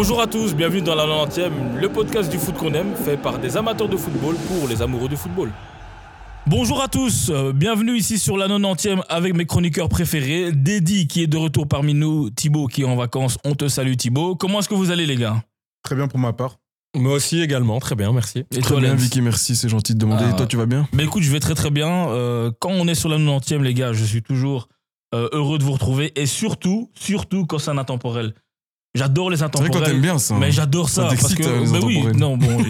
Bonjour 0.00 0.20
à 0.20 0.28
tous, 0.28 0.54
bienvenue 0.54 0.80
dans 0.80 0.94
la 0.94 1.06
90e, 1.06 1.50
le 1.74 1.88
podcast 1.88 2.30
du 2.30 2.38
foot 2.38 2.54
qu'on 2.54 2.72
aime, 2.72 2.94
fait 2.94 3.16
par 3.16 3.40
des 3.40 3.56
amateurs 3.56 3.88
de 3.88 3.96
football 3.96 4.36
pour 4.46 4.68
les 4.68 4.80
amoureux 4.80 5.08
du 5.08 5.16
football. 5.16 5.50
Bonjour 6.46 6.80
à 6.80 6.86
tous, 6.86 7.30
euh, 7.30 7.52
bienvenue 7.52 7.96
ici 7.96 8.16
sur 8.16 8.36
la 8.36 8.46
90e 8.46 9.02
avec 9.08 9.34
mes 9.34 9.44
chroniqueurs 9.44 9.88
préférés, 9.88 10.52
Dédi 10.52 11.08
qui 11.08 11.24
est 11.24 11.26
de 11.26 11.36
retour 11.36 11.66
parmi 11.66 11.94
nous, 11.94 12.30
Thibaut 12.30 12.68
qui 12.68 12.82
est 12.82 12.84
en 12.84 12.94
vacances, 12.94 13.38
on 13.44 13.56
te 13.56 13.66
salue 13.66 13.96
Thibaut. 13.96 14.36
Comment 14.36 14.60
est-ce 14.60 14.68
que 14.68 14.76
vous 14.76 14.92
allez 14.92 15.04
les 15.04 15.16
gars? 15.16 15.42
Très 15.82 15.96
bien 15.96 16.06
pour 16.06 16.20
ma 16.20 16.32
part. 16.32 16.60
Moi 16.94 17.14
aussi 17.14 17.42
également, 17.42 17.80
très 17.80 17.96
bien, 17.96 18.12
merci. 18.12 18.44
Et 18.52 18.60
Très 18.60 18.74
toi, 18.74 18.80
bien, 18.80 18.92
Lens 18.92 19.02
Vicky, 19.02 19.20
merci, 19.20 19.56
c'est 19.56 19.68
gentil 19.68 19.94
de 19.94 19.98
demander. 19.98 20.26
Ah. 20.28 20.30
Et 20.30 20.36
toi, 20.36 20.46
tu 20.46 20.56
vas 20.56 20.66
bien? 20.66 20.86
Bah 20.92 21.02
écoute, 21.02 21.24
je 21.24 21.32
vais 21.32 21.40
très 21.40 21.56
très 21.56 21.70
bien. 21.70 22.08
Euh, 22.10 22.52
quand 22.60 22.70
on 22.70 22.86
est 22.86 22.94
sur 22.94 23.08
la 23.08 23.18
90e, 23.18 23.62
les 23.62 23.74
gars, 23.74 23.92
je 23.92 24.04
suis 24.04 24.22
toujours 24.22 24.68
euh, 25.12 25.28
heureux 25.32 25.58
de 25.58 25.64
vous 25.64 25.72
retrouver. 25.72 26.12
Et 26.14 26.26
surtout, 26.26 26.88
surtout 26.94 27.46
quand 27.46 27.58
c'est 27.58 27.72
un 27.72 27.78
intemporel. 27.78 28.34
J'adore 28.98 29.30
les 29.30 29.36
C'est 29.38 29.44
vrai 29.44 29.64
intemporels. 29.64 29.90
t'aimes 29.92 30.00
bien 30.02 30.18
ça. 30.18 30.34
hein. 30.34 30.38
Mais 30.40 30.52
j'adore 30.52 30.88
ça. 30.90 31.08
Ça 31.10 31.16
parce 31.16 31.34
que, 31.34 31.42
euh, 31.42 31.60
les 31.64 31.70
mais 31.70 31.78
oui, 31.84 31.94
intemporels. 31.98 32.16
non, 32.18 32.36
bon, 32.36 32.64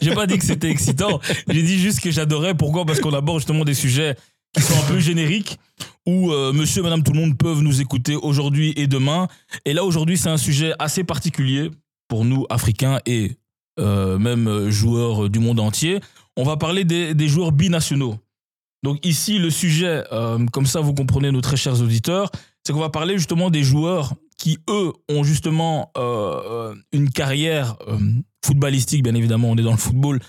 j'ai- 0.00 0.14
pas 0.14 0.26
dit 0.26 0.38
que 0.38 0.44
c'était 0.44 0.70
excitant. 0.70 1.20
J'ai 1.48 1.62
dit 1.62 1.78
juste 1.78 2.00
que 2.00 2.10
j'adorais. 2.10 2.54
Pourquoi? 2.54 2.84
Parce 2.84 3.00
qu'on 3.00 3.12
aborde 3.12 3.38
justement 3.38 3.64
des 3.64 3.74
sujets 3.74 4.16
qui 4.56 4.62
sont 4.62 4.74
un 4.74 4.88
peu 4.88 4.98
génériques, 4.98 5.58
où 6.06 6.32
euh, 6.32 6.52
monsieur 6.52 6.80
et 6.80 6.82
madame 6.82 7.02
tout 7.02 7.12
le 7.12 7.20
monde 7.20 7.36
peuvent 7.36 7.60
nous 7.60 7.80
écouter 7.80 8.16
aujourd'hui 8.16 8.72
et 8.76 8.86
demain. 8.86 9.28
Et 9.64 9.72
là, 9.74 9.84
aujourd'hui, 9.84 10.16
c'est 10.16 10.30
un 10.30 10.38
sujet 10.38 10.72
assez 10.78 11.04
particulier 11.04 11.70
pour 12.08 12.24
nous, 12.24 12.46
Africains 12.50 12.98
et 13.04 13.36
euh, 13.78 14.18
même 14.18 14.70
joueurs 14.70 15.28
du 15.28 15.38
monde 15.38 15.60
entier. 15.60 16.00
On 16.36 16.44
va 16.44 16.56
parler 16.56 16.84
des, 16.84 17.14
des 17.14 17.28
joueurs 17.28 17.52
binationaux. 17.52 18.16
Donc 18.82 19.04
ici, 19.04 19.38
le 19.38 19.50
sujet, 19.50 20.04
euh, 20.12 20.38
comme 20.52 20.64
ça 20.66 20.80
vous 20.80 20.94
comprenez 20.94 21.30
nos 21.32 21.40
très 21.40 21.56
chers 21.56 21.80
auditeurs, 21.82 22.30
c'est 22.64 22.72
qu'on 22.72 22.78
va 22.80 22.90
parler 22.90 23.18
justement 23.18 23.50
des 23.50 23.62
joueurs 23.64 24.14
qui, 24.38 24.58
eux, 24.70 24.92
ont 25.10 25.24
justement 25.24 25.90
euh, 25.98 26.00
euh, 26.00 26.74
une 26.92 27.10
carrière 27.10 27.76
euh, 27.88 27.98
footballistique, 28.44 29.02
bien 29.02 29.14
évidemment, 29.14 29.50
on 29.50 29.56
est 29.56 29.62
dans 29.62 29.72
le 29.72 29.76
football, 29.76 30.20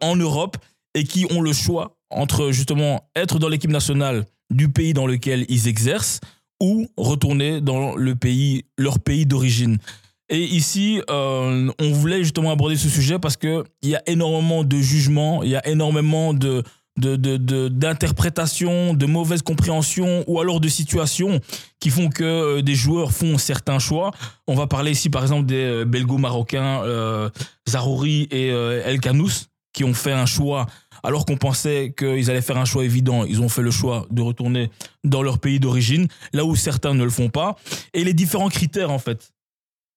en 0.00 0.16
Europe, 0.16 0.56
et 0.94 1.04
qui 1.04 1.26
ont 1.30 1.42
le 1.42 1.52
choix 1.52 1.98
entre 2.08 2.52
justement 2.52 3.10
être 3.16 3.38
dans 3.38 3.48
l'équipe 3.48 3.70
nationale 3.70 4.24
du 4.50 4.70
pays 4.70 4.94
dans 4.94 5.06
lequel 5.06 5.44
ils 5.48 5.66
exercent 5.66 6.20
ou 6.62 6.86
retourner 6.96 7.60
dans 7.60 7.96
le 7.96 8.14
pays, 8.14 8.64
leur 8.78 9.00
pays 9.00 9.26
d'origine. 9.26 9.78
Et 10.30 10.42
ici, 10.42 11.02
on 11.08 11.72
voulait 11.92 12.22
justement 12.22 12.52
aborder 12.52 12.76
ce 12.76 12.88
sujet 12.88 13.18
parce 13.18 13.36
qu'il 13.36 13.64
y 13.82 13.96
a 13.96 14.02
énormément 14.06 14.64
de 14.64 14.76
jugements, 14.78 15.42
il 15.42 15.50
y 15.50 15.56
a 15.56 15.66
énormément 15.68 16.32
de, 16.32 16.62
de, 16.96 17.16
de, 17.16 17.36
de- 17.36 19.06
mauvaises 19.06 19.42
compréhensions 19.42 20.24
ou 20.26 20.40
alors 20.40 20.60
de 20.60 20.68
situations 20.68 21.40
qui 21.80 21.90
font 21.90 22.08
que 22.08 22.24
euh, 22.24 22.62
des 22.62 22.74
joueurs 22.74 23.12
font 23.12 23.38
certains 23.38 23.78
choix. 23.78 24.12
On 24.46 24.54
va 24.54 24.66
parler 24.66 24.92
ici 24.92 25.10
par 25.10 25.22
exemple 25.22 25.46
des 25.46 25.64
euh, 25.64 25.84
belgo-marocains 25.84 26.82
euh, 26.84 27.30
Zarouri 27.68 28.28
et 28.30 28.50
euh, 28.50 28.82
El 28.84 29.00
Kanous 29.00 29.46
qui 29.72 29.84
ont 29.84 29.94
fait 29.94 30.12
un 30.12 30.26
choix 30.26 30.66
alors 31.02 31.26
qu'on 31.26 31.36
pensait 31.36 31.92
qu'ils 31.98 32.30
allaient 32.30 32.40
faire 32.40 32.56
un 32.58 32.64
choix 32.64 32.84
évident. 32.84 33.24
Ils 33.24 33.40
ont 33.42 33.48
fait 33.48 33.60
le 33.60 33.72
choix 33.72 34.06
de 34.10 34.22
retourner 34.22 34.70
dans 35.02 35.22
leur 35.22 35.38
pays 35.38 35.60
d'origine, 35.60 36.06
là 36.32 36.44
où 36.44 36.56
certains 36.56 36.94
ne 36.94 37.04
le 37.04 37.10
font 37.10 37.28
pas. 37.28 37.56
Et 37.92 38.04
les 38.04 38.14
différents 38.14 38.48
critères 38.48 38.90
en 38.90 38.98
fait. 38.98 39.32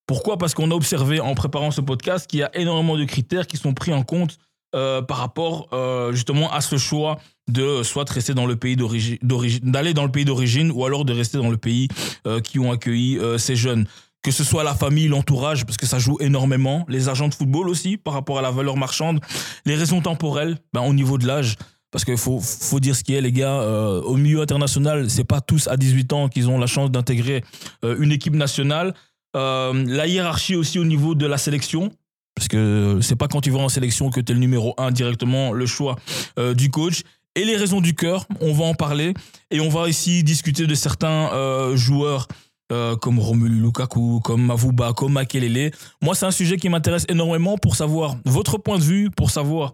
Pourquoi? 0.07 0.37
Parce 0.37 0.53
qu'on 0.53 0.71
a 0.71 0.73
observé 0.73 1.19
en 1.19 1.35
préparant 1.35 1.69
ce 1.71 1.81
podcast 1.81 2.27
qu'il 2.27 2.39
y 2.39 2.43
a 2.43 2.49
énormément 2.57 2.97
de 2.97 3.03
critères 3.05 3.45
qui 3.45 3.57
sont 3.57 3.73
pris 3.73 3.93
en 3.93 4.03
compte 4.03 4.37
euh, 4.75 5.01
par 5.01 5.19
rapport 5.19 5.69
euh, 5.71 6.11
justement 6.11 6.51
à 6.51 6.59
ce 6.59 6.75
choix 6.75 7.19
de 7.49 7.83
soit 7.83 8.09
rester 8.09 8.33
dans 8.33 8.45
le 8.45 8.57
pays 8.57 8.75
d'origine, 8.75 9.17
d'aller 9.63 9.93
dans 9.93 10.03
le 10.03 10.11
pays 10.11 10.25
d'origine 10.25 10.71
ou 10.71 10.83
alors 10.83 11.05
de 11.05 11.13
rester 11.13 11.37
dans 11.37 11.49
le 11.49 11.55
pays 11.55 11.87
euh, 12.27 12.41
qui 12.41 12.59
ont 12.59 12.69
accueilli 12.69 13.17
ces 13.37 13.55
jeunes. 13.55 13.87
Que 14.23 14.31
ce 14.31 14.43
soit 14.43 14.65
la 14.65 14.75
famille, 14.75 15.07
l'entourage, 15.07 15.65
parce 15.65 15.77
que 15.77 15.85
ça 15.85 15.99
joue 15.99 16.17
énormément, 16.19 16.85
les 16.89 17.07
agents 17.07 17.29
de 17.29 17.33
football 17.33 17.69
aussi 17.69 17.95
par 17.95 18.13
rapport 18.13 18.39
à 18.39 18.41
la 18.41 18.51
valeur 18.51 18.75
marchande, 18.75 19.21
les 19.65 19.75
raisons 19.75 20.01
temporelles, 20.01 20.57
ben, 20.73 20.81
au 20.81 20.93
niveau 20.93 21.17
de 21.17 21.25
l'âge. 21.25 21.55
Parce 21.89 22.03
qu'il 22.03 22.17
faut, 22.17 22.41
faut 22.41 22.81
dire 22.81 22.93
ce 22.93 23.05
qui 23.05 23.13
est, 23.13 23.21
les 23.21 23.31
gars, 23.31 23.61
au 24.03 24.17
milieu 24.17 24.41
international, 24.41 25.09
c'est 25.09 25.23
pas 25.23 25.39
tous 25.39 25.69
à 25.69 25.77
18 25.77 26.11
ans 26.11 26.27
qu'ils 26.27 26.49
ont 26.49 26.59
la 26.59 26.67
chance 26.67 26.91
d'intégrer 26.91 27.45
une 27.83 28.11
équipe 28.11 28.35
nationale. 28.35 28.93
La 29.33 30.07
hiérarchie 30.07 30.57
aussi 30.57 30.77
au 30.77 30.83
niveau 30.83 31.15
de 31.15 31.25
la 31.25 31.37
sélection, 31.37 31.93
parce 32.37 32.49
que 32.49 32.99
c'est 33.01 33.15
pas 33.15 33.27
quand 33.27 33.41
tu 33.41 33.49
vas 33.49 33.57
en 33.57 33.67
sélection 33.67 34.11
que 34.11 34.21
tu 34.21 34.31
es 34.31 34.35
le 34.35 34.39
numéro 34.39 34.75
un 34.77 34.91
directement, 34.91 35.53
le 35.53 35.65
choix 35.65 35.95
euh, 36.37 36.53
du 36.53 36.69
coach. 36.69 37.01
Et 37.33 37.43
les 37.45 37.55
raisons 37.55 37.81
du 37.81 37.95
cœur, 37.95 38.27
on 38.41 38.53
va 38.53 38.65
en 38.65 38.75
parler. 38.75 39.15
Et 39.49 39.59
on 39.59 39.69
va 39.69 39.89
ici 39.89 40.23
discuter 40.23 40.67
de 40.67 40.75
certains 40.75 41.33
euh, 41.33 41.75
joueurs 41.75 42.27
euh, 42.71 42.95
comme 42.95 43.17
Romelu 43.17 43.59
Lukaku, 43.59 44.19
comme 44.23 44.45
Mavuba, 44.45 44.93
comme 44.93 45.13
Makelele. 45.13 45.71
Moi, 46.03 46.13
c'est 46.13 46.27
un 46.27 46.31
sujet 46.31 46.57
qui 46.57 46.69
m'intéresse 46.69 47.07
énormément 47.09 47.57
pour 47.57 47.75
savoir 47.75 48.17
votre 48.25 48.59
point 48.59 48.77
de 48.77 48.83
vue, 48.83 49.09
pour 49.09 49.31
savoir 49.31 49.73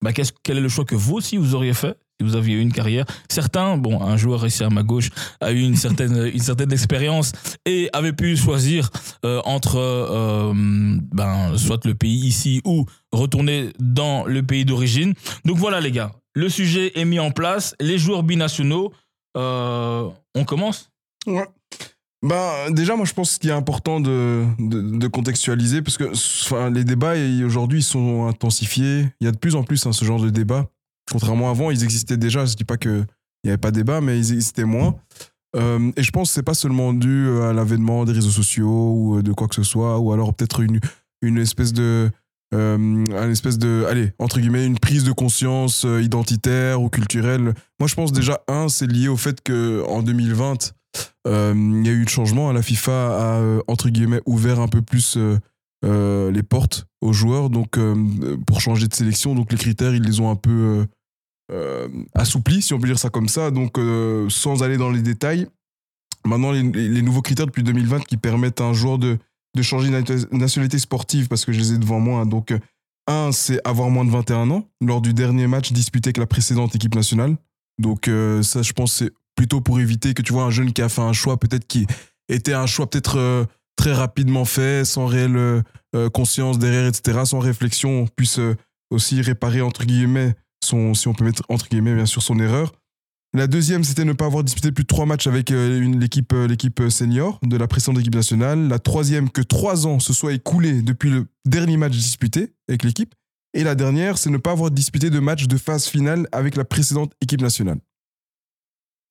bah, 0.00 0.12
quel 0.12 0.58
est 0.58 0.60
le 0.60 0.68
choix 0.68 0.84
que 0.84 0.94
vous 0.94 1.16
aussi 1.16 1.38
vous 1.38 1.56
auriez 1.56 1.74
fait 1.74 1.98
vous 2.22 2.36
aviez 2.36 2.56
une 2.56 2.72
carrière. 2.72 3.04
Certains, 3.28 3.76
bon, 3.76 4.02
un 4.02 4.16
joueur 4.16 4.46
ici 4.46 4.62
à 4.62 4.70
ma 4.70 4.82
gauche 4.82 5.10
a 5.40 5.52
eu 5.52 5.60
une 5.60 5.76
certaine, 5.76 6.26
une 6.34 6.40
certaine 6.40 6.72
expérience 6.72 7.32
et 7.66 7.88
avait 7.92 8.12
pu 8.12 8.36
choisir 8.36 8.90
euh, 9.24 9.40
entre 9.44 9.76
euh, 9.76 10.52
ben, 10.54 11.56
soit 11.56 11.84
le 11.84 11.94
pays 11.94 12.26
ici 12.26 12.60
ou 12.64 12.86
retourner 13.12 13.70
dans 13.78 14.24
le 14.24 14.42
pays 14.42 14.64
d'origine. 14.64 15.14
Donc 15.44 15.56
voilà 15.56 15.80
les 15.80 15.92
gars, 15.92 16.12
le 16.34 16.48
sujet 16.48 16.92
est 16.98 17.04
mis 17.04 17.20
en 17.20 17.30
place. 17.30 17.74
Les 17.80 17.98
joueurs 17.98 18.22
binationaux, 18.22 18.92
euh, 19.36 20.08
on 20.34 20.44
commence? 20.44 20.90
Ouais. 21.26 21.46
Bah, 22.22 22.70
déjà, 22.70 22.96
moi, 22.96 23.06
je 23.06 23.14
pense 23.14 23.38
qu'il 23.38 23.48
est 23.48 23.54
important 23.54 23.98
de, 23.98 24.44
de, 24.58 25.06
contextualiser 25.06 25.80
parce 25.80 25.96
que 25.96 26.68
les 26.68 26.84
débats 26.84 27.14
aujourd'hui 27.44 27.82
sont 27.82 28.26
intensifiés. 28.26 29.06
Il 29.20 29.24
y 29.24 29.28
a 29.28 29.32
de 29.32 29.38
plus 29.38 29.56
en 29.56 29.62
plus 29.62 29.86
hein, 29.86 29.92
ce 29.92 30.04
genre 30.04 30.20
de 30.20 30.28
débat. 30.28 30.68
Contrairement 31.10 31.48
à 31.48 31.50
avant, 31.50 31.70
ils 31.70 31.82
existaient 31.84 32.16
déjà. 32.16 32.44
Je 32.46 32.54
dis 32.54 32.64
pas 32.64 32.76
qu'il 32.76 33.06
n'y 33.44 33.50
avait 33.50 33.58
pas 33.58 33.70
de 33.70 33.76
débat, 33.76 34.00
mais 34.00 34.18
ils 34.18 34.32
existaient 34.32 34.64
moins. 34.64 34.96
Euh, 35.56 35.90
et 35.96 36.02
je 36.02 36.10
pense 36.12 36.28
que 36.28 36.34
c'est 36.34 36.42
pas 36.44 36.54
seulement 36.54 36.92
dû 36.92 37.28
à 37.42 37.52
l'avènement 37.52 38.04
des 38.04 38.12
réseaux 38.12 38.30
sociaux 38.30 38.92
ou 38.96 39.18
euh, 39.18 39.22
de 39.22 39.32
quoi 39.32 39.48
que 39.48 39.54
ce 39.56 39.64
soit, 39.64 39.98
ou 39.98 40.12
alors 40.12 40.32
peut-être 40.32 40.60
une, 40.60 40.78
une 41.22 41.38
espèce 41.38 41.72
de. 41.72 42.10
euh, 42.54 42.76
une 42.78 43.30
espèce 43.32 43.58
de. 43.58 43.84
Allez, 43.88 44.12
entre 44.20 44.38
guillemets, 44.38 44.64
une 44.64 44.78
prise 44.78 45.02
de 45.02 45.10
conscience 45.12 45.84
euh, 45.84 46.00
identitaire 46.02 46.80
ou 46.80 46.88
culturelle. 46.88 47.54
Moi, 47.80 47.88
je 47.88 47.94
pense 47.96 48.12
déjà, 48.12 48.40
un, 48.46 48.68
c'est 48.68 48.86
lié 48.86 49.08
au 49.08 49.16
fait 49.16 49.40
qu'en 49.44 50.02
2020, 50.02 50.72
euh, 51.26 51.52
il 51.56 51.86
y 51.86 51.90
a 51.90 51.92
eu 51.92 52.02
le 52.02 52.08
changement. 52.08 52.52
La 52.52 52.62
FIFA 52.62 52.92
a, 52.92 53.38
euh, 53.40 53.60
entre 53.66 53.88
guillemets, 53.88 54.20
ouvert 54.26 54.60
un 54.60 54.68
peu 54.68 54.82
plus 54.82 55.16
euh, 55.16 55.36
euh, 55.84 56.30
les 56.30 56.42
portes 56.44 56.86
aux 57.00 57.12
joueurs 57.12 57.50
donc, 57.50 57.76
euh, 57.76 58.36
pour 58.46 58.60
changer 58.60 58.86
de 58.86 58.94
sélection. 58.94 59.34
Donc, 59.34 59.50
les 59.50 59.58
critères, 59.58 59.94
ils 59.94 60.02
les 60.02 60.20
ont 60.20 60.30
un 60.30 60.36
peu 60.36 60.86
euh, 61.50 61.88
assouplis, 62.14 62.62
si 62.62 62.74
on 62.74 62.78
peut 62.78 62.86
dire 62.86 62.98
ça 62.98 63.10
comme 63.10 63.28
ça. 63.28 63.50
Donc, 63.50 63.78
euh, 63.78 64.28
sans 64.28 64.62
aller 64.62 64.76
dans 64.76 64.90
les 64.90 65.02
détails, 65.02 65.48
maintenant 66.24 66.52
les, 66.52 67.02
nouveaux 67.02 67.22
critères 67.22 67.46
depuis 67.46 67.62
2020 67.62 68.04
qui 68.04 68.16
permettent 68.16 68.60
à 68.60 68.64
un 68.64 68.72
joueur 68.72 68.98
de, 68.98 69.18
de 69.56 69.62
changer 69.62 69.88
de 69.90 69.98
nat- 69.98 70.26
nationalité 70.32 70.78
sportive, 70.78 71.28
parce 71.28 71.44
que 71.44 71.52
je 71.52 71.58
les 71.58 71.72
ai 71.72 71.78
devant 71.78 71.98
moi. 72.00 72.20
hein. 72.20 72.26
Donc, 72.26 72.52
euh, 72.52 72.58
un, 73.06 73.32
c'est 73.32 73.60
avoir 73.66 73.90
moins 73.90 74.04
de 74.04 74.10
21 74.10 74.50
ans 74.50 74.68
lors 74.80 75.00
du 75.00 75.12
dernier 75.12 75.46
match 75.46 75.72
disputé 75.72 76.08
avec 76.08 76.18
la 76.18 76.26
précédente 76.26 76.74
équipe 76.76 76.94
nationale. 76.94 77.36
Donc, 77.78 78.10
ça, 78.42 78.60
je 78.60 78.72
pense, 78.74 78.92
c'est 78.92 79.10
plutôt 79.34 79.62
pour 79.62 79.80
éviter 79.80 80.12
que 80.12 80.20
tu 80.20 80.34
vois 80.34 80.44
un 80.44 80.50
jeune 80.50 80.72
qui 80.72 80.82
a 80.82 80.88
fait 80.90 81.00
un 81.00 81.14
choix, 81.14 81.38
peut-être 81.38 81.66
qui 81.66 81.86
était 82.28 82.52
un 82.52 82.66
choix 82.66 82.88
peut-être 82.88 83.46
très 83.74 83.94
rapidement 83.94 84.44
fait, 84.44 84.84
sans 84.84 85.06
réelle 85.06 85.64
conscience 86.12 86.58
derrière, 86.58 86.86
etc., 86.86 87.20
sans 87.24 87.38
réflexion, 87.38 88.06
puisse 88.14 88.38
aussi 88.90 89.22
réparer, 89.22 89.62
entre 89.62 89.86
guillemets, 89.86 90.34
son, 90.62 90.94
si 90.94 91.08
on 91.08 91.14
peut 91.14 91.24
mettre 91.24 91.42
entre 91.48 91.68
guillemets, 91.68 91.94
bien 91.94 92.06
sûr, 92.06 92.22
son 92.22 92.38
erreur. 92.38 92.72
La 93.32 93.46
deuxième, 93.46 93.84
c'était 93.84 94.04
ne 94.04 94.12
pas 94.12 94.26
avoir 94.26 94.42
disputé 94.42 94.72
plus 94.72 94.82
de 94.82 94.88
trois 94.88 95.06
matchs 95.06 95.28
avec 95.28 95.52
euh, 95.52 95.80
une- 95.80 96.00
l'équipe 96.00 96.32
euh, 96.32 96.48
l'équipe 96.48 96.82
senior 96.90 97.38
de 97.44 97.56
la 97.56 97.68
précédente 97.68 98.00
équipe 98.00 98.14
nationale. 98.16 98.66
La 98.68 98.80
troisième, 98.80 99.30
que 99.30 99.40
trois 99.40 99.86
ans 99.86 100.00
se 100.00 100.12
soient 100.12 100.32
écoulés 100.32 100.82
depuis 100.82 101.10
le 101.10 101.26
dernier 101.44 101.76
match 101.76 101.92
disputé 101.92 102.54
avec 102.68 102.82
l'équipe. 102.82 103.14
Et 103.54 103.62
la 103.64 103.74
dernière, 103.76 104.18
c'est 104.18 104.30
ne 104.30 104.36
pas 104.36 104.50
avoir 104.52 104.70
disputé 104.72 105.10
de 105.10 105.18
match 105.20 105.46
de 105.46 105.56
phase 105.56 105.86
finale 105.86 106.26
avec 106.32 106.56
la 106.56 106.64
précédente 106.64 107.12
équipe 107.20 107.40
nationale. 107.40 107.78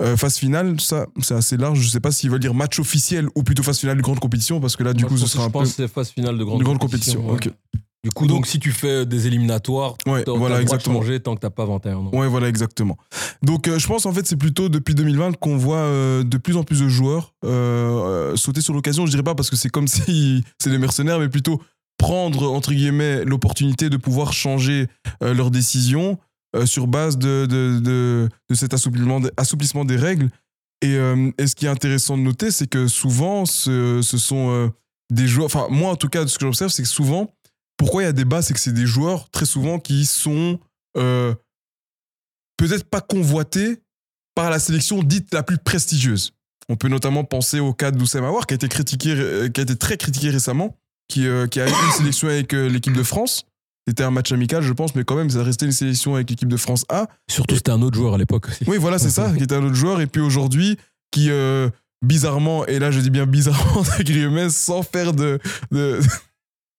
Euh, 0.02 0.16
phase 0.16 0.38
finale, 0.38 0.80
ça, 0.80 1.08
c'est 1.22 1.34
assez 1.34 1.58
large. 1.58 1.80
Je 1.80 1.86
ne 1.86 1.90
sais 1.90 2.00
pas 2.00 2.12
s'ils 2.12 2.30
veulent 2.30 2.40
dire 2.40 2.54
match 2.54 2.80
officiel 2.80 3.28
ou 3.36 3.44
plutôt 3.44 3.64
phase 3.64 3.80
finale 3.80 3.98
de 3.98 4.02
grande 4.02 4.20
compétition, 4.20 4.62
parce 4.62 4.76
que 4.78 4.84
là, 4.84 4.94
du 4.94 5.04
Moi, 5.04 5.10
coup, 5.10 5.18
je 5.18 5.24
ce 5.26 5.28
sera 5.28 5.44
un 5.44 5.48
je 5.48 5.52
peu. 5.52 5.60
pense 5.60 5.70
que 5.70 5.76
c'est 5.76 5.88
phase 5.90 6.10
finale 6.10 6.38
de 6.38 6.44
grande, 6.46 6.60
de 6.60 6.64
grande 6.64 6.78
compétition. 6.80 7.22
compétition. 7.22 7.52
ouais. 7.52 7.54
ok. 7.74 7.82
Du 8.04 8.12
coup, 8.12 8.28
donc, 8.28 8.48
si 8.48 8.60
tu 8.60 8.72
fais 8.72 9.06
des 9.06 9.28
éliminatoires, 9.28 9.96
Ouais, 10.08 10.24
voilà, 10.26 10.62
exactement. 10.62 11.02
changer 11.02 11.20
tant 11.20 11.36
que 11.36 11.42
t'as 11.42 11.50
pas 11.50 11.66
21 11.66 11.96
ans. 11.98 12.10
Ouais, 12.14 12.28
voilà, 12.28 12.48
exactement. 12.48 12.98
Donc, 13.44 13.68
euh, 13.68 13.78
je 13.78 13.88
pense 13.88 14.06
en 14.06 14.14
fait, 14.14 14.26
c'est 14.26 14.38
plutôt 14.38 14.70
depuis 14.70 14.96
2020 14.96 15.38
qu'on 15.38 15.58
voit 15.58 15.78
euh, 15.78 16.24
de 16.24 16.38
plus 16.38 16.56
en 16.56 16.64
plus 16.64 16.80
de 16.80 16.88
joueurs 16.88 17.34
euh, 17.44 17.50
euh, 17.52 18.36
sauter 18.38 18.62
sur 18.62 18.74
l'occasion. 18.74 19.06
Je 19.06 19.12
dirais 19.12 19.24
pas 19.24 19.36
parce 19.36 19.50
que 19.50 19.58
c'est 19.58 19.70
comme 19.70 19.88
si 19.90 20.44
c'est 20.64 20.70
des 20.70 20.78
mercenaires, 20.78 21.20
mais 21.20 21.28
plutôt 21.28 21.62
prendre 21.98 22.50
entre 22.54 22.72
guillemets 22.72 23.26
l'opportunité 23.26 23.90
de 23.90 23.98
pouvoir 23.98 24.32
changer 24.32 24.88
euh, 25.22 25.34
leurs 25.34 25.52
décisions 25.52 26.18
euh, 26.56 26.66
sur 26.66 26.88
base 26.88 27.18
de, 27.18 27.46
de, 27.46 27.80
de, 27.82 28.30
de 28.50 28.56
cet 28.56 28.74
assouplissement, 28.74 29.20
assouplissement 29.36 29.84
des 29.84 29.98
règles. 29.98 30.30
Et, 30.82 30.96
euh, 30.96 31.32
et 31.38 31.48
ce 31.48 31.56
qui 31.56 31.66
est 31.66 31.70
intéressant 31.70 32.18
de 32.18 32.24
noter, 32.24 32.52
c'est 32.52 32.68
que 32.68 32.88
souvent, 32.88 33.46
ce, 33.46 34.00
ce 34.02 34.18
sont 34.18 34.52
euh, 34.52 34.70
des 35.12 35.28
joueurs. 35.28 35.48
Enfin, 35.48 35.68
moi 35.70 35.92
en 35.92 35.96
tout 35.98 36.08
cas, 36.08 36.26
ce 36.26 36.38
que 36.40 36.46
j'observe, 36.46 36.72
c'est 36.72 36.84
que 36.84 36.88
souvent, 36.88 37.30
pourquoi 37.80 38.04
il 38.04 38.06
y 38.06 38.10
a 38.10 38.12
débat, 38.12 38.42
c'est 38.42 38.54
que 38.54 38.60
c'est 38.60 38.74
des 38.74 38.86
joueurs 38.86 39.30
très 39.32 39.46
souvent 39.46 39.80
qui 39.80 40.06
sont 40.06 40.60
euh, 40.98 41.34
peut-être 42.58 42.84
pas 42.84 43.00
convoités 43.00 43.82
par 44.36 44.50
la 44.50 44.60
sélection 44.60 45.02
dite 45.02 45.34
la 45.34 45.44
plus 45.44 45.58
prestigieuse. 45.58 46.34
On 46.68 46.76
peut 46.76 46.90
notamment 46.90 47.24
penser 47.24 47.62
au 47.62 47.74
cas 47.74 47.92
d'Oussem 47.92 48.24
Aouar, 48.26 48.46
qui 48.48 48.54
a 48.54 48.56
été 48.56 48.68
critiqué, 48.68 49.14
euh, 49.16 49.48
qui 49.48 49.62
a 49.62 49.64
été 49.64 49.78
très 49.78 49.96
critiqué 49.96 50.30
récemment, 50.30 50.78
qui, 51.08 51.26
euh, 51.26 51.48
qui 51.48 51.62
a 51.62 51.68
eu 51.68 51.72
une 51.72 51.92
sélection 51.94 52.28
avec 52.28 52.52
l'équipe 52.52 52.96
de 52.96 53.02
France. 53.02 53.46
C'était 53.88 54.04
un 54.04 54.12
match 54.12 54.34
amical, 54.34 54.62
je 54.62 54.74
pense, 54.74 54.94
mais 54.94 55.06
quand 55.06 55.16
même, 55.16 55.30
ça 55.30 55.42
restait 55.42 55.66
une 55.66 55.72
sélection 55.72 56.16
avec 56.16 56.30
l'équipe 56.30 56.50
de 56.50 56.58
France 56.58 56.86
A. 56.90 57.08
Surtout, 57.32 57.56
c'était 57.56 57.72
un 57.72 57.82
autre 57.82 57.96
joueur 57.98 58.14
à 58.14 58.18
l'époque 58.18 58.50
aussi. 58.50 58.66
Oui, 58.68 58.78
voilà, 58.78 59.00
c'est 59.00 59.10
ça, 59.10 59.32
qui 59.38 59.44
était 59.44 59.56
un 59.56 59.64
autre 59.64 59.76
joueur. 59.76 60.02
Et 60.02 60.06
puis 60.06 60.22
aujourd'hui, 60.22 60.78
qui 61.12 61.32
bizarrement, 62.02 62.66
et 62.66 62.80
là 62.80 62.92
je 62.92 63.00
dis 63.00 63.10
bien 63.10 63.26
bizarrement, 63.26 63.84
sans 64.50 64.84
faire 64.84 65.14
de. 65.14 65.40
de 65.72 66.00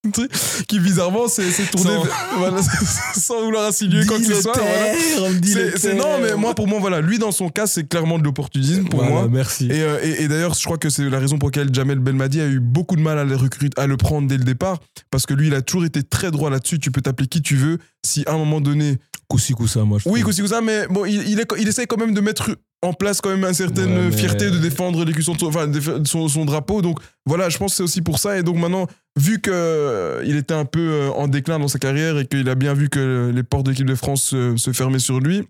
qui 0.69 0.81
bizarrement 0.81 1.29
s'est 1.29 1.43
tourné 1.71 1.91
Sans- 1.95 2.03
vers- 2.03 2.29
voilà, 2.39 2.57
sans 3.15 3.45
vouloir 3.45 3.67
insinuer 3.69 4.07
quoi 4.07 4.19
que 4.19 4.25
ce 4.25 4.41
soit. 4.41 4.53
voilà. 4.57 5.37
C'est- 5.77 5.95
non, 5.95 6.19
mais 6.23 6.35
moi, 6.37 6.55
pour 6.55 6.67
moi, 6.67 6.79
voilà, 6.81 7.01
lui, 7.01 7.19
dans 7.19 7.33
son 7.33 7.49
cas, 7.51 7.67
c'est 7.67 7.87
clairement 7.89 8.19
de 8.19 8.25
l'opportunisme 8.25 8.85
pour 8.89 9.01
Voilà, 9.01 9.15
moi. 9.15 9.29
merci. 9.31 9.67
Et, 9.67 9.83
euh, 9.83 9.99
et- 10.03 10.23
et 10.23 10.29
d'ailleurs, 10.29 10.55
je 10.55 10.65
crois 10.65 10.79
que 10.79 10.89
c'est 10.89 11.09
la 11.09 11.19
raison 11.19 11.39
pour 11.39 11.49
laquelle 11.51 11.69
Jamel 11.73 11.99
Belmadi 11.99 12.41
a 12.41 12.47
eu 12.47 12.61
beaucoup 12.61 12.97
de 12.97 13.03
mal 13.03 13.19
à 13.19 13.25
le 13.25 13.37
recruter, 13.37 13.79
à 13.81 13.87
le 13.87 13.97
prendre 13.97 14.27
dès 14.27 14.39
le 14.39 14.45
départ, 14.45 14.79
parce 15.11 15.27
que 15.27 15.35
lui, 15.35 15.49
il 15.49 15.55
a 15.55 15.61
toujours 15.63 15.85
été 15.85 16.03
très 16.03 16.31
droit 16.31 16.49
là-dessus. 16.51 16.79
Tu 16.79 16.91
peux 16.91 17.03
t'appeler 17.03 17.29
qui 17.29 17.43
tu 17.43 17.57
veux. 17.57 17.79
Si 18.05 18.25
à 18.27 18.33
un 18.33 18.39
moment 18.39 18.61
donné, 18.63 18.99
Koussi 19.29 19.53
Koussa, 19.53 19.85
moi. 19.85 19.99
Je 20.03 20.09
oui. 20.09 20.23
Koussi 20.23 20.41
Koussa, 20.41 20.61
mais 20.63 20.87
bon, 20.89 21.05
il, 21.05 21.29
il, 21.29 21.39
est- 21.41 21.47
il 21.59 21.69
essaie 21.69 21.87
quand 21.87 21.99
même 21.99 22.15
de 22.15 22.21
mettre 22.21 22.51
en 22.83 22.95
place 22.95 23.21
quand 23.21 23.29
même 23.29 23.45
une 23.45 23.53
certaine 23.55 23.93
Ouais, 23.93 24.09
mais- 24.11 24.17
fierté 24.17 24.51
de 24.51 24.57
défendre 24.59 25.05
l'écusson 25.05 25.35
de 25.35 25.39
son, 25.39 25.47
enfin, 25.47 25.71
son, 26.05 26.29
son 26.29 26.45
drapeau. 26.47 26.81
Donc 26.81 26.99
voilà, 27.27 27.49
je 27.51 27.59
pense 27.59 27.73
que 27.73 27.77
c'est 27.77 27.83
aussi 27.83 28.01
pour 28.01 28.19
ça. 28.19 28.39
Et 28.39 28.43
donc 28.43 28.57
maintenant, 28.57 28.87
vu 29.19 29.41
que 29.41 29.51
euh, 29.53 30.23
était 30.25 30.55
un 30.55 30.65
peu 30.65 30.81
euh, 30.81 31.11
en 31.11 31.29
déclin 31.29 31.59
dans 31.59 31.69
sa 31.69 31.79
carrière 31.79 32.19
et 32.19 32.27
qu'il 32.27 32.49
a 32.49 32.55
bien 32.55 32.75
vu 32.75 32.89
que 32.89 33.31
les 33.35 33.43
portes 33.43 33.67
de 33.67 33.71
l'équipe 33.71 33.87
de 33.87 33.95
France 33.95 34.23
se, 34.31 34.73
fermaient 34.73 34.99
sur 34.99 35.21
lui, 35.21 35.47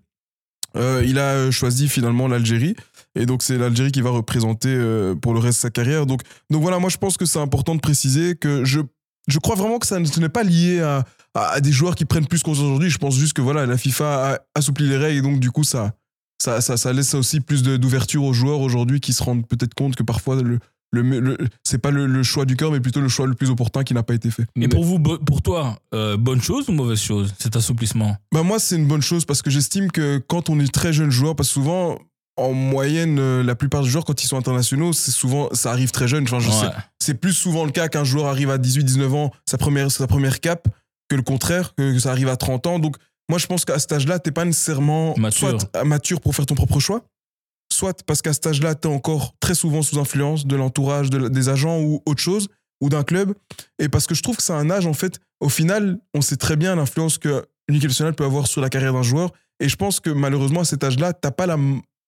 euh, 0.75 1.03
il 1.05 1.19
a 1.19 1.51
choisi 1.51 1.87
finalement 1.87 2.27
l'Algérie. 2.27 2.75
Et 3.15 3.25
donc 3.25 3.43
c'est 3.43 3.57
l'Algérie 3.57 3.91
qui 3.91 4.01
va 4.01 4.09
représenter 4.09 4.73
pour 5.21 5.33
le 5.33 5.39
reste 5.39 5.59
de 5.59 5.61
sa 5.61 5.69
carrière. 5.69 6.05
Donc, 6.05 6.21
donc 6.49 6.61
voilà, 6.61 6.79
moi 6.79 6.89
je 6.89 6.97
pense 6.97 7.17
que 7.17 7.25
c'est 7.25 7.39
important 7.39 7.75
de 7.75 7.81
préciser 7.81 8.35
que 8.35 8.63
je, 8.63 8.79
je 9.27 9.39
crois 9.39 9.55
vraiment 9.55 9.79
que 9.79 9.87
ça 9.87 9.99
n'est 9.99 10.29
pas 10.29 10.43
lié 10.43 10.79
à, 10.79 11.03
à, 11.33 11.59
des 11.59 11.73
joueurs 11.73 11.95
qui 11.95 12.05
prennent 12.05 12.25
plus 12.25 12.41
conscience 12.41 12.65
aujourd'hui. 12.65 12.89
Je 12.89 12.97
pense 12.99 13.15
juste 13.15 13.33
que 13.33 13.41
voilà, 13.41 13.65
la 13.65 13.77
FIFA 13.77 14.31
a 14.31 14.39
assoupli 14.55 14.87
les 14.87 14.95
règles 14.95 15.17
et 15.17 15.21
donc 15.21 15.41
du 15.41 15.51
coup 15.51 15.65
ça, 15.65 15.93
ça, 16.41 16.61
ça, 16.61 16.77
ça 16.77 16.93
laisse 16.93 17.13
aussi 17.15 17.41
plus 17.41 17.63
d'ouverture 17.63 18.23
aux 18.23 18.33
joueurs 18.33 18.61
aujourd'hui 18.61 19.01
qui 19.01 19.11
se 19.11 19.21
rendent 19.23 19.45
peut-être 19.45 19.73
compte 19.73 19.97
que 19.97 20.03
parfois 20.03 20.41
le, 20.41 20.59
le, 20.91 21.01
le- 21.01 21.37
c'est 21.63 21.77
pas 21.77 21.91
le, 21.91 22.05
le 22.05 22.23
choix 22.23 22.45
du 22.45 22.55
cœur 22.57 22.71
mais 22.71 22.79
plutôt 22.81 22.99
le 23.01 23.07
choix 23.07 23.25
le 23.27 23.33
plus 23.33 23.49
opportun 23.49 23.83
qui 23.83 23.93
n'a 23.93 24.03
pas 24.03 24.13
été 24.13 24.29
fait. 24.29 24.45
Et 24.59 24.67
pour 24.67 24.83
vous, 24.83 24.99
pour 24.99 25.41
toi, 25.41 25.77
euh, 25.93 26.17
bonne 26.17 26.41
chose 26.41 26.67
ou 26.69 26.73
mauvaise 26.73 26.99
chose, 26.99 27.33
cet 27.39 27.55
assouplissement? 27.55 28.17
Bah 28.33 28.43
moi, 28.43 28.59
c'est 28.59 28.75
une 28.75 28.87
bonne 28.87 29.01
chose 29.01 29.25
parce 29.25 29.41
que 29.41 29.49
j'estime 29.49 29.91
que 29.91 30.17
quand 30.27 30.49
on 30.49 30.59
est 30.59 30.71
très 30.73 30.91
jeune 30.93 31.09
joueur, 31.11 31.35
parce 31.35 31.49
que 31.49 31.53
souvent, 31.53 31.97
en 32.37 32.53
moyenne, 32.53 33.19
euh, 33.19 33.43
la 33.43 33.55
plupart 33.55 33.83
des 33.83 33.89
joueurs, 33.89 34.05
quand 34.05 34.23
ils 34.23 34.27
sont 34.27 34.37
internationaux, 34.37 34.93
c'est 34.93 35.11
souvent, 35.11 35.49
ça 35.53 35.71
arrive 35.71 35.91
très 35.91 36.07
jeune. 36.07 36.23
Enfin, 36.23 36.39
je 36.39 36.49
Ouais. 36.49 36.73
c'est 36.99 37.13
plus 37.15 37.33
souvent 37.33 37.65
le 37.65 37.71
cas 37.71 37.87
qu'un 37.87 38.03
joueur 38.03 38.25
arrive 38.25 38.49
à 38.49 38.57
18, 38.57 38.83
19 38.83 39.13
ans, 39.13 39.31
sa 39.45 39.57
première, 39.57 39.91
sa 39.91 40.07
première 40.07 40.39
cape, 40.39 40.67
que 41.09 41.15
le 41.15 41.21
contraire, 41.23 41.73
que, 41.75 41.99
ça 41.99 42.11
arrive 42.11 42.29
à 42.29 42.37
30 42.37 42.67
ans. 42.67 42.79
Donc, 42.79 42.95
moi, 43.29 43.37
je 43.37 43.47
pense 43.47 43.63
qu'à 43.65 43.79
cet 43.79 43.91
âge-là, 43.91 44.19
t'es 44.19 44.31
pas 44.31 44.45
nécessairement 44.45 45.13
Mature. 45.17 45.59
soit 45.61 45.83
mature 45.85 46.19
pour 46.21 46.35
faire 46.35 46.45
ton 46.45 46.55
propre 46.55 46.79
choix, 46.79 47.01
soit 47.81 48.03
parce 48.05 48.21
qu'à 48.21 48.33
cet 48.33 48.45
âge-là, 48.45 48.75
t'es 48.75 48.87
encore 48.87 49.33
très 49.39 49.55
souvent 49.55 49.81
sous 49.81 49.97
influence 49.99 50.45
de 50.45 50.55
l'entourage, 50.55 51.09
de- 51.09 51.27
des 51.29 51.49
agents 51.49 51.79
ou 51.81 52.01
autre 52.05 52.21
chose, 52.21 52.47
ou 52.79 52.89
d'un 52.89 53.03
club. 53.03 53.33
Et 53.79 53.89
parce 53.89 54.05
que 54.07 54.13
je 54.15 54.21
trouve 54.21 54.37
que 54.37 54.43
c'est 54.43 54.53
un 54.53 54.69
âge, 54.69 54.85
en 54.85 54.93
fait, 54.93 55.19
au 55.39 55.49
final, 55.49 55.97
on 56.13 56.21
sait 56.21 56.37
très 56.37 56.55
bien 56.55 56.75
l'influence 56.75 57.17
que 57.17 57.43
une 57.67 57.75
équipe 57.75 57.89
nationale 57.89 58.13
peut 58.13 58.25
avoir 58.25 58.45
sur 58.47 58.61
la 58.61 58.69
carrière 58.69 58.93
d'un 58.93 59.01
joueur. 59.03 59.31
Et 59.59 59.67
je 59.69 59.75
pense 59.75 59.99
que 59.99 60.09
malheureusement, 60.11 60.61
à 60.61 60.65
cet 60.65 60.83
âge-là, 60.83 61.13
t'as 61.13 61.31
pas 61.31 61.45
la, 61.47 61.57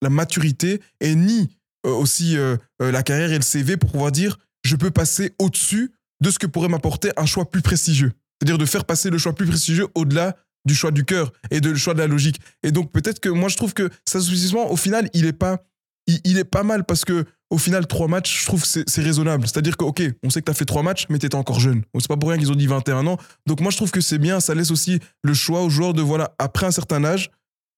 la 0.01 0.09
maturité 0.09 0.79
et 0.99 1.15
ni 1.15 1.49
euh, 1.85 1.91
aussi 1.91 2.37
euh, 2.37 2.57
euh, 2.81 2.91
la 2.91 3.01
carrière 3.03 3.31
et 3.31 3.37
le 3.37 3.43
CV 3.43 3.77
pour 3.77 3.91
pouvoir 3.91 4.11
dire 4.11 4.37
je 4.63 4.75
peux 4.75 4.91
passer 4.91 5.33
au-dessus 5.39 5.91
de 6.21 6.29
ce 6.29 6.37
que 6.39 6.47
pourrait 6.47 6.69
m'apporter 6.69 7.11
un 7.17 7.25
choix 7.25 7.49
plus 7.49 7.61
prestigieux. 7.61 8.11
C'est-à-dire 8.39 8.57
de 8.57 8.65
faire 8.65 8.85
passer 8.85 9.09
le 9.09 9.17
choix 9.17 9.33
plus 9.33 9.47
prestigieux 9.47 9.87
au-delà 9.95 10.35
du 10.65 10.75
choix 10.75 10.91
du 10.91 11.05
cœur 11.05 11.31
et 11.51 11.61
de 11.61 11.69
le 11.69 11.75
choix 11.75 11.93
de 11.93 11.99
la 11.99 12.07
logique. 12.07 12.39
Et 12.63 12.71
donc 12.71 12.91
peut-être 12.91 13.19
que 13.19 13.29
moi 13.29 13.49
je 13.49 13.57
trouve 13.57 13.73
que 13.73 13.89
cet 14.05 14.17
assouplissement, 14.17 14.71
au 14.71 14.75
final, 14.75 15.09
il 15.13 15.25
est 15.25 15.33
pas, 15.33 15.63
il, 16.07 16.19
il 16.23 16.37
est 16.37 16.43
pas 16.43 16.63
mal 16.63 16.83
parce 16.85 17.05
que 17.05 17.25
au 17.53 17.59
final, 17.59 17.85
trois 17.85 18.07
matchs, 18.07 18.41
je 18.41 18.45
trouve 18.47 18.61
que 18.61 18.67
c'est 18.67 18.89
c'est 18.89 19.03
raisonnable. 19.03 19.47
C'est-à-dire 19.47 19.77
que, 19.77 19.85
ok, 19.85 20.01
on 20.23 20.31
sait 20.31 20.41
que 20.41 20.45
tu 20.45 20.51
as 20.51 20.55
fait 20.55 20.65
trois 20.65 20.81
matchs, 20.81 21.05
mais 21.09 21.19
tu 21.19 21.27
étais 21.27 21.35
encore 21.35 21.59
jeune. 21.59 21.83
C'est 21.99 22.07
pas 22.07 22.17
pour 22.17 22.29
rien 22.29 22.39
qu'ils 22.39 22.51
ont 22.51 22.55
dit 22.55 22.65
21 22.65 23.05
ans. 23.05 23.17
Donc 23.45 23.61
moi, 23.61 23.69
je 23.69 23.77
trouve 23.77 23.91
que 23.91 24.01
c'est 24.01 24.17
bien. 24.17 24.39
Ça 24.39 24.55
laisse 24.55 24.71
aussi 24.71 24.99
le 25.21 25.35
choix 25.35 25.61
aux 25.61 25.69
joueurs 25.69 25.93
de, 25.93 26.01
voilà, 26.01 26.33
après 26.39 26.65
un 26.65 26.71
certain 26.71 27.03
âge, 27.05 27.29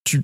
tu 0.05 0.23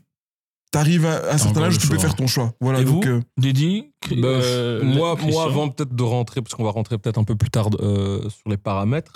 arrives 0.73 1.05
à 1.05 1.33
un 1.33 1.37
certain 1.37 1.63
âge 1.63 1.77
tu 1.77 1.87
peux 1.87 1.97
faire 1.97 2.15
ton 2.15 2.27
choix. 2.27 2.53
Voilà, 2.61 2.79
Et 2.79 2.85
donc, 2.85 3.05
vous, 3.05 3.11
euh, 3.11 3.21
Didi 3.37 3.91
Bah, 4.09 4.27
euh, 4.27 4.83
moi, 4.83 5.17
moi, 5.21 5.43
avant 5.43 5.67
peut-être 5.67 5.93
de 5.93 6.03
rentrer, 6.03 6.41
parce 6.41 6.55
qu'on 6.55 6.63
va 6.63 6.71
rentrer 6.71 6.97
peut-être 6.97 7.17
un 7.17 7.25
peu 7.25 7.35
plus 7.35 7.49
tard 7.49 7.69
euh, 7.81 8.29
sur 8.29 8.49
les 8.49 8.57
paramètres, 8.57 9.13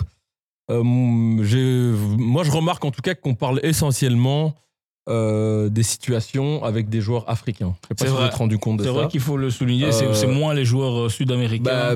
euh, 0.70 0.82
moi 0.82 2.44
je 2.44 2.50
remarque 2.50 2.84
en 2.84 2.90
tout 2.90 3.02
cas 3.02 3.14
qu'on 3.14 3.34
parle 3.34 3.60
essentiellement 3.62 4.54
euh, 5.08 5.68
des 5.68 5.84
situations 5.84 6.64
avec 6.64 6.88
des 6.88 7.00
joueurs 7.00 7.30
africains. 7.30 7.76
Je 7.84 7.88
sais 7.88 7.94
pas 7.94 7.94
C'est 7.98 8.04
si 8.06 8.10
vous 8.10 8.16
vrai. 8.16 8.24
vous 8.24 8.28
êtes 8.32 8.34
rendu 8.38 8.58
compte 8.58 8.78
de 8.78 8.82
C'est 8.82 8.88
ça. 8.88 8.92
vrai 8.94 9.06
qu'il 9.06 9.20
faut 9.20 9.36
le 9.36 9.50
souligner, 9.50 9.92
c'est 9.92 10.06
Euh, 10.06 10.14
c'est 10.14 10.26
moins 10.26 10.52
les 10.52 10.64
joueurs 10.64 11.08
sud-américains. 11.12 11.62
Bah, 11.62 11.94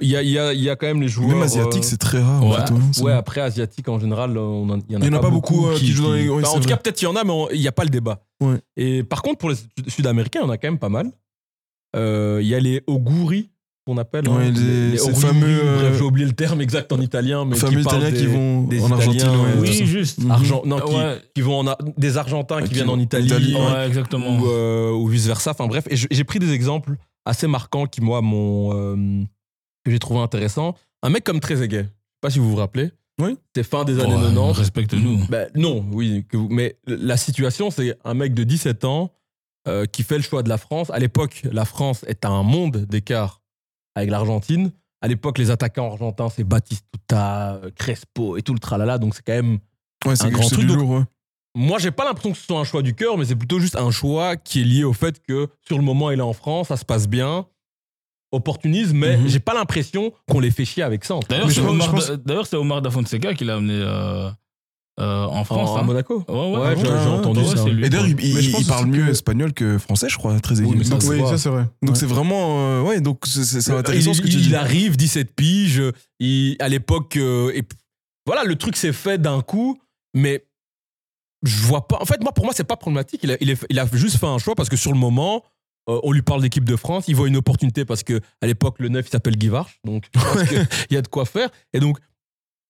Il 0.00 0.08
y, 0.08 0.14
a, 0.16 0.22
il 0.22 0.28
y 0.30 0.38
a- 0.38 0.52
il 0.52 0.60
y 0.60 0.70
a 0.70 0.76
quand 0.76 0.86
même 0.86 1.02
les 1.02 1.08
joueurs. 1.08 1.30
même 1.30 1.42
asiatique, 1.42 1.82
euh, 1.82 1.86
c'est 1.86 1.96
très 1.96 2.20
rare. 2.22 2.44
en 2.44 2.50
ouais. 2.50 2.56
fait, 2.58 2.72
hein, 2.72 2.78
c'est- 2.92 3.02
Ouais, 3.02 3.10
après, 3.12 3.40
asiatique 3.40 3.88
en 3.88 3.98
général, 3.98 4.38
en- 4.38 4.62
il 4.88 4.92
y 4.92 4.96
en 4.96 5.00
a, 5.00 5.04
Il 5.06 5.12
y 5.12 5.14
en 5.14 5.18
a 5.18 5.20
pas 5.20 5.30
beaucoup, 5.30 5.66
qui 5.74 5.88
jouent 5.88 6.04
dans 6.04 6.12
les- 6.12 6.28
ouais, 6.28 6.42
Bah, 6.42 6.48
c'est 6.48 6.56
en 6.56 6.60
tout 6.60 6.62
vrai. 6.68 6.68
cas, 6.74 6.76
peut-être 6.76 7.02
il 7.02 7.06
y 7.06 7.08
en 7.08 7.16
a, 7.16 7.24
mais 7.24 7.32
on- 7.32 7.50
il 7.50 7.58
n'y 7.60 7.66
a 7.66 7.72
pas 7.72 7.82
le 7.82 7.90
débat. 7.90 8.22
Ouais. 8.40 8.60
Et 8.76 9.02
par 9.02 9.22
contre, 9.22 9.38
pour 9.38 9.50
les 9.50 9.56
Sud- 9.56 9.88
Sud-Américains, 9.88 10.38
il 10.42 10.44
y 10.44 10.46
en 10.46 10.50
a 10.50 10.56
quand 10.56 10.68
même 10.68 10.78
pas 10.78 10.88
mal. 10.88 11.10
Euh, 11.96 12.38
Il 12.40 12.46
y 12.46 12.54
a 12.54 12.60
les 12.60 12.82
Oguri, 12.86 13.50
qu'on 13.86 13.98
appelle. 13.98 14.28
hein, 14.28 14.50
les- 14.50 14.96
ces 14.96 15.12
fameux, 15.14 15.60
euh, 15.64 15.76
Bref, 15.80 15.98
j'ai 15.98 16.04
oublié 16.04 16.26
le 16.26 16.32
terme 16.32 16.60
exact 16.60 16.92
en 16.92 17.00
italien, 17.00 17.44
mais 17.44 17.56
fameux 17.56 17.78
qui 17.78 17.82
parlent 17.84 17.96
Italiens 18.02 18.10
des, 18.12 18.18
qui 18.18 18.26
vont 18.26 18.62
des 18.64 18.80
en 18.82 18.90
Argentine. 18.92 19.28
Ouais, 19.30 19.54
oui, 19.60 19.86
juste. 19.86 20.18
Argent- 20.30 20.62
non, 20.64 20.78
qui, 20.80 20.94
Ouais. 20.94 21.18
qui 21.34 21.40
vont 21.40 21.58
en 21.58 21.66
a- 21.66 21.78
des 21.96 22.16
Argentins 22.16 22.62
qui 22.62 22.68
qui 22.68 22.74
viennent 22.74 22.88
en 22.88 22.98
Italie, 22.98 23.26
Italie, 23.26 23.54
Ouais, 23.56 23.86
exactement. 23.86 24.38
ou, 24.38 24.46
euh, 24.48 24.90
ou 24.92 25.06
vice 25.08 25.26
versa. 25.26 25.50
Enfin 25.50 25.66
bref, 25.66 25.84
et 25.90 25.96
j'ai 25.96 26.24
pris 26.24 26.38
des 26.38 26.52
exemples 26.52 26.94
assez 27.24 27.46
marquants 27.46 27.86
qui 27.86 28.00
moi 28.00 28.20
m'ont 28.22 28.70
euh, 28.74 29.24
que 29.84 29.90
j'ai 29.90 29.98
trouvé 29.98 30.20
intéressants. 30.20 30.74
Un 31.02 31.10
mec 31.10 31.24
comme 31.24 31.40
Trezeguet, 31.40 31.82
je 31.82 31.84
sais 31.86 31.90
pas 32.20 32.30
si 32.30 32.38
vous 32.38 32.50
vous 32.50 32.56
rappelez. 32.56 32.90
Oui. 33.20 33.36
C'est 33.54 33.62
fin 33.64 33.84
des 33.84 33.98
années 34.00 34.14
Ouais, 34.14 34.20
90. 34.22 34.58
Respecte-nous. 34.58 35.26
Ben, 35.28 35.48
non, 35.54 35.84
oui, 35.92 36.24
que 36.28 36.36
vous- 36.36 36.48
mais 36.50 36.76
la 36.86 37.16
situation 37.16 37.70
c'est 37.70 37.96
un 38.04 38.14
mec 38.14 38.32
de 38.32 38.44
17 38.44 38.84
ans 38.84 39.10
euh, 39.68 39.84
qui 39.86 40.02
fait 40.02 40.16
le 40.16 40.22
choix 40.22 40.42
de 40.42 40.48
la 40.48 40.56
France. 40.58 40.90
À 40.90 40.98
l'époque, 40.98 41.42
la 41.52 41.64
France 41.64 42.04
est 42.08 42.24
à 42.24 42.28
un 42.30 42.42
monde 42.42 42.78
d'écart 42.88 43.41
avec 43.94 44.10
l'Argentine. 44.10 44.70
À 45.00 45.08
l'époque, 45.08 45.38
les 45.38 45.50
attaquants 45.50 45.90
argentins, 45.90 46.28
c'est 46.28 46.44
Batistuta, 46.44 47.60
Crespo 47.76 48.36
et 48.36 48.42
tout 48.42 48.52
le 48.54 48.58
tralala. 48.60 48.98
Donc 48.98 49.14
c'est 49.14 49.22
quand 49.24 49.32
même 49.34 49.58
Ouais, 50.04 50.16
c'est 50.16 50.24
un 50.26 50.30
grand 50.30 50.48
truc. 50.48 50.64
lourd, 50.64 50.90
ouais. 50.90 51.02
moi, 51.54 51.78
j'ai 51.78 51.90
pas 51.92 52.04
l'impression 52.04 52.32
que 52.32 52.38
ce 52.38 52.44
soit 52.46 52.58
un 52.58 52.64
choix 52.64 52.82
du 52.82 52.94
cœur, 52.94 53.16
mais 53.18 53.24
c'est 53.24 53.36
plutôt 53.36 53.60
juste 53.60 53.76
un 53.76 53.90
choix 53.90 54.36
qui 54.36 54.60
est 54.62 54.64
lié 54.64 54.84
au 54.84 54.92
fait 54.92 55.20
que 55.24 55.48
sur 55.66 55.76
le 55.78 55.84
moment, 55.84 56.10
il 56.10 56.18
est 56.18 56.22
en 56.22 56.32
France, 56.32 56.68
ça 56.68 56.76
se 56.76 56.84
passe 56.84 57.06
bien. 57.08 57.46
Opportunisme, 58.34 58.96
mais 58.96 59.18
Mhm. 59.18 59.28
j'ai 59.28 59.40
pas 59.40 59.52
l'impression 59.52 60.12
qu'on 60.30 60.40
les 60.40 60.50
fait 60.50 60.64
chier 60.64 60.82
avec 60.82 61.04
ça. 61.04 61.18
D'ailleurs, 61.28 61.50
c'est 61.50 61.60
Omar, 61.60 61.90
pense- 61.90 62.08
Da- 62.08 62.16
d'ailleurs, 62.16 62.46
c'est 62.46 62.56
Omar 62.56 62.80
Da 62.80 62.90
Fonseca 62.90 63.34
qui 63.34 63.44
l'a 63.44 63.56
amené 63.56 63.74
euh, 63.76 64.30
euh, 65.02 65.24
en 65.26 65.44
France. 65.44 65.70
En- 65.70 65.76
à 65.76 65.80
hein. 65.80 65.82
Monaco. 65.82 66.24
Ouais, 66.28 66.34
ouais, 66.34 66.50
Ouais, 66.52 66.58
ouais, 66.68 66.76
j'ai- 66.80 66.88
entendu 66.88 67.40
ouais, 67.40 67.56
ça. 67.56 67.68
Et 67.68 67.90
d'ailleurs, 67.90 68.06
il, 68.08 68.14
Ouais. 68.14 68.22
il- 68.24 68.34
Mais 68.34 68.42
je 68.42 68.50
pense 68.52 68.60
il 68.62 68.66
parle 68.66 68.86
mieux 68.86 69.04
que- 69.06 69.10
espagnol 69.10 69.52
que 69.52 69.78
français, 69.78 70.08
je 70.08 70.16
crois, 70.16 70.38
très 70.40 70.60
Oui, 70.60 70.74
mais 70.76 70.84
ça, 70.84 70.90
donc, 70.90 71.02
se 71.02 71.08
Oui, 71.08 71.20
ça 71.26 71.38
c'est 71.38 71.48
vrai. 71.48 71.64
donc 71.82 71.90
Ouais. 71.94 71.98
c'est 71.98 72.06
vraiment, 72.06 72.60
euh, 72.60 72.82
ouais, 72.82 73.00
donc 73.00 73.24
c'est 73.26 73.70
intéressant 73.70 74.10
il, 74.12 74.14
ce 74.14 74.22
que 74.22 74.28
tu 74.28 74.36
il 74.38 74.48
dis. 74.48 74.54
arrive, 74.54 74.96
17 74.96 75.34
piges. 75.34 75.82
il- 76.20 76.56
à 76.60 76.68
l'époque, 76.68 77.16
euh, 77.16 77.50
et 77.54 77.64
voilà, 78.26 78.44
le 78.44 78.54
truc 78.56 78.76
s'est 78.76 78.92
fait 78.92 79.18
d'un 79.20 79.40
coup, 79.42 79.78
mais 80.14 80.44
je 81.42 81.56
vois 81.62 81.88
pas. 81.88 81.98
En 82.00 82.04
fait, 82.04 82.22
moi, 82.22 82.32
pour 82.32 82.44
moi, 82.44 82.54
c'est 82.56 82.62
pas 82.64 82.76
problématique. 82.76 83.20
Il 83.24 83.32
a, 83.32 83.36
il, 83.40 83.50
est- 83.50 83.66
il 83.68 83.78
a 83.80 83.86
juste 83.92 84.18
fait 84.18 84.26
un 84.26 84.38
choix 84.38 84.54
parce 84.54 84.68
que 84.68 84.76
sur 84.76 84.92
le 84.92 84.98
moment, 84.98 85.42
euh, 85.88 85.98
on 86.04 86.12
lui 86.12 86.22
parle 86.22 86.40
d'équipe 86.42 86.62
de 86.64 86.76
France. 86.76 87.06
Il 87.08 87.16
voit 87.16 87.26
une 87.26 87.36
opportunité 87.36 87.84
parce 87.84 88.04
que 88.04 88.20
à 88.40 88.46
l'époque, 88.46 88.76
le 88.78 88.88
9 88.88 89.04
il 89.08 89.10
s'appelle 89.10 89.36
Guy 89.36 89.48
Varche, 89.48 89.80
donc 89.84 90.08
qu'il 90.48 90.66
y 90.92 90.96
a 90.96 91.02
de 91.02 91.08
quoi 91.08 91.24
faire. 91.24 91.48
Et 91.72 91.80
donc, 91.80 91.98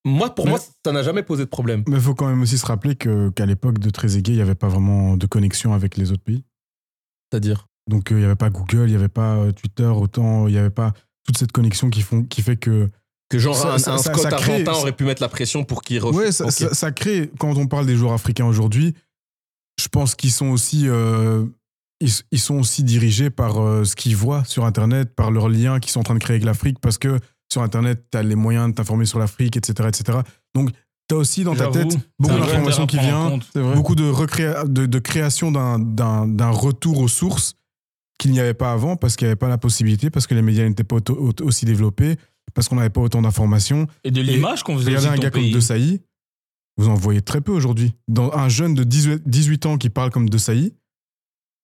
moi, 0.05 0.35
pour 0.35 0.45
Mais- 0.47 0.53
moi, 0.53 0.61
ça 0.85 0.93
n'a 0.93 1.03
jamais 1.03 1.23
posé 1.23 1.45
de 1.45 1.49
problème. 1.49 1.85
Mais 1.89 1.97
il 1.97 2.03
faut 2.03 2.15
quand 2.15 2.27
même 2.29 2.43
aussi 2.43 2.59
se 2.59 2.67
rappeler 2.67 2.97
que- 2.97 3.31
qu'à 3.31 3.47
l'époque 3.47 3.79
de 3.79 3.91
Trezeguet, 3.91 4.33
il 4.33 4.37
n'y 4.37 4.43
avait 4.43 4.55
pas 4.55 4.69
vraiment 4.69 5.17
de 5.17 5.27
connexion 5.27 5.73
avec 5.75 5.97
les 5.97 6.11
autres 6.13 6.25
pays. 6.25 6.45
C'est-à-dire, 7.31 7.67
Donc 7.91 8.13
euh, 8.13 8.15
il 8.15 8.19
n'y 8.21 8.25
avait 8.25 8.37
pas 8.37 8.49
Google, 8.51 8.85
il 8.87 8.91
n'y 8.91 8.95
avait 8.95 9.09
pas 9.09 9.35
euh, 9.37 9.51
Twitter, 9.53 9.87
autant 9.87 10.47
il 10.47 10.53
n'y 10.53 10.59
avait 10.59 10.71
pas 10.71 10.93
toute 11.25 11.37
cette 11.37 11.51
connexion 11.51 11.91
qui, 11.91 12.03
font, 12.03 12.23
qui 12.23 12.41
fait 12.43 12.57
que 12.57 12.89
que 13.29 13.39
genre 13.41 13.57
Ça- 13.57 13.75
un, 13.75 13.79
ça- 13.79 13.95
un 13.95 13.99
ça- 13.99 14.13
Scott 14.15 14.31
crée- 14.39 14.69
aurait 14.69 14.93
pu 14.93 15.05
mettre 15.05 15.21
la 15.23 15.29
pression 15.29 15.65
pour 15.65 15.83
qu'il 15.83 15.99
refuse. 15.99 16.17
Ouais, 16.17 16.31
ça, 16.33 16.45
Ok. 16.45 16.53
ça- 16.53 16.75
ça 16.75 16.93
crée, 16.93 17.31
quand 17.41 17.57
on 17.57 17.67
parle 17.67 17.87
des 17.87 17.97
joueurs 17.97 18.13
africains 18.13 18.45
aujourd'hui, 18.47 18.95
je 19.81 19.89
pense 19.89 20.15
qu'ils 20.15 20.31
sont 20.31 20.49
aussi, 20.51 20.87
euh, 20.87 21.45
ils, 22.01 22.13
ils 22.31 22.39
sont 22.39 22.57
aussi 22.61 22.85
dirigés 22.85 23.31
par 23.31 23.59
euh, 23.61 23.85
ce 23.85 23.97
qu'ils 23.97 24.15
voient 24.17 24.45
sur 24.45 24.65
Internet, 24.65 25.15
par 25.17 25.31
leurs 25.33 25.49
liens 25.49 25.81
qu'ils 25.81 25.91
sont 25.91 26.01
en 26.01 26.05
train 26.05 26.15
de 26.15 26.21
créer 26.21 26.35
avec 26.37 26.45
l'Afrique, 26.45 26.79
parce 26.79 26.99
que 26.99 27.19
sur 27.53 27.63
Internet, 27.63 28.05
tu 28.11 28.19
as 28.19 28.23
les 28.23 28.35
moyens 28.35 28.69
de 28.71 28.75
t'informer 28.75 29.05
sur 29.07 29.19
l'Afrique, 29.19 29.57
etc., 29.57 29.89
etc. 29.89 30.19
Donc, 30.55 30.71
tu 31.09 31.15
as 31.15 31.19
aussi 31.19 31.45
dans 31.45 31.55
ta 31.55 31.67
tête 31.69 31.99
beaucoup 32.19 32.35
d'informations 32.41 32.87
qui 32.87 32.97
viennent, 32.99 33.41
beaucoup 33.75 33.95
de, 33.95 34.05
recréa- 34.05 34.67
de, 34.67 34.87
de 34.87 34.99
création 34.99 35.53
d'un- 35.53 36.51
retour 36.51 36.99
aux 37.01 37.09
sources 37.09 37.55
qu'il 38.19 38.31
n'y 38.33 38.41
avait 38.41 38.55
pas 38.55 38.73
avant, 38.73 38.97
parce 38.97 39.17
qu'il 39.17 39.27
n'y 39.27 39.31
avait 39.31 39.37
pas 39.37 39.49
la 39.49 39.59
possibilité, 39.59 40.11
parce 40.11 40.27
que 40.27 40.35
les 40.35 40.43
médias 40.43 40.67
n'étaient 40.69 40.85
pas 40.85 40.97
aussi 41.43 41.65
développés, 41.65 42.17
parce 42.55 42.69
qu'on 42.69 42.77
n'avait 42.77 42.91
pas 42.91 43.01
autant 43.01 43.23
d'informations. 43.23 43.87
Et 44.05 44.11
de 44.11 44.21
l'image 44.21 44.63
qu'on 44.63 44.77
faisait 44.79 44.91
Regardez 44.97 45.09
aussi 45.09 45.17
un 45.19 45.21
gars 45.21 45.31
comme. 45.31 45.51
De 45.51 45.61
Sailly, 45.61 46.01
vous 46.77 46.89
en 46.89 46.95
voyez 46.95 47.21
très 47.23 47.41
peu 47.41 47.53
aujourd'hui. 47.53 47.95
Dans 48.09 48.33
un 48.33 48.49
jeune 48.49 48.75
de 48.75 48.85
18, 48.85 49.23
18 49.29 49.67
ans 49.67 49.77
qui 49.79 49.91
parle 49.91 50.11
comme 50.11 50.29
De 50.31 50.39
Sailly, 50.39 50.73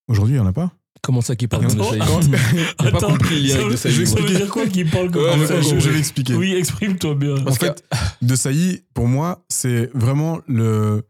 aujourd'hui, 0.07 0.35
il 0.35 0.39
n'y 0.39 0.45
en 0.45 0.49
a 0.49 0.53
pas. 0.53 0.71
Comment 1.01 1.21
ça 1.21 1.35
qu'il 1.35 1.47
parle 1.47 1.65
attends. 1.65 1.91
J'ai 1.93 1.97
pas 1.97 2.85
Attends, 2.87 3.11
compris 3.13 3.35
le 3.41 3.47
lien 3.47 3.53
ça 3.53 3.55
avec 3.55 3.65
veut- 3.67 3.71
De 3.71 3.77
Saïd. 3.77 3.95
je- 3.95 4.05
Ça 4.05 4.19
veut 4.19 4.27
dire 4.35 4.49
quoi 4.49 4.67
qu'il 4.67 4.89
parle 4.89 5.09
comme 5.11 5.23
Ouais, 5.23 5.31
ça 5.31 5.37
mais 5.37 5.47
ça, 5.47 5.61
je, 5.61 5.79
je 5.79 5.87
oui. 5.87 5.93
vais 5.93 5.99
expliquer. 5.99 6.35
Oui, 6.35 6.53
exprime-toi 6.55 7.15
bien. 7.15 7.35
En 7.47 7.53
fait, 7.53 7.83
De 8.21 8.35
Sailly, 8.35 8.83
pour 8.93 9.07
moi, 9.07 9.45
c'est 9.49 9.89
vraiment 9.93 10.39
le, 10.47 11.03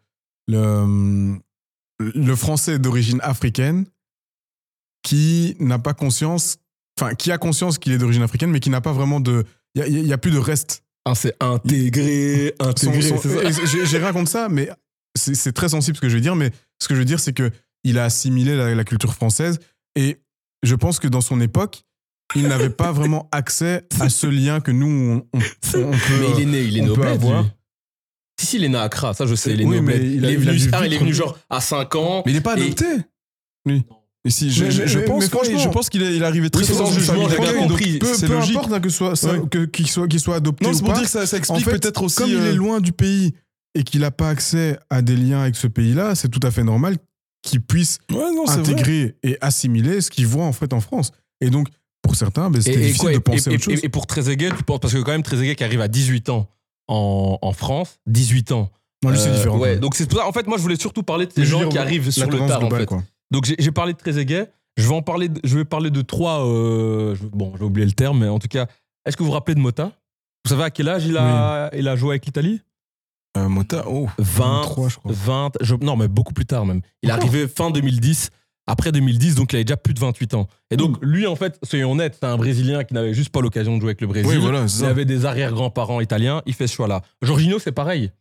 le, 0.48 1.38
le 2.00 2.36
français 2.36 2.77
d'origine 2.79 3.19
africaine 3.24 3.86
qui 5.03 5.55
n'a 5.59 5.79
pas 5.79 5.93
conscience, 5.93 6.57
enfin, 7.00 7.15
qui 7.15 7.31
a 7.31 7.38
conscience 7.38 7.77
qu'il 7.77 7.93
est 7.93 7.98
d'origine 7.98 8.24
africaine, 8.24 8.51
mais 8.51 8.59
qui 8.59 8.69
n'a 8.69 8.81
pas 8.81 8.93
vraiment 8.93 9.19
de. 9.19 9.45
Il 9.75 10.03
n'y 10.03 10.13
a, 10.13 10.17
plus 10.17 10.31
de 10.31 10.38
reste. 10.39 10.83
Ah, 11.05 11.15
c'est 11.15 11.33
intégré, 11.39 12.53
Son- 12.62 12.67
intégré. 12.67 13.01
son- 13.01 13.17
c'est 13.21 13.29
ça? 13.53 13.62
et 13.63 13.67
J'ai 13.67 13.86
j'ai 13.86 13.98
rien 13.98 14.12
contre 14.13 14.29
ça, 14.29 14.50
mais 14.50 14.69
c'est 15.15 15.36
c'est 15.36 15.51
très 15.53 15.69
sensible 15.69 15.95
ce 15.95 16.01
que 16.01 16.09
je 16.09 16.15
veux 16.15 16.21
dire. 16.21 16.36
Mais 16.36 16.51
ce 16.81 16.88
que 16.88 16.93
je 16.95 17.00
veux 17.00 17.05
dire, 17.05 17.19
c'est 17.19 17.33
que 17.33 17.50
il 17.83 17.98
a 17.98 18.05
assimilé 18.05 18.55
la, 18.55 18.75
la 18.75 18.83
culture 18.83 19.13
française 19.13 19.59
et 19.95 20.17
je 20.63 20.75
pense 20.75 21.00
que 21.00 21.07
dans 21.07 21.21
son 21.21 21.39
époque, 21.41 21.83
il 22.36 22.48
n'avait 22.48 22.69
pas 22.69 22.91
vraiment 22.91 23.27
accès 23.31 23.86
à 24.00 24.09
ce 24.09 24.27
lien 24.27 24.59
que 24.59 24.71
nous 24.71 24.88
on, 25.33 25.38
on- 25.38 25.39
on 25.39 25.91
peut. 25.91 26.19
Mais 26.19 26.27
il 26.38 26.41
est 26.41 26.45
né, 26.45 26.62
il 26.62 26.77
est 26.77 26.81
né 26.81 26.89
au 26.89 27.01
avoir. 27.03 27.43
lui. 27.43 27.50
Si, 28.39 28.45
si, 28.45 28.55
il 28.57 28.63
est 28.65 28.69
né 28.69 28.77
à 28.77 28.83
Accra, 28.83 29.13
ça 29.13 29.25
je 29.25 29.36
sais, 29.36 29.51
il 29.53 29.62
est 29.62 29.65
Oui, 29.65 29.71
né 29.71 29.79
au 29.79 29.81
mais 29.81 29.98
bled. 29.98 30.07
il 30.12 30.15
Il, 30.17 30.25
a- 30.25 30.29
est 30.29 30.33
il 30.33 30.39
venu, 30.39 30.69
ah, 30.74 30.86
il 30.86 30.93
est 30.93 30.98
venu 30.98 31.13
genre 31.13 31.38
à 31.50 31.59
5 31.62 31.95
ans. 31.95 32.24
Mais 32.25 32.31
il 32.31 32.36
n'est 32.36 32.41
pas 32.41 32.57
Et- 32.57 32.63
adopté, 32.63 32.86
lui. 33.65 33.83
Et 34.25 34.29
si, 34.31 34.51
je, 34.51 34.65
Mais- 34.65 34.71
je- 34.71 34.86
je 34.86 35.00
mais- 35.00 35.05
pense, 35.05 35.19
mais 35.19 35.24
ouais, 35.24 35.29
franchement- 35.29 35.57
je 35.59 35.69
pense 35.69 35.89
qu'il 35.89 36.03
est, 36.03 36.13
il 36.15 36.21
est 36.21 36.25
arrivé 36.25 36.50
très 36.50 36.62
Oui, 36.62 36.67
une 36.69 36.74
jugement, 36.75 36.86
famille 36.86 37.00
j'ai 37.29 37.36
bien 37.38 37.38
d'accueil, 37.45 37.59
donc 37.62 37.69
compris. 37.69 38.00
Peu, 38.00 38.13
C'est 38.13 38.27
peu 38.27 38.33
logique. 38.33 38.55
importe 38.57 38.74
hein, 38.74 38.79
que 38.81 38.89
soit, 38.89 39.15
ça- 39.15 39.33
Ouais. 39.33 39.48
que- 39.50 39.65
qu'il 39.65 39.88
soit, 39.89 40.07
qu'il 40.09 40.19
soit 40.19 40.36
adopté 40.36 40.65
Non, 40.65 40.74
c'est 40.74 40.79
pour 40.81 40.89
pas. 40.89 40.95
dire 40.95 41.03
que 41.05 41.09
ça, 41.09 41.25
ça 41.25 41.38
En 41.38 41.39
explique 41.39 41.65
fait, 41.65 41.79
peut-être 41.79 42.03
aussi. 42.03 42.17
comme 42.17 42.29
il 42.29 42.36
euh, 42.36 42.51
est 42.51 42.55
loin 42.55 42.79
du 42.81 42.91
pays 42.91 43.33
et 43.75 43.83
qu'il 43.83 44.01
n'a 44.01 44.12
pas 44.12 44.29
accès 44.29 44.77
à 44.89 45.01
des 45.01 45.15
liens 45.15 45.41
avec 45.41 45.55
ce 45.55 45.67
pays-là, 45.67 46.15
c'est 46.15 46.27
tout 46.29 46.41
à 46.43 46.51
fait 46.51 46.63
normal 46.63 46.98
qu'il 47.41 47.62
puisse 47.62 48.00
Ouais, 48.12 48.17
non, 48.36 48.46
c'est 48.48 48.60
vrai. 48.60 48.72
intégrer 48.74 49.15
et 49.24 49.38
assimiler 49.41 50.01
ce 50.01 50.10
qu'il 50.10 50.27
voit 50.27 50.46
en 50.46 50.53
fait 50.53 50.74
en 50.74 50.81
France. 50.81 51.12
Et 51.41 51.50
donc, 51.50 51.67
pour 52.01 52.15
certains, 52.15 52.50
ben, 52.50 52.62
c'était 52.62 52.77
difficile 52.77 53.00
quoi, 53.01 53.12
de 53.13 53.17
penser 53.19 53.50
et- 53.50 53.53
à 53.53 53.55
autre 53.55 53.63
chose. 53.63 53.79
et- 53.84 53.89
pour 53.89 54.08
Trezeguet, 54.08 54.50
tu 54.58 54.63
penses, 54.63 54.79
parce 54.79 54.93
que 54.93 55.00
quand 55.00 55.12
même 55.12 55.24
Trezeguet 55.24 55.55
qui 55.55 55.63
arrive 55.63 55.81
à 55.81 55.88
18 55.88 56.29
ans 56.29 56.48
en, 56.88 57.38
en 57.41 57.53
France, 57.53 58.00
18 58.08 58.51
ans. 58.51 58.69
non, 59.03 59.12
lui, 59.12 59.17
c'est 59.19 59.29
Euh, 59.29 59.36
différent. 59.36 59.58
Ouais, 59.60 59.77
donc 59.77 59.96
c'est 59.96 60.10
pour 60.10 60.19
ça, 60.19 60.27
en 60.27 60.31
fait, 60.34 60.46
moi 60.48 60.58
je 60.58 60.63
voulais 60.63 60.79
surtout 60.79 61.03
parler 61.03 61.25
de 61.25 61.31
ces 61.31 61.46
gens 61.46 61.60
dire, 61.60 61.69
qui 61.69 61.77
arrivent 61.77 62.10
sur 62.12 62.29
le 62.29 62.38
tard 62.39 62.58
en 62.58 62.60
globale, 62.62 62.79
fait. 62.81 62.86
quoi. 62.86 63.03
Donc 63.31 63.46
j'ai 63.58 63.72
parlé 63.72 63.93
de 63.93 63.98
Trezeguet. 63.98 64.50
Je 64.77 64.88
vais 64.88 64.93
en 64.96 65.01
parler. 65.01 65.27
de- 65.29 65.41
je 65.43 65.58
vais 65.58 65.65
parler 65.65 65.89
de 65.91 66.01
trois. 66.01 66.46
euh, 66.46 67.13
je- 67.15 67.25
bon, 67.25 67.53
j'ai 67.58 67.63
oublié 67.65 67.86
le 67.86 67.91
terme, 67.93 68.19
mais 68.19 68.27
en 68.29 68.39
tout 68.39 68.48
cas, 68.48 68.67
est-ce 69.05 69.15
que 69.17 69.24
vous 69.24 69.27
vous 69.27 69.34
rappelez 69.34 69.55
de 69.55 69.60
Mota 69.60 69.91
Vous 70.46 70.50
savez 70.51 70.63
à 70.63 70.69
quel 70.72 70.88
âge 70.88 71.05
il 71.05 71.17
a, 71.17 71.69
il 71.75 71.88
a 71.88 71.96
joué 71.98 72.12
avec 72.12 72.25
l'Italie? 72.25 72.62
Euh, 73.38 73.48
Mota, 73.48 73.86
oh. 73.88 74.07
20, 74.17 74.62
23, 74.62 74.89
je 74.89 74.95
crois. 74.98 75.12
20. 75.13 75.51
je- 75.62 75.75
non, 75.75 75.95
mais 75.95 76.07
beaucoup 76.07 76.33
plus 76.33 76.45
tard 76.45 76.65
même. 76.65 76.81
Il 77.03 77.09
est 77.09 77.13
arrivé 77.13 77.48
fin 77.48 77.69
2010. 77.71 78.29
Après 78.67 78.91
2010, 78.91 79.33
donc 79.33 79.51
il 79.51 79.55
avait 79.55 79.63
déjà 79.63 79.77
plus 79.77 79.95
de 79.95 80.00
28 80.00 80.36
ans. 80.36 80.48
Et 80.69 80.77
donc 80.77 80.98
lui, 81.01 81.25
en 81.25 81.36
fait, 81.36 81.57
soyons 81.63 81.91
honnêtes, 81.93 82.17
c'est 82.19 82.27
un 82.27 82.38
Brésilien 82.38 82.83
qui 82.83 82.93
n'avait 82.93 83.15
juste 83.15 83.31
pas 83.31 83.41
l'occasion 83.41 83.75
de 83.75 83.81
jouer 83.81 83.89
avec 83.89 84.01
le 84.01 84.05
Brésil. 84.07 84.29
Oui, 84.29 84.38
voilà, 84.38 84.67
c'est 84.67 84.77
Il 84.77 84.81
ça. 84.81 84.89
avait 84.89 85.05
des 85.05 85.25
arrière-grands-parents 85.25 86.01
italiens. 86.01 86.43
Il 86.45 86.53
fait 86.53 86.67
ce 86.67 86.74
choix-là. 86.75 87.01
Jorginho, 87.24 87.57
c'est 87.57 87.71
pareil. 87.71 88.12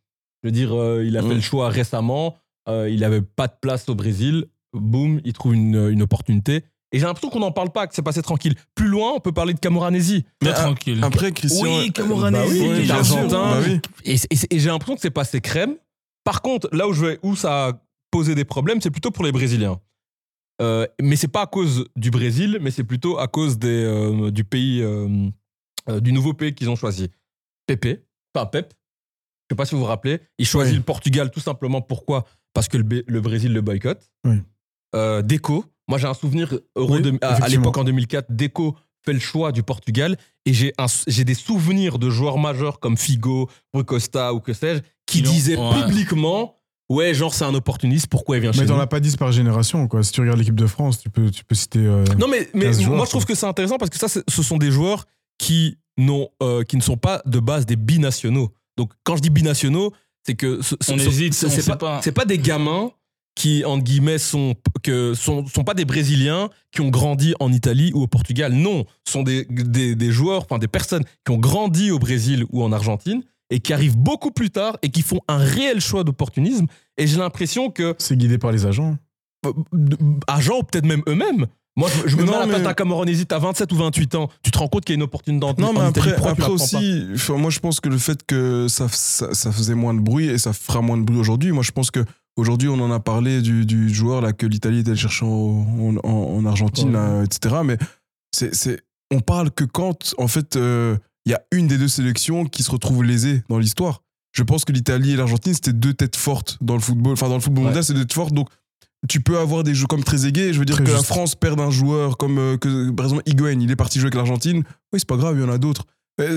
Je 0.42 0.48
veux 0.48 0.52
dire, 0.52 0.74
euh, 0.74 1.04
il 1.04 1.18
a 1.18 1.22
fait 1.22 1.28
Mm. 1.28 1.34
le 1.34 1.40
choix 1.40 1.68
récemment. 1.68 2.36
euh, 2.68 2.88
il 2.90 3.02
avait 3.04 3.22
pas 3.22 3.46
de 3.46 3.54
place 3.60 3.88
au 3.88 3.94
Brésil. 3.94 4.44
Boum, 4.74 5.20
il 5.24 5.32
trouve 5.32 5.54
une, 5.54 5.88
une 5.90 6.02
opportunité. 6.02 6.64
Et 6.92 6.98
j'ai 6.98 7.04
l'impression 7.04 7.28
qu'on 7.30 7.40
n'en 7.40 7.52
parle 7.52 7.70
pas, 7.70 7.86
que 7.86 7.94
c'est 7.94 8.02
passé 8.02 8.22
tranquille. 8.22 8.54
Plus 8.74 8.88
loin, 8.88 9.12
on 9.14 9.20
peut 9.20 9.32
parler 9.32 9.52
de 9.52 9.58
Camoranesi. 9.60 10.24
Mais 10.42 10.50
ah, 10.50 10.54
tranquille. 10.64 11.00
Après, 11.02 11.32
Christian. 11.32 11.64
Oui, 11.80 11.92
Camoranesi. 11.92 12.60
Bah 12.88 12.96
oui, 12.98 13.04
sûr. 13.04 13.28
Bah 13.28 13.60
oui. 13.66 13.80
Et, 14.04 14.14
et- 14.14 14.54
et 14.56 14.58
j'ai 14.58 14.68
l'impression 14.70 14.94
que 14.94 15.00
c'est 15.02 15.10
passé 15.10 15.40
crème. 15.42 15.76
Par 16.24 16.40
contre, 16.40 16.68
là 16.72 16.88
où, 16.88 16.92
je 16.94 17.04
vais, 17.04 17.18
où 17.22 17.36
ça 17.36 17.68
a 17.68 17.72
posé 18.10 18.34
des 18.34 18.44
problèmes, 18.46 18.80
c'est 18.80 18.90
plutôt 18.90 19.10
pour 19.10 19.24
les 19.24 19.32
Brésiliens. 19.32 19.78
Euh, 20.62 20.86
mais 21.00 21.16
c'est 21.16 21.28
pas 21.28 21.42
à 21.42 21.46
cause 21.46 21.86
du 21.94 22.10
Brésil, 22.10 22.58
mais 22.60 22.70
c'est 22.70 22.84
plutôt 22.84 23.18
à 23.18 23.28
cause 23.28 23.58
des, 23.58 23.68
euh, 23.84 24.30
du 24.30 24.44
pays, 24.44 24.82
euh, 24.82 25.28
euh, 25.88 26.00
du 26.00 26.12
nouveau 26.12 26.32
pays 26.32 26.54
qu'ils 26.54 26.68
ont 26.70 26.74
choisi. 26.76 27.10
Pepe, 27.66 28.02
enfin 28.34 28.46
Pep. 28.46 28.72
Je 29.50 29.54
sais 29.54 29.56
pas 29.56 29.66
si 29.66 29.74
vous 29.74 29.82
vous 29.82 29.86
rappelez. 29.86 30.20
Il 30.38 30.46
choisit 30.46 30.72
Oui. 30.72 30.78
le 30.78 30.82
Portugal 30.84 31.30
tout 31.30 31.40
simplement 31.40 31.80
pourquoi? 31.80 32.24
Parce 32.54 32.66
que 32.68 32.76
le, 32.78 33.04
le 33.06 33.20
Brésil 33.20 33.52
le 33.52 33.60
boycotte. 33.60 34.10
Oui. 34.24 34.36
Euh, 34.94 35.22
Deco. 35.22 35.64
Moi, 35.88 35.98
j'ai 35.98 36.06
un 36.06 36.14
souvenir 36.14 36.52
Euro 36.76 36.96
Oui, 36.96 37.02
de- 37.02 37.18
à, 37.22 37.42
à 37.44 37.48
l'époque 37.48 37.76
en 37.78 37.84
2004. 37.84 38.26
Deco 38.30 38.76
fait 39.04 39.12
le 39.12 39.20
choix 39.20 39.52
du 39.52 39.62
Portugal 39.62 40.16
et 40.44 40.52
j'ai 40.52 41.24
des 41.24 41.34
souvenirs 41.34 41.98
de 41.98 42.10
joueurs 42.10 42.38
majeurs 42.38 42.78
comme 42.80 42.96
Figo, 42.96 43.48
Rui 43.72 43.84
Costa 43.84 44.34
ou 44.34 44.40
que 44.40 44.52
sais-je 44.52 44.80
qui 45.06 45.22
disaient 45.22 45.56
ouais. 45.56 45.82
publiquement 45.82 46.56
ouais 46.90 47.14
genre 47.14 47.32
c'est 47.34 47.44
un 47.44 47.54
opportuniste 47.54 48.06
pourquoi 48.08 48.36
il 48.36 48.40
vient 48.40 48.50
Mais 48.50 48.58
chez 48.58 48.66
t'en 48.66 48.74
nous 48.76 48.80
as 48.82 48.86
pas 48.86 49.00
10 49.00 49.16
par 49.16 49.30
génération. 49.32 49.86
Quoi. 49.88 50.02
Si 50.02 50.12
tu 50.12 50.20
regardes 50.20 50.38
l'équipe 50.38 50.54
de 50.54 50.66
France, 50.66 50.98
tu 51.00 51.08
peux, 51.10 51.30
tu 51.30 51.44
peux 51.44 51.54
citer. 51.54 51.78
euh, 51.80 52.04
non 52.18 52.28
mais, 52.28 52.48
mais 52.54 52.64
15 52.66 52.82
joueurs, 52.82 52.96
moi 52.96 53.04
je 53.06 53.10
trouve 53.10 53.24
quoi. 53.24 53.34
que 53.34 53.38
c'est 53.38 53.46
intéressant 53.46 53.78
parce 53.78 53.90
que 53.90 53.98
ça 53.98 54.08
ce 54.08 54.42
sont 54.42 54.56
des 54.58 54.70
joueurs 54.70 55.06
qui 55.38 55.78
euh, 56.42 56.62
qui 56.64 56.76
ne 56.76 56.82
sont 56.82 56.96
pas 56.96 57.22
de 57.26 57.40
base 57.40 57.66
des 57.66 57.76
binationaux 57.76 58.52
donc 58.76 58.92
quand 59.04 59.16
je 59.16 59.22
dis 59.22 59.30
binationaux 59.30 59.92
c'est 60.26 60.34
que 60.34 60.60
ce- 60.62 60.74
On 60.92 60.98
ce- 60.98 61.06
hésite, 61.06 61.34
c'est 61.34 61.66
pas, 61.66 61.76
pas. 61.76 62.12
pas 62.12 62.24
des 62.24 62.38
gamins 62.38 62.90
qui 63.38 63.64
entre 63.64 63.84
guillemets 63.84 64.18
sont 64.18 64.54
que 64.82 65.14
sont, 65.14 65.46
sont 65.46 65.62
pas 65.62 65.74
des 65.74 65.84
brésiliens 65.84 66.50
qui 66.72 66.80
ont 66.80 66.88
grandi 66.90 67.34
en 67.38 67.52
Italie 67.52 67.92
ou 67.94 68.02
au 68.02 68.06
Portugal. 68.08 68.52
Non 68.52 68.84
ce 69.06 69.12
sont 69.12 69.22
des, 69.22 69.44
des, 69.48 69.94
des 69.94 70.10
joueurs 70.10 70.42
enfin 70.42 70.58
des 70.58 70.66
personnes 70.66 71.04
qui 71.24 71.30
ont 71.32 71.38
grandi 71.38 71.92
au 71.92 72.00
Brésil 72.00 72.44
ou 72.50 72.64
en 72.64 72.72
Argentine 72.72 73.22
et 73.50 73.60
qui 73.60 73.72
arrivent 73.72 73.96
beaucoup 73.96 74.32
plus 74.32 74.50
tard 74.50 74.76
et 74.82 74.90
qui 74.90 75.02
font 75.02 75.20
un 75.28 75.38
réel 75.38 75.80
choix 75.80 76.02
d'opportunisme. 76.02 76.66
Et 76.98 77.06
j'ai 77.06 77.16
l'impression 77.16 77.70
que 77.70 77.94
C'est 77.98 78.16
guidé 78.16 78.38
par 78.38 78.50
les 78.50 78.66
agents. 78.66 78.96
euh, 79.46 79.52
agents 80.26 80.58
ou 80.58 80.62
peut-être 80.64 80.84
même 80.84 81.02
eux-mêmes. 81.08 81.46
Moi 81.76 81.88
je, 82.04 82.08
je 82.08 82.16
me 82.16 82.24
mets 82.24 82.34
à 82.34 82.40
la 82.40 82.46
place 82.48 82.62
d'un 82.64 82.74
Camoranesi 82.74 83.24
t'as 83.24 83.38
27 83.38 83.70
ou 83.72 83.76
28 83.76 84.14
ans 84.16 84.28
tu 84.42 84.50
te 84.50 84.58
rends 84.58 84.66
compte 84.66 84.84
qu'il 84.84 84.94
y 84.94 84.96
a 84.96 84.98
une 84.98 85.04
opportunité 85.04 85.46
en, 85.46 85.54
Non, 85.56 85.72
mais 85.72 85.78
après, 85.80 86.16
pas. 86.16 86.48
aussi, 86.50 87.04
moi 87.30 87.50
je 87.50 87.60
pense 87.60 87.78
que 87.78 87.88
le 87.88 87.98
fait 87.98 88.18
que 88.26 88.66
ça, 88.68 88.88
ça, 88.90 89.32
ça 89.32 89.52
faisait 89.52 89.76
moins 89.76 89.94
de 89.94 90.00
bruit 90.00 90.26
et 90.26 90.38
ça 90.38 90.52
fera 90.52 90.82
moins 90.82 90.98
de 90.98 91.04
bruit 91.04 91.18
aujourd'hui, 91.20 91.52
moi 91.52 91.62
je 91.62 91.70
pense 91.70 91.92
que 91.92 92.04
Aujourd'hui, 92.38 92.68
on 92.68 92.80
en 92.80 92.90
a 92.90 93.00
parlé 93.00 93.42
du, 93.42 93.66
du 93.66 93.92
joueur 93.92 94.20
là, 94.20 94.32
que 94.32 94.46
l'Italie 94.46 94.78
était 94.78 94.94
chercher 94.96 95.24
en, 95.26 95.96
en- 96.02 96.08
en 96.08 96.46
Argentine, 96.46 96.92
là, 96.92 97.22
etc. 97.24 97.56
Mais 97.64 97.76
c'est, 98.32 98.80
on 99.12 99.20
parle 99.20 99.50
que 99.50 99.64
quand, 99.64 100.14
en 100.18 100.28
fait, 100.28 100.56
euh, 100.56 100.96
il 101.26 101.32
y 101.32 101.34
a 101.34 101.42
une 101.52 101.66
des 101.66 101.78
deux 101.78 101.88
sélections 101.88 102.44
qui 102.46 102.62
se 102.62 102.70
retrouve 102.70 103.02
lésée 103.04 103.42
dans 103.48 103.58
l'histoire. 103.58 104.02
Je 104.32 104.42
pense 104.44 104.64
que 104.64 104.72
l'Italie 104.72 105.12
et 105.12 105.16
l'Argentine, 105.16 105.52
c'était 105.52 105.72
deux 105.72 105.94
têtes 105.94 106.16
fortes 106.16 106.58
dans 106.60 106.74
le 106.74 106.80
football. 106.80 107.14
Enfin, 107.14 107.28
dans 107.28 107.34
le 107.34 107.40
football 107.40 107.64
Ouais. 107.64 107.68
mondial, 107.70 107.82
c'est 107.84 107.94
deux 107.94 108.02
têtes 108.02 108.12
fortes. 108.12 108.32
Donc, 108.34 108.48
tu 109.08 109.20
peux 109.20 109.38
avoir 109.38 109.64
des 109.64 109.74
jeux 109.74 109.86
comme 109.86 110.04
Trezeguet. 110.04 110.52
Je 110.52 110.58
veux 110.58 110.64
dire 110.64 110.76
Très 110.76 110.84
que 110.84 110.90
la. 110.92 111.02
France 111.02 111.34
perde 111.34 111.60
un 111.60 111.70
joueur 111.70 112.16
comme, 112.18 112.38
euh, 112.38 112.56
que, 112.56 112.90
par 112.90 113.06
exemple, 113.06 113.22
Higuain, 113.26 113.58
il 113.60 113.70
est 113.70 113.76
parti 113.76 113.98
jouer 113.98 114.06
avec 114.06 114.14
l'Argentine. 114.14 114.58
Oui, 114.92 115.00
c'est 115.00 115.08
pas 115.08 115.16
grave, 115.16 115.36
il 115.36 115.42
y 115.42 115.44
en 115.44 115.50
a 115.50 115.58
d'autres. 115.58 115.86
Euh, 116.20 116.36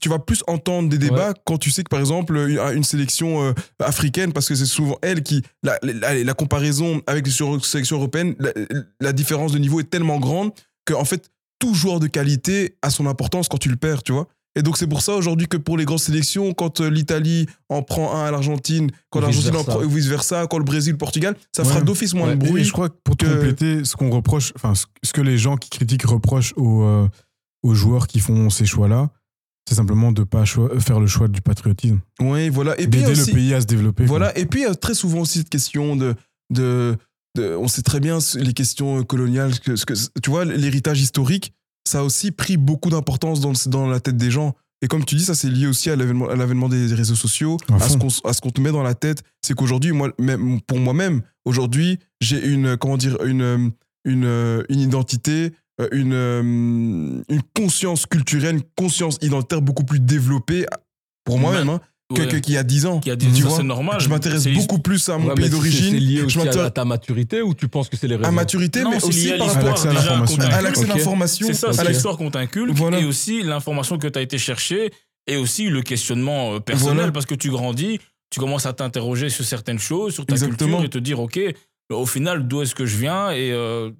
tu 0.00 0.08
vas 0.08 0.18
plus 0.18 0.42
entendre 0.46 0.88
des 0.88 0.98
débats 0.98 1.34
quand 1.44 1.58
tu 1.58 1.70
sais 1.70 1.82
que, 1.82 1.88
par 1.88 2.00
exemple, 2.00 2.36
une, 2.74 2.84
sélection 2.84 3.42
euh, 3.42 3.52
africaine, 3.80 4.32
parce 4.32 4.48
que 4.48 4.54
c'est 4.54 4.66
souvent 4.66 4.98
elle 5.02 5.22
qui. 5.22 5.42
La, 5.62 5.78
la, 5.82 6.14
la 6.22 6.34
comparaison 6.34 7.00
avec 7.06 7.26
les 7.26 7.32
sélections 7.32 7.96
européennes, 7.96 8.34
la, 8.38 8.50
la 9.00 9.12
différence 9.12 9.52
de 9.52 9.58
niveau 9.58 9.80
est 9.80 9.90
tellement 9.90 10.18
grande 10.18 10.52
que, 10.84 10.94
en 10.94 11.04
fait, 11.04 11.30
tout 11.58 11.74
joueur 11.74 12.00
de 12.00 12.06
qualité 12.06 12.76
a 12.82 12.90
son 12.90 13.06
importance 13.06 13.48
quand 13.48 13.58
tu 13.58 13.68
le 13.68 13.76
perds, 13.76 14.02
tu 14.02 14.12
vois. 14.12 14.28
Et 14.58 14.62
donc, 14.62 14.78
c'est 14.78 14.86
pour 14.86 15.02
ça 15.02 15.14
aujourd'hui 15.14 15.48
que 15.48 15.58
pour 15.58 15.76
les 15.76 15.84
grosses 15.84 16.04
sélections, 16.04 16.54
quand 16.54 16.80
euh, 16.80 16.88
l'Italie 16.88 17.46
en 17.68 17.82
prend 17.82 18.14
un 18.16 18.24
à 18.24 18.30
l'Argentine, 18.30 18.90
quand 19.10 19.20
l'Argentine 19.20 19.54
en 19.56 19.64
prend 19.64 19.82
ou 19.82 19.90
vice-versa, 19.90 20.46
quand 20.46 20.56
le 20.56 20.64
Brésil, 20.64 20.92
le 20.92 20.98
Portugal, 20.98 21.36
ça 21.54 21.62
fera 21.64 21.82
d'office 21.82 22.14
moins 22.14 22.28
Ouais, 22.28 22.36
de 22.36 22.46
bruit. 22.46 22.62
Et 22.62 22.64
je 22.64 22.72
crois 22.72 22.88
que 22.88 22.94
pour 23.04 23.16
te 23.18 23.26
que- 23.26 23.30
compléter, 23.34 23.84
ce 23.84 23.96
qu'on 23.96 24.08
reproche, 24.10 24.52
enfin, 24.56 24.72
ce 24.74 25.12
que 25.12 25.20
les 25.20 25.36
gens 25.36 25.56
qui 25.58 25.68
critiquent 25.68 26.06
reprochent 26.06 26.54
aux, 26.56 26.84
euh, 26.84 27.06
aux 27.62 27.74
joueurs 27.74 28.06
qui 28.06 28.18
font 28.20 28.48
ces 28.48 28.64
choix-là, 28.64 29.10
c'est 29.68 29.74
simplement 29.74 30.12
de 30.12 30.22
pas 30.24 30.44
choi- 30.44 30.78
faire 30.80 31.00
le 31.00 31.06
choix 31.06 31.28
du 31.28 31.40
patriotisme. 31.40 32.00
Oui, 32.20 32.48
voilà. 32.48 32.78
Et 32.80 32.86
D'aider 32.86 33.14
le 33.14 33.32
pays 33.32 33.54
à 33.54 33.60
se 33.60 33.66
développer. 33.66 34.04
quoi. 34.04 34.08
Voilà, 34.18 34.38
et 34.38 34.46
puis 34.46 34.60
il 34.60 34.62
y 34.64 34.66
a 34.66 34.74
très 34.74 34.94
souvent 34.94 35.20
aussi 35.20 35.38
cette 35.38 35.48
question 35.50 35.96
de. 35.96 36.14
de, 36.52 36.96
de- 37.36 37.54
on 37.56 37.68
sait 37.68 37.82
très 37.82 38.00
bien 38.00 38.18
les 38.36 38.52
questions 38.52 39.02
coloniales, 39.04 39.52
ce 39.54 39.84
que, 39.84 39.94
tu 40.22 40.30
vois, 40.30 40.44
l'héritage 40.44 41.00
historique, 41.00 41.52
ça 41.86 42.00
a 42.00 42.02
aussi 42.02 42.30
pris 42.30 42.56
beaucoup 42.56 42.90
d'importance 42.90 43.40
dans, 43.40 43.52
dans 43.66 43.86
la 43.86 44.00
tête 44.00 44.16
des 44.16 44.30
gens. 44.30 44.54
Et 44.82 44.88
comme 44.88 45.04
tu 45.04 45.14
dis, 45.16 45.24
ça 45.24 45.34
c'est 45.34 45.48
lié 45.50 45.66
aussi 45.66 45.88
à 45.90 45.96
l'avènement 45.96 46.68
des 46.68 46.94
réseaux 46.94 47.14
sociaux, 47.14 47.56
À 47.70 47.76
à 47.76 48.32
ce 48.32 48.40
qu'on 48.40 48.50
te 48.50 48.60
met 48.60 48.70
dans 48.72 48.82
la 48.82 48.94
tête. 48.94 49.22
C'est 49.42 49.54
qu'aujourd'hui, 49.54 49.92
moi, 49.92 50.12
même 50.18 50.60
pour 50.62 50.78
moi-même, 50.78 51.22
aujourd'hui, 51.46 51.98
j'ai 52.20 52.44
une, 52.46 52.76
comment 52.76 52.96
dire, 52.98 53.22
une, 53.24 53.72
une, 54.04 54.64
une 54.68 54.80
identité, 54.80 55.46
euh, 55.46 55.50
une, 55.92 56.12
euh, 56.14 56.40
une 56.42 57.42
conscience 57.54 58.06
culturelle, 58.06 58.56
une 58.56 58.62
conscience 58.76 59.18
identitaire 59.22 59.60
beaucoup 59.62 59.84
plus 59.84 60.00
développée 60.00 60.64
pour 61.24 61.38
moi-même 61.38 61.68
hein, 61.68 61.80
que- 62.14 62.22
Ouais. 62.22 62.28
que- 62.28 62.36
qu'il 62.36 62.54
y 62.54 62.56
a 62.56 62.62
10 62.62 62.86
ans. 62.86 63.00
Qu'il 63.00 63.10
y 63.10 63.12
a 63.12 63.16
10 63.16 63.32
Tu 63.32 63.44
ans, 63.44 63.48
vois 63.48 63.56
c'est 63.58 63.62
normal. 63.64 64.00
Je 64.00 64.08
m'intéresse 64.08 64.46
beaucoup 64.48 64.78
plus 64.78 65.08
à 65.08 65.18
mon 65.18 65.28
Ouais, 65.28 65.34
pays 65.34 65.50
d'origine. 65.50 65.92
C'est 65.94 65.98
lié 66.00 66.22
aussi 66.22 66.38
à, 66.40 66.44
m'intéresse 66.44 66.66
à 66.68 66.70
ta 66.70 66.84
maturité 66.84 67.42
ou 67.42 67.52
tu 67.52 67.68
penses 67.68 67.88
que 67.88 67.96
c'est 67.96 68.06
les 68.08 68.16
raisons 68.16 68.28
à 68.28 68.32
maturité, 68.32 68.82
Non, 68.82 68.90
mais 68.90 69.00
c'est 69.00 69.06
aussi 69.08 69.24
lié 69.26 69.32
à 69.32 69.38
par 69.38 69.48
À 69.48 69.52
rapport 69.52 69.68
l'accès 69.70 69.88
à 69.88 69.92
l'information. 69.92 70.42
à 70.42 70.62
l'accès 70.62 70.84
à 70.84 70.94
l'information. 70.94 71.46
C'est 71.48 71.54
ça, 71.54 71.68
à 71.68 71.72
c'est 71.72 71.88
l'histoire 71.88 72.16
qu'on 72.16 72.30
t'inculque 72.30 72.72
Voilà. 72.76 73.00
et 73.00 73.04
aussi 73.04 73.42
l'information 73.42 73.98
que 73.98 74.06
tu 74.06 74.18
as 74.18 74.22
été 74.22 74.38
chercher 74.38 74.92
et 75.26 75.36
aussi 75.36 75.68
le 75.68 75.82
questionnement 75.82 76.54
euh, 76.54 76.60
personnel 76.60 76.96
Voilà. 76.96 77.12
parce 77.12 77.26
que 77.26 77.34
tu 77.34 77.50
grandis, 77.50 77.98
tu 78.30 78.38
commences 78.40 78.66
à 78.66 78.72
t'interroger 78.72 79.28
sur 79.28 79.44
certaines 79.44 79.78
choses, 79.80 80.14
sur 80.14 80.24
ta 80.26 80.34
Exactement. 80.34 80.78
culture 80.78 80.84
et 80.84 80.88
te 80.88 80.98
dire, 80.98 81.18
OK, 81.20 81.38
au 81.90 82.06
final, 82.06 82.46
d'où 82.46 82.62
est-ce 82.62 82.74
que 82.76 82.86
je 82.86 82.96
viens 82.96 83.30
et 83.32 83.50
euh, 83.52 83.90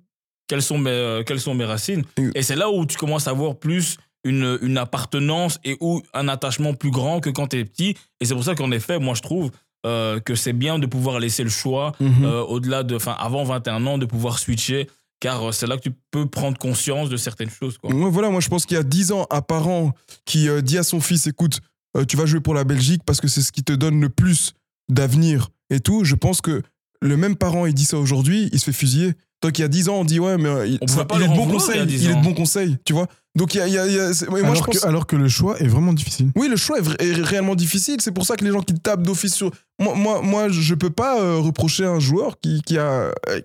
quelles, 0.49 0.63
sont 0.63 0.79
mes, 0.79 0.91
euh, 0.91 1.23
quelles 1.25 1.41
sont 1.41 1.55
mes 1.55 1.65
racines. 1.65 2.05
Et- 2.19 2.39
Et 2.41 2.43
c'est 2.43 2.57
là 2.57 2.71
où 2.71 2.87
tu 2.87 2.97
commences 2.97 3.27
à 3.29 3.31
avoir 3.31 3.57
plus 3.57 3.97
une, 4.25 4.59
une 4.63 4.79
appartenance 4.79 5.59
et 5.65 5.77
ou 5.81 6.03
un 6.15 6.29
attachement 6.29 6.75
plus 6.75 6.91
grand 6.91 7.21
que 7.21 7.31
quand 7.31 7.49
tu 7.49 7.59
es 7.59 7.65
petit. 7.65 7.95
Et 8.21 8.25
c'est 8.25 8.35
pour 8.35 8.45
ça 8.45 8.55
qu'en 8.55 8.71
effet, 8.73 8.99
moi, 8.99 9.15
je 9.15 9.23
trouve 9.23 9.51
euh, 9.87 10.19
que 10.19 10.35
c'est 10.35 10.53
bien 10.53 10.81
de 10.81 10.87
pouvoir 10.87 11.21
laisser 11.21 11.45
le 11.45 11.51
choix 11.51 11.93
Mhm. 12.01 12.25
euh, 12.25 12.43
au-delà 12.43 12.83
de, 12.83 12.97
enfin, 12.97 13.15
avant 13.21 13.45
21 13.45 13.87
ans, 13.87 13.99
de 13.99 14.07
pouvoir 14.07 14.41
switcher, 14.41 14.89
car 15.21 15.55
c'est 15.55 15.67
là 15.69 15.77
que 15.77 15.83
tu 15.83 15.93
peux 16.11 16.27
prendre 16.27 16.59
conscience 16.59 17.09
de 17.09 17.17
certaines 17.17 17.51
choses. 17.51 17.79
Quoi. 17.79 17.95
Ouais, 17.95 18.11
voilà, 18.11 18.31
moi 18.31 18.41
je 18.41 18.49
pense 18.49 18.67
qu'il 18.67 18.77
y 18.77 18.81
a 18.81 18.83
10 18.83 19.13
ans, 19.13 19.27
un 19.31 19.43
parent 19.43 19.93
qui 20.25 20.49
euh, 20.49 20.61
dit 20.61 20.77
à 20.79 20.83
son 20.83 21.01
fils 21.01 21.27
écoute, 21.29 21.61
tu 22.09 22.17
vas 22.17 22.27
jouer 22.27 22.41
pour 22.41 22.53
la 22.55 22.65
Belgique 22.65 23.03
parce 23.07 23.21
que 23.21 23.29
c'est 23.29 23.43
ce 23.43 23.53
qui 23.53 23.63
te 23.63 23.73
donne 23.73 24.01
le 24.01 24.09
plus 24.09 24.55
d'avenir 24.91 25.49
et 25.71 25.81
tout. 25.81 26.05
Je 26.05 26.15
pense 26.15 26.41
que 26.41 26.63
le 27.01 27.17
même 27.17 27.37
parent, 27.37 27.67
il 27.67 27.75
dit 27.75 27.85
ça 27.85 27.99
aujourd'hui, 27.99 28.49
il 28.53 28.59
se 28.59 28.67
fait 28.67 28.73
fusiller. 28.73 29.13
Donc 29.43 29.59
il 29.59 29.63
y 29.63 29.65
a 29.65 29.69
10 29.69 29.89
ans, 29.89 29.97
on 29.97 30.05
dit 30.05 30.19
ouais, 30.19 30.39
mais 30.39 30.49
euh, 30.49 30.67
il, 30.67 30.79
On 30.81 30.87
pouvait 30.87 30.99
ça- 30.99 31.05
pas 31.05 31.17
il 31.17 31.23
est 31.23 31.29
de 31.29 31.35
bon 31.35 31.47
conseil. 31.47 31.75
il 31.77 31.79
y 31.79 31.83
a 31.83 31.87
10 31.87 32.05
Il 32.05 32.11
est 32.11 32.15
de 32.15 32.23
bon 32.23 32.35
conseil, 32.35 32.79
tu 32.85 32.93
vois. 32.95 33.07
Donc 33.37 33.55
il 33.55 33.59
y 33.59 33.61
a. 33.61 33.69
il 33.69 33.75
y 33.75 33.79
a- 33.79 33.87
il 33.87 33.93
y 33.95 33.99
a- 34.01 34.15
c'est- 34.15 34.27
ouais, 34.29 34.41
moi, 34.41 34.51
alors, 34.51 34.57
je 34.57 34.63
pense, 34.71 34.81
que, 34.81 34.87
alors 34.87 35.07
que 35.07 35.15
le 35.17 35.29
choix 35.29 35.59
est 35.61 35.67
vraiment 35.67 35.93
difficile. 35.93 36.31
Oui, 36.37 36.49
le 36.49 36.57
choix 36.57 36.79
est, 36.81 37.13
réellement 37.23 37.55
difficile. 37.55 38.01
C'est 38.01 38.13
pour 38.13 38.25
ça 38.25 38.37
que 38.37 38.45
les 38.45 38.51
gens 38.51 38.63
qui 38.63 38.73
tapent 38.75 39.03
d'office 39.03 39.35
sur. 39.35 39.51
Moi, 39.79 39.95
moi, 39.95 40.23
moi 40.23 40.49
je 40.49 40.75
peux 40.75 40.91
pas 40.91 41.21
euh, 41.21 41.37
reprocher 41.39 41.85
à 41.85 41.91
un 41.91 42.01
joueur 42.01 42.41
qui, 42.41 42.63
qui, 42.63 42.79
a, 42.79 43.13
euh, 43.29 43.41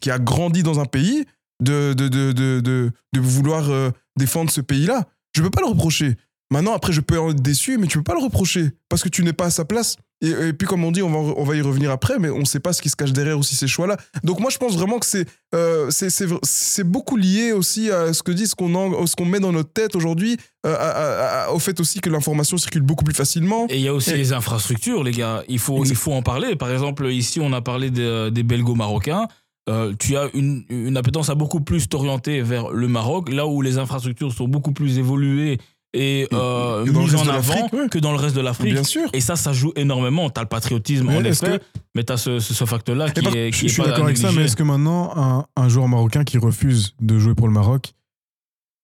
qui 0.00 0.10
a 0.10 0.18
grandi 0.18 0.62
dans 0.64 0.80
un 0.80 0.86
pays 0.86 1.24
de, 1.62 1.92
de, 1.92 2.08
de, 2.08 2.32
de, 2.32 2.60
de, 2.60 2.90
de 3.14 3.20
vouloir 3.20 3.70
euh, 3.70 3.90
défendre 4.18 4.50
ce 4.50 4.60
pays-là. 4.60 5.04
Je 5.36 5.42
peux 5.42 5.50
pas 5.50 5.60
le 5.60 5.68
reprocher. 5.68 6.16
Maintenant, 6.50 6.74
après, 6.74 6.92
je 6.92 7.00
peux 7.00 7.18
en 7.18 7.30
être 7.30 7.40
déçu, 7.42 7.78
mais 7.78 7.86
tu 7.86 7.98
peux 7.98 8.04
pas 8.04 8.14
le 8.14 8.22
reprocher 8.24 8.70
parce 8.88 9.02
que 9.02 9.08
tu 9.08 9.22
n'es 9.22 9.32
pas 9.34 9.46
à 9.46 9.50
sa 9.50 9.64
place. 9.64 9.96
Et, 10.20 10.30
et 10.48 10.52
puis, 10.52 10.66
comme 10.66 10.82
on 10.84 10.90
dit, 10.90 11.00
on 11.02 11.10
va, 11.10 11.34
on 11.36 11.44
va 11.44 11.54
y 11.54 11.60
revenir 11.60 11.90
après, 11.92 12.18
mais 12.18 12.28
on 12.28 12.44
sait 12.44 12.58
pas 12.58 12.72
ce 12.72 12.82
qui 12.82 12.88
se 12.88 12.96
cache 12.96 13.12
derrière 13.12 13.38
aussi 13.38 13.54
ces 13.54 13.68
choix-là. 13.68 13.96
Donc, 14.24 14.40
moi, 14.40 14.50
je 14.50 14.58
pense 14.58 14.74
vraiment 14.76 14.98
que 14.98 15.06
c'est 15.06 15.26
euh, 15.54 15.90
c'est- 15.90 16.82
beaucoup 16.84 17.16
lié 17.16 17.52
aussi 17.52 17.90
à 17.90 18.12
ce 18.12 18.22
que 18.22 18.32
dit, 18.32 18.46
ce 18.46 18.54
qu'on 18.54 18.68
qu'on 19.16 19.24
met 19.24 19.40
dans 19.40 19.52
notre 19.52 19.72
tête 19.72 19.94
aujourd'hui, 19.96 20.36
euh, 20.66 20.74
à- 20.74 20.90
à- 20.90 21.44
à- 21.44 21.52
au 21.52 21.58
fait 21.58 21.78
aussi 21.80 22.00
que 22.00 22.10
l'information 22.10 22.58
circule 22.58 22.82
beaucoup 22.82 23.04
plus 23.04 23.14
facilement. 23.14 23.66
Et 23.70 23.76
il 23.76 23.82
y 23.82 23.88
a 23.88 23.94
aussi 23.94 24.10
Et- 24.10 24.16
les 24.16 24.32
infrastructures, 24.32 25.04
les 25.04 25.12
gars. 25.12 25.42
Il 25.48 25.58
faut, 25.58 25.84
il 25.84 25.94
faut 25.94 26.12
en 26.12 26.22
parler. 26.22 26.56
Par 26.56 26.70
exemple, 26.72 27.06
ici, 27.10 27.38
on 27.40 27.52
a 27.52 27.60
parlé 27.62 27.90
des, 27.90 28.30
des 28.32 28.42
belgo-marocains. 28.42 29.28
Euh, 29.70 29.92
tu 29.98 30.16
as 30.16 30.28
une, 30.34 30.64
une 30.70 30.96
appétence 30.96 31.28
à 31.30 31.34
beaucoup 31.34 31.60
plus 31.60 31.88
t'orienter 31.88 32.40
vers 32.42 32.70
le 32.70 32.88
Maroc, 32.88 33.30
là 33.30 33.46
où 33.46 33.60
les 33.62 33.76
infrastructures 33.78 34.32
sont 34.32 34.48
beaucoup 34.48 34.72
plus 34.72 34.98
évoluées 34.98 35.58
et 35.94 36.28
euh, 36.32 36.84
en 36.86 37.28
avant 37.28 37.68
ouais. 37.72 37.88
que 37.88 37.98
dans 37.98 38.12
le 38.12 38.18
reste 38.18 38.36
de 38.36 38.40
l'Afrique. 38.42 38.72
Bien 38.72 38.84
sûr. 38.84 39.08
Et 39.12 39.20
ça, 39.20 39.36
ça 39.36 39.52
joue 39.52 39.72
énormément. 39.74 40.28
Tu 40.30 40.38
as 40.38 40.42
le 40.42 40.48
patriotisme, 40.48 41.06
Mais 41.06 41.16
en 41.16 41.24
effet, 41.24 41.60
mais 41.94 42.04
tu 42.04 42.12
as 42.12 42.16
ce, 42.18 42.38
ce, 42.40 42.52
ce 42.52 42.64
facteur-là 42.66 43.10
qui 43.10 43.22
par- 43.22 43.34
est, 43.34 43.50
Je, 43.52 43.58
qui 43.58 43.64
est 43.66 43.68
je 43.68 43.72
suis 43.74 43.82
d'accord 43.82 44.04
avec 44.04 44.18
ça, 44.18 44.30
mais 44.32 44.42
est-ce 44.44 44.56
que 44.56 44.62
maintenant, 44.62 45.12
un, 45.16 45.46
un 45.56 45.68
joueur 45.68 45.88
marocain 45.88 46.24
qui 46.24 46.36
refuse 46.38 46.94
de 47.00 47.18
jouer 47.18 47.34
pour 47.34 47.46
le 47.48 47.54
Maroc 47.54 47.94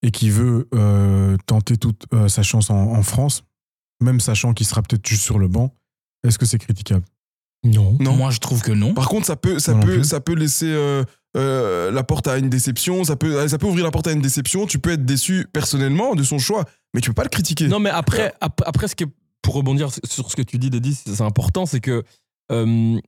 et 0.03 0.11
qui 0.11 0.31
veut 0.31 0.69
euh, 0.75 1.37
tenter 1.47 1.77
toute 1.77 2.05
euh, 2.15 2.29
sa 2.29 2.43
chance 2.43 2.71
en, 2.71 2.77
en 2.77 3.03
France, 3.03 3.45
même 4.03 4.21
sachant 4.21 4.53
qu'il 4.55 4.67
sera 4.67 4.83
peut-être 4.83 5.07
juste 5.07 5.23
sur 5.23 5.39
le 5.39 5.49
banc, 5.49 5.75
est-ce 6.27 6.39
que 6.39 6.47
c'est 6.47 6.59
critiquable? 6.59 7.05
Non. 7.65 7.97
Non. 8.01 8.15
Moi, 8.15 8.31
je 8.31 8.39
trouve 8.39 8.63
que 8.63 8.73
non. 8.73 8.95
Par 8.95 9.09
contre, 9.09 9.27
ça 9.27 9.37
peut, 9.37 9.59
ça 9.59 9.75
non 9.75 9.81
peut, 9.81 10.03
ça 10.03 10.21
peut 10.21 10.35
laisser 10.35 10.67
euh, 10.71 11.03
euh, 11.37 11.91
la 11.91 12.05
porte 12.05 12.27
à 12.29 12.37
une 12.39 12.49
déception. 12.51 13.05
Ça 13.05 13.17
peut, 13.17 13.49
ça 13.49 13.59
peut 13.59 13.67
ouvrir 13.67 13.85
la 13.85 13.91
porte 13.91 14.07
à 14.07 14.13
une 14.13 14.21
déception. 14.23 14.67
Tu 14.67 14.79
peux 14.79 14.93
être 14.93 15.05
déçu 15.05 15.47
personnellement 15.53 16.15
de 16.15 16.23
son 16.23 16.39
choix, 16.39 16.65
mais 16.93 17.01
tu 17.01 17.11
peux 17.11 17.15
pas 17.15 17.23
le 17.25 17.29
critiquer. 17.31 17.67
Non, 17.69 17.81
mais 17.81 17.91
après, 17.91 18.33
ap- 18.41 18.63
après 18.67 18.87
ce 18.89 18.95
que, 18.95 19.05
pour 19.43 19.55
rebondir 19.55 19.89
sur 20.07 20.31
ce 20.31 20.37
que 20.37 20.43
tu 20.43 20.59
dis, 20.59 20.71
Dédi, 20.71 20.95
c'est 20.95 21.21
important, 21.23 21.67
c'est 21.67 21.81
que 21.81 22.03
euh, 22.53 22.99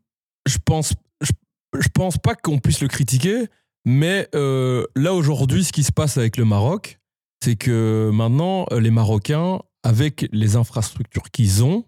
je 0.46 0.58
pense, 0.64 0.94
je, 1.20 1.32
je 1.78 1.88
pense 1.92 2.16
pas 2.18 2.34
qu'on 2.34 2.58
puisse 2.58 2.80
le 2.80 2.88
critiquer, 2.88 3.46
mais 3.84 4.28
euh, 4.34 4.84
là 4.96 5.12
aujourd'hui, 5.14 5.64
ce 5.64 5.72
qui 5.72 5.82
se 5.84 5.92
passe 5.92 6.16
avec 6.18 6.36
le 6.38 6.44
Maroc, 6.44 6.98
c'est 7.44 7.56
que 7.56 8.10
maintenant, 8.12 8.66
euh, 8.72 8.80
les 8.80 8.90
Marocains, 8.90 9.60
avec 9.82 10.28
les 10.32 10.56
infrastructures 10.56 11.30
qu'ils 11.30 11.62
ont, 11.62 11.84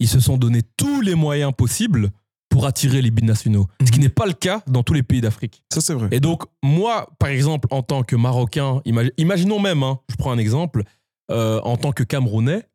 ils 0.00 0.08
se 0.08 0.18
sont 0.20 0.36
donné 0.36 0.62
tous 0.76 1.00
les 1.00 1.14
moyens 1.14 1.52
possibles 1.56 2.10
pour 2.48 2.66
attirer 2.66 3.00
les 3.00 3.12
binationaux. 3.12 3.68
Ce 3.86 3.92
qui 3.92 4.00
n'est 4.00 4.08
pas 4.08 4.26
le 4.26 4.32
cas 4.32 4.62
dans 4.66 4.82
tous 4.82 4.92
les 4.94 5.04
pays 5.04 5.20
d'Afrique. 5.20 5.62
Ça, 5.72 5.80
c'est 5.80 5.94
vrai. 5.94 6.08
Et 6.10 6.18
donc, 6.18 6.42
moi, 6.64 7.08
par 7.20 7.28
exemple, 7.28 7.68
en 7.70 7.82
tant 7.82 8.02
que 8.02 8.16
Marocain, 8.16 8.80
imagi- 8.84 9.12
imaginons 9.18 9.60
même, 9.60 9.84
hein, 9.84 10.00
je 10.10 10.16
prends 10.16 10.32
un 10.32 10.38
exemple, 10.38 10.82
euh, 11.30 11.60
en 11.62 11.76
tant 11.76 11.92
que 11.92 12.02
Camerounais, 12.02 12.66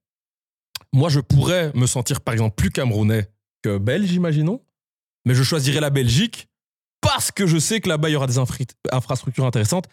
moi, 0.93 1.09
je 1.09 1.19
pourrais 1.19 1.73
me 1.75 1.87
sentir, 1.87 2.21
par 2.21 2.33
exemple, 2.33 2.55
plus 2.55 2.69
Camerounais 2.71 3.27
que 3.63 3.77
Belge, 3.77 4.13
imaginons, 4.13 4.61
mais 5.25 5.35
je 5.35 5.43
choisirais 5.43 5.81
la 5.81 5.89
Belgique 5.89 6.47
parce 7.01 7.31
que 7.31 7.45
je 7.45 7.57
sais 7.57 7.81
que 7.81 7.89
là-bas, 7.89 8.09
il 8.09 8.13
y 8.13 8.15
aura 8.15 8.27
des 8.27 8.37
infrastructures 8.91 9.45
intéressantes, 9.45 9.87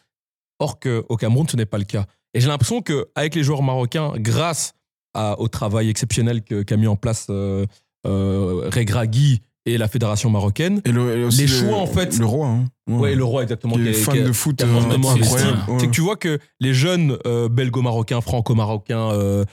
or 0.60 0.78
qu'au 0.78 1.16
Cameroun, 1.16 1.48
ce 1.48 1.56
n'est 1.56 1.66
pas 1.66 1.78
le 1.78 1.84
cas. 1.84 2.06
Et 2.34 2.40
j'ai 2.40 2.46
l'impression 2.48 2.82
qu'avec 2.82 3.34
les 3.34 3.42
joueurs 3.42 3.62
marocains, 3.62 4.12
grâce 4.16 4.74
à- 5.14 5.38
au 5.40 5.48
travail 5.48 5.88
exceptionnel 5.88 6.42
qu'a 6.42 6.76
mis 6.76 6.86
en 6.86 6.96
place 6.96 7.26
euh, 7.30 7.66
euh, 8.06 8.68
Regragui 8.74 9.40
et 9.64 9.78
la 9.78 9.86
fédération 9.86 10.28
marocaine, 10.30 10.80
Et 10.84 10.90
le- 10.90 11.18
et 11.18 11.24
aussi 11.24 11.42
les 11.42 11.46
le- 11.46 11.52
choix, 11.52 11.78
en 11.78 11.86
fait- 11.86 12.18
Le 12.18 12.26
roi. 12.26 12.48
Hein. 12.48 12.64
Ouais, 12.88 13.14
le 13.14 13.22
roi, 13.22 13.42
exactement. 13.44 13.74
Qui 13.76 13.82
est 13.82 13.84
qui 13.84 13.90
est- 13.90 14.02
fan 14.02 14.14
qui 14.14 14.20
est- 14.20 14.24
de 14.24 14.32
foot 14.32 14.56
qui 14.56 14.64
euh, 14.64 14.68
incroyable. 14.76 15.58
Ouais. 15.68 15.76
C'est 15.78 15.86
que 15.86 15.92
tu 15.92 16.00
vois 16.00 16.16
que 16.16 16.38
les 16.58 16.74
jeunes 16.74 17.16
euh, 17.26 17.48
belgo-marocains, 17.48 18.20
franco-marocains, 18.20 19.10
euh, 19.12 19.44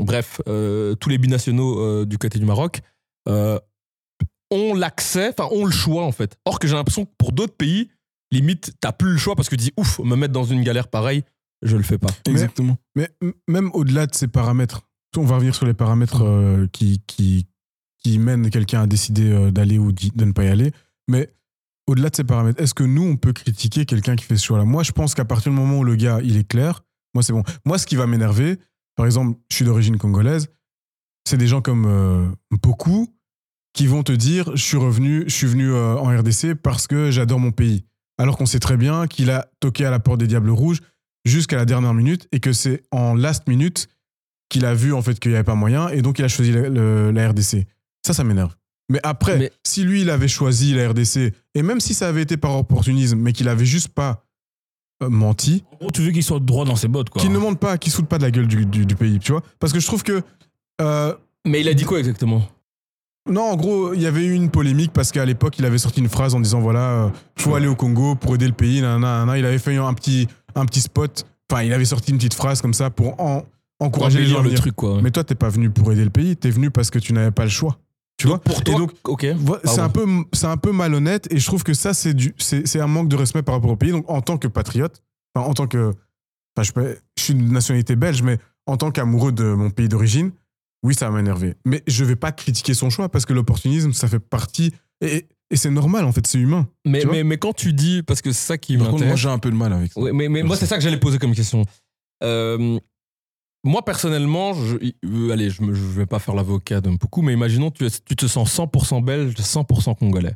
bref, 0.00 0.40
tous 1.00 1.08
les 1.08 1.18
binationaux 1.18 2.04
du 2.04 2.18
côté 2.18 2.38
du 2.38 2.44
Maroc, 2.44 2.80
ont 4.50 4.74
l'accès, 4.74 5.30
enfin 5.30 5.48
ont 5.54 5.64
le 5.64 5.72
choix 5.72 6.04
en 6.04 6.12
fait. 6.12 6.36
Or 6.44 6.58
que 6.58 6.66
j'ai 6.68 6.74
l'impression 6.74 7.04
que 7.04 7.10
pour 7.18 7.32
d'autres 7.32 7.56
pays, 7.56 7.88
limite, 8.30 8.72
t'as 8.80 8.92
plus 8.92 9.12
le 9.12 9.16
choix 9.18 9.34
parce 9.36 9.48
que 9.48 9.56
tu 9.56 9.62
dis 9.64 9.72
ouf, 9.76 9.98
me 10.00 10.16
mettre 10.16 10.32
dans 10.32 10.44
une 10.44 10.62
galère 10.62 10.88
pareille, 10.88 11.22
je 11.62 11.76
le 11.76 11.82
fais 11.82 11.98
pas. 11.98 12.10
Exactement. 12.26 12.76
Mais 12.94 13.10
même 13.48 13.70
au-delà 13.72 14.06
de 14.06 14.14
ces 14.14 14.28
paramètres, 14.28 14.82
on 15.16 15.24
va 15.24 15.36
revenir 15.36 15.54
sur 15.54 15.66
les 15.66 15.74
paramètres 15.74 16.24
euh, 16.24 16.66
qui, 16.72 17.02
qui, 17.06 17.46
qui 18.02 18.18
mène 18.18 18.50
quelqu'un 18.50 18.82
à 18.82 18.86
décider 18.86 19.30
euh, 19.30 19.50
d'aller 19.50 19.78
ou 19.78 19.92
de 19.92 20.24
ne 20.24 20.32
pas 20.32 20.44
y 20.44 20.48
aller. 20.48 20.72
Mais 21.08 21.34
au-delà 21.86 22.10
de 22.10 22.16
ces 22.16 22.24
paramètres, 22.24 22.60
est-ce 22.60 22.74
que 22.74 22.84
nous, 22.84 23.02
on 23.02 23.16
peut 23.16 23.32
critiquer 23.32 23.84
quelqu'un 23.86 24.16
qui 24.16 24.24
fait 24.24 24.36
ce 24.36 24.44
choix-là? 24.44 24.64
Moi, 24.64 24.82
je 24.82 24.92
pense 24.92 25.14
qu'à 25.14 25.24
partir 25.24 25.52
du 25.52 25.58
moment 25.58 25.78
où 25.78 25.84
le 25.84 25.96
gars, 25.96 26.20
il 26.22 26.36
est 26.36 26.48
clair, 26.48 26.82
moi, 27.14 27.22
c'est 27.22 27.32
bon. 27.32 27.42
Moi, 27.64 27.78
ce 27.78 27.86
qui 27.86 27.96
va 27.96 28.06
m'énerver, 28.06 28.58
par 28.96 29.06
exemple, 29.06 29.38
je 29.50 29.56
suis 29.56 29.64
d'origine 29.64 29.98
congolaise, 29.98 30.48
c'est 31.26 31.36
des 31.36 31.46
gens 31.46 31.62
comme 31.62 31.86
euh, 31.86 32.26
beaucoup 32.62 33.08
qui 33.72 33.86
vont 33.86 34.02
te 34.02 34.12
dire 34.12 34.50
je 34.54 34.62
suis 34.62 34.76
revenu, 34.76 35.24
je 35.26 35.34
suis 35.34 35.46
venu 35.46 35.70
euh, 35.70 35.96
en 35.96 36.16
RDC 36.16 36.54
parce 36.54 36.86
que 36.86 37.10
j'adore 37.10 37.40
mon 37.40 37.50
pays. 37.50 37.84
Alors 38.18 38.36
qu'on 38.36 38.46
sait 38.46 38.60
très 38.60 38.76
bien 38.76 39.06
qu'il 39.06 39.30
a 39.30 39.50
toqué 39.60 39.84
à 39.84 39.90
la 39.90 39.98
porte 39.98 40.20
des 40.20 40.26
Diables 40.26 40.50
Rouges 40.50 40.80
jusqu'à 41.24 41.56
la 41.56 41.64
dernière 41.64 41.94
minute 41.94 42.28
et 42.32 42.40
que 42.40 42.52
c'est 42.52 42.82
en 42.90 43.14
last 43.14 43.46
minute 43.48 43.88
qu'il 44.50 44.64
a 44.66 44.74
vu 44.74 44.92
en 44.92 45.02
fait 45.02 45.18
qu'il 45.18 45.30
n'y 45.30 45.36
avait 45.36 45.44
pas 45.44 45.54
moyen 45.54 45.88
et 45.88 46.02
donc 46.02 46.18
il 46.18 46.24
a 46.24 46.28
choisi 46.28 46.52
la, 46.52 46.68
le- 46.68 47.10
la 47.10 47.28
RDC. 47.30 47.66
Ça, 48.06 48.12
ça 48.12 48.24
m'énerve. 48.24 48.54
Mais 48.90 49.00
après, 49.02 49.38
Mais- 49.38 49.52
si 49.64 49.82
lui, 49.84 50.02
il 50.02 50.10
avait 50.10 50.28
choisi 50.28 50.74
la 50.74 50.90
RDC, 50.90 51.32
et 51.54 51.62
même 51.62 51.80
si 51.80 51.94
ça 51.94 52.06
avait 52.08 52.20
été 52.22 52.36
par 52.36 52.54
opportunisme, 52.58 53.18
mais 53.18 53.32
qu'il 53.32 53.48
avait 53.48 53.64
juste 53.64 53.88
pas 53.88 54.22
euh, 55.02 55.08
menti, 55.08 55.64
En 55.72 55.76
gros, 55.76 55.90
tu 55.90 56.02
veux 56.02 56.10
qu'il 56.10 56.22
soit 56.22 56.38
droit 56.38 56.66
dans 56.66 56.76
ses 56.76 56.86
bottes, 56.88 57.08
quoi. 57.08 57.20
qu'il 57.22 57.32
ne 57.32 57.38
monte 57.38 57.58
pas, 57.58 57.78
qu'il 57.78 57.90
se 57.90 57.96
foute 57.96 58.06
pas 58.08 58.18
de 58.18 58.22
la 58.24 58.30
gueule 58.30 58.46
du, 58.46 58.66
du- 58.66 58.84
du 58.84 58.94
pays, 58.94 59.18
tu 59.18 59.32
vois 59.32 59.42
Parce 59.58 59.72
que 59.72 59.80
je 59.80 59.86
trouve 59.86 60.02
que... 60.02 60.22
euh, 60.82 61.14
Mais 61.46 61.62
il 61.62 61.68
a 61.68 61.74
dit 61.74 61.84
quoi 61.84 61.98
exactement? 61.98 62.46
Non, 63.28 63.40
en 63.52 63.56
gros, 63.56 63.94
il 63.94 64.02
y 64.02 64.06
avait 64.06 64.24
eu 64.26 64.32
une 64.34 64.50
polémique 64.50 64.92
parce 64.92 65.10
qu'à 65.10 65.24
l'époque, 65.24 65.58
il 65.58 65.64
avait 65.64 65.78
sorti 65.78 66.00
une 66.00 66.10
phrase 66.10 66.34
en 66.34 66.40
disant 66.40 66.60
voilà, 66.60 67.06
euh, 67.06 67.10
faut 67.38 67.54
aller 67.54 67.66
au 67.66 67.74
Congo 67.74 68.14
pour 68.16 68.34
aider 68.34 68.46
le 68.46 68.52
pays. 68.52 68.82
nanana, 68.82 69.20
nanana. 69.20 69.38
Il 69.38 69.46
avait 69.46 69.58
fait 69.58 69.74
un 69.76 69.94
petit, 69.94 70.28
un 70.54 70.66
petit 70.66 70.80
spot. 70.80 71.26
Enfin, 71.50 71.62
il 71.62 71.72
avait 71.72 71.84
sorti 71.84 72.10
une 72.10 72.18
petite 72.18 72.34
phrase 72.34 72.60
comme 72.62 72.74
ça 72.74 72.90
pour 72.90 73.20
en- 73.20 73.44
encourager 73.80 74.20
les 74.20 74.26
gens 74.26 74.38
à 74.38 74.42
le 74.42 74.48
venir. 74.48 74.60
truc, 74.60 74.74
quoi. 74.76 75.00
Mais 75.02 75.10
toi, 75.10 75.24
t'es 75.24 75.34
pas 75.34 75.48
venu 75.50 75.70
pour 75.70 75.92
aider 75.92 76.04
le 76.04 76.10
pays, 76.10 76.36
t'es 76.36 76.50
venu 76.50 76.70
parce 76.70 76.90
que 76.90 76.98
tu 76.98 77.12
n'avais 77.12 77.30
pas 77.32 77.44
le 77.44 77.50
choix. 77.50 77.78
Tu 78.16 78.26
Donc, 78.28 78.36
vois 78.36 78.40
pour 78.40 78.60
Et 78.60 78.64
toi, 78.64 78.78
donc, 78.78 78.92
ok. 79.04 79.26
C'est 79.64 79.80
un 79.80 79.88
peu 79.88 80.06
c'est 80.32 80.46
un 80.46 80.56
peu 80.56 80.70
malhonnête 80.72 81.26
et 81.32 81.38
je 81.38 81.46
trouve 81.46 81.64
que 81.64 81.74
ça 81.74 81.92
c'est 81.94 82.14
du 82.14 82.32
c'est 82.38 82.66
c'est 82.66 82.80
un 82.80 82.86
manque 82.86 83.08
de 83.08 83.16
respect 83.16 83.42
par 83.42 83.56
rapport 83.56 83.70
au 83.70 83.76
pays 83.76 83.90
donc 83.90 84.08
en 84.08 84.20
tant 84.22 84.38
que 84.38 84.46
patriote 84.46 85.02
enfin, 85.34 85.48
en 85.48 85.52
tant 85.52 85.66
que 85.66 85.88
enfin, 86.56 86.62
je, 86.62 86.70
peux- 86.70 86.96
je 87.18 87.22
suis 87.24 87.34
de 87.34 87.42
nationalité 87.42 87.96
belge 87.96 88.22
mais 88.22 88.38
en 88.66 88.76
tant 88.76 88.92
qu'amoureux 88.92 89.32
de 89.32 89.42
mon 89.52 89.70
pays 89.70 89.88
d'origine 89.88 90.30
oui 90.84 90.94
ça 90.94 91.10
m'a 91.10 91.18
énervé 91.18 91.56
mais 91.64 91.82
je 91.88 92.04
vais 92.04 92.14
pas 92.14 92.30
critiquer 92.30 92.72
son 92.72 92.88
choix 92.88 93.08
parce 93.08 93.26
que 93.26 93.32
l'opportunisme 93.32 93.92
ça 93.92 94.06
fait 94.06 94.20
partie 94.20 94.72
et, 95.00 95.16
et 95.16 95.28
c'est 95.56 95.70
normal 95.70 96.04
en 96.04 96.12
fait 96.12 96.26
c'est 96.26 96.38
humain 96.38 96.68
Mais, 96.84 97.04
mais, 97.04 97.24
mais 97.24 97.38
quand 97.38 97.52
tu 97.52 97.72
dis, 97.72 98.02
parce 98.02 98.22
que 98.22 98.32
c'est 98.32 98.46
ça 98.46 98.58
qui 98.58 98.76
Par 98.76 98.86
contre, 98.86 98.98
moi, 98.98 99.00
m'intéresse. 99.00 99.20
j'ai 99.20 99.28
un 99.28 99.38
peu 99.38 99.50
de 99.50 99.56
mal 99.56 99.72
avec 99.72 99.92
ça. 99.92 100.00
Ouais, 100.00 100.12
mais, 100.12 100.28
mais 100.28 100.42
moi, 100.42 100.56
c'est 100.56 100.66
ça 100.66 100.76
que 100.76 100.82
j'allais 100.82 100.98
poser 100.98 101.18
comme 101.18 101.34
question. 101.34 101.64
Euh, 102.22 102.78
moi, 103.64 103.84
personnellement, 103.84 104.54
je, 104.54 104.76
euh, 105.04 105.30
allez, 105.30 105.50
je 105.50 105.62
ne 105.62 105.72
vais 105.72 106.06
pas 106.06 106.18
faire 106.18 106.34
l'avocat 106.34 106.80
de 106.80 106.90
beaucoup, 106.90 107.22
mais 107.22 107.32
imaginons 107.32 107.70
tu, 107.70 107.86
tu 108.04 108.16
te 108.16 108.26
sens 108.26 108.58
100% 108.58 109.04
belge, 109.04 109.34
100% 109.34 109.96
congolais. 109.96 110.34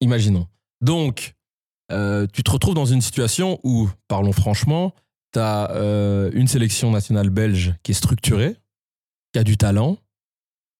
Imaginons. 0.00 0.46
Donc, 0.80 1.34
euh, 1.90 2.26
tu 2.32 2.42
te 2.42 2.50
retrouves 2.50 2.74
dans 2.74 2.86
une 2.86 3.00
situation 3.00 3.60
où, 3.64 3.88
parlons 4.08 4.32
franchement, 4.32 4.94
tu 5.32 5.38
as 5.38 5.70
une 6.34 6.48
sélection 6.48 6.90
nationale 6.90 7.30
belge 7.30 7.74
qui 7.82 7.92
est 7.92 7.94
structurée, 7.94 8.56
qui 9.32 9.38
a 9.38 9.44
du 9.44 9.56
talent, 9.56 9.96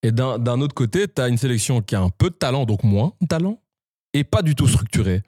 et 0.02 0.10
d'un 0.10 0.60
autre 0.60 0.74
côté, 0.74 1.06
tu 1.08 1.22
as 1.22 1.28
une 1.28 1.38
sélection 1.38 1.80
qui 1.80 1.94
a 1.94 2.00
un 2.00 2.10
peu 2.10 2.30
de 2.30 2.34
talent, 2.34 2.64
donc 2.64 2.82
moins 2.82 3.12
de 3.20 3.26
talent, 3.26 3.60
et 4.12 4.24
pas 4.24 4.42
du 4.42 4.54
tout 4.54 4.66
structurée. 4.66 5.22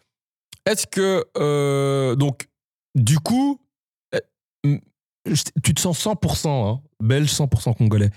Est-ce 0.67 0.87
que, 0.87 1.25
euh, 1.39 2.17
donc, 2.17 2.49
du 2.95 3.19
coup, 3.19 3.61
mm, 4.65 4.77
tu 5.63 5.75
te 5.75 5.81
sens 5.81 5.99
100% 5.99 6.49
hein, 6.49 6.83
belge, 7.01 7.31
100% 7.31 7.75
congolais. 7.75 8.11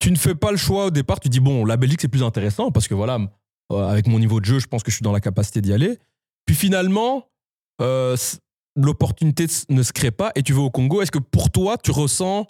Tu 0.00 0.10
ne 0.10 0.16
fais 0.16 0.34
pas 0.34 0.50
le 0.50 0.56
choix 0.56 0.86
au 0.86 0.90
départ, 0.90 1.20
tu 1.20 1.28
dis, 1.28 1.40
bon, 1.40 1.64
la 1.64 1.76
Belgique, 1.76 2.00
c'est 2.00 2.08
plus 2.08 2.22
intéressant 2.22 2.70
parce 2.70 2.88
que 2.88 2.94
voilà, 2.94 3.18
euh, 3.72 3.86
avec 3.88 4.06
mon 4.06 4.18
niveau 4.18 4.40
de 4.40 4.44
jeu, 4.44 4.58
je 4.60 4.66
pense 4.66 4.82
que 4.82 4.90
je 4.90 4.96
suis 4.96 5.02
dans 5.02 5.12
la 5.12 5.20
capacité 5.20 5.60
d'y 5.60 5.72
aller. 5.72 5.98
Puis 6.46 6.56
finalement, 6.56 7.28
euh, 7.80 8.16
l'opportunité 8.76 9.46
ne 9.68 9.82
se 9.82 9.92
crée 9.92 10.10
pas 10.10 10.32
et 10.34 10.42
tu 10.42 10.52
vas 10.52 10.62
au 10.62 10.70
Congo. 10.70 11.02
Est-ce 11.02 11.10
que 11.10 11.18
pour 11.18 11.50
toi, 11.50 11.76
tu 11.76 11.90
ressens, 11.90 12.46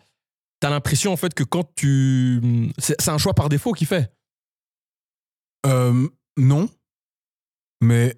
tu 0.60 0.66
as 0.66 0.70
l'impression 0.70 1.12
en 1.12 1.16
fait 1.16 1.34
que 1.34 1.44
quand 1.44 1.68
tu. 1.74 2.70
C'est 2.78 3.08
un 3.08 3.18
choix 3.18 3.34
par 3.34 3.48
défaut 3.48 3.72
qu'il 3.72 3.86
fait 3.86 4.12
Euh, 5.66 6.08
non 6.36 6.68
mais 7.82 8.14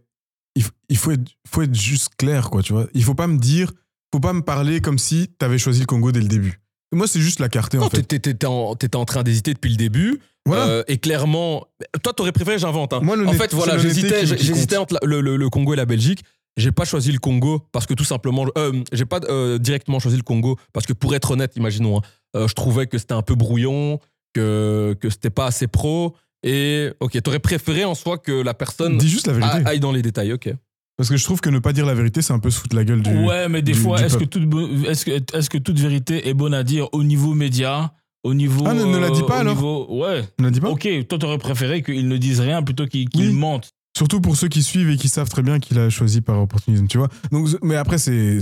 il, 0.54 0.96
faut 0.96 1.10
être 1.12 1.30
faut 1.48 1.62
être 1.62 1.74
juste 1.74 2.10
clair 2.16 2.50
quoi 2.50 2.62
tu 2.62 2.72
vois 2.72 2.86
il 2.94 3.02
faut 3.04 3.14
pas 3.14 3.26
me 3.26 3.38
dire 3.38 3.72
faut 4.12 4.20
pas 4.20 4.32
me 4.32 4.42
parler 4.42 4.80
comme 4.80 4.98
si 4.98 5.28
t'avais 5.38 5.58
choisi 5.58 5.80
le 5.80 5.86
Congo 5.86 6.12
dès 6.12 6.20
le 6.20 6.28
début 6.28 6.60
moi 6.92 7.06
c'est 7.06 7.20
juste 7.20 7.40
la 7.40 7.48
carte 7.48 7.74
en 7.76 7.88
fait 7.88 8.02
t'étais 8.02 8.46
en, 8.46 8.74
en 8.94 9.04
train 9.04 9.22
d'hésiter 9.22 9.54
depuis 9.54 9.70
le 9.70 9.76
début. 9.76 10.20
Voilà. 10.46 10.66
Euh, 10.68 10.84
et 10.88 10.96
clairement, 10.98 11.66
toi, 12.02 12.14
t'aurais 12.14 12.32
préféré, 12.32 12.58
j'invente. 12.58 12.94
hein. 12.94 13.00
Moi, 13.02 13.16
en 13.26 13.32
fait, 13.34 13.52
voilà, 13.52 13.76
j'hésitais, 13.78 14.76
entre 14.78 14.94
la- 14.94 15.00
le, 15.06 15.20
le- 15.20 15.36
le 15.36 15.50
Congo 15.50 15.74
et 15.74 15.76
la 15.76 15.84
Belgique. 15.84 16.24
J'ai 16.56 16.72
pas 16.72 16.84
choisi 16.84 17.12
le 17.12 17.18
Congo 17.18 17.62
parce 17.72 17.86
que 17.86 17.94
tout 17.94 18.04
simplement, 18.04 18.44
euh, 18.58 18.72
j'ai 18.92 19.04
pas 19.06 19.20
euh, 19.28 19.58
directement 19.58 19.98
choisi 20.00 20.16
le 20.16 20.22
Congo 20.22 20.56
parce 20.72 20.84
que 20.86 20.92
pour 20.92 21.14
être 21.14 21.30
honnête, 21.30 21.56
imaginons, 21.56 21.98
hein, 21.98 22.02
euh, 22.36 22.48
je 22.48 22.54
trouvais 22.54 22.86
que 22.86 22.98
c'était 22.98 23.14
un 23.14 23.22
peu 23.22 23.34
brouillon, 23.34 23.98
que 24.34 24.96
que 25.00 25.10
c'était 25.10 25.30
pas 25.30 25.46
assez 25.46 25.66
pro. 25.66 26.16
Et 26.42 26.90
ok, 27.00 27.20
t'aurais 27.22 27.38
préféré 27.38 27.84
en 27.84 27.94
soi 27.94 28.18
que 28.18 28.32
la 28.32 28.54
personne 28.54 28.98
dis 28.98 29.08
juste 29.08 29.26
la 29.26 29.34
vérité 29.34 29.58
aille 29.66 29.80
dans 29.80 29.92
les 29.92 30.02
détails. 30.02 30.32
Ok. 30.32 30.52
Parce 30.96 31.08
que 31.08 31.16
je 31.16 31.24
trouve 31.24 31.40
que 31.40 31.48
ne 31.48 31.58
pas 31.60 31.72
dire 31.72 31.86
la 31.86 31.94
vérité, 31.94 32.20
c'est 32.20 32.32
un 32.34 32.38
peu 32.38 32.50
se 32.50 32.58
foutre 32.60 32.76
la 32.76 32.84
gueule 32.84 33.02
du. 33.02 33.10
Ouais, 33.24 33.48
mais 33.48 33.62
des 33.62 33.72
du- 33.72 33.78
fois, 33.78 34.00
est-ce 34.02 34.18
que, 34.18 34.24
toute, 34.24 34.42
est-ce, 34.86 35.04
que, 35.06 35.36
est-ce 35.36 35.48
que 35.48 35.56
toute 35.58 35.78
vérité 35.78 36.28
est 36.28 36.34
bonne 36.34 36.52
à 36.52 36.62
dire 36.62 36.88
au 36.92 37.02
niveau 37.02 37.32
média 37.34 37.92
au 38.22 38.34
niveau, 38.34 38.64
Ah, 38.66 38.74
ne- 38.74 38.84
ne 38.84 38.98
la 38.98 39.08
dis 39.08 39.22
pas, 39.22 39.38
au 39.38 39.40
alors. 39.40 39.54
niveau- 39.54 39.86
ouais. 40.02 40.22
On 40.38 40.42
l'a 40.42 40.50
dit 40.50 40.60
pas 40.60 40.68
Ok, 40.68 40.86
toi, 41.08 41.18
t'aurais 41.18 41.38
préféré 41.38 41.82
qu'ils 41.82 42.06
ne 42.06 42.18
disent 42.18 42.40
rien 42.40 42.62
plutôt 42.62 42.84
qu'ils, 42.86 43.08
qu'ils 43.08 43.28
Oui. 43.30 43.34
mentent. 43.34 43.70
Surtout 44.00 44.22
pour 44.22 44.34
ceux 44.34 44.48
qui 44.48 44.62
suivent 44.62 44.88
et 44.88 44.96
qui 44.96 45.10
savent 45.10 45.28
très 45.28 45.42
bien 45.42 45.58
qu'il 45.58 45.78
a 45.78 45.90
choisi 45.90 46.22
par 46.22 46.40
opportunisme, 46.40 46.86
tu 46.86 46.96
vois. 46.96 47.08
Donc, 47.32 47.48
mais 47.62 47.76
après, 47.76 47.98
c'est 47.98 48.38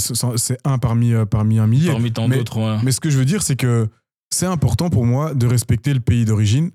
un 0.65 0.79
parmi, 0.79 1.13
euh, 1.13 1.25
parmi 1.25 1.59
un 1.59 1.67
millier. 1.67 1.91
Parmi 1.91 2.13
tant 2.13 2.29
d'autres, 2.29 2.79
mais 2.85 2.93
ce 2.93 3.01
que 3.01 3.11
je 3.11 3.19
veux 3.19 3.25
dire, 3.25 3.43
c'est 3.43 3.57
que 3.57 3.89
c'est 4.33 4.47
important 4.47 4.89
pour 4.89 5.05
moi 5.05 5.35
de 5.35 5.49
respecter 5.49 5.93
le 5.93 5.99
pays 5.99 6.25
d'origine 6.25 6.71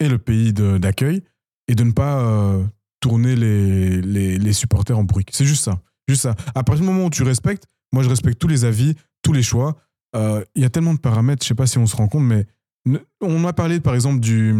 et 0.00 0.08
le 0.10 0.18
pays 0.18 0.52
d'accueil 0.52 1.22
et 1.68 1.74
de 1.74 1.82
ne 1.82 1.92
pas 1.92 2.20
euh, 2.20 2.62
tourner 3.00 3.36
les, 3.36 4.02
les, 4.02 4.36
les 4.36 4.52
supporters 4.52 4.98
en 4.98 5.04
bruit. 5.04 5.24
C'est 5.30 5.46
juste 5.46 5.64
ça. 5.64 5.80
Juste 6.06 6.20
ça. 6.22 6.34
À 6.54 6.62
partir 6.62 6.82
du 6.84 6.90
moment 6.90 7.06
où 7.06 7.10
tu 7.10 7.22
respectes, 7.22 7.64
moi, 7.94 8.02
je 8.02 8.10
respecte 8.10 8.38
tous 8.38 8.48
les 8.48 8.66
avis, 8.66 8.96
tous 9.22 9.32
les 9.32 9.42
choix. 9.42 9.76
Euh, 10.14 10.44
Il 10.54 10.60
y 10.60 10.66
a 10.66 10.68
tellement 10.68 10.92
de 10.92 10.98
paramètres, 11.00 11.42
je 11.42 11.48
sais 11.48 11.54
pas 11.54 11.66
si 11.66 11.78
on 11.78 11.86
se 11.86 11.96
rend 11.96 12.08
compte, 12.08 12.24
mais 12.24 12.44
ne- 12.84 12.98
on 13.22 13.38
m'a 13.38 13.54
parlé, 13.54 13.80
par 13.80 13.94
exemple, 13.94 14.20
du, 14.20 14.54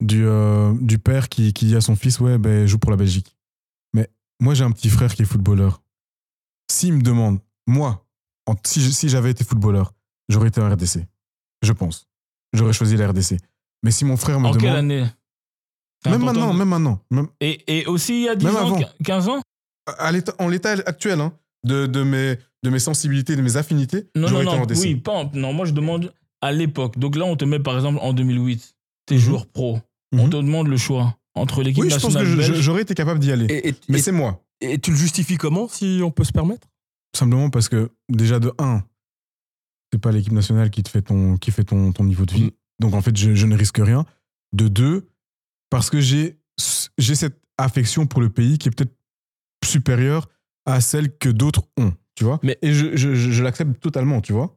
du, 0.00 0.24
euh, 0.26 0.72
du 0.80 0.98
père 0.98 1.28
qui, 1.28 1.52
qui 1.52 1.66
dit 1.66 1.76
à 1.76 1.80
son 1.80 1.96
fils 1.96 2.20
Ouais, 2.20 2.38
ben, 2.38 2.66
joue 2.66 2.78
pour 2.78 2.90
la 2.90 2.96
Belgique. 2.96 3.36
Mais 3.94 4.08
moi, 4.40 4.54
j'ai 4.54 4.64
un 4.64 4.70
petit 4.70 4.88
frère 4.90 5.14
qui 5.14 5.22
est 5.22 5.26
footballeur. 5.26 5.82
S'il 6.70 6.92
me 6.94 7.02
demande, 7.02 7.40
moi, 7.66 8.06
en- 8.46 8.54
si, 8.64 8.80
si 8.92 9.08
j'avais 9.08 9.30
été 9.30 9.44
footballeur, 9.44 9.92
j'aurais 10.28 10.48
été 10.48 10.60
en 10.60 10.68
RDC. 10.70 11.06
Je 11.62 11.72
pense. 11.72 12.06
J'aurais 12.52 12.72
choisi 12.72 12.96
la 12.96 13.08
RDC. 13.08 13.36
Mais 13.82 13.90
si 13.90 14.04
mon 14.04 14.16
frère 14.16 14.38
me 14.40 14.46
En 14.46 14.50
demande. 14.50 14.62
quelle 14.62 14.76
année 14.76 15.06
Même 16.06 16.22
maintenant, 16.24 16.52
de- 16.52 16.58
même 16.58 16.68
maintenant. 16.68 17.00
Même, 17.10 17.28
Et, 17.40 17.78
et 17.80 17.86
aussi 17.86 18.14
il 18.20 18.22
y 18.24 18.28
a 18.28 18.36
10 18.36 18.46
Même 18.46 18.56
ans, 18.56 18.66
avant. 18.66 18.80
15 19.04 19.28
ans? 19.28 19.40
À 19.98 20.12
l'état- 20.12 20.34
en 20.38 20.48
l'état 20.48 20.70
actuel 20.86 21.20
hein, 21.20 21.32
de, 21.64 21.86
de, 21.86 22.02
mes, 22.02 22.38
de 22.62 22.70
mes 22.70 22.78
sensibilités, 22.78 23.34
de 23.36 23.42
mes 23.42 23.56
affinités, 23.56 24.08
Non, 24.14 24.30
non, 24.30 24.36
été 24.42 24.44
non, 24.44 24.52
en 24.58 24.62
RDC. 24.62 24.78
oui, 24.82 24.96
pas 24.96 25.12
en- 25.12 25.30
non, 25.34 25.52
moi 25.52 25.66
je 25.66 25.72
demande 25.72 26.12
à 26.40 26.52
l'époque. 26.52 26.98
Donc 26.98 27.16
là, 27.16 27.24
on 27.24 27.36
te 27.36 27.44
met 27.44 27.58
par 27.58 27.74
exemple 27.76 27.98
en 28.02 28.12
2008, 28.12 28.76
t'es 29.06 29.14
Mhm. 29.16 29.20
joueur 29.20 29.46
pro. 29.46 29.80
On 30.12 30.24
Mhm. 30.24 30.30
te 30.30 30.36
demande 30.36 30.68
le 30.68 30.76
choix 30.76 31.16
entre 31.34 31.62
l'équipe 31.62 31.82
Oui, 31.82 31.90
je 31.90 31.94
pense 31.96 32.14
que 32.14 32.18
nationale 32.18 32.26
je- 32.36 32.42
je- 32.42 32.52
belge. 32.52 32.62
j'aurais 32.64 32.82
été 32.82 32.94
capable 32.94 33.20
d'y 33.20 33.30
aller. 33.32 33.44
Et, 33.46 33.68
et- 33.68 33.74
Mais 33.88 33.98
c'est 33.98 34.12
moi. 34.12 34.42
et 34.60 34.78
tu 34.78 34.90
le 34.90 34.96
justifies 34.96 35.36
comment, 35.36 35.68
si 35.68 36.00
on 36.02 36.10
peut 36.10 36.24
se 36.24 36.32
permettre? 36.32 36.66
Simplement 37.16 37.50
parce 37.50 37.68
que, 37.68 37.90
déjà, 38.08 38.38
de 38.38 38.52
1, 38.58 38.82
c'est 39.92 39.98
pas 40.00 40.12
l'équipe 40.12 40.32
nationale 40.32 40.70
qui 40.70 40.82
te 40.82 40.88
fait 40.88 41.02
ton, 41.02 41.36
qui 41.36 41.50
fait 41.50 41.64
ton, 41.64 41.92
ton 41.92 42.04
niveau 42.04 42.26
de 42.26 42.32
vie. 42.34 42.44
Mm. 42.44 42.50
Donc, 42.80 42.94
en 42.94 43.02
fait, 43.02 43.16
je, 43.16 43.34
je 43.34 43.46
ne 43.46 43.56
risque 43.56 43.78
rien. 43.78 44.04
De 44.54 44.68
2, 44.68 45.08
parce 45.70 45.90
que 45.90 46.00
j'ai 46.00 46.38
j'ai 46.98 47.14
cette 47.14 47.40
affection 47.56 48.06
pour 48.06 48.20
le 48.20 48.30
pays 48.30 48.58
qui 48.58 48.68
est 48.68 48.72
peut-être 48.72 48.94
supérieure 49.64 50.28
à 50.66 50.80
celle 50.80 51.16
que 51.16 51.28
d'autres 51.28 51.62
ont, 51.76 51.92
tu 52.16 52.24
vois? 52.24 52.40
Mais- 52.42 52.58
Et 52.62 52.72
je, 52.72 52.96
je, 52.96 53.14
je- 53.14 53.30
je 53.30 53.42
l'accepte 53.44 53.78
totalement, 53.80 54.20
tu 54.20 54.32
vois? 54.32 54.56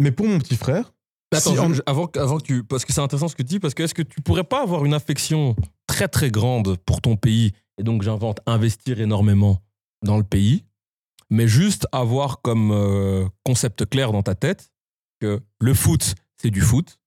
Mais 0.00 0.12
pour 0.12 0.26
mon 0.28 0.38
petit 0.38 0.56
frère, 0.56 0.93
Attends, 1.36 1.68
si 1.68 1.74
je- 1.74 1.82
avant, 1.86 2.06
que- 2.06 2.18
avant 2.18 2.38
que 2.38 2.42
tu. 2.44 2.64
Parce 2.64 2.84
que 2.84 2.92
c'est 2.92 3.00
intéressant 3.00 3.28
ce 3.28 3.34
que 3.36 3.42
tu 3.42 3.48
dis, 3.48 3.60
parce 3.60 3.74
que 3.74 3.82
est-ce 3.82 3.94
que 3.94 4.02
tu 4.02 4.20
pourrais 4.20 4.44
pas 4.44 4.62
avoir 4.62 4.84
une 4.84 4.94
affection 4.94 5.54
très 5.86 6.08
très 6.08 6.30
grande 6.30 6.76
pour 6.86 7.00
ton 7.00 7.16
pays, 7.16 7.52
et 7.78 7.82
donc 7.82 8.02
j'invente 8.02 8.40
investir 8.46 9.00
énormément 9.00 9.60
dans 10.04 10.16
le 10.16 10.24
pays, 10.24 10.64
mais 11.30 11.48
juste 11.48 11.86
avoir 11.92 12.40
comme 12.42 12.70
euh, 12.72 13.26
concept 13.44 13.86
clair 13.86 14.12
dans 14.12 14.22
ta 14.22 14.34
tête 14.34 14.70
que 15.20 15.40
le 15.60 15.74
foot, 15.74 16.14
c'est 16.36 16.50
du 16.50 16.60
foot, 16.60 16.98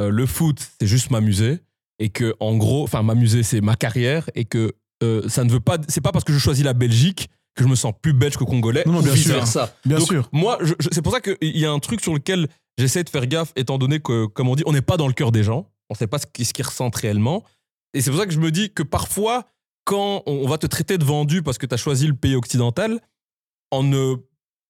euh, 0.00 0.10
le 0.10 0.26
foot, 0.26 0.58
c'est 0.80 0.86
juste 0.86 1.10
m'amuser, 1.10 1.60
et 1.98 2.08
que 2.10 2.34
en 2.40 2.56
gros, 2.56 2.84
enfin 2.84 3.02
m'amuser, 3.02 3.42
c'est 3.42 3.60
ma 3.60 3.76
carrière, 3.76 4.28
et 4.34 4.44
que 4.44 4.72
euh, 5.02 5.28
ça 5.28 5.44
ne 5.44 5.50
veut 5.50 5.60
pas. 5.60 5.78
C'est 5.88 6.00
pas 6.00 6.12
parce 6.12 6.24
que 6.24 6.32
je 6.32 6.38
choisis 6.38 6.64
la 6.64 6.72
Belgique 6.72 7.28
que 7.54 7.62
je 7.64 7.68
me 7.68 7.74
sens 7.74 7.92
plus 8.02 8.12
belge 8.12 8.36
que 8.36 8.44
congolais, 8.44 8.82
Non, 8.86 8.92
non, 8.94 9.00
bien 9.00 9.12
vice 9.14 9.24
sûr. 9.24 9.34
versa. 9.34 9.74
bien 9.84 9.96
Donc, 9.98 10.06
sûr. 10.08 10.28
Moi, 10.32 10.58
c'est 10.92 11.00
pour 11.02 11.12
ça 11.12 11.20
qu'il 11.20 11.36
y 11.56 11.64
a 11.64 11.70
un 11.72 11.78
truc 11.78 12.02
sur 12.02 12.12
lequel 12.12 12.48
j'essaie 12.78 13.04
de 13.04 13.08
faire 13.10 13.26
gaffe, 13.26 13.52
étant 13.56 13.78
donné 13.78 14.00
que, 14.00 14.26
comme 14.26 14.48
on 14.48 14.54
dit, 14.56 14.62
on 14.66 14.72
n'est 14.72 14.82
pas 14.82 14.96
dans 14.96 15.06
le 15.06 15.12
cœur 15.14 15.32
des 15.32 15.42
gens. 15.42 15.70
On 15.90 15.94
ne 15.94 15.96
sait 15.98 16.06
pas 16.06 16.18
ce 16.18 16.26
qu'ils 16.26 16.64
ressentent 16.66 16.96
réellement. 16.96 17.44
Et 17.94 18.00
c'est 18.02 18.10
pour 18.10 18.18
ça 18.20 18.26
que 18.26 18.32
je 18.32 18.40
me 18.40 18.50
dis 18.50 18.70
que 18.72 18.82
parfois, 18.82 19.46
quand 19.84 20.22
on 20.26 20.46
va 20.48 20.58
te 20.58 20.66
traiter 20.66 20.98
de 20.98 21.04
vendu 21.04 21.42
parce 21.42 21.58
que 21.58 21.66
tu 21.66 21.74
as 21.74 21.78
choisi 21.78 22.06
le 22.06 22.14
pays 22.14 22.34
occidental, 22.34 23.00
en 23.70 23.82
ne, 23.82 24.16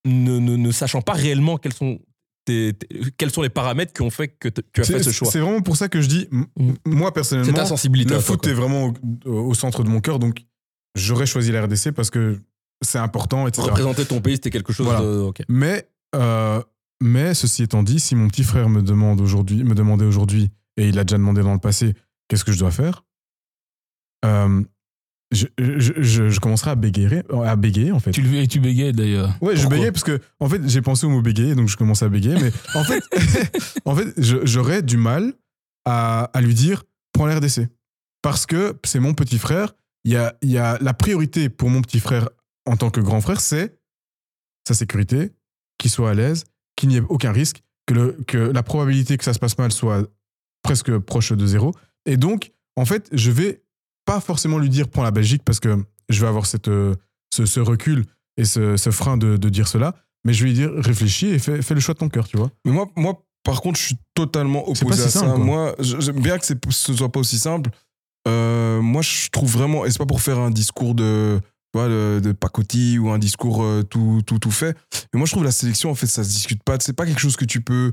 ne, 0.05 0.38
ne- 0.38 0.57
ne 0.57 0.71
sachant 0.71 1.01
pas 1.03 1.14
réellement 1.14 1.57
quels 1.57 1.73
sont, 1.73 1.99
quels 2.47 3.31
sont 3.33 3.42
les 3.42 3.49
paramètres 3.49 3.92
qui 3.92 4.03
ont 4.03 4.11
fait 4.11 4.29
que 4.29 4.49
tu 4.49 4.62
as 4.81 4.85
fait 4.85 5.03
ce 5.03 5.11
choix. 5.11 5.29
c'est 5.31 5.40
vraiment 5.40 5.62
pour 5.62 5.77
ça 5.77 5.88
que 5.88 6.01
je 6.01 6.07
dis, 6.09 6.29
Mm. 6.31 6.45
moi 6.87 7.12
personnellement, 7.12 7.53
ta 7.53 7.66
sensibilité. 7.66 8.11
le 8.14 8.21
toi, 8.21 8.23
foot 8.25 8.47
est 8.47 8.53
vraiment 8.53 8.92
au, 9.25 9.31
au 9.31 9.55
centre 9.55 9.83
de 9.83 9.88
mon 9.88 10.01
cœur, 10.01 10.19
donc 10.21 10.45
j'aurais 10.95 11.27
choisi 11.27 11.51
la 11.51 11.62
RDC 11.64 11.90
parce 11.92 12.11
que 12.11 12.40
c'est 12.83 12.99
important, 12.99 13.49
etc. 13.49 13.66
Représenter 13.66 14.05
ton 14.05 14.21
pays, 14.21 14.35
c'était 14.37 14.51
quelque 14.51 14.73
chose 14.73 14.87
Voilà. 14.87 15.01
de. 15.01 15.33
Mais, 15.49 15.88
euh, 16.14 16.62
mais 17.02 17.35
ceci 17.35 17.62
étant 17.62 17.82
dit, 17.82 18.00
si 18.00 18.14
mon 18.16 18.28
petit 18.28 18.44
frère 18.44 18.68
me 18.68 18.82
demande 18.82 19.20
aujourd'hui, 19.20 19.64
me 19.64 19.74
demandait 19.74 20.04
aujourd'hui, 20.04 20.50
et 20.76 20.88
il 20.88 20.98
a 20.98 21.04
déjà 21.04 21.16
demandé 21.18 21.42
dans 21.42 21.52
le 21.54 21.59
passé, 21.61 21.94
qu'est-ce 22.28 22.44
que 22.44 22.52
je 22.52 22.59
dois 22.59 22.70
faire, 22.70 23.04
euh, 24.24 24.62
je, 25.32 25.46
je, 25.59 25.92
je, 26.02 26.28
je 26.28 26.40
commencerai 26.40 26.70
à 26.70 26.74
bégayer, 26.76 27.22
à 27.44 27.56
bégayer 27.56 27.90
en 27.92 27.98
fait. 28.00 28.12
Tu, 28.12 28.22
le- 28.22 28.35
et 28.37 28.46
tu 28.46 28.61
bégayes 28.61 28.92
d'ailleurs. 28.92 29.37
Ouais, 29.40 29.56
je 29.56 29.66
bégayais 29.68 29.90
parce 29.92 30.04
que, 30.04 30.20
en 30.40 30.48
fait, 30.48 30.66
j'ai 30.68 30.82
pensé 30.82 31.04
au 31.06 31.11
mot 31.11 31.20
bégayer, 31.20 31.54
donc 31.54 31.68
je 31.68 31.76
commençais 31.76 32.04
à 32.04 32.09
bégayer. 32.09 32.37
Mais 32.40 32.52
en 32.74 32.85
fait, 32.85 33.02
en 33.85 33.94
fait 33.96 34.14
j'aurais 34.46 34.82
du 34.82 34.96
mal 34.96 35.35
à, 35.85 36.24
à 36.32 36.40
lui 36.40 36.54
dire 36.54 36.85
prends 37.12 37.26
la 37.26 37.37
RDC. 37.37 37.68
Parce 38.22 38.46
que 38.46 38.78
c'est 38.85 39.00
mon 39.00 39.14
petit 39.14 39.38
frère. 39.38 39.74
Il 40.04 40.12
y 40.12 40.16
a, 40.16 40.37
y 40.42 40.59
a 40.59 40.78
la 40.80 40.94
priorité 40.94 41.48
pour 41.48 41.70
mon 41.70 41.82
petit 41.82 41.98
frère 42.00 42.28
en 42.64 42.76
tant 42.76 42.90
que 42.90 43.00
grand 43.00 43.20
frère, 43.20 43.40
c'est 43.40 43.78
sa 44.66 44.74
sécurité, 44.74 45.32
qu'il 45.78 45.90
soit 45.90 46.11
à 46.11 46.14
l'aise, 46.14 46.44
qu'il 46.76 46.88
n'y 46.88 46.96
ait 46.96 47.02
aucun 47.08 47.32
risque, 47.32 47.62
que, 47.86 47.94
le, 47.94 48.12
que 48.26 48.38
la 48.38 48.62
probabilité 48.62 49.16
que 49.16 49.24
ça 49.24 49.32
se 49.34 49.38
passe 49.38 49.58
mal 49.58 49.72
soit 49.72 50.06
presque 50.62 50.96
proche 50.98 51.32
de 51.32 51.46
zéro. 51.46 51.74
Et 52.04 52.16
donc, 52.16 52.52
en 52.76 52.84
fait, 52.84 53.08
je 53.12 53.30
vais 53.30 53.62
pas 54.04 54.20
forcément 54.20 54.58
lui 54.58 54.68
dire 54.68 54.88
prends 54.88 55.02
la 55.02 55.10
Belgique 55.10 55.42
parce 55.44 55.60
que 55.60 55.76
je 56.08 56.20
vais 56.20 56.28
avoir 56.28 56.46
cette, 56.46 56.68
euh, 56.68 56.94
ce, 57.34 57.46
ce 57.46 57.60
recul 57.60 58.04
et 58.36 58.44
ce, 58.44 58.76
ce 58.76 58.90
frein 58.90 59.16
de, 59.16 59.36
de 59.36 59.48
dire 59.48 59.68
cela. 59.68 59.94
Mais 60.24 60.32
je 60.32 60.42
vais 60.42 60.50
lui 60.50 60.54
dire 60.54 60.70
réfléchis 60.76 61.26
et 61.28 61.38
fais, 61.38 61.62
fais 61.62 61.74
le 61.74 61.80
choix 61.80 61.94
de 61.94 62.00
ton 62.00 62.08
cœur, 62.08 62.26
tu 62.26 62.36
vois. 62.36 62.50
Mais 62.64 62.72
moi, 62.72 62.88
moi, 62.96 63.22
par 63.44 63.60
contre, 63.60 63.78
je 63.78 63.84
suis 63.86 63.98
totalement 64.14 64.68
opposé 64.68 65.04
à 65.04 65.08
simple, 65.08 65.26
ça. 65.26 65.34
quoi. 65.34 65.44
Moi, 65.44 65.74
j'aime 65.78 66.20
bien 66.20 66.36
que 66.36 66.44
ce 66.44 66.94
soit 66.94 67.12
pas 67.12 67.20
aussi 67.20 67.38
simple. 67.38 67.70
Euh, 68.26 68.82
moi, 68.82 69.02
je 69.02 69.28
trouve 69.30 69.52
vraiment, 69.52 69.86
et 69.86 69.90
c'est 69.90 69.98
pas 69.98 70.06
pour 70.06 70.20
faire 70.20 70.38
un 70.40 70.50
discours 70.50 70.96
de, 70.96 71.40
de, 71.84 72.32
pacotille 72.32 72.98
ou 72.98 73.10
un 73.10 73.18
discours 73.18 73.62
euh, 73.62 73.82
tout, 73.82 74.22
tout, 74.26 74.38
tout 74.38 74.50
fait. 74.50 74.76
Mais 75.12 75.18
moi, 75.18 75.26
je 75.26 75.32
trouve 75.32 75.44
la 75.44 75.52
sélection, 75.52 75.90
en 75.90 75.94
fait, 75.94 76.06
ça 76.06 76.24
se 76.24 76.28
discute 76.30 76.62
pas. 76.62 76.76
C'est 76.80 76.92
pas 76.94 77.06
quelque 77.06 77.20
chose 77.20 77.36
que 77.36 77.44
tu 77.44 77.60
peux. 77.60 77.92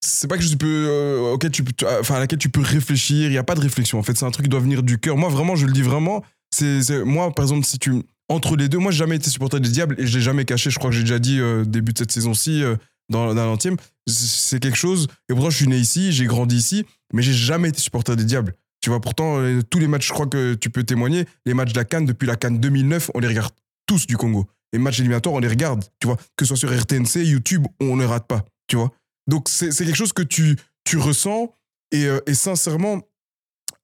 C'est 0.00 0.28
pas 0.28 0.36
quelque 0.36 0.44
chose 0.44 0.52
que 0.52 0.58
tu 0.58 0.64
peux, 0.64 0.86
euh, 0.88 1.36
tu, 1.50 1.64
enfin, 2.00 2.16
à 2.16 2.18
laquelle 2.20 2.38
tu 2.38 2.48
peux 2.48 2.60
réfléchir. 2.60 3.26
Il 3.26 3.30
n'y 3.30 3.38
a 3.38 3.44
pas 3.44 3.54
de 3.54 3.60
réflexion. 3.60 3.98
En 3.98 4.02
fait, 4.02 4.16
c'est 4.16 4.24
un 4.24 4.30
truc 4.30 4.44
qui 4.44 4.50
doit 4.50 4.60
venir 4.60 4.82
du 4.82 4.98
cœur. 4.98 5.16
Moi, 5.16 5.28
vraiment, 5.28 5.56
je 5.56 5.66
le 5.66 5.72
dis 5.72 5.82
vraiment. 5.82 6.24
C'est- 6.54 7.04
moi, 7.04 7.34
par 7.34 7.44
exemple, 7.44 7.66
si 7.66 7.78
tu. 7.78 8.02
Entre 8.30 8.56
les 8.56 8.68
deux, 8.68 8.78
moi, 8.78 8.92
j'ai 8.92 8.98
jamais 8.98 9.16
été 9.16 9.30
supporter 9.30 9.58
des 9.58 9.70
Diables 9.70 9.96
et 9.98 10.06
je 10.06 10.16
l'ai 10.16 10.22
jamais 10.22 10.44
caché. 10.44 10.70
Je 10.70 10.78
crois 10.78 10.90
que 10.90 10.96
j'ai 10.96 11.02
déjà 11.02 11.18
dit 11.18 11.40
euh, 11.40 11.64
début 11.64 11.92
de 11.92 11.98
cette 11.98 12.12
saison-ci, 12.12 12.62
euh, 12.62 12.76
dans, 13.08 13.34
dans 13.34 13.46
l'antième. 13.46 13.76
C'est 14.06 14.60
quelque 14.60 14.76
chose. 14.76 15.08
Et 15.28 15.34
pourtant, 15.34 15.50
je 15.50 15.56
suis 15.56 15.66
né 15.66 15.78
ici, 15.78 16.12
j'ai 16.12 16.26
grandi 16.26 16.56
ici, 16.56 16.84
mais 17.12 17.22
j'ai 17.22 17.32
jamais 17.32 17.70
été 17.70 17.80
supporter 17.80 18.16
des 18.16 18.24
Diables. 18.24 18.54
Tu 18.80 18.90
vois, 18.90 19.00
pourtant, 19.00 19.38
euh, 19.38 19.62
tous 19.62 19.78
les 19.78 19.88
matchs, 19.88 20.08
je 20.08 20.12
crois 20.12 20.26
que 20.26 20.54
tu 20.54 20.70
peux 20.70 20.84
témoigner, 20.84 21.26
les 21.46 21.54
matchs 21.54 21.72
de 21.72 21.78
la 21.78 21.84
Cannes, 21.84 22.06
depuis 22.06 22.26
la 22.26 22.36
Cannes 22.36 22.60
2009, 22.60 23.10
on 23.14 23.20
les 23.20 23.28
regarde 23.28 23.52
tous 23.86 24.06
du 24.06 24.16
Congo. 24.16 24.46
Les 24.72 24.78
matchs 24.78 25.00
éliminatoires, 25.00 25.34
on 25.34 25.40
les 25.40 25.48
regarde, 25.48 25.84
tu 26.00 26.06
vois. 26.06 26.16
Que 26.36 26.44
ce 26.44 26.54
soit 26.54 26.56
sur 26.56 26.72
RTNC, 26.72 27.24
YouTube, 27.24 27.66
on 27.80 27.96
ne 27.96 28.04
rate 28.04 28.26
pas, 28.26 28.44
tu 28.66 28.76
vois. 28.76 28.92
Donc, 29.26 29.48
c'est 29.48 29.70
quelque 29.70 29.94
chose 29.94 30.12
que 30.12 30.22
tu, 30.22 30.56
tu 30.84 30.96
ressens. 30.98 31.52
Et, 31.90 32.06
euh, 32.06 32.20
sincèrement, 32.32 33.00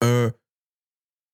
euh, 0.03 0.31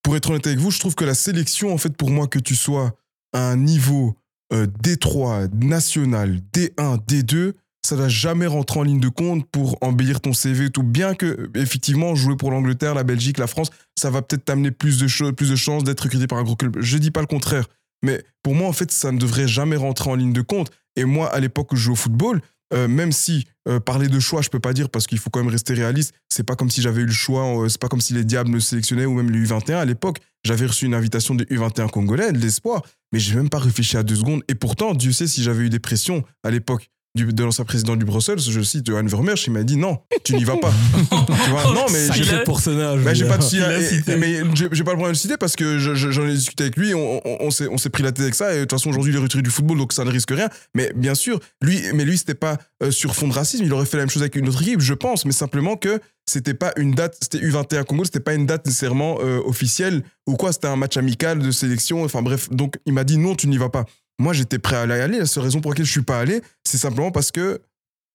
pour 0.02 0.16
être 0.16 0.30
honnête 0.30 0.46
avec 0.46 0.58
vous, 0.58 0.70
je 0.70 0.78
trouve 0.78 0.94
que 0.94 1.04
la 1.04 1.14
sélection, 1.14 1.72
en 1.72 1.78
fait, 1.78 1.96
pour 1.96 2.10
moi, 2.10 2.28
que 2.28 2.38
tu 2.38 2.54
sois 2.54 2.96
à 3.32 3.50
un 3.50 3.56
niveau 3.56 4.16
euh, 4.52 4.66
D3, 4.66 5.48
national, 5.64 6.40
D1, 6.52 7.04
D2, 7.06 7.54
ça 7.84 7.96
va 7.96 8.08
jamais 8.08 8.46
rentrer 8.46 8.80
en 8.80 8.82
ligne 8.82 9.00
de 9.00 9.08
compte 9.08 9.46
pour 9.50 9.78
embellir 9.80 10.20
ton 10.20 10.32
CV 10.32 10.66
et 10.66 10.70
tout. 10.70 10.82
Bien 10.82 11.14
que, 11.14 11.50
effectivement, 11.54 12.14
jouer 12.14 12.36
pour 12.36 12.50
l'Angleterre, 12.50 12.94
la 12.94 13.04
Belgique, 13.04 13.38
la 13.38 13.46
France, 13.46 13.70
ça 13.98 14.10
va 14.10 14.22
peut-être 14.22 14.44
t'amener 14.44 14.70
plus 14.70 14.98
de, 14.98 15.30
plus 15.30 15.50
de 15.50 15.56
chances 15.56 15.84
d'être 15.84 16.00
recruté 16.00 16.26
par 16.26 16.38
un 16.38 16.42
gros 16.44 16.56
club. 16.56 16.76
Je 16.80 16.98
dis 16.98 17.10
pas 17.10 17.20
le 17.20 17.26
contraire. 17.26 17.66
Mais 18.02 18.22
pour 18.42 18.54
moi, 18.54 18.68
en 18.68 18.72
fait, 18.72 18.90
ça 18.90 19.12
ne 19.12 19.18
devrait 19.18 19.48
jamais 19.48 19.76
rentrer 19.76 20.10
en 20.10 20.14
ligne 20.14 20.32
de 20.32 20.42
compte. 20.42 20.70
Et 20.96 21.04
moi, 21.04 21.32
à 21.32 21.40
l'époque 21.40 21.72
où 21.72 21.76
je 21.76 21.82
jouais 21.82 21.92
au 21.92 21.96
football, 21.96 22.40
euh, 22.72 22.86
même 22.86 23.12
si 23.12 23.46
euh, 23.68 23.80
parler 23.80 24.08
de 24.08 24.20
choix, 24.20 24.42
je 24.42 24.48
peux 24.48 24.60
pas 24.60 24.72
dire 24.72 24.90
parce 24.90 25.06
qu'il 25.06 25.18
faut 25.18 25.30
quand 25.30 25.40
même 25.40 25.50
rester 25.50 25.74
réaliste. 25.74 26.14
C'est 26.28 26.44
pas 26.44 26.54
comme 26.54 26.70
si 26.70 26.82
j'avais 26.82 27.02
eu 27.02 27.06
le 27.06 27.12
choix. 27.12 27.64
euh, 27.64 27.68
c'est 27.68 27.80
pas 27.80 27.88
comme 27.88 28.00
si 28.00 28.14
les 28.14 28.24
Diables 28.24 28.50
me 28.50 28.60
sélectionnaient 28.60 29.06
ou 29.06 29.14
même 29.14 29.30
les 29.30 29.44
U21 29.44 29.76
à 29.76 29.84
l'époque. 29.84 30.18
J'avais 30.44 30.66
reçu 30.66 30.86
une 30.86 30.94
invitation 30.94 31.34
des 31.34 31.44
U21 31.44 31.90
congolais, 31.90 32.32
de 32.32 32.38
l'espoir, 32.38 32.82
mais 33.12 33.18
j'ai 33.18 33.34
même 33.34 33.50
pas 33.50 33.58
réfléchi 33.58 33.96
à 33.96 34.02
deux 34.02 34.16
secondes. 34.16 34.42
Et 34.48 34.54
pourtant, 34.54 34.94
Dieu 34.94 35.12
sait 35.12 35.26
si 35.26 35.42
j'avais 35.42 35.64
eu 35.64 35.68
des 35.68 35.80
pressions 35.80 36.24
à 36.44 36.50
l'époque 36.50 36.90
du, 37.16 37.24
de 37.32 37.42
l'ancien 37.44 37.64
président 37.64 37.96
du 37.96 38.04
Bruxelles, 38.04 38.38
je 38.38 38.60
cite 38.60 38.86
Johan 38.86 39.04
Vermeersch, 39.04 39.46
il 39.48 39.52
m'a 39.52 39.64
dit 39.64 39.76
non, 39.76 39.98
tu 40.22 40.36
n'y 40.36 40.44
vas 40.44 40.56
pas. 40.56 40.72
tu 41.44 41.50
vois, 41.50 41.64
non, 41.74 41.86
mais 41.92 42.06
j'ai 42.14 42.24
personnage. 42.44 43.00
bah, 43.02 43.14
j'ai 43.14 43.26
pas 43.26 43.36
de 43.38 43.42
et- 43.80 44.16
mais 44.16 44.40
j'ai 44.54 44.68
pas 44.84 44.92
le 44.92 44.96
problème 44.96 45.02
de 45.06 45.08
le 45.08 45.14
citer 45.14 45.36
parce 45.36 45.56
que 45.56 45.78
je- 45.78 45.94
je- 45.96 46.10
j'en 46.12 46.24
ai 46.26 46.32
discuté 46.34 46.64
avec 46.64 46.76
lui, 46.76 46.94
on, 46.94 47.20
on 47.24 47.50
s'est 47.50 47.90
pris 47.90 48.02
la 48.04 48.12
tête 48.12 48.20
avec 48.22 48.34
ça 48.36 48.52
et 48.52 48.56
de 48.56 48.60
toute 48.60 48.70
façon 48.72 48.90
aujourd'hui 48.90 49.12
il 49.12 49.16
est 49.16 49.22
retiré 49.22 49.42
du 49.42 49.50
football 49.50 49.78
donc 49.78 49.92
ça 49.92 50.04
ne 50.04 50.10
risque 50.10 50.30
rien. 50.30 50.48
Mais 50.76 50.92
bien 50.94 51.14
sûr, 51.16 51.40
lui, 51.62 51.80
mais 51.94 52.04
lui 52.04 52.16
c'était 52.16 52.34
pas 52.34 52.58
euh, 52.82 52.90
sur 52.92 53.14
fond 53.16 53.26
de 53.28 53.32
racisme, 53.34 53.64
il 53.64 53.72
aurait 53.72 53.86
fait 53.86 53.96
la 53.96 54.04
même 54.04 54.10
chose 54.10 54.22
avec 54.22 54.36
une 54.36 54.48
autre 54.48 54.62
équipe, 54.62 54.80
je 54.80 54.94
pense, 54.94 55.24
mais 55.24 55.32
simplement 55.32 55.76
que 55.76 56.00
c'était 56.26 56.54
pas 56.54 56.72
une 56.76 56.92
date, 56.92 57.16
c'était 57.20 57.44
U21 57.44 57.82
Congo, 57.84 58.04
c'était 58.04 58.20
pas 58.20 58.34
une 58.34 58.46
date 58.46 58.64
nécessairement 58.66 59.18
euh, 59.20 59.40
officielle 59.44 60.04
ou 60.28 60.36
quoi, 60.36 60.52
c'était 60.52 60.68
un 60.68 60.76
match 60.76 60.96
amical 60.96 61.40
de 61.40 61.50
sélection, 61.50 62.04
enfin 62.04 62.22
bref, 62.22 62.48
donc 62.50 62.76
il 62.86 62.92
m'a 62.92 63.02
dit 63.02 63.18
non, 63.18 63.34
tu 63.34 63.48
n'y 63.48 63.58
vas 63.58 63.68
pas. 63.68 63.84
Moi 64.20 64.32
j'étais 64.34 64.58
prêt 64.58 64.76
à 64.76 64.86
y 64.86 64.92
aller, 65.00 65.18
la 65.18 65.26
seule 65.26 65.42
raison 65.44 65.60
pour 65.60 65.72
laquelle 65.72 65.86
je 65.86 65.90
suis 65.92 66.02
pas 66.02 66.18
allé, 66.20 66.42
c'est 66.64 66.78
simplement 66.78 67.10
parce 67.10 67.32
que 67.32 67.60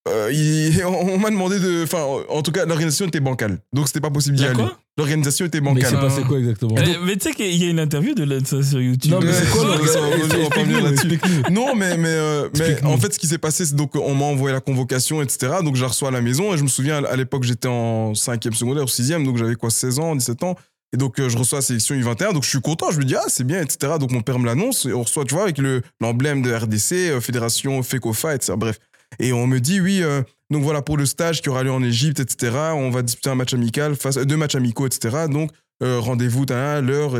euh, 0.08 0.30
il- 0.32 0.86
on 0.86 1.18
m'a 1.18 1.32
demandé 1.32 1.60
de. 1.60 1.84
Enfin, 1.84 2.06
en 2.30 2.44
tout 2.44 2.52
cas, 2.52 2.65
l'organisation 2.68 3.08
était 3.08 3.20
bancale. 3.20 3.58
Donc, 3.74 3.88
c'était 3.88 4.02
pas 4.02 4.12
possible 4.12 4.36
d'y 4.36 4.46
aller. 4.46 4.63
L'organisation 5.00 5.48
était 5.48 5.62
Mais 5.62 5.74
bancale. 5.74 5.89
c'est 5.89 6.00
passé 6.00 6.22
quoi 6.28 6.38
exactement 6.38 6.76
Mais, 6.76 6.96
mais 7.04 7.18
tu 7.18 7.28
sais 7.30 7.34
qu'il 7.34 7.56
y 7.56 7.65
a 7.65 7.70
une 7.72 7.80
interview 7.80 8.13
de 8.13 8.46
ça 8.46 8.62
sur 8.62 8.80
YouTube. 8.80 9.12
Non, 9.12 9.20
mais 9.20 9.34
c'est 9.34 9.50
quoi 9.50 9.63
Ouais, 9.82 9.88
ça, 9.88 10.00
on 10.00 10.10
va- 10.12 10.15
on 10.15 10.20
va 10.20 10.28
pas 10.28 10.36
Explique-nous, 10.38 10.60
revenir 10.62 10.84
là-dessus. 10.84 11.12
explique-nous. 11.12 11.54
Non, 11.56 11.76
mais, 11.76 11.98
mais, 11.98 12.08
euh, 12.10 12.50
mais 12.56 12.84
en 12.86 12.98
fait, 13.00 13.13
ce 13.15 13.18
qui 13.20 13.26
s'est 13.28 13.39
passé, 13.39 13.65
c'est 13.65 13.76
donc 13.76 13.96
on 13.96 14.13
m'a 14.13 14.26
envoyé 14.26 14.54
la 14.54 14.62
convocation, 14.62 15.24
etc. 15.24 15.54
Donc, 15.63 15.76
je 15.76 15.82
la 15.82 15.88
reçois 15.88 16.10
à 16.10 16.12
la 16.12 16.22
maison. 16.22 16.54
Et 16.54 16.58
je 16.60 16.63
me 16.63 16.68
souviens, 16.70 17.04
à 17.04 17.15
l'époque, 17.15 17.44
j'étais 17.44 17.68
en 17.68 18.13
5e 18.13 18.54
secondaire 18.54 18.84
ou 18.84 18.88
6e. 18.88 19.24
Donc, 19.26 19.38
j'avais 19.38 19.56
quoi, 19.56 19.72
16 19.72 19.98
ans, 19.98 20.15
17 20.15 20.44
ans. 20.44 20.56
Et 20.93 20.98
donc, 20.98 21.19
euh, 21.19 21.28
je 21.30 21.38
reçois 21.38 21.58
la 21.60 21.62
sélection 21.63 21.95
U21. 21.95 22.34
Donc, 22.34 22.43
je 22.43 22.50
suis 22.50 22.62
content. 22.62 22.91
Je 22.91 23.00
me 23.00 23.04
dis, 23.06 23.15
ah, 23.15 23.26
c'est 23.28 23.43
bien, 23.43 23.62
etc. 23.62 23.93
Donc, 24.00 24.12
mon 24.12 24.21
père 24.21 24.39
me 24.39 24.45
l'annonce. 24.45 24.86
Et 24.86 24.93
on 24.93 25.04
reçoit, 25.04 25.26
tu 25.26 25.34
vois, 25.34 25.43
avec 25.43 25.58
le- 25.58 25.82
l'emblème 26.00 26.41
de 26.41 26.54
RDC, 26.54 27.10
euh, 27.10 27.19
Fédération 27.21 27.82
FECOFA, 27.84 28.36
etc. 28.36 28.54
Bref. 28.58 28.80
Et 29.19 29.34
on 29.34 29.45
me 29.48 29.60
dit, 29.60 29.82
oui, 29.82 30.02
euh, 30.04 30.21
donc 30.52 30.63
voilà, 30.63 30.82
pour 30.82 30.98
le 30.98 31.06
stage 31.06 31.41
qui 31.41 31.50
aura 31.50 31.63
lieu 31.63 31.71
en 31.71 31.84
Égypte, 31.84 32.19
etc. 32.19 32.56
On 32.76 32.89
va 32.91 33.02
disputer 33.02 33.30
un 33.30 33.36
match 33.36 33.54
amical, 33.54 33.95
face, 33.95 34.17
deux 34.17 34.38
matchs 34.38 34.56
amicaux, 34.56 34.86
etc. 34.88 35.26
Donc, 35.30 35.52
rendez-vous, 35.82 36.45
t'as 36.45 36.82
l'heure, 36.82 37.13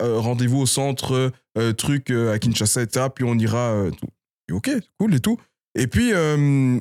rendez-vous 0.00 0.60
au 0.60 0.66
centre, 0.66 1.30
truc 1.76 2.10
à 2.10 2.38
Kinshasa, 2.38 2.82
etc. 2.82 3.06
Puis 3.14 3.24
on 3.24 3.34
ira. 3.38 3.74
tout. 3.98 4.06
Et 4.48 4.52
ok, 4.52 4.70
cool 4.98 5.14
et 5.14 5.20
tout. 5.20 5.38
Et 5.78 5.86
puis, 5.86 6.12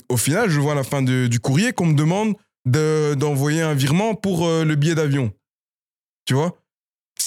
au 0.10 0.17
final, 0.17 0.49
je 0.49 0.60
vois 0.60 0.73
à 0.73 0.75
la 0.75 0.84
fin 0.84 1.01
du 1.01 1.39
courrier 1.39 1.71
qu'on 1.73 1.88
me 1.88 1.95
demande 1.95 2.34
de- 2.67 3.13
d'envoyer 3.15 3.62
un 3.62 3.73
virement 3.73 4.13
pour 4.15 4.47
le 4.47 4.75
billet 4.75 4.95
d'avion. 4.95 5.32
Tu 6.25 6.34
vois? 6.34 6.57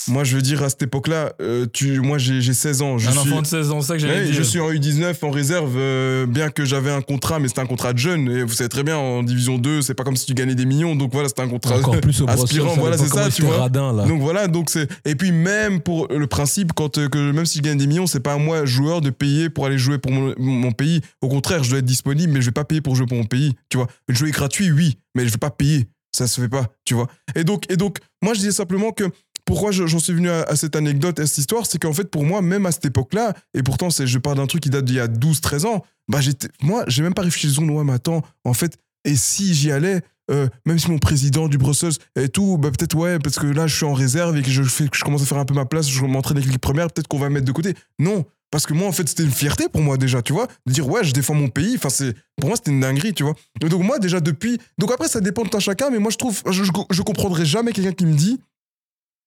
Moi, 0.09 0.25
je 0.25 0.37
veux 0.37 0.43
dire, 0.43 0.63
à 0.63 0.69
cette 0.69 0.83
époque-là, 0.83 1.33
euh, 1.41 1.67
tu, 1.73 2.01
moi, 2.01 2.19
j'ai 2.19 2.41
j'ai 2.41 2.53
16 2.53 2.83
ans. 2.83 2.99
Je 2.99 3.09
un 3.09 3.13
suis, 3.13 3.21
enfant 3.21 3.43
de 3.43 3.47
16 3.47 3.71
ans, 3.71 3.81
c'est 3.81 3.87
ça 3.87 3.95
que 3.95 4.01
j'allais 4.01 4.15
Ouais, 4.21 4.25
dire. 4.25 4.35
je 4.35 4.43
suis 4.43 4.61
en 4.61 4.71
U19 4.71 5.15
en 5.25 5.31
réserve, 5.31 5.75
euh, 5.77 6.27
bien 6.27 6.51
que 6.51 6.65
j'avais 6.65 6.91
un 6.91 7.01
contrat, 7.01 7.39
mais 7.39 7.49
c'était 7.49 7.61
un 7.61 7.67
contrat 7.67 7.93
de 7.93 7.99
jeune. 7.99 8.29
Et 8.29 8.43
vous 8.43 8.53
savez 8.53 8.69
très 8.69 8.83
bien, 8.83 8.97
en 8.99 9.23
division 9.23 9.57
2, 9.57 9.83
c'est 9.83 9.95
pas 9.95 10.05
comme 10.05 10.17
si 10.17 10.27
tu 10.27 10.35
gagnais 10.35 10.55
des 10.55 10.67
millions. 10.67 10.95
Donc 10.95 11.13
voilà, 11.13 11.29
c'était 11.29 11.43
un 11.43 11.49
contrat 11.49 11.79
Encore 11.79 12.01
plus 12.01 12.21
au 12.21 12.29
aspirant. 12.29 12.75
Voilà, 12.75 12.99
c'est 12.99 13.09
ça, 13.09 13.31
tu 13.31 13.43
vois. 13.43 13.59
radin, 13.59 13.93
là. 13.95 14.05
Donc 14.05 14.21
voilà, 14.21 14.47
donc 14.47 14.69
c'est. 14.69 14.89
Et 15.07 15.15
puis 15.15 15.33
même 15.33 15.81
pour 15.81 16.09
le 16.09 16.27
principe, 16.27 16.73
quand 16.75 16.99
euh, 16.99 17.09
que 17.09 17.31
même 17.33 17.47
si 17.47 17.59
je 17.59 17.63
gagne 17.63 17.79
des 17.79 17.87
millions, 17.87 18.07
c'est 18.07 18.21
pas 18.21 18.35
à 18.35 18.39
moi, 18.39 18.67
joueur, 18.67 19.01
de 19.01 19.11
payer 19.11 19.49
pour 19.49 19.65
aller 19.65 19.79
jouer 19.79 19.99
pour 19.99 20.13
mon, 20.13 20.35
mon 20.39 20.73
pays. 20.73 21.01
Au 21.23 21.29
contraire, 21.29 21.63
je 21.65 21.71
dois 21.71 21.79
être 21.79 21.85
disponible, 21.85 22.33
mais 22.33 22.41
je 22.41 22.47
vais 22.47 22.53
pas 22.53 22.65
payer 22.65 22.81
pour 22.83 22.95
jouer 22.95 23.07
pour 23.07 23.17
mon 23.17 23.25
pays. 23.25 23.55
Tu 23.71 23.79
vois, 23.79 23.87
jouer 24.09 24.33
gratuit, 24.33 24.71
oui, 24.71 24.99
mais 25.15 25.25
je 25.27 25.31
vais 25.33 25.39
pas 25.39 25.51
payer. 25.51 25.87
Ça 26.15 26.29
se 26.29 26.41
fait 26.41 26.49
pas, 26.49 26.67
tu 26.85 26.95
vois. 26.95 27.09
Et 27.35 27.43
donc, 27.43 27.65
et 27.71 27.77
donc, 27.77 27.99
moi, 28.23 28.35
je 28.35 28.39
disais 28.39 28.53
simplement 28.53 28.93
que 28.93 29.05
pourquoi 29.45 29.73
je- 29.73 29.87
j'en 29.87 29.99
suis 29.99 30.13
venu 30.13 30.31
à, 30.31 30.55
cette 30.55 30.77
anecdote, 30.77 31.19
à 31.19 31.27
cette 31.27 31.39
histoire, 31.39 31.67
c'est 31.67 31.79
qu'en 31.79 31.93
fait, 31.93 32.05
pour 32.05 32.25
moi, 32.25 32.41
même 32.41 32.67
à 32.67 32.73
cette 32.73 32.85
époque-là, 32.87 33.35
et 33.53 33.65
pourtant, 33.65 33.91
c'est, 33.91 34.07
je 34.07 34.19
parle 34.19 34.37
d'un 34.37 34.47
truc 34.47 34.63
qui 34.63 34.71
date 34.71 34.85
d'il 34.85 34.95
y 34.97 35.01
a 35.01 35.09
12-13 35.09 35.67
ans, 35.67 35.85
bah, 36.09 36.21
j'étais, 36.21 36.49
moi, 36.63 36.85
j'ai 36.87 37.03
même 37.03 37.15
pas 37.15 37.23
réfléchi, 37.23 37.49
ouais, 37.59 37.85
mais 37.85 37.93
attends, 37.93 38.23
en 38.45 38.55
fait, 38.55 38.79
et 39.05 39.17
si 39.17 39.55
j'y 39.55 39.73
allais, 39.73 40.03
euh, 40.31 40.49
même 40.65 40.79
si 40.79 40.89
mon 40.91 40.99
président 40.99 41.49
du 41.49 41.59
Brussels 41.59 41.93
et 42.17 42.29
tout, 42.29 42.57
bah, 42.59 42.71
peut-être, 42.71 42.95
ouais, 42.97 43.19
parce 43.19 43.39
que 43.41 43.47
là, 43.47 43.67
je 43.67 43.75
suis 43.75 43.85
en 43.85 43.93
réserve 43.93 44.37
et 44.39 44.43
que 44.43 44.51
je, 44.51 44.63
fais, 44.63 44.89
que 44.89 44.97
je 44.97 45.03
commence 45.05 45.23
à 45.23 45.27
faire 45.27 45.39
un 45.39 45.45
peu 45.45 45.53
ma 45.55 45.67
place, 45.67 45.89
je 45.91 46.05
m'entraîne 46.05 46.37
avec 46.39 46.47
l'équipe 46.47 46.63
première, 46.63 46.87
peut-être 46.91 47.09
qu'on 47.09 47.19
va 47.19 47.29
me 47.29 47.35
mettre 47.35 47.47
de 47.47 47.53
côté. 47.53 47.75
Non, 47.99 48.25
Parce 48.55 48.67
que 48.67 48.73
moi, 48.73 48.87
en 48.87 48.93
fait, 48.93 49.09
c'était 49.09 49.25
une 49.25 49.33
fierté 49.33 49.69
pour 49.69 49.81
moi 49.83 49.97
déjà, 49.97 50.23
tu 50.23 50.33
vois, 50.33 50.47
de 50.65 50.73
dire 50.73 50.87
ouais, 50.89 51.03
je 51.03 51.13
défends 51.13 51.35
mon 51.35 51.49
pays. 51.49 51.75
Enfin, 51.75 51.89
c'est 51.89 52.15
pour 52.37 52.47
moi, 52.51 52.57
c'était 52.57 52.71
une 52.71 52.79
dinguerie, 52.79 53.13
tu 53.13 53.25
vois. 53.25 53.35
Et 53.61 53.69
donc 53.69 53.83
moi, 53.83 53.99
déjà 53.99 54.21
depuis, 54.21 54.61
donc 54.79 54.93
après, 54.93 55.09
ça 55.09 55.21
dépend 55.21 55.43
de 55.43 55.49
tout 55.49 55.59
chacun, 55.59 55.91
mais 55.91 55.99
moi, 55.99 56.13
je 56.13 56.19
trouve, 56.19 56.41
je, 56.49 56.63
je, 56.63 56.71
je 56.89 57.03
comprendrai 57.03 57.45
jamais 57.45 57.73
quelqu'un 57.73 57.91
qui 57.91 58.07
me 58.07 58.15
dit 58.15 58.39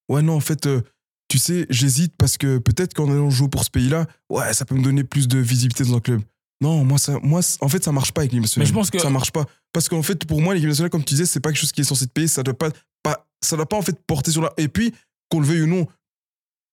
ouais, 0.09 0.21
non, 0.21 0.35
en 0.35 0.39
fait. 0.39 0.65
euh, 0.65 0.79
tu 1.27 1.39
sais, 1.39 1.65
j'hésite 1.69 2.13
parce 2.17 2.37
que 2.37 2.57
peut-être 2.57 2.93
qu'en 2.93 3.11
allant 3.11 3.29
jouer 3.29 3.49
pour 3.49 3.65
ce 3.65 3.69
pays-là, 3.69 4.05
ouais, 4.29 4.53
ça 4.53 4.63
peut 4.63 4.75
me 4.75 4.81
donner 4.81 5.03
plus 5.03 5.27
de 5.27 5.39
visibilité 5.39 5.83
dans 5.83 5.97
un 5.97 5.99
club. 5.99 6.21
Non, 6.61 6.85
moi, 6.85 6.97
ça, 6.97 7.19
moi 7.21 7.41
en 7.59 7.67
fait, 7.67 7.83
ça 7.83 7.91
marche 7.91 8.13
pas 8.13 8.21
avec 8.21 8.31
l'équipe 8.31 8.43
nationale. 8.43 8.65
Mais 8.65 8.69
je 8.69 8.73
pense 8.73 8.89
que- 8.89 8.97
Ça 8.99 9.09
marche 9.09 9.31
pas. 9.33 9.43
Parce 9.73 9.89
qu'en 9.89 10.03
fait, 10.03 10.23
pour 10.25 10.41
moi, 10.41 10.53
l'équipe 10.53 10.69
nationale, 10.69 10.89
comme 10.89 11.03
tu 11.03 11.15
disais, 11.15 11.25
c'est 11.25 11.41
pas 11.41 11.49
quelque 11.49 11.59
chose 11.59 11.73
qui 11.73 11.81
est 11.81 11.83
censé 11.83 12.07
te 12.07 12.11
payer. 12.13 12.29
Ça 12.29 12.43
doit 12.43 12.57
pas, 12.57 12.69
pas, 13.03 13.27
ça 13.43 13.57
doit 13.57 13.67
pas 13.67 13.75
en 13.75 13.81
fait 13.81 13.99
porter 14.07 14.31
sur 14.31 14.41
la. 14.41 14.53
Et 14.55 14.69
puis, 14.69 14.93
qu'on 15.29 15.41
le 15.41 15.45
veuille 15.47 15.63
ou 15.63 15.67
non, 15.67 15.85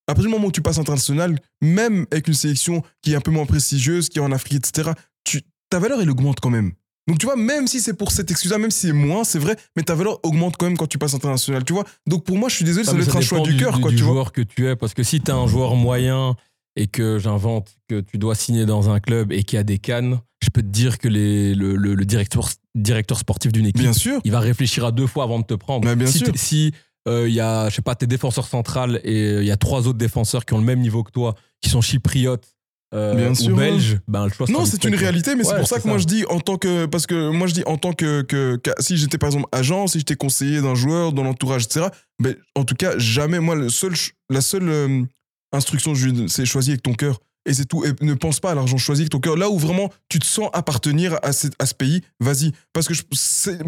à 0.07 0.13
partir 0.13 0.29
du 0.29 0.35
moment 0.35 0.47
où 0.47 0.51
tu 0.51 0.61
passes 0.61 0.77
international, 0.77 1.39
même 1.61 2.05
avec 2.11 2.27
une 2.27 2.33
sélection 2.33 2.83
qui 3.01 3.13
est 3.13 3.15
un 3.15 3.21
peu 3.21 3.31
moins 3.31 3.45
prestigieuse, 3.45 4.09
qui 4.09 4.19
est 4.19 4.21
en 4.21 4.31
Afrique, 4.31 4.65
etc., 4.67 4.91
tu, 5.23 5.41
ta 5.69 5.79
valeur, 5.79 6.01
elle 6.01 6.09
augmente 6.11 6.39
quand 6.39 6.49
même. 6.51 6.73
Donc, 7.07 7.19
tu 7.19 7.25
vois, 7.27 7.35
même 7.35 7.67
si 7.67 7.81
c'est 7.81 7.93
pour 7.93 8.11
cette 8.11 8.31
excuse-là, 8.31 8.57
même 8.57 8.71
si 8.71 8.87
c'est 8.87 8.93
moins, 8.93 9.23
c'est 9.23 9.37
vrai, 9.39 9.55
mais 9.75 9.83
ta 9.83 9.93
valeur 9.93 10.19
augmente 10.23 10.57
quand 10.57 10.65
même 10.65 10.75
quand 10.77 10.87
tu 10.87 10.97
passes 10.97 11.13
international, 11.13 11.63
tu 11.63 11.73
vois. 11.73 11.83
Donc, 12.07 12.23
pour 12.23 12.37
moi, 12.37 12.49
je 12.49 12.55
suis 12.55 12.65
désolé, 12.65 12.83
ça 12.85 12.91
Ah, 12.91 12.93
mais 12.95 13.01
doit 13.03 13.09
être 13.13 13.17
un 13.17 13.21
choix 13.21 13.39
du 13.41 13.55
cœur, 13.57 13.79
quoi, 13.79 13.91
du 13.91 13.97
tu 13.97 14.03
vois. 14.03 14.13
joueur 14.13 14.31
que 14.31 14.41
tu 14.41 14.67
es. 14.67 14.75
Parce 14.75 14.93
que 14.95 15.03
si 15.03 15.21
tu 15.21 15.27
es 15.29 15.33
un 15.33 15.45
joueur 15.47 15.75
moyen 15.75 16.35
et 16.75 16.87
que 16.87 17.19
j'invente 17.19 17.75
que 17.87 18.01
tu 18.01 18.17
dois 18.17 18.33
signer 18.35 18.65
dans 18.65 18.89
un 18.89 18.99
club 18.99 19.31
et 19.31 19.43
qu'il 19.43 19.57
y 19.57 19.59
a 19.59 19.63
des 19.63 19.77
cannes, 19.77 20.19
je 20.43 20.49
peux 20.49 20.61
te 20.63 20.67
dire 20.67 20.97
que 20.97 21.07
les, 21.07 21.53
le, 21.55 21.75
le- 21.75 21.93
le 21.95 22.05
directeur, 22.05 22.49
directeur 22.75 23.19
sportif 23.19 23.51
d'une 23.51 23.65
équipe, 23.67 23.81
Bien 23.81 23.93
sûr. 23.93 24.19
il 24.23 24.31
va 24.31 24.39
réfléchir 24.39 24.83
à 24.85 24.91
deux 24.91 25.07
fois 25.07 25.23
avant 25.25 25.39
de 25.39 25.45
te 25.45 25.53
prendre. 25.53 25.87
Mais 25.87 25.95
bien 25.95 26.07
si 26.07 26.17
sûr. 26.19 26.31
si 26.35 26.73
il 27.07 27.33
y 27.33 27.39
a, 27.39 27.69
je 27.69 27.75
sais 27.75 27.81
pas, 27.81 27.95
t'es 27.95 28.07
défenseur 28.07 28.47
central 28.47 28.99
et 29.03 29.21
euh, 29.29 29.41
il 29.43 29.47
y 29.47 29.51
a 29.51 29.57
trois 29.57 29.87
autres 29.87 29.97
défenseurs 29.97 30.45
qui 30.45 30.53
ont 30.53 30.57
le 30.59 30.63
même 30.63 30.79
niveau 30.79 31.03
que 31.03 31.11
toi, 31.11 31.35
qui 31.61 31.69
sont 31.69 31.81
chypriotes 31.81 32.47
euh, 32.93 33.15
Bien 33.15 33.31
ou 33.31 33.35
sûr, 33.35 33.55
belges, 33.55 33.99
ben 34.07 34.25
le 34.25 34.31
choix 34.31 34.45
Non, 34.49 34.63
c'est 34.65 34.83
une 34.85 34.95
réalité, 34.95 35.35
mais 35.35 35.43
c'est 35.43 35.57
pour 35.57 35.67
ça 35.67 35.79
que 35.79 35.87
moi 35.87 35.97
je 35.97 36.05
dis 36.05 36.23
en 36.29 36.39
tant 36.39 36.57
que 36.57 36.85
parce 36.85 37.07
que 37.07 37.29
moi 37.31 37.47
je 37.47 37.53
dis 37.53 37.63
en 37.65 37.77
tant 37.77 37.93
que, 37.93 38.21
que, 38.21 38.55
que- 38.57 38.71
si 38.79 38.95
j'étais 38.97 39.17
par 39.17 39.27
exemple 39.27 39.47
agent, 39.51 39.87
si 39.87 39.97
j'étais 39.99 40.15
conseiller 40.15 40.61
d'un 40.61 40.75
joueur 40.75 41.11
dans 41.11 41.23
l'entourage, 41.23 41.63
etc. 41.65 41.87
Mais 42.21 42.37
en 42.55 42.63
tout 42.63 42.75
cas, 42.75 42.97
jamais 42.97 43.39
moi 43.39 43.55
le 43.55 43.69
seul 43.69 43.93
la 44.29 44.41
seule 44.41 44.69
euh, 44.69 45.03
instruction 45.51 45.93
c'est 46.27 46.45
choisis 46.45 46.69
avec 46.71 46.83
ton 46.83 46.93
cœur 46.93 47.19
et 47.47 47.53
c'est 47.53 47.65
tout. 47.65 47.83
Et 47.85 47.93
ne 48.01 48.13
pense 48.13 48.39
pas 48.39 48.51
à 48.51 48.55
l'argent, 48.55 48.77
choisis 48.77 49.01
avec 49.03 49.11
ton 49.11 49.19
cœur. 49.19 49.35
Là 49.35 49.49
où 49.49 49.57
vraiment 49.57 49.89
tu 50.09 50.19
te 50.19 50.25
sens 50.25 50.49
appartenir 50.53 51.17
à, 51.23 51.33
cette- 51.33 51.55
à 51.59 51.65
ce 51.65 51.73
pays, 51.73 52.01
vas-y. 52.19 52.51
Parce 52.73 52.87
que 52.87 52.93
je- 52.93 53.03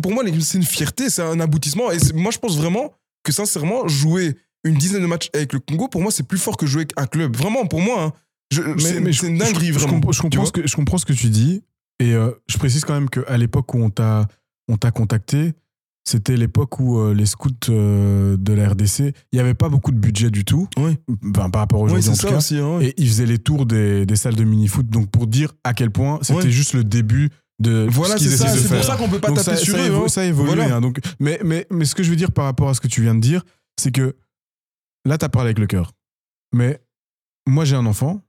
pour 0.01 0.11
moi 0.13 0.23
c'est 0.41 0.57
une 0.57 0.63
fierté, 0.63 1.09
c'est 1.09 1.21
un 1.23 1.39
aboutissement. 1.39 1.91
Et 1.91 1.97
moi 2.13 2.31
je 2.31 2.37
pense 2.37 2.55
vraiment 2.57 2.93
que 3.27 3.33
sincèrement 3.33 3.87
jouer 3.87 4.35
une 4.63 4.75
dizaine 4.75 5.01
de 5.01 5.07
matchs 5.07 5.29
avec 5.33 5.53
le 5.53 5.59
Congo, 5.59 5.87
pour 5.87 6.01
moi 6.01 6.11
c'est 6.11 6.27
plus 6.27 6.37
fort 6.39 6.57
que 6.57 6.65
jouer 6.65 6.81
avec 6.81 6.93
un 6.97 7.05
club. 7.05 7.35
Vraiment 7.35 7.65
pour 7.67 7.81
moi. 7.81 8.03
hein. 8.03 8.13
Je- 8.51 8.61
c'est 8.79 9.27
une 9.27 9.37
dinguerie 9.37 9.67
je, 9.67 9.73
vraiment. 9.73 9.99
comprends, 9.99 10.11
je 10.13 10.45
ce 10.45 10.51
que, 10.51 10.67
je 10.67 10.75
comprends 10.75 10.97
ce 10.97 11.05
que 11.05 11.13
tu 11.13 11.29
dis. 11.29 11.63
Et 11.99 12.13
euh, 12.13 12.31
je 12.47 12.57
précise 12.57 12.85
quand 12.85 12.93
même 12.93 13.09
qu'à 13.09 13.37
l'époque 13.37 13.73
où 13.73 13.79
on 13.79 13.89
t'a 13.89 14.27
on 14.69 14.77
t'a 14.77 14.91
contacté, 14.91 15.53
c'était 16.07 16.37
l'époque 16.37 16.79
où 16.79 16.99
euh, 16.99 17.13
les 17.13 17.25
scouts 17.25 17.49
euh, 17.69 18.37
de 18.37 18.53
la 18.53 18.69
RDC, 18.69 18.99
il 18.99 19.13
n'y 19.33 19.39
avait 19.39 19.53
pas 19.53 19.67
beaucoup 19.67 19.91
de 19.91 19.97
budget 19.97 20.29
du 20.29 20.45
tout. 20.45 20.67
Oui. 20.77 20.95
Enfin, 21.35 21.49
par 21.49 21.61
rapport 21.61 21.81
à 21.81 21.91
Oui, 21.91 22.07
en 22.07 22.13
tout 22.13 22.27
cas. 22.27 22.37
aussi. 22.37 22.57
hein, 22.57 22.77
ouais. 22.77 22.87
Et 22.87 22.93
ils 23.01 23.07
faisaient 23.09 23.25
les 23.25 23.39
tours 23.39 23.65
des, 23.65 24.05
des 24.05 24.15
salles 24.15 24.35
de 24.35 24.43
mini-foot. 24.45 24.87
Donc 24.87 25.09
pour 25.09 25.27
dire 25.27 25.53
à 25.65 25.73
quel 25.73 25.91
point 25.91 26.19
c'était 26.21 26.51
juste 26.51 26.73
le 26.73 26.83
début 26.85 27.29
de 27.59 27.87
Voilà, 27.89 28.17
c'est 28.17 28.29
ça. 28.29 28.47
C'est 28.49 28.67
pour 28.67 28.83
ça 28.83 28.95
qu'on 28.97 29.09
peut 29.09 29.19
pas 29.19 29.29
Donc 29.29 29.37
taper 29.37 29.51
ça, 29.51 29.57
sur 29.57 29.75
ça, 29.75 29.81
eux. 29.83 29.87
évo- 29.91 30.05
hein. 30.05 30.07
ça 30.07 30.25
évolue. 30.25 30.47
Voilà. 30.55 30.75
hein. 30.75 30.81
donc, 30.81 30.99
mais, 31.19 31.39
mais, 31.43 31.65
mais 31.71 31.85
ce 31.85 31.95
que 31.95 32.03
je 32.03 32.09
veux 32.09 32.15
dire 32.15 32.31
par 32.31 32.45
rapport 32.45 32.69
à 32.69 32.73
ce 32.73 32.81
que 32.81 32.87
tu 32.87 33.01
viens 33.01 33.15
de 33.15 33.19
dire, 33.19 33.43
c'est 33.79 33.91
que 33.91 34.15
là, 35.05 35.17
tu 35.17 35.25
as 35.25 35.29
parlé 35.29 35.47
avec 35.47 35.59
le 35.59 35.67
cœur. 35.67 35.93
Mais 36.53 36.81
moi, 37.47 37.65
j'ai 37.65 37.75
un 37.75 37.85
enfant. 37.85 38.21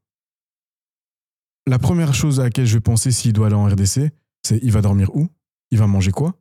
La 1.66 1.78
première 1.78 2.14
chose 2.14 2.40
à 2.40 2.44
laquelle 2.44 2.66
je 2.66 2.74
vais 2.74 2.80
penser 2.80 3.12
s'il 3.12 3.32
doit 3.32 3.46
aller 3.46 3.54
en 3.56 3.64
RDC, 3.66 4.10
c'est 4.42 4.58
il 4.62 4.72
va 4.72 4.80
dormir 4.80 5.14
où? 5.14 5.28
Il 5.70 5.78
va 5.78 5.86
manger 5.86 6.10
quoi? 6.12 6.34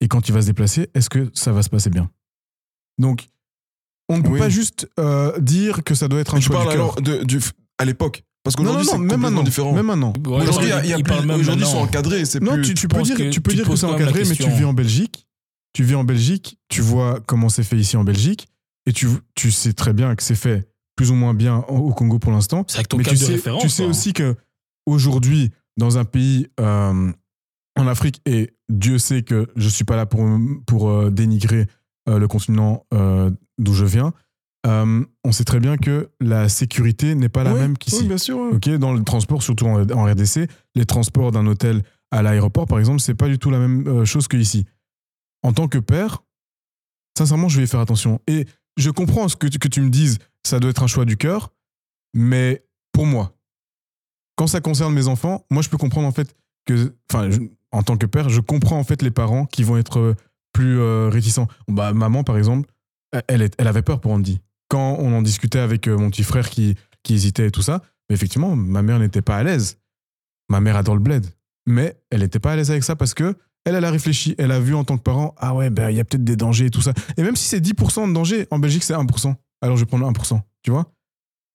Et 0.00 0.08
quand 0.08 0.28
il 0.28 0.32
va 0.32 0.42
se 0.42 0.46
déplacer, 0.46 0.90
est-ce 0.94 1.08
que 1.08 1.30
ça 1.34 1.52
va 1.52 1.62
se 1.62 1.70
passer 1.70 1.88
bien? 1.90 2.10
Donc, 2.98 3.28
on 4.08 4.18
ne 4.18 4.22
peut 4.22 4.30
Oui. 4.30 4.38
pas 4.40 4.48
juste 4.48 4.88
euh, 4.98 5.38
dire 5.38 5.84
que 5.84 5.94
ça 5.94 6.08
doit 6.08 6.18
être 6.20 6.34
un 6.34 6.38
tu 6.40 6.46
choix 6.46 6.56
parles 6.56 6.70
du 6.70 6.74
cœur. 6.74 6.84
alors 6.84 7.00
de, 7.00 7.22
du, 7.24 7.38
à 7.78 7.84
l'époque. 7.84 8.24
Parce 8.44 8.56
Non, 8.58 8.64
non, 8.64 8.70
qu'aujourd'hui, 8.70 8.86
non, 8.86 8.92
c'est 8.92 8.98
même 8.98 9.08
complètement 9.08 9.30
maintenant. 9.30 9.42
différent. 9.44 9.72
Même 9.72 9.86
maintenant. 9.86 10.12
Ouais, 10.26 10.42
Aujourd'hui, 10.42 10.70
il 10.84 10.90
y 10.90 10.92
a- 10.92 10.98
plus- 10.98 11.14
aujourd'hui, 11.34 11.64
ils 11.64 11.70
sont 11.70 11.78
encadrés. 11.78 12.24
C'est 12.24 12.40
Non, 12.42 12.54
plus. 12.54 12.62
tu, 12.62 12.74
tu 12.74 12.88
peux 12.88 13.02
dire, 13.02 13.16
que 13.16 13.30
tu 13.30 13.40
peux 13.40 13.52
dire 13.54 13.68
que 13.68 13.76
c'est 13.76 13.86
encadré, 13.86 14.24
mais 14.28 14.34
tu 14.34 14.50
vis 14.50 14.64
en 14.64 14.72
Belgique. 14.72 15.26
Tu 15.74 15.84
vis 15.84 15.94
en 15.94 16.04
Belgique, 16.04 16.58
tu 16.68 16.82
vois 16.82 17.20
comment 17.26 17.48
c'est 17.48 17.62
fait 17.62 17.76
ici 17.78 17.96
en 17.96 18.04
Belgique, 18.04 18.46
et 18.84 18.92
tu, 18.92 19.08
tu 19.34 19.50
sais 19.50 19.72
très 19.72 19.94
bien 19.94 20.14
que 20.16 20.22
c'est 20.22 20.34
fait 20.34 20.68
plus 20.96 21.10
ou 21.10 21.14
moins 21.14 21.32
bien 21.32 21.58
au 21.68 21.94
Congo 21.94 22.18
pour 22.18 22.30
l'instant. 22.30 22.64
C'est 22.68 22.76
avec 22.76 22.88
ton 22.88 22.98
Mais 22.98 23.04
cadre 23.04 23.16
tu 23.16 23.22
de 23.22 23.26
sais, 23.28 23.32
référence. 23.36 23.62
tu 23.62 23.68
sais 23.70 23.84
aussi 23.86 24.12
que 24.12 24.36
aujourd'hui, 24.86 25.50
dans 25.78 25.96
un 25.96 26.04
pays 26.04 26.48
euh, 26.60 27.10
en 27.76 27.86
Afrique, 27.86 28.20
et 28.26 28.50
Dieu 28.68 28.98
sait 28.98 29.22
que 29.22 29.48
je 29.56 29.68
suis 29.68 29.84
pas 29.84 29.96
là 29.96 30.04
pour, 30.04 30.20
pour 30.66 30.90
euh, 30.90 31.10
dénigrer 31.10 31.66
euh, 32.08 32.18
le 32.18 32.28
continent 32.28 32.84
euh, 32.92 33.30
d'où 33.58 33.72
je 33.72 33.86
viens, 33.86 34.12
euh, 34.66 35.04
on 35.24 35.32
sait 35.32 35.44
très 35.44 35.58
bien 35.60 35.76
que 35.76 36.10
la 36.20 36.48
sécurité 36.48 37.14
n'est 37.14 37.28
pas 37.28 37.42
la 37.44 37.52
Ouais, 37.54 37.60
même 37.60 37.76
qu'ici. 37.78 37.96
Oui, 38.02 38.06
bien 38.08 38.18
sûr. 38.18 38.38
ouais. 38.38 38.78
Dans 38.78 38.92
le 38.92 39.02
transport, 39.04 39.42
surtout 39.42 39.66
en, 39.66 39.88
en 39.90 40.04
RDC, 40.04 40.48
les 40.74 40.86
transports 40.86 41.32
d'un 41.32 41.46
hôtel 41.46 41.82
à 42.10 42.22
l'aéroport, 42.22 42.66
par 42.66 42.78
exemple, 42.78 43.00
c'est 43.00 43.14
pas 43.14 43.28
du 43.28 43.38
tout 43.38 43.50
la 43.50 43.58
même 43.58 43.86
euh, 43.88 44.04
chose 44.04 44.28
que 44.28 44.36
ici. 44.36 44.66
En 45.42 45.52
tant 45.52 45.66
que 45.68 45.78
père, 45.78 46.22
sincèrement, 47.18 47.48
je 47.48 47.60
vais 47.60 47.66
faire 47.66 47.80
attention. 47.80 48.20
Et 48.26 48.46
je 48.76 48.90
comprends 48.90 49.28
ce 49.28 49.36
que, 49.36 49.46
tu- 49.46 49.58
que 49.58 49.68
tu 49.68 49.80
me 49.80 49.90
dises, 49.90 50.18
ça 50.46 50.60
doit 50.60 50.70
être 50.70 50.82
un 50.82 50.86
choix 50.86 51.04
du 51.04 51.16
cœur, 51.16 51.52
mais 52.14 52.64
pour 52.92 53.06
moi, 53.06 53.34
quand 54.36 54.46
ça 54.46 54.60
concerne 54.60 54.94
mes 54.94 55.08
enfants, 55.08 55.44
moi, 55.50 55.62
je 55.62 55.68
peux 55.68 55.76
comprendre 55.78 56.06
en 56.06 56.12
fait 56.12 56.34
que, 56.66 56.94
enfin, 57.10 57.28
en 57.72 57.82
tant 57.82 57.96
que 57.96 58.06
père, 58.06 58.28
je 58.28 58.40
comprends 58.40 58.78
en 58.78 58.84
fait 58.84 59.02
les 59.02 59.10
parents 59.10 59.46
qui 59.46 59.62
vont 59.64 59.76
être 59.76 60.14
plus 60.52 60.78
euh, 60.78 61.08
réticents. 61.08 61.48
Bah, 61.68 61.92
maman, 61.92 62.22
par 62.24 62.36
exemple, 62.38 62.68
elle, 63.28 63.48
elle 63.58 63.66
avait 63.68 63.82
peur 63.82 64.00
pour 64.00 64.12
Andy. 64.12 64.40
Quand 64.72 64.96
on 64.98 65.12
en 65.14 65.20
discutait 65.20 65.58
avec 65.58 65.86
euh, 65.86 65.98
mon 65.98 66.08
petit 66.08 66.22
frère 66.22 66.48
qui, 66.48 66.76
qui 67.02 67.12
hésitait 67.12 67.48
et 67.48 67.50
tout 67.50 67.60
ça, 67.60 67.82
mais 68.08 68.14
effectivement, 68.14 68.56
ma 68.56 68.80
mère 68.80 68.98
n'était 68.98 69.20
pas 69.20 69.36
à 69.36 69.42
l'aise. 69.42 69.76
Ma 70.48 70.60
mère 70.60 70.76
adore 70.76 70.94
le 70.94 71.02
bled. 71.02 71.26
Mais 71.66 71.94
elle 72.10 72.20
n'était 72.20 72.38
pas 72.38 72.52
à 72.52 72.56
l'aise 72.56 72.70
avec 72.70 72.82
ça 72.82 72.96
parce 72.96 73.12
que 73.12 73.36
elle, 73.66 73.74
elle 73.74 73.84
a 73.84 73.90
réfléchi. 73.90 74.34
Elle 74.38 74.50
a 74.50 74.58
vu 74.60 74.74
en 74.74 74.82
tant 74.84 74.96
que 74.96 75.02
parent, 75.02 75.34
ah 75.36 75.54
ouais, 75.54 75.68
ben, 75.68 75.90
il 75.90 75.96
y 75.96 76.00
a 76.00 76.04
peut-être 76.04 76.24
des 76.24 76.36
dangers 76.36 76.66
et 76.66 76.70
tout 76.70 76.80
ça. 76.80 76.94
Et 77.18 77.22
même 77.22 77.36
si 77.36 77.44
c'est 77.44 77.60
10% 77.60 78.08
de 78.08 78.14
danger, 78.14 78.46
en 78.50 78.58
Belgique, 78.58 78.82
c'est 78.82 78.94
1%. 78.94 79.34
Alors 79.60 79.76
je 79.76 79.82
vais 79.82 79.86
prendre 79.86 80.10
1%. 80.10 80.40
Tu 80.62 80.70
vois? 80.70 80.86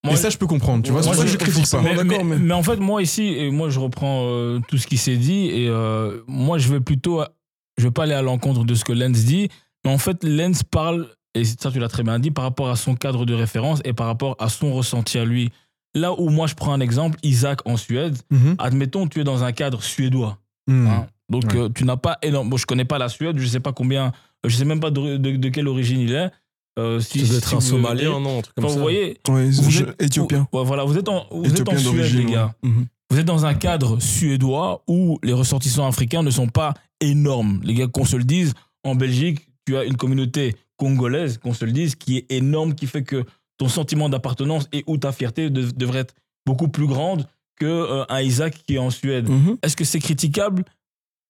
Moi, 0.05 0.13
Et 0.13 0.17
ça, 0.17 0.29
je 0.29 0.37
peux 0.37 0.45
comprendre. 0.47 0.83
Tu 0.83 0.91
vois 0.91 1.01
C'est 1.01 1.07
moi, 1.09 1.15
pour 1.15 1.23
ça 1.25 1.29
je- 1.31 1.37
que 1.37 1.43
je 1.45 1.51
critique 1.51 1.71
pas. 1.71 1.81
mais, 1.81 1.95
d'accord, 1.95 2.23
mais- 2.23 2.35
mais- 2.37 2.45
mais 2.45 2.53
en 2.53 2.61
fait, 2.63 2.77
moi 2.77 3.01
ici, 3.01 3.23
et 3.35 3.49
moi 3.49 3.69
je 3.71 3.79
reprends 3.79 4.25
euh, 4.27 4.59
tout 4.67 4.77
ce 4.77 4.85
qui 4.87 4.97
s'est 4.97 5.17
dit, 5.17 5.47
et 5.47 5.67
euh, 5.69 6.21
moi 6.27 6.59
je 6.59 6.71
vais 6.71 6.79
plutôt, 6.79 7.23
je 7.79 7.83
vais 7.83 7.91
pas 7.91 8.03
aller 8.03 8.13
à 8.13 8.21
l'encontre 8.21 8.63
de 8.63 8.75
ce 8.75 8.85
que 8.85 8.93
Lens 8.93 9.25
dit, 9.25 9.49
mais 9.83 9.91
en 9.91 9.97
fait, 9.97 10.23
Lens 10.23 10.61
parle, 10.63 11.07
et 11.39 11.43
ça 11.45 11.71
tu 11.71 11.79
l'as 11.79 11.87
très 11.87 12.03
bien 12.03 12.19
dit, 12.19 12.31
par 12.31 12.43
rapport 12.43 12.69
à 12.69 12.75
son 12.75 12.95
cadre 12.95 13.25
de 13.25 13.33
référence 13.33 13.81
et 13.85 13.93
par 13.93 14.07
rapport 14.07 14.35
à 14.39 14.49
son 14.49 14.73
ressenti 14.73 15.17
à 15.17 15.25
lui. 15.25 15.51
Là 15.95 16.13
où 16.19 16.29
moi 16.29 16.47
je 16.47 16.53
prends 16.55 16.73
un 16.73 16.79
exemple, 16.79 17.17
Isaac 17.23 17.59
en 17.65 17.77
Suède, 17.77 18.17
Mhm. 18.29 18.55
admettons, 18.59 19.07
tu 19.07 19.19
es 19.21 19.23
dans 19.23 19.43
un 19.43 19.51
cadre 19.51 19.81
suédois. 19.83 20.37
Mhm. 20.67 20.87
hein. 20.87 21.07
donc 21.29 21.43
Ouais. 21.53 21.59
euh, 21.59 21.69
tu 21.73 21.83
n'as 21.85 21.97
pas 21.97 22.17
énorme. 22.21 22.49
Bon, 22.49 22.55
je 22.57 22.65
connais 22.65 22.85
pas 22.85 22.97
la 22.97 23.09
Suède, 23.09 23.37
je 23.37 23.45
sais 23.47 23.59
pas 23.59 23.73
combien, 23.73 24.11
je 24.45 24.55
sais 24.55 24.63
même 24.65 24.79
pas 24.79 24.91
de, 24.91 25.17
de- 25.17 25.35
de 25.35 25.49
quelle 25.49 25.67
origine 25.67 25.99
il 25.99 26.13
est. 26.13 26.29
Euh, 26.79 26.99
si, 27.01 27.19
Ça 27.21 27.27
doit 27.29 27.37
être 27.39 27.49
si 27.49 27.55
un 27.55 27.59
Somalien, 27.59 28.19
non 28.19 28.39
un 28.39 28.41
truc 28.41 28.55
comme 28.55 28.65
Enfin, 28.65 28.73
ça. 28.73 28.77
vous 28.79 28.83
voyez, 28.83 29.17
vous 29.27 29.81
êtes- 29.81 30.01
Éthiopien. 30.01 30.47
vous- 30.51 30.59
ouais, 30.59 30.65
voilà, 30.65 30.83
vous 30.85 30.97
êtes 30.97 31.09
en, 31.09 31.25
vous 31.31 31.45
êtes 31.45 31.67
en 31.67 31.77
Suède, 31.77 32.13
les 32.15 32.25
gars. 32.25 32.53
ouais. 32.63 32.69
Mhm. 32.69 32.85
Vous 33.09 33.19
êtes 33.19 33.25
dans 33.25 33.45
un 33.45 33.53
cadre 33.55 33.99
suédois 34.01 34.83
où 34.87 35.17
les 35.23 35.33
ressortissants 35.33 35.87
africains 35.87 36.21
ne 36.23 36.29
sont 36.31 36.47
pas 36.47 36.73
énormes. 37.01 37.61
Les 37.63 37.73
gars, 37.73 37.87
qu'on 37.87 38.05
se 38.05 38.15
le 38.17 38.23
dise, 38.25 38.53
en 38.83 38.95
Belgique, 38.95 39.47
tu 39.65 39.75
as 39.77 39.83
une 39.85 39.97
communauté 39.97 40.55
congolaise, 40.77 41.37
qu'on 41.37 41.53
se 41.53 41.65
le 41.65 41.71
dise, 41.71 41.95
qui 41.95 42.17
est 42.17 42.31
énorme, 42.31 42.73
qui 42.75 42.87
fait 42.87 43.03
que 43.03 43.25
ton 43.57 43.67
sentiment 43.67 44.09
d'appartenance 44.09 44.67
et 44.71 44.83
ou 44.87 44.97
ta 44.97 45.11
fierté 45.11 45.49
de- 45.49 45.71
devrait 45.71 45.99
être 45.99 46.13
beaucoup 46.45 46.67
plus 46.67 46.87
grande 46.87 47.27
que 47.59 47.65
euh, 47.65 48.05
un 48.09 48.21
Isaac 48.21 48.61
qui 48.65 48.75
est 48.75 48.79
en 48.79 48.91
Suède. 48.91 49.27
Mhm. 49.29 49.57
Est-ce 49.63 49.75
que 49.75 49.83
c'est 49.83 49.99
critiquable 49.99 50.63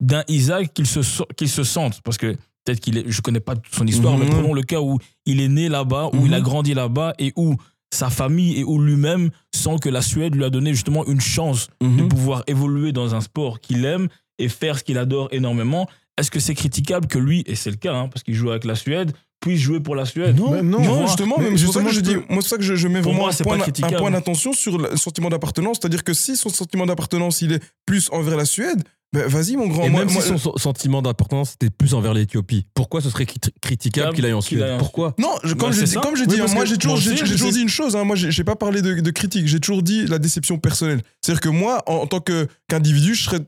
d'un 0.01 0.23
Isaac 0.27 0.73
qu'il 0.73 0.85
se, 0.85 1.01
so- 1.01 1.25
qu'il 1.37 1.49
se 1.49 1.63
sente? 1.63 2.01
Parce 2.01 2.17
que 2.17 2.33
peut-être 2.65 2.81
qu'il 2.81 2.97
est, 2.97 3.09
je 3.09 3.21
connais 3.21 3.39
pas 3.39 3.55
toute 3.55 3.73
son 3.73 3.87
histoire, 3.87 4.17
Mhm. 4.17 4.23
mais 4.25 4.29
prenons 4.29 4.53
le 4.53 4.63
cas 4.63 4.81
où 4.81 4.99
il 5.25 5.39
est 5.39 5.47
né 5.47 5.69
là-bas, 5.69 6.09
où 6.13 6.25
il 6.25 6.33
a 6.33 6.39
Mhm. 6.39 6.43
grandi 6.43 6.73
là-bas 6.73 7.13
et 7.17 7.31
où 7.37 7.55
sa 7.93 8.09
famille 8.09 8.59
et 8.59 8.65
où 8.65 8.81
lui-même 8.81 9.29
sent 9.55 9.77
que 9.81 9.87
la 9.87 10.01
Suède 10.01 10.35
lui 10.35 10.43
a 10.43 10.49
donné 10.49 10.73
justement 10.73 11.05
une 11.07 11.21
chance 11.21 11.69
de 11.79 11.87
Mhm. 11.87 12.09
pouvoir 12.09 12.43
évoluer 12.47 12.91
dans 12.91 13.15
un 13.15 13.21
sport 13.21 13.61
qu'il 13.61 13.85
aime 13.85 14.09
et 14.37 14.49
faire 14.49 14.77
ce 14.77 14.83
qu'il 14.83 14.97
adore 14.97 15.29
énormément. 15.31 15.87
Est-ce 16.17 16.29
que 16.29 16.41
c'est 16.41 16.55
critiquable 16.55 17.07
que 17.07 17.17
lui, 17.17 17.43
et 17.47 17.55
c'est 17.55 17.69
le 17.71 17.77
cas, 17.77 17.93
hein, 17.95 18.09
parce 18.09 18.23
qu'il 18.23 18.33
joue 18.33 18.49
avec 18.49 18.65
la 18.65 18.75
Suède, 18.75 19.13
puisse 19.39 19.59
jouer 19.59 19.79
pour 19.79 19.95
la 19.95 20.05
Suède 20.05 20.37
Non, 20.37 20.51
Mais 20.51 20.61
non, 20.61 20.81
Non, 20.81 21.05
justement, 21.07 21.35
mais 21.39 21.55
justement, 21.57 21.85
que 21.85 21.91
je 21.91 21.95
je 21.97 22.01
dis, 22.01 22.15
moi, 22.29 22.41
c'est 22.41 22.49
ça 22.49 22.57
que 22.57 22.63
je, 22.63 22.75
je 22.75 22.87
mets 22.87 23.01
vraiment 23.01 23.19
moi, 23.21 23.29
un 23.31 23.43
point, 23.43 23.59
un 23.59 23.91
point 23.93 24.11
d'attention 24.11 24.53
sur 24.53 24.77
le 24.77 24.95
sentiment 24.97 25.29
d'appartenance. 25.29 25.77
C'est-à-dire 25.81 26.03
que 26.03 26.13
si 26.13 26.35
son 26.35 26.49
sentiment 26.49 26.85
d'appartenance, 26.85 27.41
il 27.41 27.51
est 27.53 27.63
plus 27.85 28.09
envers 28.11 28.35
la 28.37 28.45
Suède, 28.45 28.83
Bah, 29.13 29.21
Vas-y, 29.25 29.55
mon 29.55 29.67
grand. 29.67 29.83
Et 29.83 29.89
moi- 29.89 30.03
même 30.03 30.13
moi- 30.13 30.21
si 30.21 30.27
son 30.27 30.37
so- 30.37 30.57
sentiment 30.57 31.01
d'importance 31.01 31.53
était 31.53 31.69
plus 31.69 31.93
envers 31.93 32.13
l'Éthiopie, 32.13 32.65
pourquoi 32.73 32.99
ce 32.99 33.09
serait 33.09 33.23
crit- 33.25 33.39
critiquable 33.61 34.13
qu'il 34.13 34.25
aille 34.25 34.33
en 34.33 34.41
Suède? 34.41 34.75
Pourquoi? 34.79 35.15
Non, 35.17 35.29
je- 35.45 35.53
comme 35.53 35.69
Bah, 35.69 35.75
dit, 35.77 35.87
ça. 35.87 36.01
comme 36.01 36.15
Oui, 36.15 36.27
dit, 36.27 36.35
parce 36.37 36.53
moi 36.53 36.65
j'ai 36.65 36.77
toujours, 36.77 36.97
j'ai 36.97 37.15
je 37.15 37.33
dit 37.49 37.61
une 37.61 37.69
chose. 37.69 37.95
hein, 37.95 38.03
moi, 38.03 38.17
j'ai 38.17 38.31
j'ai 38.31 38.43
pas 38.43 38.57
parlé 38.57 38.81
de, 38.81 38.95
de 38.99 39.11
critique. 39.11 39.47
J'ai 39.47 39.61
toujours 39.61 39.81
dit 39.81 40.05
la 40.07 40.19
déception 40.19 40.57
personnelle. 40.59 41.01
C'est-à-dire 41.21 41.39
que 41.39 41.47
moi, 41.47 41.83
en, 41.87 41.93
en 42.01 42.07
tant 42.07 42.19
que 42.19 42.47
qu'individu, 42.67 43.15
je 43.15 43.23
serais, 43.23 43.39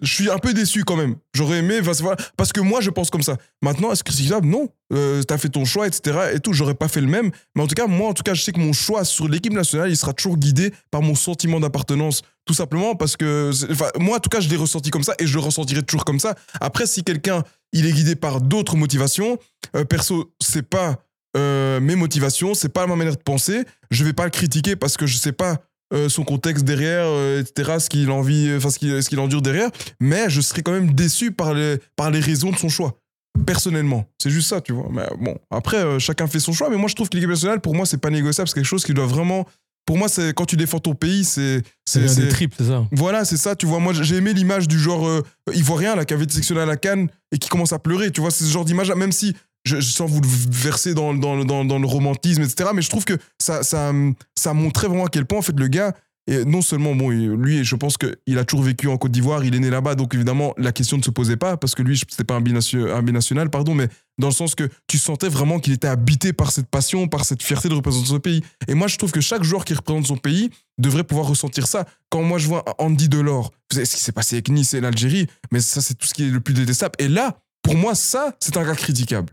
je 0.00 0.12
suis 0.12 0.30
un 0.30 0.38
peu 0.38 0.54
déçu 0.54 0.84
quand 0.84 0.96
même. 0.96 1.16
J'aurais 1.34 1.58
aimé, 1.58 1.80
parce 2.36 2.52
que 2.52 2.60
moi, 2.60 2.80
je 2.80 2.90
pense 2.90 3.10
comme 3.10 3.22
ça. 3.22 3.36
Maintenant, 3.62 3.92
est-ce 3.92 4.04
que 4.04 4.10
c'est 4.10 4.16
critiquable 4.18 4.46
Non. 4.46 4.68
Euh, 4.92 5.22
T'as 5.22 5.38
fait 5.38 5.48
ton 5.48 5.64
choix, 5.64 5.86
etc. 5.86 6.32
Et 6.34 6.40
tout. 6.40 6.52
J'aurais 6.52 6.74
pas 6.74 6.88
fait 6.88 7.00
le 7.00 7.06
même. 7.06 7.30
Mais 7.54 7.62
en 7.62 7.66
tout 7.66 7.74
cas, 7.74 7.86
moi, 7.86 8.08
en 8.08 8.14
tout 8.14 8.22
cas, 8.22 8.34
je 8.34 8.42
sais 8.42 8.52
que 8.52 8.60
mon 8.60 8.72
choix 8.72 9.04
sur 9.04 9.28
l'équipe 9.28 9.52
nationale, 9.52 9.90
il 9.90 9.96
sera 9.96 10.12
toujours 10.12 10.36
guidé 10.36 10.72
par 10.90 11.02
mon 11.02 11.14
sentiment 11.14 11.60
d'appartenance. 11.60 12.22
Tout 12.44 12.54
simplement 12.54 12.94
parce 12.94 13.16
que, 13.16 13.50
moi, 13.98 14.16
en 14.16 14.20
tout 14.20 14.30
cas, 14.30 14.40
je 14.40 14.48
l'ai 14.48 14.56
ressenti 14.56 14.90
comme 14.90 15.04
ça 15.04 15.14
et 15.18 15.26
je 15.26 15.34
le 15.34 15.40
ressentirai 15.40 15.82
toujours 15.82 16.04
comme 16.04 16.20
ça. 16.20 16.34
Après, 16.60 16.86
si 16.86 17.04
quelqu'un, 17.04 17.42
il 17.72 17.86
est 17.86 17.92
guidé 17.92 18.16
par 18.16 18.40
d'autres 18.40 18.76
motivations, 18.76 19.38
euh, 19.76 19.84
perso, 19.84 20.32
c'est 20.40 20.68
pas 20.68 21.04
euh, 21.36 21.80
mes 21.80 21.96
motivations, 21.96 22.54
c'est 22.54 22.68
pas 22.68 22.86
ma 22.86 22.96
manière 22.96 23.16
de 23.16 23.22
penser. 23.22 23.64
Je 23.90 24.04
vais 24.04 24.12
pas 24.12 24.24
le 24.24 24.30
critiquer 24.30 24.76
parce 24.76 24.96
que 24.96 25.06
je 25.06 25.16
sais 25.16 25.32
pas 25.32 25.58
euh, 25.92 26.08
son 26.08 26.24
contexte 26.24 26.64
derrière, 26.64 27.04
euh, 27.06 27.40
etc., 27.42 27.78
ce 27.78 27.88
qu'il 27.88 28.10
envie, 28.10 28.50
enfin 28.56 28.70
ce 28.70 29.08
qu'il 29.08 29.20
endure 29.20 29.42
derrière. 29.42 29.70
Mais 30.00 30.30
je 30.30 30.40
serais 30.40 30.62
quand 30.62 30.72
même 30.72 30.92
déçu 30.94 31.32
par 31.32 31.54
les 31.54 31.78
par 31.96 32.10
les 32.10 32.20
raisons 32.20 32.50
de 32.50 32.56
son 32.56 32.68
choix. 32.68 32.98
Personnellement, 33.46 34.04
c'est 34.22 34.30
juste 34.30 34.48
ça, 34.48 34.60
tu 34.60 34.72
vois. 34.72 34.88
Mais 34.92 35.06
bon, 35.18 35.38
après, 35.50 35.78
euh, 35.78 35.98
chacun 35.98 36.26
fait 36.26 36.38
son 36.38 36.52
choix. 36.52 36.68
Mais 36.68 36.76
moi, 36.76 36.88
je 36.88 36.94
trouve 36.94 37.08
que 37.08 37.16
l'équipe 37.16 37.30
nationale, 37.30 37.60
pour 37.60 37.74
moi, 37.74 37.86
c'est 37.86 37.96
pas 37.98 38.10
négociable. 38.10 38.48
C'est 38.48 38.54
quelque 38.54 38.64
chose 38.66 38.84
qui 38.84 38.92
doit 38.94 39.06
vraiment. 39.06 39.46
Pour 39.86 39.98
moi, 39.98 40.08
c'est 40.08 40.32
quand 40.32 40.44
tu 40.44 40.56
défends 40.56 40.78
ton 40.78 40.94
pays, 40.94 41.24
c'est 41.24 41.62
C'est 41.86 42.14
des 42.14 42.28
tripes, 42.28 42.54
c'est 42.56 42.66
ça. 42.66 42.86
voilà, 42.92 43.24
c'est 43.24 43.36
ça, 43.36 43.56
tu 43.56 43.66
vois. 43.66 43.80
Moi, 43.80 43.92
j'ai 43.94 44.16
aimé 44.16 44.32
l'image 44.32 44.68
du 44.68 44.78
genre 44.78 45.08
euh, 45.08 45.22
ivoirien, 45.54 45.96
là, 45.96 46.04
qui 46.04 46.14
avait 46.14 46.24
été 46.24 46.34
sectionné 46.34 46.60
à 46.60 46.66
la 46.66 46.76
canne 46.76 47.08
et 47.32 47.38
qui 47.38 47.48
commence 47.48 47.72
à 47.72 47.78
pleurer. 47.78 48.10
Tu 48.12 48.20
vois, 48.20 48.30
c'est 48.30 48.44
ce 48.44 48.50
genre 48.50 48.64
d'image, 48.64 48.92
même 48.92 49.12
si, 49.12 49.34
je, 49.64 49.80
sens 49.80 50.10
vous 50.10 50.20
le 50.20 50.28
verser 50.28 50.94
dans, 50.94 51.14
dans, 51.14 51.44
dans, 51.44 51.64
dans 51.64 51.78
le 51.78 51.86
romantisme, 51.86 52.42
etc. 52.42 52.70
Mais 52.74 52.82
je 52.82 52.90
trouve 52.90 53.04
que 53.04 53.18
ça, 53.40 53.62
ça, 53.62 53.92
ça 54.36 54.54
montrait 54.54 54.88
vraiment 54.88 55.06
à 55.06 55.08
quel 55.08 55.26
point, 55.26 55.38
en 55.38 55.42
fait, 55.42 55.58
le 55.58 55.68
gars, 55.68 55.94
non 56.46 56.62
seulement, 56.62 56.94
bon, 56.94 57.10
lui, 57.10 57.64
je 57.64 57.74
pense 57.74 57.96
qu'il 57.98 58.38
a 58.38 58.44
toujours 58.44 58.64
vécu 58.64 58.86
en 58.88 58.96
Côte 58.96 59.10
d'Ivoire, 59.10 59.44
il 59.44 59.54
est 59.54 59.58
né 59.58 59.70
là-bas, 59.70 59.96
donc 59.96 60.14
évidemment, 60.14 60.54
la 60.56 60.70
question 60.70 60.96
ne 60.96 61.02
se 61.02 61.10
posait 61.10 61.36
pas, 61.36 61.56
parce 61.56 61.74
que 61.74 61.82
lui, 61.82 61.98
c'était 61.98 62.24
pas 62.24 62.34
un, 62.34 62.40
binatio- 62.40 62.90
un 62.90 63.02
binational, 63.02 63.50
pardon, 63.50 63.74
mais 63.74 63.88
dans 64.18 64.28
le 64.28 64.32
sens 64.32 64.54
que 64.54 64.68
tu 64.86 64.98
sentais 64.98 65.28
vraiment 65.28 65.58
qu'il 65.58 65.72
était 65.72 65.88
habité 65.88 66.32
par 66.32 66.52
cette 66.52 66.68
passion, 66.68 67.08
par 67.08 67.24
cette 67.24 67.42
fierté 67.42 67.68
de 67.68 67.74
représenter 67.74 68.06
son 68.06 68.20
pays. 68.20 68.42
Et 68.68 68.74
moi, 68.74 68.86
je 68.86 68.98
trouve 68.98 69.10
que 69.10 69.20
chaque 69.20 69.42
joueur 69.42 69.64
qui 69.64 69.74
représente 69.74 70.06
son 70.06 70.16
pays 70.16 70.50
devrait 70.78 71.04
pouvoir 71.04 71.26
ressentir 71.26 71.66
ça. 71.66 71.86
Quand 72.08 72.22
moi, 72.22 72.38
je 72.38 72.46
vois 72.46 72.64
Andy 72.78 73.08
Delors, 73.08 73.50
savez 73.72 73.84
ce 73.86 73.96
qui 73.96 74.02
s'est 74.02 74.12
passé 74.12 74.36
avec 74.36 74.48
Nice 74.48 74.74
et 74.74 74.80
l'Algérie, 74.80 75.26
mais 75.50 75.60
ça, 75.60 75.80
c'est 75.80 75.94
tout 75.94 76.06
ce 76.06 76.14
qui 76.14 76.28
est 76.28 76.30
le 76.30 76.40
plus 76.40 76.54
détestable. 76.54 76.94
Et 77.00 77.08
là, 77.08 77.38
pour 77.62 77.74
moi, 77.74 77.94
ça, 77.96 78.36
c'est 78.38 78.56
un 78.56 78.64
gars 78.64 78.76
critiquable. 78.76 79.32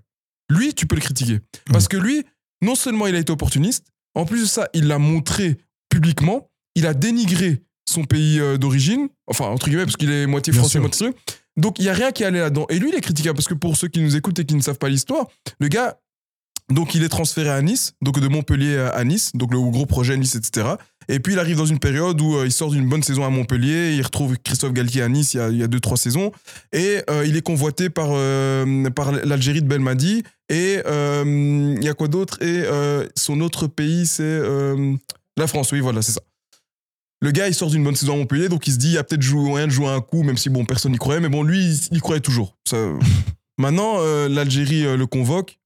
Lui, 0.49 0.73
tu 0.73 0.85
peux 0.87 0.95
le 0.95 1.01
critiquer. 1.01 1.39
Parce 1.71 1.87
que 1.87 1.97
lui, 1.97 2.23
non 2.61 2.75
seulement 2.75 3.07
il 3.07 3.15
a 3.15 3.19
été 3.19 3.31
opportuniste, 3.31 3.85
en 4.15 4.25
plus 4.25 4.41
de 4.41 4.45
ça, 4.47 4.67
il 4.73 4.87
l'a 4.87 4.97
montré 4.97 5.57
publiquement, 5.89 6.49
il 6.75 6.87
a 6.87 6.93
dénigré 6.93 7.61
son 7.87 8.03
pays 8.03 8.39
euh, 8.39 8.57
d'origine, 8.57 9.09
enfin, 9.27 9.45
entre 9.45 9.67
guillemets, 9.67 9.85
parce 9.85 9.97
qu'il 9.97 10.11
est 10.11 10.27
moitié 10.27 10.51
Bien 10.51 10.61
français, 10.61 10.73
sûr. 10.73 10.81
moitié 10.81 11.07
truc. 11.11 11.17
Donc, 11.57 11.79
il 11.79 11.83
n'y 11.83 11.89
a 11.89 11.93
rien 11.93 12.11
qui 12.11 12.23
allait 12.23 12.39
là-dedans. 12.39 12.65
Et 12.69 12.79
lui, 12.79 12.89
il 12.89 12.95
est 12.95 13.01
critiquable, 13.01 13.35
parce 13.35 13.47
que 13.47 13.53
pour 13.53 13.75
ceux 13.75 13.87
qui 13.87 13.99
nous 13.99 14.15
écoutent 14.15 14.39
et 14.39 14.45
qui 14.45 14.55
ne 14.55 14.61
savent 14.61 14.77
pas 14.77 14.89
l'histoire, 14.89 15.27
le 15.59 15.67
gars, 15.67 15.99
donc 16.69 16.93
il 16.93 17.03
est 17.03 17.09
transféré 17.09 17.49
à 17.49 17.61
Nice, 17.61 17.93
donc 18.01 18.19
de 18.19 18.27
Montpellier 18.27 18.77
à 18.93 19.03
Nice, 19.03 19.31
donc 19.33 19.51
le 19.51 19.59
gros 19.59 19.85
projet 19.87 20.15
Nice, 20.17 20.35
etc. 20.35 20.67
Et 21.11 21.19
puis 21.19 21.33
il 21.33 21.39
arrive 21.39 21.57
dans 21.57 21.65
une 21.65 21.79
période 21.79 22.21
où 22.21 22.35
euh, 22.35 22.45
il 22.45 22.51
sort 22.51 22.69
d'une 22.69 22.87
bonne 22.87 23.01
saison 23.01 23.25
à 23.25 23.29
Montpellier, 23.29 23.95
il 23.95 24.01
retrouve 24.03 24.37
Christophe 24.37 24.73
Galtier 24.73 25.01
à 25.01 25.09
Nice 25.09 25.33
il 25.33 25.37
y 25.37 25.39
a, 25.39 25.49
il 25.49 25.57
y 25.57 25.63
a 25.63 25.67
deux, 25.67 25.79
trois 25.79 25.97
saisons, 25.97 26.31
et 26.71 27.01
euh, 27.09 27.25
il 27.25 27.35
est 27.35 27.41
convoité 27.41 27.89
par, 27.89 28.09
euh, 28.11 28.89
par 28.91 29.11
l'Algérie 29.11 29.63
de 29.63 29.67
Belmadi, 29.67 30.23
et 30.49 30.75
il 30.85 31.83
y 31.83 31.89
a 31.89 31.93
quoi 31.95 32.07
d'autre? 32.07 32.41
Et 32.43 32.63
son 33.15 33.41
autre 33.41 33.67
pays, 33.67 34.05
c'est 34.05 34.41
la 35.37 35.47
France, 35.47 35.71
oui, 35.71 35.79
voilà, 35.79 36.01
c'est 36.01 36.11
ça. 36.11 36.21
Le 37.21 37.31
gars, 37.31 37.47
il 37.47 37.53
sort 37.53 37.69
d'une 37.69 37.83
bonne 37.83 37.95
saison 37.95 38.13
à 38.13 38.17
Montpellier, 38.17 38.47
donc 38.47 38.67
il 38.67 38.73
se 38.73 38.77
dit, 38.77 38.87
il 38.87 38.93
y 38.93 38.97
a 38.97 39.03
peut-être 39.03 39.27
moyen 39.33 39.67
de 39.67 39.71
jouer 39.71 39.87
un 39.87 40.01
coup, 40.01 40.23
même 40.23 40.37
si 40.37 40.49
bon, 40.49 40.63
personne 40.65 40.91
n'y 40.91 40.97
croyait, 40.97 41.19
mais 41.19 41.29
bon, 41.29 41.43
lui, 41.43 41.59
il, 41.59 41.79
il 41.91 42.01
croyait 42.01 42.21
toujours. 42.21 42.55
Maintenant, 43.57 43.99
l'Algérie 44.27 44.83
le 44.95 45.05
convoque. 45.05 45.59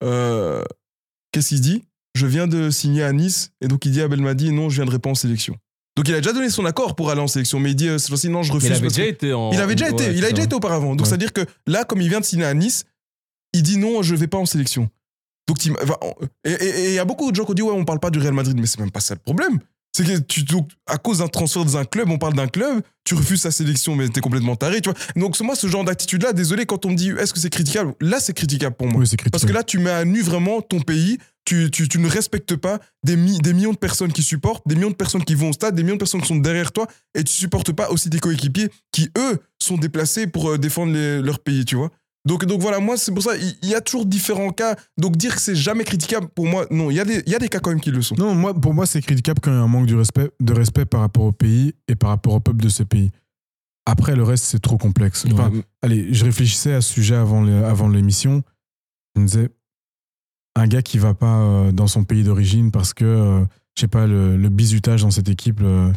Qu'est-ce 0.00 1.48
qu'il 1.48 1.60
dit? 1.60 1.84
Je 2.14 2.26
viens 2.26 2.46
de 2.46 2.70
signer 2.70 3.02
à 3.04 3.12
Nice, 3.12 3.50
et 3.60 3.68
donc 3.68 3.84
il 3.84 3.92
dit 3.92 4.00
à 4.00 4.08
Belmadi, 4.08 4.50
non, 4.52 4.68
je 4.68 4.76
viendrai 4.76 4.98
pas 4.98 5.10
en 5.10 5.14
sélection. 5.14 5.54
Donc 5.96 6.08
il 6.08 6.14
a 6.14 6.18
déjà 6.20 6.32
donné 6.32 6.48
son 6.50 6.64
accord 6.64 6.94
pour 6.96 7.10
aller 7.10 7.20
en 7.20 7.26
sélection, 7.26 7.58
mais 7.60 7.70
il 7.70 7.74
dit, 7.76 7.88
euh, 7.88 7.98
cette 7.98 8.08
fois-ci, 8.08 8.28
non, 8.28 8.42
je 8.42 8.52
refuse. 8.52 8.68
Il 8.68 8.72
avait 8.72 8.80
parce 8.82 8.94
que- 8.94 8.98
déjà 9.00 9.08
été 9.10 9.32
en. 9.32 9.50
il 9.52 9.60
avait 9.60 9.74
déjà 9.74 9.86
Ouais, 9.90 9.92
été, 9.92 10.04
il 10.16 10.24
a 10.24 10.28
déjà 10.30 10.42
ça. 10.42 10.44
été 10.44 10.54
auparavant. 10.54 10.90
Donc 10.90 11.00
Ouais. 11.00 11.06
c'est-à-dire 11.06 11.32
que 11.32 11.42
là, 11.66 11.84
comme 11.84 12.00
il 12.00 12.08
vient 12.08 12.20
de 12.20 12.24
signer 12.24 12.44
à 12.44 12.54
Nice, 12.54 12.84
il 13.52 13.62
dit 13.62 13.78
non, 13.78 14.02
je 14.02 14.14
vais 14.14 14.26
pas 14.28 14.38
en 14.38 14.46
sélection. 14.46 14.88
Donc 15.48 15.58
et 16.44 16.88
il 16.88 16.94
y 16.94 16.98
a 16.98 17.04
beaucoup 17.04 17.30
de 17.30 17.36
gens 17.36 17.44
qui 17.44 17.50
ont 17.50 17.54
dit 17.54 17.62
ouais, 17.62 17.72
on 17.72 17.84
parle 17.84 18.00
pas 18.00 18.10
du 18.10 18.18
Real 18.18 18.32
Madrid, 18.34 18.56
mais 18.60 18.66
c'est 18.66 18.78
même 18.80 18.90
pas 18.90 19.00
ça 19.00 19.14
le 19.14 19.20
problème. 19.20 19.58
C'est 19.96 20.04
que 20.04 20.18
tu, 20.18 20.42
donc, 20.44 20.70
à 20.86 20.98
cause 20.98 21.18
d'un 21.18 21.28
transfert 21.28 21.64
dans 21.64 21.78
un 21.78 21.84
club, 21.84 22.10
on 22.10 22.18
parle 22.18 22.34
d'un 22.34 22.46
club, 22.46 22.82
tu 23.04 23.14
refuses 23.14 23.40
sa 23.40 23.50
sélection, 23.50 23.96
mais 23.96 24.08
t'es 24.10 24.20
complètement 24.20 24.54
taré, 24.54 24.80
tu 24.82 24.90
vois. 24.90 24.98
Donc 25.16 25.40
moi, 25.40 25.56
ce 25.56 25.66
genre 25.66 25.82
d'attitude-là, 25.82 26.34
désolé, 26.34 26.66
quand 26.66 26.84
on 26.84 26.90
me 26.90 26.94
dit 26.94 27.08
est-ce 27.18 27.32
que 27.32 27.40
c'est 27.40 27.50
critiquable, 27.50 27.94
là 28.00 28.20
c'est 28.20 28.34
critiquable 28.34 28.76
pour 28.76 28.86
moi. 28.86 29.00
Oui, 29.00 29.06
c'est 29.06 29.16
critiquable. 29.16 29.30
Parce 29.32 29.44
que 29.50 29.52
là, 29.52 29.64
tu 29.64 29.78
mets 29.78 29.90
à 29.90 30.04
nu 30.04 30.20
vraiment 30.22 30.60
ton 30.60 30.80
pays. 30.80 31.18
Tu, 31.48 31.70
tu, 31.70 31.88
tu 31.88 31.98
ne 31.98 32.08
respectes 32.08 32.56
pas 32.56 32.78
des, 33.04 33.16
mi- 33.16 33.38
des 33.38 33.54
millions 33.54 33.72
de 33.72 33.78
personnes 33.78 34.12
qui 34.12 34.22
supportent, 34.22 34.68
des 34.68 34.74
millions 34.74 34.90
de 34.90 34.94
personnes 34.96 35.24
qui 35.24 35.34
vont 35.34 35.48
au 35.48 35.52
stade, 35.54 35.74
des 35.74 35.82
millions 35.82 35.94
de 35.94 35.98
personnes 36.00 36.20
qui 36.20 36.26
sont 36.28 36.36
derrière 36.36 36.72
toi, 36.72 36.86
et 37.14 37.24
tu 37.24 37.32
supportes 37.32 37.72
pas 37.72 37.88
aussi 37.90 38.10
tes 38.10 38.18
coéquipiers 38.18 38.68
qui, 38.92 39.08
eux, 39.16 39.38
sont 39.58 39.78
déplacés 39.78 40.26
pour 40.26 40.50
euh, 40.50 40.58
défendre 40.58 40.92
les- 40.92 41.22
leur 41.22 41.38
pays, 41.38 41.64
tu 41.64 41.76
vois. 41.76 41.90
Donc, 42.26 42.44
donc 42.44 42.60
voilà, 42.60 42.80
moi, 42.80 42.98
c'est 42.98 43.12
pour 43.14 43.22
ça, 43.22 43.30
il 43.38 43.68
y, 43.70 43.74
a 43.74 43.80
toujours 43.80 44.04
différents 44.04 44.50
cas. 44.50 44.76
Donc 44.98 45.16
dire 45.16 45.34
que 45.36 45.40
c'est 45.40 45.56
jamais 45.56 45.84
critiquable, 45.84 46.28
pour 46.28 46.44
moi, 46.44 46.66
non, 46.70 46.90
il 46.90 46.96
y, 46.96 47.00
a 47.00 47.06
des- 47.06 47.22
il 47.24 47.32
y 47.32 47.34
a 47.34 47.38
des 47.38 47.48
cas 47.48 47.60
quand 47.60 47.70
même 47.70 47.80
qui 47.80 47.92
le 47.92 48.02
sont. 48.02 48.14
Non, 48.16 48.34
moi, 48.34 48.52
pour 48.52 48.74
moi, 48.74 48.84
c'est 48.84 49.00
critiquable 49.00 49.40
quand 49.40 49.50
il 49.50 49.54
y 49.54 49.58
a 49.58 49.62
un 49.62 49.68
manque 49.68 49.86
de 49.86 49.94
respect, 49.96 50.30
de 50.40 50.52
respect 50.52 50.84
par 50.84 51.00
rapport 51.00 51.24
au 51.24 51.32
pays 51.32 51.72
et 51.88 51.94
par 51.94 52.10
rapport 52.10 52.34
au 52.34 52.40
peuple 52.40 52.62
de 52.62 52.68
ce 52.68 52.82
pays. 52.82 53.10
Après, 53.86 54.14
le 54.14 54.22
reste, 54.22 54.44
c'est 54.44 54.60
trop 54.60 54.76
complexe. 54.76 55.24
Enfin, 55.32 55.50
Ouais. 55.50 55.62
allez, 55.80 56.12
je 56.12 56.26
réfléchissais 56.26 56.74
à 56.74 56.82
ce 56.82 56.92
sujet 56.92 57.14
avant 57.14 57.88
l'émission. 57.88 58.42
Je 59.16 59.22
me 59.22 59.26
disais, 59.26 59.48
un 60.56 60.66
gars 60.66 60.82
qui 60.82 60.98
va 60.98 61.14
pas 61.14 61.38
euh, 61.40 61.72
dans 61.72 61.86
son 61.86 62.04
pays 62.04 62.24
d'origine 62.24 62.70
parce 62.70 62.94
que, 62.94 63.04
euh, 63.04 63.40
je 63.76 63.82
sais 63.82 63.88
pas, 63.88 64.06
le, 64.06 64.36
le 64.36 64.48
bizutage 64.48 65.02
dans 65.02 65.10
cette 65.10 65.28
équipe 65.28 65.60
euh, 65.62 65.92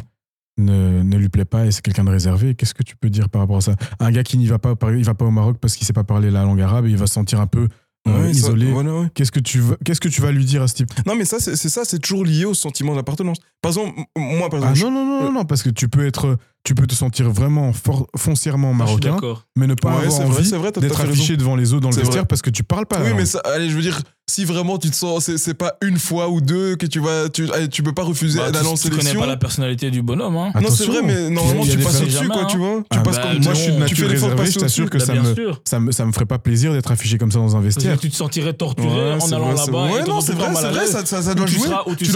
ne, 0.58 1.02
ne 1.02 1.16
lui 1.16 1.28
plaît 1.28 1.44
pas 1.44 1.66
et 1.66 1.72
c'est 1.72 1.82
quelqu'un 1.82 2.04
de 2.04 2.10
réservé, 2.10 2.54
qu'est-ce 2.54 2.74
que 2.74 2.82
tu 2.82 2.94
peux 2.96 3.10
dire 3.10 3.28
par 3.28 3.40
rapport 3.40 3.56
à 3.56 3.60
ça? 3.62 3.74
Un 3.98 4.10
gars 4.12 4.22
qui 4.22 4.36
n'y 4.38 4.46
va 4.46 4.58
pas, 4.58 4.74
il 4.92 5.04
va 5.04 5.14
pas 5.14 5.24
au 5.24 5.30
Maroc 5.30 5.56
parce 5.60 5.76
qu'il 5.76 5.86
sait 5.86 5.92
pas 5.92 6.04
parler 6.04 6.30
la 6.30 6.42
langue 6.44 6.60
arabe 6.60 6.86
et 6.86 6.90
il 6.90 6.96
va 6.96 7.06
se 7.06 7.14
sentir 7.14 7.40
un 7.40 7.46
peu 7.46 7.68
euh, 8.08 8.22
Ouais, 8.24 8.30
isolé. 8.32 8.70
ouais. 8.72 9.08
Qu'est-ce 9.14 9.30
que 9.32 9.38
tu 9.40 9.60
vas, 9.60 9.76
qu'est-ce 9.84 10.00
que 10.00 10.08
tu 10.08 10.20
vas 10.20 10.32
lui 10.32 10.44
dire 10.44 10.62
à 10.62 10.68
ce 10.68 10.74
type? 10.74 10.90
Non, 11.06 11.14
mais 11.16 11.24
ça, 11.24 11.38
c'est 11.38 11.56
ça, 11.56 11.84
c'est 11.84 12.00
toujours 12.00 12.24
lié 12.24 12.44
au 12.44 12.54
sentiment 12.54 12.94
d'appartenance. 12.96 13.38
Par 13.62 13.70
exemple, 13.70 13.92
moi, 14.16 14.50
par 14.50 14.62
Ah 14.64 14.70
exemple, 14.70 14.92
non, 14.92 15.04
non, 15.04 15.20
non, 15.20 15.26
non, 15.26 15.32
non, 15.32 15.44
parce 15.44 15.62
que 15.62 15.70
tu 15.70 15.88
peux 15.88 16.04
être, 16.06 16.36
tu 16.64 16.74
peux 16.74 16.86
te 16.86 16.94
sentir 16.94 17.28
vraiment 17.30 17.72
for- 17.72 18.06
foncièrement 18.16 18.70
Je 18.72 18.76
suis 18.76 18.84
marocain, 18.84 19.10
d'accord. 19.14 19.44
mais 19.56 19.66
ne 19.66 19.74
pas 19.74 19.88
Ouais, 19.90 19.94
avoir 20.06 20.12
c'est 20.12 20.24
vrai, 20.24 20.68
envie 20.68 20.80
d'être 20.80 21.00
affiché 21.00 21.36
devant 21.36 21.56
les 21.56 21.72
autres 21.72 21.82
dans 21.82 21.88
le 21.88 21.94
C'est 21.94 22.00
vestiaire 22.02 22.22
vrai. 22.22 22.28
parce 22.28 22.42
que 22.42 22.50
tu 22.50 22.62
parles 22.62 22.86
pas. 22.86 23.00
Oui, 23.02 23.10
mais 23.16 23.26
ça, 23.26 23.40
allez, 23.44 23.68
je 23.68 23.74
veux 23.74 23.82
dire, 23.82 24.00
si 24.30 24.44
vraiment 24.44 24.78
tu 24.78 24.88
te 24.88 24.94
sens, 24.96 25.24
c'est 25.24 25.36
c'est 25.36 25.54
pas 25.54 25.74
une 25.82 25.98
fois 25.98 26.28
ou 26.28 26.40
deux 26.40 26.76
que 26.76 26.86
tu 26.86 27.00
vas, 27.00 27.28
tu, 27.28 27.50
allez, 27.52 27.68
tu 27.68 27.82
peux 27.82 27.92
pas 27.92 28.04
refuser 28.04 28.38
Bah, 28.38 28.50
d'aller 28.52 28.68
en 28.68 28.74
tu, 28.74 28.82
tu 28.84 28.90
connais 28.90 29.02
sélection. 29.02 29.20
pas 29.20 29.26
la 29.26 29.36
personnalité 29.36 29.90
du 29.90 30.00
bonhomme. 30.02 30.36
Hein. 30.36 30.52
Non, 30.62 30.70
c'est 30.70 30.86
vrai, 30.86 31.02
mais 31.02 31.28
normalement 31.28 31.64
tu 31.64 31.76
passes 31.78 32.00
au-dessus, 32.00 32.26
quoi, 32.28 32.36
Jamais, 32.36 32.46
tu 32.46 32.56
vois. 32.58 32.76
Tu 32.90 32.98
Ah 32.98 33.00
passes 33.00 33.16
bah, 33.16 33.22
comme 33.34 33.42
moi, 33.42 33.54
je 33.54 33.58
suis 33.58 33.70
de 33.72 33.74
tu 33.74 33.80
nature 33.80 34.08
réservée, 34.08 34.46
je 34.50 34.58
t'assure 34.60 34.88
que 34.88 34.98
ça 35.00 35.14
me, 35.14 35.34
ça, 35.64 35.80
me, 35.80 35.90
ça 35.92 36.04
me 36.06 36.12
ferait 36.12 36.24
pas 36.26 36.38
plaisir 36.38 36.72
d'être 36.72 36.90
affiché 36.92 37.18
comme 37.18 37.32
ça 37.32 37.40
dans 37.40 37.56
un 37.56 37.60
vestiaire. 37.60 37.98
tu 37.98 38.08
te 38.08 38.14
sentirais 38.16 38.54
torturé 38.54 39.14
en 39.14 39.32
allant 39.32 39.52
là-bas. 39.52 39.86
Ouais, 39.92 40.04
non, 40.06 40.20
c'est 40.20 40.32
vrai, 40.34 40.46
c'est 40.54 40.68
vrai, 40.70 40.86
ça, 40.86 41.34
doit 41.34 41.46
jouer. 41.46 41.68
tu 41.98 42.06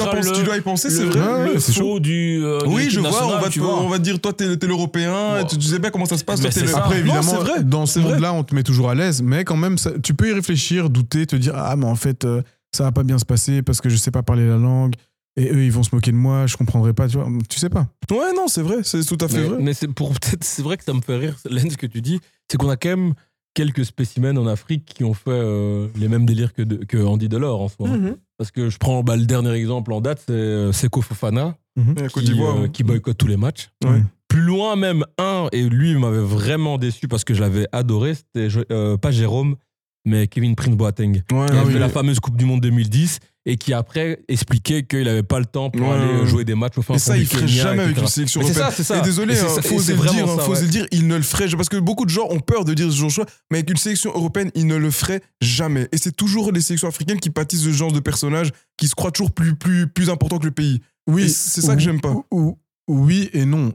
dois 0.44 0.57
y 0.57 0.61
penser, 0.61 0.88
c'est 0.90 1.05
vrai. 1.05 1.59
C'est 1.59 1.72
faux 1.74 1.99
du. 1.99 2.40
euh, 2.44 2.61
Oui, 2.66 2.88
je 2.88 3.01
vois, 3.01 3.11
nationale, 3.11 3.36
on 3.38 3.42
va, 3.42 3.49
tu 3.49 3.59
te, 3.59 3.64
vois. 3.64 3.80
on 3.80 3.88
va 3.88 3.99
te 3.99 4.05
dire, 4.05 4.20
toi, 4.20 4.32
t'es 4.37 4.57
t'es 4.57 4.66
l'européen, 4.66 5.45
tu, 5.49 5.57
tu 5.59 5.66
sais 5.66 5.80
pas 5.80 5.91
comment 5.91 6.07
ça 6.07 6.16
se 6.18 6.24
passe. 6.24 6.41
Mais 6.41 6.51
toi, 6.51 6.53
t'es 6.55 6.61
c'est 6.61 6.66
le- 6.66 6.72
ça. 6.72 6.78
Après, 6.78 6.95
Non, 6.97 7.01
évidemment, 7.01 7.22
c'est 7.22 7.37
vrai. 7.37 7.64
dans 7.64 7.87
ce 7.87 7.95
c'est 7.95 8.01
vrai. 8.01 8.12
monde-là, 8.12 8.32
on 8.34 8.45
te 8.45 8.55
met 8.55 8.62
toujours 8.62 8.91
à 8.91 8.95
l'aise, 8.95 9.22
mais 9.22 9.45
quand 9.45 9.57
même, 9.57 9.78
ça- 9.78 9.99
tu 10.03 10.14
peux 10.14 10.28
y 10.28 10.32
réfléchir, 10.32 10.91
douter, 10.91 11.26
te 11.26 11.37
dire 11.37 11.55
Ah, 11.57 11.74
mais 11.76 11.87
en 11.87 11.97
fait, 11.97 12.24
euh, 12.24 12.43
ça 12.74 12.84
va 12.84 12.93
pas 12.93 13.03
bien 13.03 13.18
se 13.18 13.24
passer 13.24 13.62
parce 13.62 13.80
que 13.80 13.89
je 13.89 13.97
sais 13.97 14.11
pas 14.11 14.22
parler 14.22 14.47
la 14.49 14.57
langue 14.57 14.95
et 15.39 15.51
eux, 15.51 15.64
ils 15.64 15.72
vont 15.72 15.82
se 15.82 15.95
moquer 15.95 16.12
de 16.12 16.16
moi, 16.16 16.47
je 16.47 16.57
comprendrai 16.57 16.93
pas, 16.95 17.09
tu 17.09 17.16
vois. 17.18 17.28
Tu 17.49 17.59
sais 17.59 17.68
pas. 17.70 17.87
Ouais, 18.11 18.32
non, 18.34 18.49
c'est 18.49 18.62
vrai, 18.62 18.76
c'est 18.82 19.05
tout 19.05 19.18
à 19.20 19.28
fait 19.28 19.39
Mais, 19.43 19.49
vrai. 19.49 19.59
mais 19.62 19.74
c'est 19.74 19.89
pour 19.89 20.11
peut-être 20.20 20.45
c'est 20.45 20.62
vrai 20.62 20.76
que 20.76 20.84
ça 20.84 20.93
me 20.95 21.01
fait 21.01 21.16
rire 21.16 21.37
Len 21.49 21.70
ce 21.70 21.76
que 21.76 21.87
tu 21.87 22.01
dis 22.01 22.20
c'est 22.51 22.59
qu'on 22.59 22.68
a 22.70 22.76
quand 22.76 22.91
même 22.91 23.14
quelques 23.55 23.87
spécimens 23.87 24.37
en 24.37 24.47
Afrique 24.47 24.84
qui 24.84 25.03
ont 25.05 25.14
fait 25.14 25.30
euh, 25.30 25.89
les 25.97 26.09
mêmes 26.09 26.26
délires 26.26 26.53
que, 26.53 26.61
de- 26.62 26.84
que 26.84 26.99
Andy 26.99 27.28
Delors 27.28 27.62
en 27.62 27.68
ce 27.68 27.74
moment 27.80 27.95
Mhm. 27.97 28.16
parce 28.37 28.51
que 28.51 28.68
je 28.68 28.76
prends 28.76 29.03
bah, 29.03 29.16
le 29.16 29.24
dernier 29.24 29.53
exemple 29.53 29.93
en 29.95 30.03
date 30.03 30.22
c'est 30.26 30.32
euh, 30.34 30.72
Seko 30.72 31.01
Fofana 31.01 31.57
Ouais, 31.78 32.09
Côte 32.12 32.24
qui, 32.24 32.30
d'Ivoire. 32.32 32.57
euh, 32.57 32.64
hein. 32.64 32.68
qui 32.68 32.84
boycotte 32.84 33.16
tous 33.18 33.26
les 33.26 33.37
matchs 33.39 33.70
Ouais. 33.84 34.03
Plus 34.28 34.42
loin 34.42 34.76
même 34.76 35.04
un 35.18 35.48
et 35.52 35.62
lui 35.62 35.90
il 35.92 35.98
m'avait 35.98 36.18
vraiment 36.18 36.78
déçu 36.78 37.08
parce 37.08 37.24
que 37.24 37.34
je 37.34 37.40
l'avais 37.40 37.66
adoré 37.72 38.14
c'était 38.14 38.48
euh, 38.72 38.96
pas 38.96 39.10
Jérôme 39.10 39.56
mais 40.04 40.28
Kevin 40.28 40.54
Prince 40.54 40.76
Boateng 40.76 41.22
Ouais, 41.32 41.46
qui 41.46 41.56
a 41.56 41.64
oui, 41.64 41.72
fait 41.72 41.78
la 41.80 41.88
fameuse 41.88 42.20
Coupe 42.20 42.36
du 42.36 42.44
Monde 42.44 42.60
2010 42.60 43.18
et 43.48 43.56
qui 43.56 43.72
après 43.72 44.20
expliquait 44.28 44.84
qu'il 44.84 45.02
n'avait 45.04 45.22
pas 45.24 45.38
le 45.40 45.46
temps 45.46 45.68
pour 45.70 45.86
Ouais, 45.88 45.94
aller 45.94 46.20
ouais. 46.20 46.26
jouer 46.26 46.44
des 46.44 46.54
matchs 46.54 46.78
au 46.78 46.82
fin 46.82 46.94
Et 46.94 46.98
ça, 46.98 47.16
il 47.16 47.26
ferait 47.26 47.46
Kenya, 47.46 47.62
jamais 47.62 47.82
avec 47.84 47.98
une 47.98 48.06
sélection 48.06 48.40
Mais 48.40 48.46
c'est 48.46 48.52
européenne. 48.58 48.70
ça, 48.70 48.76
c'est 48.76 48.82
ça. 48.84 48.98
Et 48.98 49.02
désolé, 49.02 49.32
Et 49.34 49.36
c'est 49.36 49.44
hein, 49.46 49.48
ça- 49.48 49.62
faut 49.62 49.78
c'est 49.80 49.94
le 49.94 50.08
dire, 50.08 50.28
hein, 50.28 50.36
ça, 50.36 50.42
faut 50.42 50.52
oser 50.52 50.60
ouais. 50.60 50.66
le 50.66 50.70
dire, 50.72 50.86
il 50.92 51.06
ne 51.08 51.16
le 51.16 51.22
ferait 51.22 51.46
jamais. 51.48 51.56
Parce 51.58 51.68
que 51.68 51.76
beaucoup 51.76 52.04
de 52.04 52.10
gens 52.10 52.26
ont 52.30 52.40
peur 52.40 52.64
de 52.64 52.74
dire 52.74 52.90
ce 52.90 52.96
genre 52.96 53.06
de 53.08 53.12
choix, 53.12 53.26
mais 53.50 53.58
avec 53.58 53.70
une 53.70 53.76
sélection 53.76 54.10
européenne, 54.14 54.50
il 54.56 54.66
ne 54.66 54.74
le 54.76 54.90
ferait 54.92 55.22
jamais. 55.40 55.88
Et 55.92 55.96
c'est 55.98 56.14
toujours 56.14 56.50
les 56.52 56.60
sélections 56.60 56.88
africaines 56.88 57.20
qui 57.20 57.30
pâtissent 57.30 57.62
de 57.62 57.70
ce 57.70 57.76
genre 57.76 57.92
de 57.92 58.00
personnages 58.00 58.50
qui 58.76 58.86
se 58.88 58.94
croient 58.96 59.12
toujours 59.12 59.32
plus, 59.32 59.54
plus, 59.56 59.86
plus 59.88 60.10
importants 60.10 60.38
que 60.38 60.46
le 60.46 60.50
pays. 60.52 60.80
Oui, 61.08 61.28
c'est 61.30 61.60
ça 61.62 61.74
que 61.76 61.80
j'aime 61.82 62.00
pas. 62.00 62.10
ou- 62.12 62.24
ou- 62.32 62.58
oui 62.88 63.28
et 63.32 63.44
non. 63.44 63.72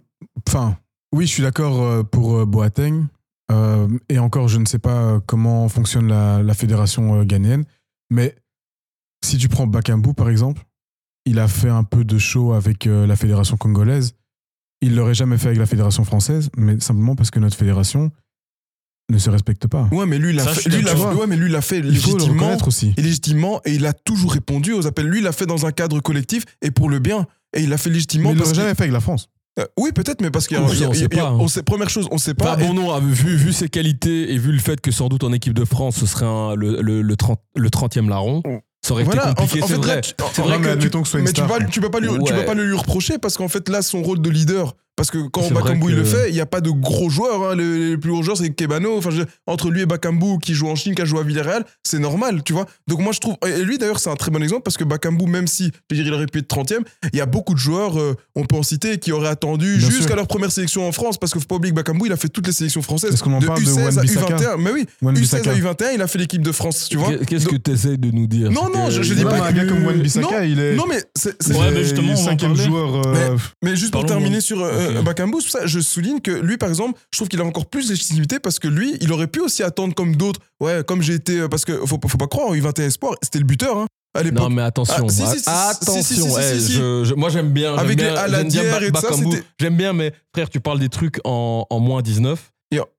Enfin, 0.48 0.78
oui, 1.14 1.26
je 1.28 1.32
suis 1.32 1.44
d'accord 1.44 1.82
euh, 1.82 2.04
pour 2.04 2.38
euh, 2.38 2.46
Boateng. 2.46 3.06
Euh, 3.52 3.88
et 4.10 4.18
encore, 4.20 4.48
je 4.48 4.58
ne 4.58 4.66
sais 4.66 4.80
pas 4.80 5.20
comment 5.26 5.68
fonctionne 5.68 6.08
la, 6.08 6.42
la 6.42 6.54
fédération 6.54 7.24
ghanéenne. 7.24 7.66
Mais 8.10 8.36
si 9.26 9.38
tu 9.38 9.50
prends 9.50 9.68
Bakambu, 9.68 10.14
par 10.14 10.30
exemple, 10.30 10.64
il 11.26 11.38
a 11.40 11.48
fait 11.48 11.70
un 11.70 11.84
peu 11.84 12.04
de 12.06 12.18
show 12.18 12.54
avec 12.54 12.86
la 12.86 13.16
fédération 13.16 13.58
congolaise. 13.58 14.14
Il 14.82 14.96
l'aurait 14.96 15.14
jamais 15.14 15.38
fait 15.38 15.48
avec 15.48 15.60
la 15.60 15.66
fédération 15.68 16.04
française, 16.06 16.50
mais 16.58 16.80
simplement 16.80 17.16
parce 17.16 17.30
que 17.30 17.40
notre 17.40 17.56
fédération 17.58 18.10
ne 19.12 19.18
se 19.18 19.30
respecte 19.30 19.68
pas. 19.68 19.88
Ouais, 19.92 20.06
mais 20.06 20.18
lui, 20.18 20.30
il 20.32 20.38
l'a 20.38 20.48
fait, 20.48 20.70
lui, 20.70 20.80
il 20.80 20.86
l'a 20.86 20.96
fait- 20.96 21.04
ouais, 21.14 21.28
mais 21.28 21.36
lui, 21.36 21.48
il 21.48 21.52
l'a 21.52 21.62
fait 21.62 21.78
Il 21.80 21.84
faut 21.84 21.88
le 21.90 21.94
légitimement. 21.94 22.34
reconnaître 22.46 22.68
aussi. 22.70 22.94
Et 22.98 23.02
légitimement, 23.02 23.62
et 23.66 23.74
il 23.76 23.86
a 23.86 23.94
toujours 23.94 24.32
répondu 24.34 24.72
aux 24.74 24.88
appels. 24.88 25.06
Lui, 25.08 25.20
il 25.20 25.24
l'a 25.24 25.34
fait 25.34 25.46
dans 25.46 25.66
un 25.66 25.72
cadre 25.72 26.00
collectif 26.00 26.46
et 26.62 26.72
pour 26.72 26.90
le 26.90 27.00
bien. 27.00 27.28
Et 27.56 27.62
il 27.64 27.70
l'a 27.70 27.78
fait 27.78 27.90
légitimement. 27.90 28.30
Mais 28.30 28.36
il 28.36 28.40
l'aurait 28.40 28.54
jamais 28.56 28.74
fait 28.74 28.84
avec 28.84 28.94
la 28.94 29.02
France. 29.02 29.30
Euh, 29.60 29.66
oui, 29.78 29.92
peut-être, 29.92 30.22
mais 30.22 30.32
parce 30.32 30.48
qu'il 30.48 30.56
y 30.56 30.60
a, 30.60 30.64
Oui, 30.64 30.70
on 30.70 30.74
il 30.74 30.80
y 30.80 30.84
a- 30.86 30.94
sait 30.94 31.00
il 31.00 31.02
y 31.02 31.20
a- 31.20 31.24
pas, 31.24 31.30
hein. 31.30 31.38
on 31.40 31.48
sait- 31.50 31.62
première 31.64 31.90
chose, 31.90 32.08
on 32.12 32.18
sait 32.18 32.34
pas. 32.34 32.58
Et- 32.58 32.66
bon 32.66 32.92
ah, 32.94 33.00
vu, 33.02 33.36
vu 33.36 33.52
ses 33.52 33.68
qualités 33.68 34.32
et 34.32 34.38
vu 34.38 34.52
le 34.54 34.60
fait 34.60 34.80
que 34.80 34.92
sans 34.92 35.10
doute 35.10 35.26
en 35.26 35.34
équipe 35.34 35.54
de 35.54 35.66
France, 35.66 35.98
ce 36.00 36.06
serait 36.06 36.26
un- 36.26 36.56
le, 36.56 36.82
le, 36.82 37.02
le, 37.02 37.16
30, 37.18 37.40
le 37.58 37.70
30e 37.70 38.08
larron, 38.08 38.42
ça 38.82 38.94
aurait 38.94 39.04
Voilà, 39.04 39.24
été 39.24 39.32
en 39.32 39.34
compliqué, 39.36 39.58
fait- 39.60 39.64
en 39.64 39.68
c'est 39.68 39.74
fait, 39.74 39.80
vrai. 39.80 39.96
là, 39.96 40.02
tu- 40.02 40.14
C'est 40.34 40.42
vrai 40.42 40.58
mais 40.58 40.64
que 40.70 40.74
que 41.66 41.72
tu 41.72 41.82
peux 41.82 41.92
pas 41.92 42.00
lui, 42.00 42.08
tu 42.08 42.32
Ouais. 42.34 42.40
peux 42.40 42.46
pas 42.46 42.54
le 42.54 42.66
lui 42.66 42.78
reprocher 42.78 43.18
parce 43.18 43.36
qu'en 43.36 43.50
fait 43.50 43.68
là 43.68 43.82
son 43.82 44.02
rôle 44.02 44.22
de 44.22 44.30
leader 44.30 44.74
parce 44.96 45.10
que 45.10 45.18
quand 45.30 45.50
Bakambu 45.52 45.90
il 45.90 45.96
le 45.96 46.04
fait 46.04 46.30
il 46.30 46.36
y 46.36 46.42
a 46.42 46.46
pas 46.46 46.62
de 46.62 46.70
gros 46.70 47.10
joueurs 47.10 47.44
hein. 47.52 47.56
les, 47.56 47.90
les 47.92 47.98
plus 47.98 48.12
gros 48.12 48.22
joueurs 48.24 48.38
c'est 48.38 48.50
Kebano 48.52 48.98
enfin 48.98 49.10
je- 49.10 49.24
entre 49.48 49.70
lui 49.72 49.82
et 49.82 49.86
Bakambu 49.86 50.38
qui 50.42 50.54
joue 50.54 50.68
en 50.68 50.76
Chine 50.76 50.94
qui 50.96 51.02
a 51.02 51.06
joué 51.06 51.20
à 51.20 51.24
Villarreal 51.24 51.64
c'est 51.84 52.00
normal 52.00 52.44
tu 52.44 52.54
vois 52.54 52.66
donc 52.88 53.00
moi 53.00 53.12
je 53.14 53.20
trouve 53.20 53.36
et 53.48 53.64
lui 53.64 53.78
d'ailleurs 53.78 54.00
c'est 54.00 54.10
un 54.10 54.16
très 54.16 54.32
bon 54.32 54.44
exemple 54.44 54.64
parce 54.64 54.78
que 54.78 54.84
Bakambu 54.84 55.26
même 55.26 55.48
si 55.48 55.72
je 55.90 56.02
il 56.02 56.14
aurait 56.14 56.26
pu 56.28 56.40
être 56.40 56.54
30e 56.54 56.82
il 57.14 57.18
y 57.18 57.22
a 57.22 57.26
beaucoup 57.26 57.54
de 57.54 57.60
joueurs 57.60 58.00
euh, 58.00 58.16
on 58.36 58.46
peut 58.46 58.56
en 58.58 58.64
citer 58.64 58.98
qui 59.00 59.12
auraient 59.12 59.30
attendu 59.30 59.80
jusqu'à 59.80 60.16
leur 60.16 60.28
première 60.28 60.52
sélection 60.52 60.88
en 60.88 60.92
France 60.92 61.18
parce 61.18 61.32
que 61.34 61.40
faut 61.40 61.46
pas 61.46 61.56
oublier 61.56 61.72
que 61.72 61.78
Bakambu 61.78 62.08
il 62.08 62.12
a 62.12 62.18
fait 62.18 62.30
toutes 62.30 62.48
les 62.48 62.54
sélections 62.54 62.82
françaises 62.82 63.14
Est-ce 63.14 63.24
qu'on 63.24 63.34
en 63.34 63.40
de 63.40 63.46
parle 63.48 63.64
de 63.64 63.70
U16 63.70 63.80
à 63.80 63.84
Wan-Bissaka 63.96 64.36
U21 64.36 64.58
mais 64.62 64.72
oui 64.72 64.86
Wan-Bissaka. 65.02 65.54
U16 65.54 65.68
à 65.68 65.74
U21 65.74 65.86
il 65.96 66.02
a 66.02 66.08
fait 66.08 66.20
l'équipe 66.20 66.42
de 66.42 66.52
France 66.52 66.88
tu 66.90 66.98
vois 66.98 67.14
Qu'est-ce 67.26 67.48
que 67.48 67.56
tu 67.56 67.72
essaies 67.72 67.98
de 67.98 68.12
nous 68.12 68.28
dire? 68.28 68.52
Non, 68.52 68.70
non, 68.70 68.90
je, 68.90 69.02
je 69.04 69.14
dis 69.14 69.24
Non, 69.24 69.30
pas 69.30 69.48
un 69.48 69.52
gars 69.52 69.66
comme 69.66 69.86
Wan-Bissaka, 69.86 70.40
non, 70.40 70.44
il 70.44 70.60
est- 70.60 70.76
Non, 70.76 70.86
mais 70.88 71.02
c'est. 71.16 71.36
c'est- 71.42 71.54
Ouais, 71.56 71.72
mais 71.72 71.84
justement, 71.84 72.16
cinquième 72.16 72.56
joueur. 72.56 73.08
euh, 73.08 73.38
Mais 73.64 73.76
juste 73.76 73.92
pour 73.92 74.06
terminer 74.06 74.38
de- 74.38 74.42
sur 74.42 74.64
euh. 74.82 75.02
Bakambu, 75.02 75.42
ça, 75.42 75.66
je 75.66 75.80
souligne 75.80 76.20
que 76.20 76.32
lui, 76.32 76.58
par 76.58 76.70
exemple, 76.70 77.00
je 77.14 77.18
trouve 77.18 77.28
qu'il 77.30 77.40
a 77.42 77.46
encore 77.46 77.66
plus 77.66 77.86
de 77.88 77.92
légitimité 77.92 78.40
parce 78.40 78.60
que 78.60 78.68
lui, 78.68 78.98
il 79.02 79.12
aurait 79.12 79.28
pu 79.28 79.40
aussi 79.40 79.64
attendre 79.64 79.94
comme 79.96 80.16
d'autres. 80.16 80.40
Ouais, 80.60 80.84
comme 80.86 81.02
j'ai 81.02 81.14
été. 81.16 81.40
euh, 81.40 81.48
Parce 81.48 81.66
que 81.66 81.74
faut, 81.86 82.00
faut 82.08 82.18
pas 82.18 82.28
croire, 82.28 82.48
en 82.50 82.56
U21 82.56 82.82
Espoir, 82.84 83.16
c'était 83.22 83.40
le 83.40 83.46
buteur, 83.46 83.78
hein, 83.78 83.88
à 84.14 84.24
l'époque. 84.24 84.44
Non, 84.44 84.50
mais 84.50 84.62
attention. 84.62 84.96
Attention. 85.48 86.28
moi, 87.18 87.30
j'aime 87.30 87.52
bien. 87.52 87.72
j'aime 87.72 87.80
Avec 87.80 87.98
bien- 87.98 88.14
les 88.28 88.88
et 88.88 88.92
tout 88.92 89.02
ça, 89.02 89.08
J'aime 89.60 89.78
bien, 89.78 89.94
mais 89.94 90.14
frère, 90.34 90.50
tu 90.50 90.60
parles 90.60 90.80
des 90.80 90.90
trucs 90.90 91.20
en, 91.24 91.66
en 91.70 91.80
moins 91.80 92.02
19. 92.02 92.52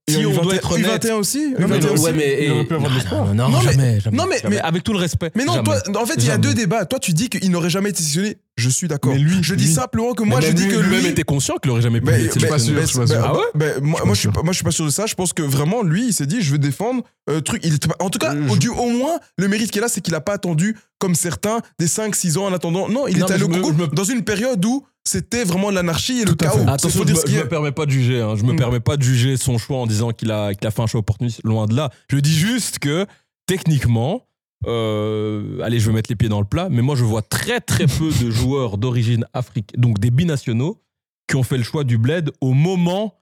Si 0.09 0.17
on 0.27 0.33
U21, 0.33 0.43
doit 0.43 0.55
être 0.57 0.73
honnête- 0.73 1.05
U21 1.05 1.13
aussi 1.15 1.55
Non, 1.59 1.69
mais 1.69 1.79
U21 1.79 1.93
aussi. 1.93 2.03
ouais, 2.05 2.13
mais. 2.13 2.39
il 2.45 2.51
aurait 2.51 2.65
pu 2.65 2.75
avoir 2.75 2.91
de 2.91 2.95
non, 2.95 3.01
l'espoir. 3.01 3.25
non, 3.27 3.35
non, 3.35 3.49
Non, 3.49 3.59
mais- 3.63 3.73
jamais, 3.73 4.01
jamais, 4.01 4.17
non, 4.17 4.27
mais- 4.29 4.39
jamais. 4.41 4.57
mais- 4.57 4.61
Avec 4.63 4.83
tout 4.83 4.93
le 4.93 4.99
respect. 4.99 5.31
Mais 5.37 5.45
non, 5.45 5.63
toi, 5.63 5.79
en 5.97 6.05
fait, 6.07 6.15
il 6.17 6.27
y 6.27 6.31
a 6.31 6.39
deux 6.39 6.55
débats. 6.55 6.85
Toi, 6.87 6.99
tu 6.99 7.13
dis 7.13 7.29
qu'il 7.29 7.51
n'aurait 7.53 7.71
jamais 7.71 7.91
été 7.91 8.03
sélectionné. 8.03 8.37
Je 8.59 8.69
suis 8.69 8.87
d'accord. 8.89 9.13
Mais 9.15 9.19
lui- 9.19 9.39
je 9.43 9.55
dis 9.55 9.65
lui- 9.65 9.73
simplement 9.73 10.13
que 10.13 10.25
moi, 10.25 10.41
je 10.43 10.49
même 10.49 10.55
dis 10.57 10.65
lui- 10.65 10.73
que 10.73 10.77
lui. 10.81 10.89
lui-même 10.97 11.07
était 11.13 11.23
conscient 11.23 11.55
qu'il 11.57 11.71
aurait 11.71 11.81
jamais 11.81 12.01
pu 12.01 12.07
Mais- 12.11 12.25
être 12.25 12.35
mais- 12.39 12.59
sélectionné. 12.59 13.15
Ah 13.17 13.33
ouais 13.35 13.81
moi, 13.81 14.01
je 14.13 14.19
suis 14.19 14.29
pas, 14.29 14.43
moi, 14.43 14.53
je 14.53 14.57
suis 14.57 14.65
pas 14.65 14.71
sûr 14.73 14.85
de 14.85 14.91
ça. 14.91 15.07
Je 15.07 15.15
pense 15.15 15.33
que 15.33 15.43
vraiment, 15.43 15.83
lui, 15.83 16.09
il 16.09 16.13
s'est 16.13 16.27
dit, 16.27 16.43
je 16.43 16.51
veux 16.53 16.59
défendre 16.59 17.03
euh, 17.31 17.41
truc. 17.41 17.63
Il, 17.65 17.79
en 18.01 18.11
tout 18.11 18.19
cas, 18.19 18.35
Euh, 18.35 18.49
au, 18.49 18.55
je- 18.55 18.59
du, 18.59 18.69
au 18.69 18.89
moins, 18.91 19.19
le 19.39 19.47
mérite 19.49 19.71
qu'il 19.71 19.83
a, 19.85 19.89
c'est 19.89 20.01
qu'il 20.01 20.15
a 20.17 20.21
pas 20.21 20.33
attendu 20.35 20.77
comme 20.99 21.15
certains 21.15 21.61
des 21.79 21.87
5-6 21.87 22.37
ans 22.37 22.47
en 22.47 22.53
attendant. 22.53 22.89
Non, 22.89 23.07
il 23.07 23.17
Non, 23.19 23.27
était 23.27 23.39
mais 23.39 23.45
allé 23.45 23.61
au 23.63 23.73
me- 23.73 23.87
dans 23.87 24.05
une 24.05 24.23
période 24.23 24.63
où 24.65 24.85
c'était 25.05 25.45
vraiment 25.45 25.71
l'anarchie 25.71 26.21
et 26.21 26.25
le 26.25 26.35
chaos. 26.35 26.61
Attention, 26.67 27.01
faut 27.01 27.07
je 27.09 27.13
dire 27.13 27.23
me, 27.25 27.31
je 27.31 27.41
a. 27.41 27.45
me 27.45 27.49
permets 27.49 27.73
pas 27.73 27.87
de 27.87 27.91
juger. 27.91 28.21
hein. 28.21 28.35
Je 28.37 28.45
me 28.45 28.53
Mm. 28.53 28.57
permets 28.57 28.81
pas 28.81 28.97
de 28.97 29.03
juger 29.03 29.37
son 29.37 29.59
choix 29.59 29.79
en 29.79 29.87
disant 29.87 30.11
qu'il 30.13 30.31
a, 30.31 30.55
qu'il 30.55 30.67
a 30.67 30.71
fait 30.71 30.83
un 30.83 30.87
choix 30.87 31.01
opportuniste. 31.01 31.41
Loin 31.45 31.67
de 31.67 31.75
là. 31.75 31.91
Je 32.09 32.19
dis 32.19 32.33
juste 32.35 32.79
que 32.79 33.07
techniquement, 33.47 34.27
euh, 34.67 35.61
allez, 35.63 35.81
je 35.81 35.89
vais 35.89 35.93
mettre 35.95 36.11
les 36.11 36.17
pieds 36.17 36.29
dans 36.29 36.41
le 36.41 36.47
plat, 36.47 36.69
mais 36.71 36.83
moi 36.83 36.95
je 36.97 37.05
vois 37.05 37.23
très 37.23 37.61
très 37.61 37.87
peu 37.87 38.11
de 38.21 38.31
joueurs 38.31 38.79
d'origine 38.79 39.27
africaine, 39.33 39.81
donc 39.81 39.99
des 39.99 40.11
binationaux, 40.11 40.81
qui 41.29 41.37
ont 41.37 41.43
fait 41.43 41.59
le 41.59 41.65
choix 41.65 41.85
du 41.85 41.99
bled 41.99 42.31
au 42.41 42.53
moment 42.53 43.15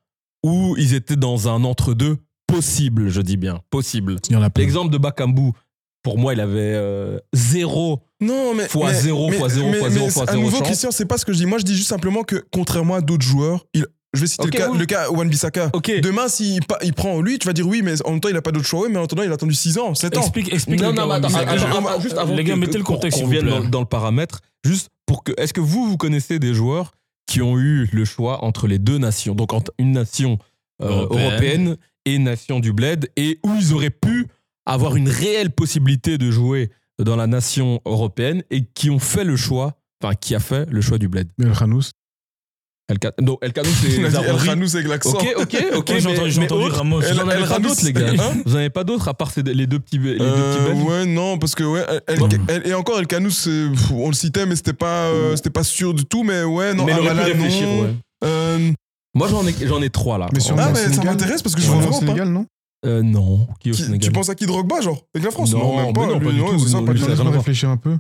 où 0.45 0.75
ils 0.79 0.95
étaient 0.95 1.17
dans 1.17 1.49
un 1.49 1.65
entre-deux 1.65 2.19
possible, 2.47 3.09
je 3.09 3.21
dis 3.21 3.37
bien, 3.37 3.61
possible. 3.71 4.17
Il 4.29 4.33
y 4.33 4.37
en 4.37 4.43
a 4.43 4.51
plein. 4.51 4.65
L'exemple 4.65 4.91
de 4.93 4.99
Bakambu, 4.99 5.53
pour 6.03 6.19
moi, 6.19 6.33
il 6.35 6.41
avait 6.41 6.59
euh, 6.75 7.19
zéro. 7.33 8.01
Non, 8.21 8.55
mais. 8.55 8.69
Fois 8.69 8.89
mais- 8.89 8.95
zéro, 9.01 9.31
mais- 9.31 9.37
fois 9.39 9.49
zéro, 9.49 9.69
mais- 9.71 9.79
fois 9.79 9.91
zéro, 9.91 10.07
mais 10.07 10.11
fois 10.13 10.23
À 10.25 10.33
zéro 10.33 10.43
nouveau, 10.45 10.57
chance. 10.59 10.67
Christian, 10.67 10.91
c'est 10.91 11.05
pas 11.07 11.19
ce 11.19 11.25
que 11.25 11.33
je 11.33 11.39
dis. 11.39 11.47
Moi, 11.47 11.59
je 11.59 11.65
dis 11.65 11.77
juste 11.77 11.89
simplement 11.89 12.23
que, 12.23 12.45
contrairement 12.53 12.95
à 12.95 13.01
d'autres 13.01 13.25
joueurs, 13.27 13.67
il- 13.75 13.87
je 14.13 14.21
vais 14.23 14.27
citer 14.27 14.45
le, 14.45 14.51
cas, 14.51 14.69
oui. 14.71 14.79
le 14.79 14.87
cas 14.87 15.09
Wan 15.11 15.29
Bissaka. 15.29 15.71
Demain, 16.03 16.29
s'il 16.29 16.65
pa- 16.67 16.79
il 16.83 16.93
prend 16.95 17.21
lui, 17.21 17.39
tu 17.39 17.47
vas 17.47 17.53
dire 17.53 17.67
oui, 17.69 17.81
mais 17.83 17.95
en 18.05 18.11
même 18.13 18.21
temps, 18.21 18.29
il 18.29 18.37
a 18.37 18.43
pas 18.43 18.51
d'autre 18.51 18.67
choix. 18.67 18.81
Oui, 18.83 18.89
mais 18.91 18.99
en 18.99 19.05
attendant, 19.05 19.23
il 19.23 19.31
a 19.31 19.35
attendu 19.35 19.55
6 19.55 19.79
ans, 19.79 19.95
7 19.95 20.17
ans. 20.17 20.21
Explique, 20.23 20.53
explique. 20.53 20.81
Non, 20.81 20.93
non, 20.93 21.07
mais 21.07 21.15
attends, 21.15 21.29
attends, 21.35 22.01
juste 22.01 22.17
avant 22.19 22.35
Les 22.35 22.43
gars, 22.45 22.55
que- 22.55 22.59
mettez 22.59 22.79
le 22.79 22.85
contexte, 22.85 23.19
vienne 23.25 23.43
plaît. 23.43 23.51
dans, 23.51 23.65
dans 23.69 23.81
le 23.81 23.87
paramètre, 23.87 24.41
juste 24.65 24.89
pour 25.07 25.23
que. 25.23 25.33
Est-ce 25.37 25.53
que 25.53 25.61
vous, 25.61 25.87
vous 25.89 25.97
connaissez 25.97 26.39
des 26.41 26.55
joueurs 26.55 26.93
qui 27.27 27.41
ont 27.43 27.57
eu 27.59 27.89
le 27.93 28.05
choix 28.05 28.45
entre 28.45 28.67
les 28.67 28.81
deux 28.81 28.99
nations, 28.99 29.35
donc 29.37 29.53
entre 29.53 29.73
une 29.79 29.93
nation 29.93 30.39
euh, 30.83 30.89
Européenne. 30.89 31.21
européenne 31.31 31.77
et 32.07 32.15
une 32.15 32.25
nation 32.25 32.59
du 32.59 32.73
bled, 32.73 33.09
et 33.17 33.39
où 33.45 33.55
ils 33.55 33.73
auraient 33.75 33.91
pu 33.91 34.27
avoir 34.73 34.97
une 34.97 35.09
réelle 35.09 35.51
possibilité 35.51 36.19
de 36.19 36.31
jouer 36.31 36.71
dans 37.03 37.17
la 37.17 37.27
nation 37.27 37.81
européenne 37.87 38.43
et 38.51 38.65
qui 38.65 38.91
ont 38.91 38.99
fait 38.99 39.25
le 39.25 39.37
choix, 39.37 39.79
enfin 40.03 40.15
qui 40.15 40.35
a 40.35 40.41
fait 40.41 40.67
le 40.71 40.81
choix 40.81 40.99
du 40.99 41.09
bled. 41.09 41.29
Mais 41.39 41.47
El 41.47 41.57
Khanous. 41.57 41.91
El, 42.89 42.99
non, 43.23 43.39
El 43.41 43.53
Khanou, 43.53 43.69
c'est 43.81 43.89
El. 44.01 44.45
Khanous 44.45 44.75
avec 44.75 44.89
l'accent. 44.89 45.11
Ok, 45.17 45.35
ok, 45.37 45.57
ok. 45.77 45.93
J'ai 45.99 46.09
entendu, 46.09 46.39
entendu 46.41 46.65
Ramos. 46.71 47.01
Vous 47.01 47.07
en 47.07 47.11
El- 47.11 47.21
avez 47.21 47.33
El 47.35 47.49
pas 47.49 47.55
Khanous, 47.55 47.69
d'autres, 47.69 47.85
les 47.85 47.93
gars 47.93 48.09
hein 48.19 48.33
Vous 48.45 48.55
en 48.55 48.59
avez 48.59 48.71
pas 48.71 48.83
d'autres 48.85 49.07
à 49.09 49.15
part 49.15 49.31
ces- 49.31 49.43
les 49.45 49.67
deux 49.69 49.79
petits, 49.79 49.99
les 49.99 50.19
deux 50.19 50.25
Euh, 50.25 50.73
petits 50.75 50.83
ouais, 50.83 51.07
non, 51.07 51.39
parce 51.39 51.55
que 51.55 51.63
ouais, 51.63 51.85
El- 52.09 52.19
El- 52.21 52.41
El- 52.49 52.67
et 52.67 52.75
encore 52.75 52.99
El 52.99 53.07
pff, 53.07 53.91
on 53.93 54.09
le 54.09 54.13
citait, 54.15 54.45
mais 54.45 54.57
c'était 54.57 54.73
pas, 54.73 55.05
euh, 55.07 55.37
c'était 55.37 55.51
pas 55.51 55.63
sûr 55.63 55.95
du 55.95 56.05
tout, 56.05 56.25
mais 56.25 56.43
ouais, 56.43 56.75
non, 56.75 56.85
Mais 56.85 56.93
il 56.93 56.99
aurait 56.99 57.23
réfléchir, 57.25 57.69
non. 57.69 57.83
ouais. 57.83 57.95
Euh, 58.25 58.73
Moi, 59.15 59.29
j'en 59.29 59.47
ai, 59.47 59.55
j'en 59.67 59.81
ai 59.83 59.91
trois 59.91 60.19
là. 60.19 60.27
Mais 60.35 60.41
sur 60.41 60.59
Ah, 60.59 60.73
mais 60.75 60.93
ça 60.93 61.03
m'intéresse 61.05 61.43
parce 61.43 61.55
que 61.55 61.61
je 61.61 61.67
vois 61.69 61.77
vraiment 61.77 61.93
pas. 62.01 62.07
Sénégal, 62.07 62.29
non 62.29 62.45
Euh, 62.87 63.03
non. 63.03 63.47
Qui 63.61 63.71
au 63.71 63.75
Qui- 63.75 63.83
Sénégal 63.83 64.01
tu 64.01 64.13
penses 64.13 64.29
à 64.31 64.35
qui 64.35 64.47
Drogba, 64.47 64.81
genre? 64.81 65.03
Avec 65.15 65.25
la 65.25 65.31
France? 65.31 65.53
Non, 65.53 65.77
même 65.77 65.87
mais 65.89 65.93
pas. 65.93 66.07
non, 66.07 66.19
lui, 66.19 66.27
pas 66.27 66.33
du 66.33 66.39
tout, 66.41 66.59
ça, 66.67 66.79
non, 66.81 66.85
pas 66.87 66.93
lui, 66.93 67.01
du 67.01 67.05
ça 67.07 67.13
a 67.13 67.17
tout. 67.17 67.23
voir. 67.23 67.35
réfléchir 67.35 67.69
un 67.69 67.77
peu. 67.77 67.99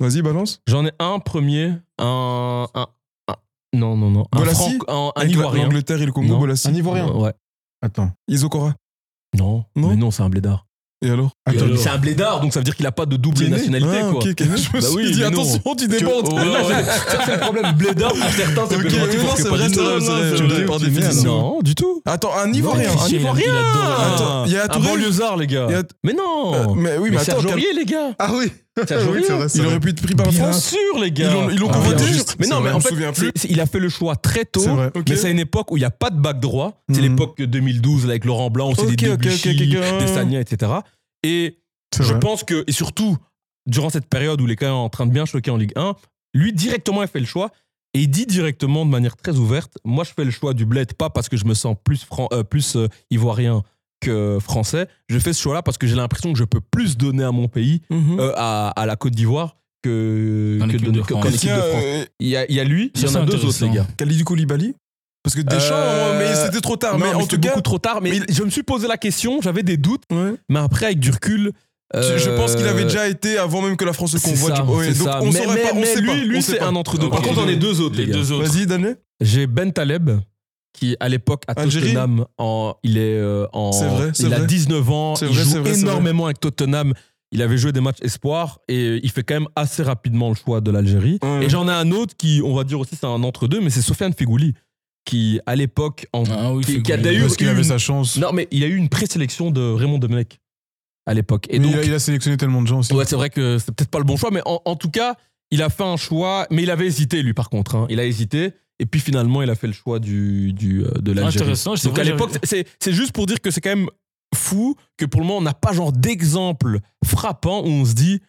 Vas-y, 0.00 0.20
balance. 0.22 0.60
J'en 0.66 0.84
ai 0.84 0.92
un 0.98 1.18
premier. 1.18 1.72
Un. 1.98 2.66
un, 2.74 2.86
un- 3.28 3.36
non, 3.72 3.96
non, 3.96 4.10
non. 4.10 4.26
Un, 4.32 4.38
Bolassi? 4.38 4.78
Franc- 4.86 5.12
un, 5.16 5.22
un 5.22 5.26
Ivoirien. 5.28 5.64
L'Angleterre 5.64 6.02
et 6.02 6.06
le 6.06 6.12
Congo, 6.12 6.34
Non. 6.34 6.38
Bolassi? 6.38 6.68
Un 6.68 6.74
Ivoirien 6.74 7.10
Ouais. 7.10 7.32
Attends. 7.80 8.10
Isokora? 8.28 8.74
Non. 9.38 9.64
Non? 9.74 9.88
Mais 9.88 9.96
non, 9.96 10.10
c'est 10.10 10.22
un 10.22 10.28
blédard. 10.28 10.66
Et 11.02 11.10
alors? 11.10 11.30
Attends. 11.44 11.66
C'est 11.76 11.90
un 11.90 11.98
blédard, 11.98 12.40
donc 12.40 12.54
ça 12.54 12.60
veut 12.60 12.64
dire 12.64 12.74
qu'il 12.74 12.86
a 12.86 12.92
pas 12.92 13.04
de 13.04 13.16
double 13.16 13.36
Guinée 13.36 13.50
nationalité, 13.50 13.98
Ah, 14.00 14.10
quoi. 14.10 14.20
ok, 14.20 14.26
ok. 14.30 14.36
Je 14.40 14.44
me 14.48 14.72
Bah 14.72 14.80
suis 14.80 14.96
oui, 14.96 15.12
dit, 15.12 15.20
non. 15.20 15.26
attention, 15.28 15.74
tu 15.78 15.88
débordes. 15.88 16.32
Ouais, 16.32 16.40
ouais, 16.40 16.84
ça, 16.84 17.18
c'est 17.26 17.32
le 17.34 17.40
problème. 17.40 17.72
Blédard, 17.76 18.12
pour 18.14 18.30
certains, 18.30 18.64
c'est 18.70 18.76
Ok, 18.76 18.82
péjoratif, 18.82 19.18
mais 19.20 19.26
non, 19.26 19.32
c'est 19.36 19.42
pas 19.44 19.56
vrai, 19.56 20.64
Non, 20.64 20.78
définition. 20.78 21.38
Non, 21.38 21.60
du 21.62 21.74
tout. 21.74 22.02
Attends, 22.06 22.30
un 22.38 22.50
Ivoirien. 22.52 22.94
Non, 22.94 23.02
un 23.02 23.08
Ivoirien. 23.08 23.52
Attends, 24.14 24.44
il 24.46 24.52
y 24.52 24.56
a 24.56 24.64
un 24.64 24.68
Touré 24.68 24.88
banlieusard, 24.88 25.36
les 25.36 25.46
gars. 25.46 25.68
Mais 26.02 26.14
non. 26.14 26.54
Euh, 26.54 26.66
mais 26.74 26.96
oui, 26.98 27.10
mais 27.10 27.18
attends, 27.18 27.42
les 27.54 27.84
gars. 27.84 28.14
Ah 28.18 28.30
oui 28.34 28.50
Aurier. 28.78 29.24
Il 29.54 29.64
aurait 29.66 29.80
pu 29.80 29.88
être 29.90 30.02
pris 30.02 30.14
par 30.14 30.26
la 30.26 30.32
Bien 30.32 30.42
France. 30.50 30.68
sûr, 30.70 31.00
les 31.00 31.10
gars. 31.10 31.32
Ils 31.50 31.58
l'ont- 31.58 31.68
Ah, 31.70 31.72
convoité. 31.74 32.04
juste. 32.04 32.36
Mais 32.38 32.46
non, 32.46 32.60
mais 32.60 32.70
en 32.70 32.78
je 32.80 32.84
me 32.86 32.90
souviens 32.90 33.12
fait, 33.14 33.32
plus. 33.32 33.46
il 33.48 33.60
a 33.60 33.66
fait 33.66 33.78
le 33.78 33.88
choix 33.88 34.16
très 34.16 34.44
tôt. 34.44 34.60
C'est 34.60 34.68
vrai. 34.68 34.90
Ok. 34.94 35.06
Mais 35.08 35.16
c'est 35.16 35.28
à 35.28 35.30
une 35.30 35.38
époque 35.38 35.70
où 35.70 35.76
il 35.76 35.80
n'y 35.80 35.86
a 35.86 35.90
pas 35.90 36.10
de 36.10 36.18
bac 36.20 36.40
droit. 36.40 36.82
C'est 36.90 37.00
Mhm. 37.00 37.08
l'époque 37.10 37.40
2012 37.42 38.04
là, 38.04 38.10
avec 38.10 38.24
Laurent 38.26 38.50
Blanc, 38.50 38.70
où 38.72 38.74
c'est 38.74 38.82
Ok, 38.82 38.94
des 38.96 39.08
Debuchy, 39.08 39.48
ok, 39.50 39.82
ok. 39.94 39.98
des 40.00 40.06
Sagna, 40.06 40.40
etc. 40.40 40.72
Et 41.22 41.58
je 41.96 42.02
vrai. 42.02 42.20
pense 42.20 42.44
que, 42.44 42.64
et 42.66 42.72
surtout, 42.72 43.16
durant 43.66 43.88
cette 43.90 44.06
période 44.06 44.40
où 44.40 44.44
il 44.46 44.50
est 44.50 44.56
quand 44.56 44.66
même 44.66 44.74
en 44.74 44.90
train 44.90 45.06
de 45.06 45.12
bien 45.12 45.24
choquer 45.24 45.50
en 45.50 45.56
Ligue 45.56 45.72
1, 45.76 45.94
lui, 46.34 46.52
directement, 46.52 47.02
il 47.02 47.08
fait 47.08 47.20
le 47.20 47.26
choix. 47.26 47.50
Et 47.94 48.00
il 48.00 48.08
dit 48.08 48.26
directement, 48.26 48.84
de 48.84 48.90
manière 48.90 49.16
très 49.16 49.36
ouverte, 49.36 49.78
moi, 49.82 50.04
je 50.04 50.10
fais 50.14 50.24
le 50.24 50.30
choix 50.30 50.52
du 50.52 50.66
bled, 50.66 50.92
pas 50.92 51.08
parce 51.08 51.30
que 51.30 51.38
je 51.38 51.46
me 51.46 51.54
sens 51.54 51.76
plus, 51.82 52.04
fran- 52.04 52.28
euh, 52.32 52.42
plus 52.42 52.76
euh, 52.76 52.88
ivoirien 53.10 53.62
que 54.06 54.38
français. 54.40 54.86
Je 55.08 55.18
fais 55.18 55.32
ce 55.32 55.40
choix-là 55.42 55.62
parce 55.62 55.78
que 55.78 55.86
j'ai 55.86 55.96
l'impression 55.96 56.32
que 56.32 56.38
je 56.38 56.44
peux 56.44 56.60
plus 56.60 56.96
donner 56.96 57.24
à 57.24 57.32
mon 57.32 57.48
pays, 57.48 57.82
Mhm. 57.90 58.18
euh, 58.20 58.32
à, 58.36 58.68
à 58.70 58.86
la 58.86 58.96
Côte 58.96 59.14
d'Ivoire, 59.14 59.56
que, 59.82 60.58
En 60.62 60.66
que 60.66 60.72
équipe 60.72 60.86
donner- 60.86 60.98
de 60.98 61.02
France. 61.04 61.24
de 61.42 61.48
euh, 61.48 62.04
Il 62.20 62.28
y 62.28 62.36
a, 62.36 62.44
il 62.50 62.54
y 62.56 62.60
a 62.60 62.64
lui, 62.64 62.90
il 62.94 63.02
y 63.02 63.08
en 63.08 63.14
a 63.14 63.24
deux 63.24 63.44
autres, 63.44 63.64
les 63.64 63.70
gars. 63.70 63.86
Kalidou 63.96 64.24
Koulibaly 64.24 64.74
Parce 65.22 65.34
que 65.34 65.40
Deschamps, 65.42 65.74
Euh, 65.74 66.18
mais 66.20 66.34
c'était 66.36 66.60
trop 66.60 66.76
tard. 66.76 66.98
Non, 66.98 67.06
mais 67.06 67.12
en 67.14 67.26
tout 67.26 67.36
cas, 67.38 67.48
beaucoup 67.48 67.60
trop 67.60 67.78
tard. 67.78 68.00
Mais, 68.00 68.10
mais 68.10 68.20
je 68.32 68.42
me 68.44 68.50
suis 68.50 68.62
posé 68.62 68.86
la 68.86 68.96
question, 68.96 69.40
j'avais 69.42 69.64
des 69.64 69.76
doutes, 69.76 70.02
Ouais. 70.12 70.34
mais 70.48 70.60
après, 70.60 70.86
avec 70.86 71.00
du 71.00 71.10
recul, 71.10 71.52
Je, 71.94 72.18
je 72.18 72.30
pense 72.30 72.56
qu'il 72.56 72.66
avait 72.66 72.82
Euh, 72.82 72.84
déjà 72.84 73.08
été 73.08 73.38
avant 73.38 73.62
même 73.62 73.76
que 73.76 73.84
la 73.84 73.92
France 73.92 74.12
le 74.14 74.18
convoite. 74.20 74.58
Ouais, 74.68 74.92
donc 74.92 75.06
ça. 75.08 75.20
on 75.22 75.26
Mais- 75.26 75.32
saurait 75.44 75.54
mais- 75.54 75.62
pas, 75.62 75.68
on 75.72 75.80
mais 75.80 75.86
sait 75.86 76.00
lui- 76.00 76.08
pas. 76.08 76.14
lui, 76.16 76.38
on 76.38 76.40
c'est 76.40 76.60
un 76.60 76.74
entre 76.74 76.98
deux. 76.98 77.08
Par 77.08 77.22
contre, 77.22 77.36
j'en 77.36 77.48
ai 77.48 77.54
deux 77.56 77.80
autres, 77.80 77.96
Les 77.96 78.06
deux 78.06 78.32
autres. 78.32 78.44
Vas-y, 78.48 78.66
Daniel. 78.66 78.96
J'ai 79.20 79.46
Ben 79.46 79.72
Taleb, 79.72 80.10
qui 80.78 80.96
à 81.00 81.08
l'époque 81.08 81.42
à 81.48 81.60
Algérie. 81.60 81.88
Tottenham, 81.94 82.26
en, 82.38 82.74
il 82.82 82.98
est 82.98 83.16
euh, 83.16 83.46
en, 83.52 83.70
vrai, 83.70 84.12
il 84.18 84.32
a 84.34 84.38
vrai. 84.38 84.46
19 84.46 84.90
ans, 84.90 85.14
il 85.20 85.28
vrai, 85.28 85.42
joue 85.44 85.62
vrai, 85.62 85.78
énormément 85.78 86.26
avec 86.26 86.38
Tottenham. 86.40 86.92
Il 87.32 87.42
avait 87.42 87.58
joué 87.58 87.72
des 87.72 87.80
matchs 87.80 88.00
espoirs 88.02 88.60
et 88.68 89.00
il 89.02 89.10
fait 89.10 89.24
quand 89.24 89.34
même 89.34 89.48
assez 89.56 89.82
rapidement 89.82 90.28
le 90.28 90.36
choix 90.36 90.60
de 90.60 90.70
l'Algérie. 90.70 91.18
Ouais. 91.22 91.44
Et 91.44 91.48
j'en 91.48 91.66
ai 91.68 91.72
un 91.72 91.90
autre 91.90 92.14
qui, 92.16 92.40
on 92.44 92.54
va 92.54 92.62
dire 92.64 92.78
aussi, 92.78 92.94
c'est 92.94 93.04
un 93.06 93.22
entre 93.24 93.48
deux, 93.48 93.60
mais 93.60 93.70
c'est 93.70 93.82
Sofiane 93.82 94.12
Figouli, 94.14 94.54
qui 95.04 95.40
à 95.44 95.56
l'époque, 95.56 96.06
en- 96.12 96.22
Ah 96.30 96.52
oui, 96.52 96.62
qui, 96.64 96.82
qui 96.82 96.92
a 96.92 96.96
d'ailleurs 96.96 97.22
Parce 97.24 97.36
qu'il 97.36 97.46
eu 97.48 97.50
avait 97.50 97.64
sa 97.64 97.78
chance. 97.78 98.16
Non, 98.16 98.32
mais 98.32 98.46
il 98.52 98.62
a 98.62 98.68
eu 98.68 98.76
une 98.76 98.88
présélection 98.88 99.50
de 99.50 99.60
Raymond 99.72 99.98
Domenech 99.98 100.38
à 101.04 101.14
l'époque. 101.14 101.46
Et 101.50 101.58
Mais 101.58 101.64
donc, 101.66 101.74
il, 101.74 101.80
a, 101.80 101.84
il 101.84 101.94
a 101.94 101.98
sélectionné 101.98 102.36
tellement 102.36 102.62
de 102.62 102.66
gens 102.68 102.78
aussi. 102.78 102.92
Ouais, 102.94 103.04
c'est 103.04 103.16
vrai 103.16 103.30
que 103.30 103.58
c'est 103.58 103.74
peut-être 103.74 103.90
pas 103.90 103.98
le 103.98 104.04
bon 104.04 104.16
choix, 104.16 104.30
mais 104.30 104.40
en, 104.46 104.60
en 104.64 104.76
tout 104.76 104.90
cas, 104.90 105.14
il 105.50 105.62
a 105.62 105.68
fait 105.68 105.84
un 105.84 105.96
choix, 105.96 106.46
mais 106.50 106.62
il 106.62 106.70
avait 106.70 106.86
hésité, 106.86 107.22
lui, 107.22 107.34
par 107.34 107.50
contre. 107.50 107.74
hein. 107.74 107.86
Il 107.90 107.98
a 108.00 108.04
hésité, 108.04 108.52
et 108.78 108.86
puis 108.86 109.00
finalement, 109.00 109.42
il 109.42 109.50
a 109.50 109.54
fait 109.54 109.66
le 109.66 109.72
choix 109.72 109.98
du, 109.98 110.52
du, 110.52 110.84
euh, 110.84 110.90
de 111.00 111.12
l'Algérie. 111.12 111.36
Intéressant, 111.44 111.76
c'est 111.76 111.88
Donc 111.88 111.96
vrai, 111.96 112.02
à 112.06 112.10
l'époque, 112.10 112.30
c'est 112.42 112.66
c'est 112.80 112.92
juste 112.92 113.12
pour 113.12 113.26
dire 113.26 113.40
que 113.40 113.50
c'est 113.50 113.60
quand 113.60 113.74
même 113.76 113.88
fou 114.34 114.74
que 114.96 115.04
pour 115.06 115.20
le 115.20 115.26
moment, 115.26 115.38
on 115.38 115.42
n'a 115.42 115.54
pas 115.54 115.72
genre 115.72 115.92
d'exemple 115.92 116.80
frappant 117.04 117.62
où 117.62 117.66
on 117.68 117.84
se 117.84 117.94
dit, 117.94 118.20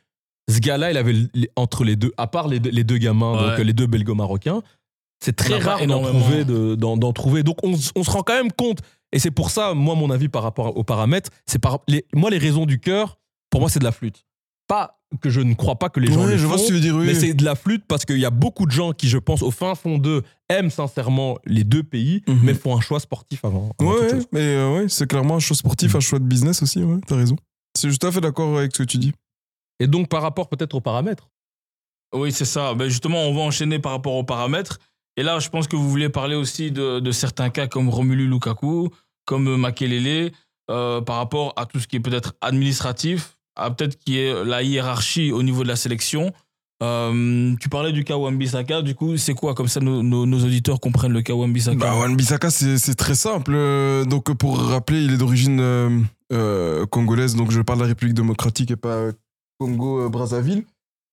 ce 0.50 0.60
gars-là, 0.60 0.92
il 0.92 0.98
avait 0.98 1.16
entre 1.56 1.84
les 1.84 1.96
deux, 1.96 2.12
à 2.18 2.28
part 2.28 2.48
les 2.48 2.60
deux, 2.60 2.70
les 2.70 2.84
deux 2.84 2.98
gamins, 2.98 3.34
Ouais. 3.34 3.50
donc 3.58 3.66
les 3.66 3.74
deux 3.74 3.88
belgo-marocains, 3.88 4.62
c'est 5.24 5.36
très 5.36 5.58
rare 5.60 5.86
d'en 5.88 6.02
trouver, 6.04 6.46
de- 6.46 6.76
d'en 6.76 6.96
d'en 6.96 7.12
trouver. 7.12 7.44
Donc 7.44 7.58
on, 7.64 7.74
on 7.96 8.04
se 8.04 8.10
rend 8.12 8.22
quand 8.24 8.36
même 8.36 8.52
compte, 8.54 8.80
et 9.12 9.20
c'est 9.20 9.32
pour 9.32 9.50
ça, 9.52 9.74
moi, 9.74 9.96
mon 9.96 10.10
avis 10.12 10.30
par 10.30 10.44
rapport 10.44 10.78
aux 10.78 10.84
paramètres, 10.84 11.30
c'est 11.46 11.60
par 11.60 11.80
les, 11.88 12.06
moi, 12.14 12.30
les 12.30 12.38
raisons 12.38 12.66
du 12.66 12.80
cœur, 12.80 13.18
pour 13.50 13.60
moi, 13.62 13.70
c'est 13.70 13.80
de 13.80 13.84
la 13.84 13.92
flûte. 13.92 14.26
Pas 14.68 14.97
que 15.22 15.30
je 15.30 15.40
ne 15.42 15.54
crois 15.54 15.76
pas 15.76 15.90
que 15.90 16.00
les 16.00 16.12
gens 16.12 16.26
Ouais, 16.26 16.32
le 16.32 16.38
je 16.38 16.46
vois 16.46 16.58
font, 16.58 16.64
ce 16.64 16.68
que 16.68 16.68
tu 16.70 16.74
veux 16.74 16.80
dire, 16.82 16.96
oui. 16.96 17.06
mais 17.06 17.14
c'est 17.16 17.34
de 17.34 17.44
la 17.46 17.56
flûte 17.56 17.84
parce 17.88 18.04
qu'il 18.06 18.18
y 18.20 18.26
a 18.26 18.30
beaucoup 18.30 18.66
de 18.66 18.72
gens 18.72 18.92
qui, 18.92 19.08
je 19.08 19.18
pense, 19.18 19.42
au 19.42 19.52
fin 19.52 19.74
fond 19.76 19.98
d'eux, 19.98 20.22
aiment 20.50 20.70
sincèrement 20.70 21.38
les 21.46 21.64
deux 21.64 21.84
pays, 21.84 22.22
Mhm. 22.28 22.40
mais 22.44 22.54
font 22.54 22.76
un 22.78 22.82
choix 22.82 23.00
sportif 23.00 23.44
avant. 23.46 23.72
avant 23.80 23.94
toute 23.94 24.02
Ouais, 24.02 24.10
chose. 24.10 24.26
mais 24.34 24.42
euh, 24.42 24.76
ouais, 24.76 24.90
c'est 24.90 25.08
clairement 25.08 25.36
un 25.36 25.40
choix 25.40 25.56
sportif, 25.56 25.96
un 25.96 26.00
choix 26.02 26.20
de 26.20 26.26
business 26.26 26.62
aussi, 26.62 26.84
ouais, 26.84 27.00
t'as 27.08 27.16
raison. 27.16 27.38
C'est- 27.78 27.90
tout 27.98 28.06
à 28.08 28.12
fait 28.12 28.22
d'accord 28.22 28.58
avec 28.58 28.76
ce 28.76 28.84
que 28.84 28.88
tu 28.88 28.98
dis. 28.98 29.14
Et 29.80 29.88
donc, 29.88 30.10
par 30.10 30.22
rapport 30.22 30.50
peut-être 30.50 30.74
aux 30.76 30.82
paramètres, 30.82 31.30
Oui, 32.14 32.32
c'est 32.32 32.46
ça. 32.46 32.74
Ben 32.74 32.88
justement, 32.88 33.24
on 33.28 33.34
va 33.36 33.42
enchaîner 33.42 33.80
par 33.80 33.92
rapport 33.92 34.14
aux 34.14 34.24
paramètres. 34.24 34.80
Et 35.18 35.24
là, 35.24 35.40
je 35.40 35.50
pense 35.50 35.68
que 35.68 35.76
vous 35.76 35.90
voulez 35.90 36.08
parler 36.08 36.36
aussi 36.36 36.72
de, 36.72 37.02
de 37.02 37.12
certains 37.12 37.50
cas 37.50 37.68
comme 37.68 37.90
Romelu 37.90 38.28
Lukaku, 38.28 38.90
comme 39.26 39.58
Makelele, 39.58 40.32
euh, 40.72 41.02
par 41.02 41.18
rapport 41.18 41.52
à 41.58 41.66
tout 41.66 41.80
ce 41.82 41.88
qui 41.88 41.98
est 41.98 42.00
peut-être 42.00 42.34
administratif, 42.40 43.37
peut-être 43.76 43.98
qui 44.00 44.20
est 44.20 44.44
la 44.46 44.64
hiérarchie 44.64 45.32
au 45.32 45.44
niveau 45.44 45.64
de 45.64 45.68
la 45.68 45.76
sélection. 45.76 46.32
Euh, 46.84 47.56
tu 47.60 47.70
parlais 47.70 47.92
du 47.92 48.04
cas 48.04 48.18
Wan-Bissaka, 48.18 48.84
du 48.84 48.94
coup, 48.94 49.18
c'est 49.18 49.34
quoi 49.34 49.56
Comme 49.56 49.68
ça, 49.68 49.80
nos, 49.80 50.26
auditeurs 50.46 50.80
comprennent 50.80 51.12
le 51.14 51.24
cas 51.24 51.34
Wan-Bissaka? 51.34 51.78
Bah, 51.78 51.96
Wan 51.98 52.16
Bissaka, 52.16 52.52
c'est 52.52 52.94
très 52.96 53.16
simple. 53.16 53.54
Euh, 53.56 54.06
Donc, 54.06 54.32
pour 54.38 54.60
rappeler, 54.60 55.02
il 55.04 55.14
est 55.14 55.18
d'origine 55.18 55.60
euh, 56.32 56.86
congolaise, 56.88 57.36
donc 57.36 57.50
je 57.52 57.62
parle 57.62 57.80
de 57.80 57.84
la 57.84 57.90
République 57.90 58.16
démocratique 58.16 58.70
et 58.72 58.76
pas 58.76 59.06
Congo-Brazzaville. 59.60 60.66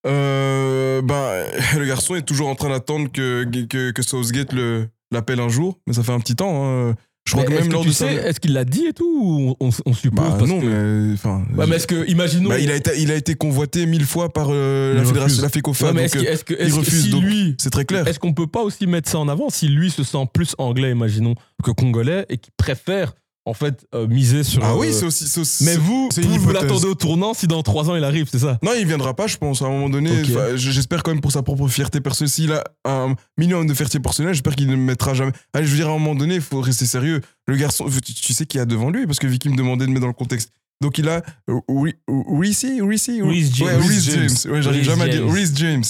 Ben, 0.04 1.00
le 1.78 1.84
garçon 1.86 2.14
est 2.14 2.22
toujours 2.22 2.48
en 2.48 2.54
train 2.54 2.68
d'attendre 2.68 3.10
que, 3.10 3.44
que, 3.66 3.90
que 3.90 4.02
Southgate 4.02 4.52
le- 4.52 4.88
l'appelle 5.10 5.40
un 5.40 5.48
jour, 5.48 5.78
mais 5.86 5.92
ça 5.94 6.02
fait 6.02 6.12
un 6.12 6.20
petit 6.20 6.36
temps. 6.36 6.64
hein. 6.66 6.94
Je 7.26 7.32
crois 7.32 7.44
que 7.44 7.52
est-ce 7.52 7.60
même 7.60 7.68
que 7.68 7.72
lors 7.72 7.82
tu 7.82 7.88
de 7.88 7.92
sais, 7.94 8.16
sa- 8.16 8.28
est-ce 8.28 8.38
qu'il 8.38 8.52
l'a 8.52 8.66
dit 8.66 8.84
et 8.86 8.92
tout 8.92 9.18
ou 9.18 9.56
on, 9.58 9.70
on 9.86 9.94
suppose 9.94 10.24
Bah, 10.28 10.36
parce 10.38 10.50
non, 10.50 10.60
que- 10.60 10.66
mais. 10.66 11.14
Enfin. 11.14 11.42
Mais 11.66 11.76
est-ce 11.76 11.86
que, 11.86 12.06
imaginons. 12.08 12.50
bah, 12.50 12.58
il, 12.58 12.70
a 12.70 12.76
été, 12.76 12.90
il 12.98 13.10
a 13.10 13.14
été 13.14 13.34
convoité 13.34 13.86
mille 13.86 14.04
fois 14.04 14.30
par 14.32 14.48
euh, 14.50 14.94
la 14.94 15.04
fédération, 15.04 15.42
la 15.42 15.48
FECOFA. 15.48 15.86
Ouais, 15.86 15.92
donc, 15.92 16.00
est-ce 16.02 16.14
que, 16.14 16.18
euh, 16.18 16.32
est-ce 16.32 16.44
que, 16.44 16.54
il 16.60 16.72
refuse, 16.74 17.04
si 17.04 17.10
donc 17.10 17.22
lui, 17.22 17.56
c'est 17.58 17.70
très 17.70 17.86
clair. 17.86 18.06
Est-ce 18.06 18.18
qu'on 18.18 18.34
peut 18.34 18.46
pas 18.46 18.62
aussi 18.62 18.86
mettre 18.86 19.08
ça 19.10 19.18
en 19.18 19.28
avant 19.28 19.48
si 19.48 19.68
lui 19.68 19.90
se 19.90 20.04
sent 20.04 20.26
plus 20.34 20.54
anglais, 20.58 20.90
imaginons, 20.90 21.34
que 21.62 21.70
congolais 21.70 22.26
et 22.28 22.36
qui 22.36 22.50
préfère 22.58 23.14
en 23.46 23.54
fait 23.54 23.86
euh, 23.94 24.06
miser 24.06 24.42
sur. 24.42 24.64
Ah 24.64 24.76
oui, 24.76 24.88
euh, 24.88 25.10
c'est 25.10 25.40
aussi. 25.40 25.64
Mais 25.64 25.76
vous, 25.76 26.08
vous, 26.16 26.38
vous 26.38 26.50
l'attendez 26.50 26.86
au 26.86 26.94
tournant 26.94 27.34
si 27.34 27.46
dans 27.46 27.62
trois 27.62 27.90
ans 27.90 27.96
il 27.96 28.04
arrive, 28.04 28.28
c'est 28.30 28.38
ça? 28.38 28.58
Non, 28.62 28.72
il 28.78 28.86
viendra 28.86 29.14
pas, 29.14 29.26
je 29.26 29.36
pense. 29.36 29.62
À 29.62 29.66
un 29.66 29.70
moment 29.70 29.90
donné. 29.90 30.10
Enfin, 30.22 30.56
j'espère 30.56 31.02
quand 31.02 31.12
même 31.12 31.20
pour 31.20 31.32
sa 31.32 31.42
propre 31.42 31.68
fierté 31.68 32.00
personnelle. 32.00 32.30
S'il 32.30 32.52
a 32.52 32.64
un 32.84 33.14
minimum 33.38 33.66
de 33.66 33.74
fierté 33.74 34.00
personnelle, 34.00 34.34
j'espère 34.34 34.56
qu'il 34.56 34.68
ne 34.68 34.76
mettra 34.76 35.14
jamais. 35.14 35.32
Allez, 35.52 35.66
je 35.66 35.70
veux 35.70 35.76
dire, 35.76 35.88
à 35.88 35.90
un 35.90 35.98
moment 35.98 36.14
donné, 36.14 36.36
il 36.36 36.40
faut 36.40 36.60
rester 36.60 36.86
sérieux. 36.86 37.20
Le 37.46 37.56
garçon, 37.56 37.86
tu, 37.88 38.14
tu 38.14 38.32
sais 38.32 38.46
qui 38.46 38.56
y 38.56 38.60
a 38.60 38.64
devant 38.66 38.90
lui, 38.90 39.06
parce 39.06 39.18
que 39.18 39.26
Vicky 39.26 39.48
me 39.48 39.56
demandait 39.56 39.86
de 39.86 39.90
mettre 39.90 40.02
dans 40.02 40.06
le 40.06 40.12
contexte. 40.14 40.50
Donc 40.80 40.98
il 40.98 41.08
a 41.08 41.22
euh, 41.48 41.60
Reese, 41.68 42.66
Reese, 42.80 43.22
Reece 43.22 43.54
James. 43.54 43.68
Ouais, 43.68 43.76
Reece 43.76 44.04
James. 44.04 44.28
James. 44.28 44.52
Ouais, 44.52 44.62
j'arrive 44.62 44.84
jamais 44.84 45.04
à 45.04 45.08
dire. 45.08 45.22
James. 45.22 45.30
Reece 45.30 45.52
James. 45.54 45.84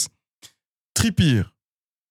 Trippier, 0.94 1.42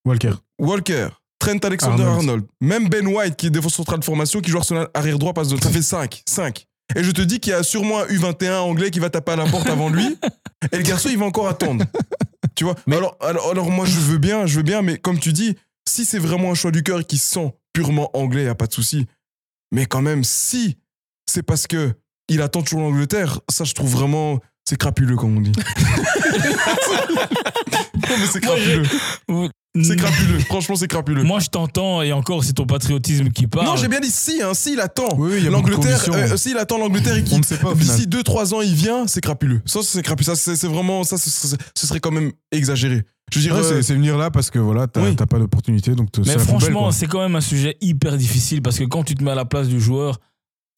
Walker. 0.05 0.33
Walker, 0.59 1.07
Trent 1.43 1.59
Alexander-Arnold, 1.61 2.19
Arnold. 2.19 2.45
même 2.61 2.87
Ben 2.87 3.05
White 3.05 3.35
qui 3.35 3.47
est 3.47 3.49
défense 3.49 3.73
centrale 3.73 3.99
de 3.99 4.05
formation, 4.05 4.39
qui 4.39 4.49
joue 4.49 4.59
Arsenal 4.59 4.87
arrière 4.93 5.19
droit, 5.19 5.33
passe 5.33 5.49
de. 5.49 5.61
Ça 5.61 5.69
fait 5.69 5.81
5. 5.81 6.23
5. 6.25 6.65
Et 6.95 7.03
je 7.03 7.11
te 7.11 7.21
dis 7.21 7.41
qu'il 7.41 7.51
y 7.51 7.53
a 7.53 7.63
sûrement 7.63 7.99
un 7.99 8.05
U21 8.05 8.59
anglais 8.59 8.91
qui 8.91 8.99
va 8.99 9.09
taper 9.09 9.33
à 9.33 9.35
la 9.35 9.45
porte 9.45 9.67
avant 9.67 9.89
lui. 9.89 10.17
Et 10.71 10.77
le 10.77 10.83
garçon, 10.83 11.09
il 11.11 11.17
va 11.17 11.25
encore 11.25 11.49
attendre. 11.49 11.83
Tu 12.55 12.63
vois? 12.63 12.75
Alors, 12.89 13.17
alors, 13.19 13.49
alors, 13.49 13.71
moi, 13.71 13.85
je 13.85 13.99
veux 13.99 14.19
bien, 14.19 14.45
je 14.45 14.57
veux 14.57 14.63
bien, 14.63 14.81
mais 14.81 14.97
comme 14.97 15.19
tu 15.19 15.33
dis, 15.33 15.57
si 15.87 16.05
c'est 16.05 16.19
vraiment 16.19 16.51
un 16.51 16.53
choix 16.53 16.71
du 16.71 16.81
cœur 16.81 17.05
qui 17.05 17.17
se 17.17 17.33
sent 17.33 17.53
purement 17.73 18.09
anglais, 18.13 18.41
il 18.41 18.45
n'y 18.45 18.49
a 18.49 18.55
pas 18.55 18.67
de 18.67 18.73
souci. 18.73 19.05
Mais 19.73 19.85
quand 19.85 20.01
même, 20.01 20.23
si 20.23 20.77
c'est 21.29 21.43
parce 21.43 21.67
que 21.67 21.93
il 22.29 22.41
attend 22.41 22.61
toujours 22.61 22.81
l'Angleterre, 22.81 23.41
ça, 23.49 23.65
je 23.65 23.73
trouve 23.73 23.91
vraiment. 23.91 24.39
C'est 24.65 24.77
crapuleux, 24.77 25.17
comme 25.17 25.37
on 25.37 25.41
dit. 25.41 25.51
non, 27.11 28.15
mais 28.17 28.27
c'est 28.31 28.39
crapuleux. 28.39 28.85
C'est 29.81 29.95
crapuleux. 29.95 30.39
Franchement, 30.45 30.75
c'est 30.75 30.87
crapuleux. 30.87 31.23
Moi, 31.23 31.39
je 31.39 31.47
t'entends, 31.47 32.01
et 32.03 32.13
encore, 32.13 32.43
c'est 32.43 32.53
ton 32.53 32.65
patriotisme 32.67 33.29
qui 33.29 33.47
parle. 33.47 33.65
Non, 33.65 33.75
j'ai 33.75 33.87
bien 33.87 33.99
dit 33.99 34.11
si, 34.11 34.41
hein, 34.43 34.53
s'il 34.53 34.79
attend. 34.79 35.07
Oui, 35.17 35.31
oui, 35.31 35.37
il 35.39 35.43
y 35.45 35.47
a 35.47 35.49
beaucoup 35.51 35.69
de 35.69 35.71
L'Angleterre, 35.71 36.03
conditions. 36.05 36.33
euh, 36.33 36.37
s'il 36.37 36.57
attend 36.57 36.77
l'Angleterre 36.77 37.17
et 37.17 37.21
On 37.21 37.23
qu'il 37.23 37.37
ne 37.39 37.43
sait 37.43 37.57
pas 37.57 37.71
au 37.71 37.75
final. 37.75 37.95
d'ici 37.95 38.07
2-3 38.07 38.53
ans 38.53 38.61
il 38.61 38.75
vient, 38.75 39.07
c'est 39.07 39.21
crapuleux. 39.21 39.61
Ça, 39.65 39.79
c'est 39.81 40.03
crapuleux. 40.03 40.35
Ça, 40.35 40.55
c'est 40.55 40.67
vraiment, 40.67 41.03
ça, 41.03 41.17
ce 41.17 41.57
serait, 41.87 41.99
quand 41.99 42.11
même 42.11 42.31
exagéré. 42.51 43.01
Je 43.31 43.39
dire, 43.39 43.55
Ouais, 43.55 43.61
euh, 43.61 43.81
c'est- 43.81 43.93
venir 43.95 44.15
là 44.17 44.29
parce 44.29 44.51
que 44.51 44.59
voilà, 44.59 44.85
t'as 44.85 45.01
Oui. 45.01 45.15
pas 45.15 45.39
d'opportunité, 45.39 45.95
donc 45.95 46.09
Mais 46.23 46.37
franchement, 46.37 46.91
c'est 46.91 47.07
quand 47.07 47.21
même 47.21 47.35
un 47.35 47.41
sujet 47.41 47.77
hyper 47.81 48.15
difficile 48.17 48.61
parce 48.61 48.77
que 48.77 48.83
quand 48.83 49.03
tu 49.03 49.15
te 49.15 49.23
mets 49.23 49.31
à 49.31 49.35
la 49.35 49.45
place 49.45 49.67
du 49.67 49.81
joueur, 49.81 50.19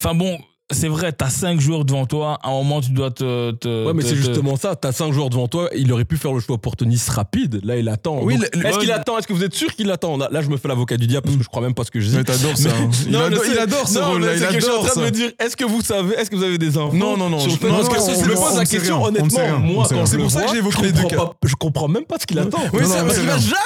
enfin 0.02 0.14
bon, 0.14 0.38
c'est 0.72 0.88
vrai, 0.88 1.12
t'as 1.12 1.30
cinq 1.30 1.60
joueurs 1.60 1.84
devant 1.84 2.06
toi, 2.06 2.38
à 2.42 2.48
un 2.48 2.52
moment 2.52 2.80
tu 2.80 2.90
dois 2.90 3.10
te. 3.12 3.52
te- 3.52 3.86
Ouais, 3.86 3.92
mais 3.94 4.02
te- 4.02 4.08
c'est 4.08 4.14
te- 4.14 4.20
justement 4.20 4.56
ça. 4.56 4.74
T'as 4.74 4.90
cinq 4.90 5.12
joueurs 5.12 5.30
devant 5.30 5.46
toi. 5.46 5.68
Il 5.76 5.92
aurait 5.92 6.04
pu 6.04 6.16
faire 6.16 6.32
le 6.32 6.40
choix 6.40 6.56
opportuniste 6.56 7.08
rapide. 7.10 7.60
Là, 7.64 7.76
il 7.76 7.88
attend. 7.88 8.18
Oui, 8.22 8.34
Donc, 8.36 8.48
le- 8.52 8.60
le- 8.60 8.66
Est-ce 8.66 8.78
qu'il 8.80 8.90
attend? 8.90 9.16
Est-ce 9.18 9.28
que 9.28 9.32
vous 9.32 9.44
êtes 9.44 9.54
sûr 9.54 9.72
qu'il 9.76 9.88
attend? 9.92 10.16
Là, 10.16 10.28
là, 10.32 10.42
je 10.42 10.48
me 10.48 10.56
fais 10.56 10.66
l'avocat 10.66 10.96
du 10.96 11.06
diable 11.06 11.24
parce 11.26 11.36
que 11.36 11.42
je 11.44 11.48
crois 11.48 11.62
même 11.62 11.74
pas 11.74 11.84
ce 11.84 11.90
que 11.92 12.00
je 12.00 12.08
dis. 12.08 12.16
mais 12.16 12.24
t'adores 12.24 12.56
ça. 12.58 12.70
hein. 12.70 12.90
Il, 13.06 13.12
Non, 13.12 13.20
adore, 13.20 13.42
il 13.50 13.58
adore 13.58 13.88
ce 13.88 13.98
Non, 13.98 14.06
rôle-là. 14.10 14.26
mais 14.26 14.34
Il 14.34 14.40
c'est 14.40 14.46
que 14.48 14.54
je 14.54 14.60
suis 14.60 14.70
en 14.74 14.78
train 14.82 14.88
ça. 14.94 15.00
de 15.00 15.04
me 15.04 15.10
dire, 15.10 15.30
est-ce 15.38 15.56
que 15.56 15.64
vous 15.64 15.82
savez, 15.82 16.14
est-ce 16.16 16.30
que 16.30 16.36
vous 16.36 16.42
avez 16.42 16.58
des 16.58 16.76
infos 16.76 16.96
Non, 16.96 17.16
non, 17.16 17.30
non, 17.30 17.38
sur 17.38 17.52
fait- 17.52 17.68
non, 17.68 17.76
Parce 17.84 17.88
non, 17.88 18.14
que 18.14 18.24
je 18.24 18.28
me 18.30 18.34
pose 18.34 18.56
la 18.56 18.64
question, 18.64 19.02
honnêtement, 19.04 19.58
moi, 19.60 19.86
quand 19.88 20.06
C'est 20.06 20.18
pour 20.18 20.30
ça 20.30 20.42
que 20.42 20.50
j'ai 20.52 20.58
évoqué 20.58 20.82
les 20.82 20.92
deux 20.92 21.04
cas. 21.04 21.30
Je 21.44 21.54
comprends 21.54 21.88
même 21.88 22.04
pas 22.04 22.16
ce 22.20 22.26
qu'il 22.26 22.38
attend. 22.40 22.58
Oui, 22.72 22.80
Non, 22.82 22.88
c'est 22.88 22.98
non, 22.98 23.04
parce 23.04 23.18
qu'il 23.18 23.26
rien. 23.28 23.34
a 23.36 23.38
jamais 23.38 23.62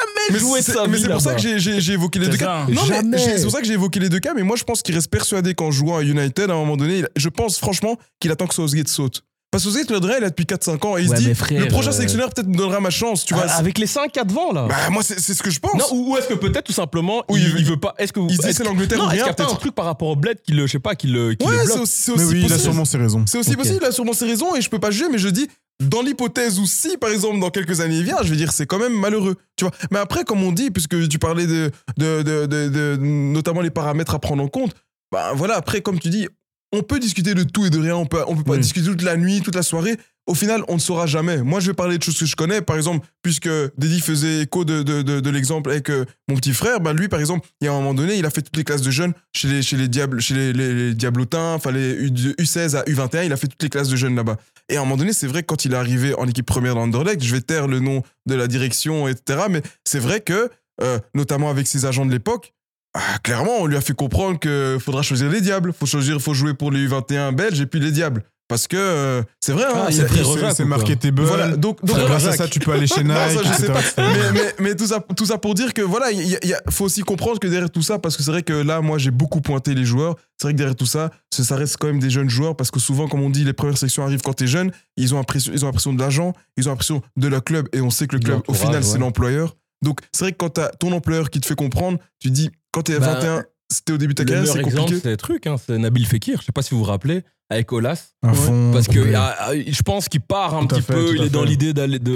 c'est 0.61 0.73
sa 0.73 0.87
mais 0.87 0.99
c'est 0.99 1.09
pour 1.09 1.21
ça 1.21 1.35
que 1.35 1.41
j'ai- 1.41 1.93
évoqué 1.93 2.19
les 2.19 2.27
deux 2.27 2.33
ça. 2.37 2.45
cas. 2.45 2.67
Non, 2.69 2.83
mais 3.05 3.19
c'est 3.19 3.43
pour 3.43 3.51
ça 3.53 3.61
que 3.61 3.67
j'ai 3.67 3.73
évoqué 3.73 4.01
les 4.01 4.09
deux 4.11 4.19
cas. 4.21 4.33
Mais 4.37 4.43
moi, 4.43 4.57
je 4.57 4.65
pense 4.65 4.83
qu'il 4.83 4.95
reste 4.95 5.11
persuadé 5.11 5.55
qu'en 5.55 5.71
jouant 5.71 5.97
à 5.97 6.03
United, 6.03 6.51
à 6.51 6.53
un 6.53 6.57
moment 6.57 6.77
donné, 6.77 6.90
je 7.17 7.29
pense 7.29 7.59
franchement 7.59 7.97
qu'il 8.21 8.31
attend 8.31 8.47
que 8.47 8.55
Southgate 8.55 8.89
saute. 8.89 9.23
Parce 9.53 9.65
que 9.65 9.71
Southgate, 9.71 9.91
le 9.91 9.99
Dre, 9.99 10.13
il 10.19 10.23
a 10.25 10.31
depuis 10.31 10.45
4-5 10.45 10.87
ans 10.87 10.97
et 10.97 11.03
il 11.03 11.11
Ouais, 11.11 11.17
se 11.17 11.23
dit 11.23 11.35
frère, 11.35 11.61
le 11.61 11.67
prochain 11.67 11.89
euh, 11.89 11.93
sélectionneur 11.93 12.31
peut-être 12.31 12.47
me 12.47 12.55
donnera 12.55 12.79
ma 12.79 12.91
chance. 12.91 13.25
Tu 13.25 13.35
vois, 13.35 13.47
Ah, 13.49 13.57
Avec 13.57 13.79
les 13.79 13.89
5 13.89 14.17
à 14.17 14.23
devant 14.23 14.53
là. 14.53 14.67
Bah, 14.69 14.77
moi, 14.91 15.03
c'est 15.03 15.19
c'est 15.19 15.35
ce 15.35 15.43
que 15.43 15.51
je 15.51 15.59
pense. 15.59 15.75
Non, 15.75 15.87
ou, 15.93 16.13
ou 16.13 16.17
est-ce 16.17 16.29
que 16.29 16.35
peut-être 16.35 16.67
tout 16.67 16.73
simplement 16.73 17.25
il, 17.31 17.39
il 17.39 17.49
veut- 17.49 17.59
il 17.59 17.65
veut 17.65 17.77
pas. 17.77 17.95
Est-ce 17.99 18.13
que 18.13 18.21
vous- 18.21 18.29
il 18.31 18.37
se 18.37 18.43
dit 18.43 18.49
est-ce 18.51 18.59
c'est 18.59 18.65
l'Angleterre 18.65 18.99
ou 19.01 19.03
est-ce 19.07 19.11
qu'il 19.11 19.23
rien, 19.25 19.35
y 19.37 19.43
a 19.43 19.51
un 19.51 19.55
truc 19.57 19.75
par 19.75 19.87
rapport 19.87 20.07
au 20.07 20.15
bled 20.15 20.41
qui 20.41 20.53
le, 20.53 20.69
je 20.69 20.73
sais 20.73 20.79
pas, 20.79 20.95
qui 20.95 21.09
le, 21.09 21.35
qui 21.35 21.45
ouais, 21.45 21.53
c'est 21.67 21.81
aussi, 21.81 21.93
c'est 22.03 22.13
Mais 22.17 22.23
aussi 22.23 22.33
oui, 22.35 22.39
il 22.39 22.45
a 22.45 22.49
possible. 22.49 22.63
sûrement 22.63 22.85
ses 22.85 22.99
raisons. 22.99 23.25
C'est 23.27 23.39
aussi 23.39 23.57
possible, 23.57 23.79
il 23.83 23.87
a 23.87 23.91
sûrement 23.91 24.13
ses 24.13 24.27
raisons 24.27 24.55
et 24.55 24.61
je 24.61 24.71
peux 24.71 24.79
pas 24.79 24.93
juger, 24.93 25.07
mais 25.11 25.19
je 25.19 25.29
dis, 25.29 25.49
dans 25.81 26.03
l'hypothèse 26.03 26.61
où 26.61 26.67
si, 26.67 26.97
par 26.97 27.11
exemple, 27.11 27.41
dans 27.41 27.51
quelques 27.51 27.81
années 27.81 27.97
il 27.97 28.05
vient, 28.05 28.19
je 28.23 28.31
vais 28.31 28.37
dire, 28.37 28.53
c'est 28.53 28.67
quand 28.67 28.79
même 28.79 28.93
malheureux. 28.97 29.35
Tu 29.57 29.65
vois. 29.65 29.73
Mais 29.91 29.99
après, 29.99 30.23
comme 30.23 30.45
on 30.45 30.53
dit, 30.53 30.71
puisque 30.71 31.09
tu 31.09 31.19
parlais 31.19 31.49
de, 31.49 31.73
de, 31.99 32.23
de, 32.23 32.47
de- 32.47 32.69
de- 32.69 32.97
notamment 33.01 33.63
les 33.63 33.71
paramètres 33.71 34.15
à 34.15 34.21
prendre 34.21 34.45
en 34.45 34.49
compte, 34.49 34.75
bah 35.11 35.33
voilà, 35.35 35.57
après, 35.57 35.81
comme 35.81 35.99
tu 35.99 36.09
dis, 36.09 36.29
on 36.73 36.83
peut 36.83 36.99
discuter 37.01 37.35
de 37.35 37.43
tout 37.43 37.67
et 37.67 37.71
de 37.71 37.79
rien, 37.79 37.97
on 37.97 38.07
peut, 38.07 38.23
on 38.27 38.37
peut 38.37 38.45
pas 38.45 38.53
Oui. 38.53 38.59
discuter 38.61 38.87
toute 38.89 39.03
la 39.03 39.17
nuit, 39.17 39.41
toute 39.43 39.55
la 39.55 39.63
soirée. 39.63 39.97
Au 40.27 40.35
final, 40.35 40.63
on 40.69 40.75
ne 40.75 40.79
saura 40.79 41.07
jamais. 41.07 41.39
Moi, 41.43 41.59
je 41.59 41.69
vais 41.69 41.75
parler 41.75 41.99
de 41.99 42.03
choses 42.05 42.17
que 42.17 42.27
je 42.27 42.37
connais. 42.37 42.61
Par 42.61 42.77
exemple, 42.77 43.05
puisque 43.23 43.49
Deddy 43.49 44.01
faisait 44.01 44.43
écho 44.43 44.65
de, 44.65 44.85
de, 44.85 45.03
de, 45.03 45.19
de 45.19 45.31
l'exemple 45.31 45.71
avec 45.71 45.91
euh, 45.91 46.05
mon 46.29 46.37
petit 46.37 46.53
frère, 46.53 46.79
bah 46.81 46.93
lui, 46.93 47.09
par 47.09 47.19
exemple, 47.19 47.49
il 47.61 47.65
y 47.65 47.69
a 47.69 47.73
un 47.73 47.77
moment 47.77 47.95
donné, 47.95 48.15
il 48.17 48.25
a 48.25 48.31
fait 48.31 48.43
toutes 48.43 48.57
les 48.57 48.63
classes 48.63 48.83
de 48.83 48.93
jeunes 48.93 49.13
chez 49.35 49.49
les, 49.49 49.63
chez 49.63 49.77
les, 49.77 49.89
diables, 49.89 50.21
chez 50.21 50.35
les, 50.35 50.53
les, 50.53 50.73
les 50.75 50.95
Diablotins, 50.95 51.55
enfin 51.55 51.73
les 51.73 51.95
U, 51.95 52.11
de 52.13 52.33
U16 52.35 52.77
à 52.77 52.83
U21, 52.85 53.27
il 53.27 53.33
a 53.33 53.37
fait 53.37 53.49
toutes 53.49 53.63
les 53.63 53.71
classes 53.71 53.89
de 53.89 53.97
jeunes 53.97 54.15
là-bas. 54.15 54.37
Et 54.69 54.77
à 54.77 54.81
un 54.81 54.85
moment 54.85 54.99
donné, 54.99 55.13
c'est 55.13 55.27
vrai 55.27 55.41
que 55.43 55.47
quand 55.47 55.65
il 55.65 55.73
est 55.73 55.77
arrivé 55.77 56.15
en 56.17 56.29
équipe 56.29 56.47
première 56.47 56.77
d'Anderlecht, 56.77 57.25
je 57.25 57.35
vais 57.35 57.41
taire 57.41 57.67
le 57.67 57.81
nom 57.81 58.05
de 58.27 58.35
la 58.37 58.47
direction, 58.47 59.09
etc. 59.09 59.47
Mais 59.51 59.63
c'est 59.85 59.99
vrai 59.99 60.21
que, 60.21 60.49
euh, 60.81 60.99
notamment 61.15 61.51
avec 61.51 61.67
ses 61.67 61.87
agents 61.87 62.07
de 62.07 62.13
l'époque, 62.13 62.53
ah, 62.95 63.19
clairement, 63.23 63.59
on 63.61 63.67
lui 63.67 63.77
a 63.77 63.81
fait 63.81 63.95
comprendre 63.95 64.39
qu'il 64.39 64.81
faudra 64.81 65.03
choisir 65.03 65.31
les 65.31 65.41
diables. 65.41 65.73
Faut 65.73 65.87
choisir, 65.87 66.21
faut 66.21 66.35
jouer 66.35 66.55
pour 66.55 66.73
les 66.73 66.89
U21 66.89 67.35
belges 67.35 67.61
et 67.61 67.67
puis 67.67 67.81
les 67.81 67.93
diables. 67.93 68.25
Parce 68.51 68.67
que 68.67 68.77
euh, 68.77 69.23
c'est 69.41 69.53
vrai, 69.53 69.63
hein, 69.65 69.85
Ah, 69.87 69.93
c'est 69.93 70.09
quoi 70.25 70.65
marketable. 70.65 71.23
Voilà, 71.23 71.57
donc, 71.57 71.85
donc 71.85 71.97
Grâce 71.97 72.27
à 72.27 72.33
ça, 72.33 72.49
tu 72.49 72.59
peux 72.59 72.73
aller 72.73 72.89
chez 72.89 73.05
Nike, 73.05 73.13
Non, 73.37 73.43
ça, 73.43 73.43
je 73.45 73.49
sais 73.53 73.67
etc., 73.67 73.73
pas. 73.73 73.79
etc. 73.79 73.95
Mais, 73.99 74.33
mais, 74.33 74.55
mais 74.59 74.75
tout, 74.75 74.89
ça, 74.89 74.99
tout 75.17 75.25
ça 75.25 75.39
pour 75.39 75.55
dire 75.55 75.73
que 75.73 75.83
voilà, 75.83 76.11
il 76.11 76.57
faut 76.69 76.87
aussi 76.87 77.03
comprendre 77.03 77.39
que 77.39 77.47
derrière 77.47 77.71
tout 77.71 77.83
ça, 77.83 78.01
parce 78.01 78.17
que 78.17 78.25
c'est 78.25 78.33
vrai 78.33 78.43
que 78.43 78.53
là, 78.53 78.81
moi, 78.81 78.99
j'ai 78.99 79.13
beaucoup 79.13 79.41
pointé 79.41 79.73
les 79.77 79.85
joueurs. 79.85 80.17
C'est 80.37 80.49
vrai 80.49 80.55
que 80.55 80.59
derrière 80.59 80.75
tout 80.75 80.85
ça, 80.85 81.13
ça 81.31 81.55
reste 81.55 81.77
quand 81.77 81.87
même 81.87 82.01
des 82.01 82.11
jeunes 82.11 82.29
joueurs, 82.29 82.57
parce 82.57 82.73
que 82.73 82.81
souvent, 82.81 83.07
comme 83.07 83.23
on 83.23 83.31
dit, 83.31 83.45
les 83.45 83.53
premières 83.53 83.79
sections 83.79 84.03
arrivent 84.03 84.23
quand 84.23 84.33
t'es 84.33 84.49
jeune. 84.49 84.73
Ils 84.97 85.15
ont 85.15 85.19
l'impression, 85.19 85.53
ils 85.55 85.65
ont 85.65 85.69
l'impression 85.69 85.93
de 85.93 86.01
l'argent, 86.01 86.33
ils 86.57 86.67
ont 86.67 86.73
l'impression 86.73 87.03
de 87.17 87.29
leur 87.29 87.45
club, 87.45 87.69
et 87.73 87.81
on 87.81 87.91
sait 87.91 88.09
que 88.09 88.17
le 88.17 88.21
club, 88.23 88.41
au 88.49 88.55
final, 88.55 88.83
c'est 88.83 88.99
l'employeur. 88.99 89.55
Donc, 89.83 90.01
c'est 90.13 90.25
vrai 90.25 90.33
que 90.33 90.39
quand 90.39 90.51
t'as 90.51 90.71
ton 90.71 90.91
employeur 90.91 91.31
qui 91.31 91.41
te 91.41 91.47
fait 91.47 91.55
comprendre, 91.55 91.99
tu 92.19 92.31
dis, 92.31 92.51
quand 92.73 92.83
t'es 92.83 92.99
Bah, 92.99 93.15
21, 93.15 93.45
c'était 93.71 93.93
au 93.93 93.99
début 93.99 94.15
de 94.15 94.17
ta 94.19 94.23
Le 94.25 94.29
carrière, 94.29 94.43
meilleur 94.43 94.55
c'est 94.57 94.61
exemple, 94.61 94.81
compliqué. 94.83 95.01
c'est 95.03 95.11
le 95.11 95.17
truc, 95.17 95.47
hein, 95.47 95.57
c'est 95.65 95.79
Nabil 95.79 96.07
Fekir. 96.07 96.41
Je 96.41 96.47
sais 96.47 96.53
pas 96.53 96.63
si 96.63 96.71
vous 96.71 96.79
vous 96.79 96.85
rappelez, 96.85 97.23
avec 97.51 97.73
Olas. 97.73 98.11
À 98.23 98.33
fond. 98.33 98.71
Parce 98.73 98.87
que 98.89 98.99
Ouais. 99.01 99.13
ah, 99.17 99.51
je 99.67 99.83
pense 99.83 100.09
qu'il 100.09 100.21
part 100.21 100.55
un 100.57 100.67
petit 100.67 100.83
fait, 100.83 100.93
peu, 100.93 101.15
il 101.17 101.23
est 101.23 101.31
dans 101.31 101.43
l'idée 101.45 101.73
d'aller 101.73 101.99
de, 101.99 102.13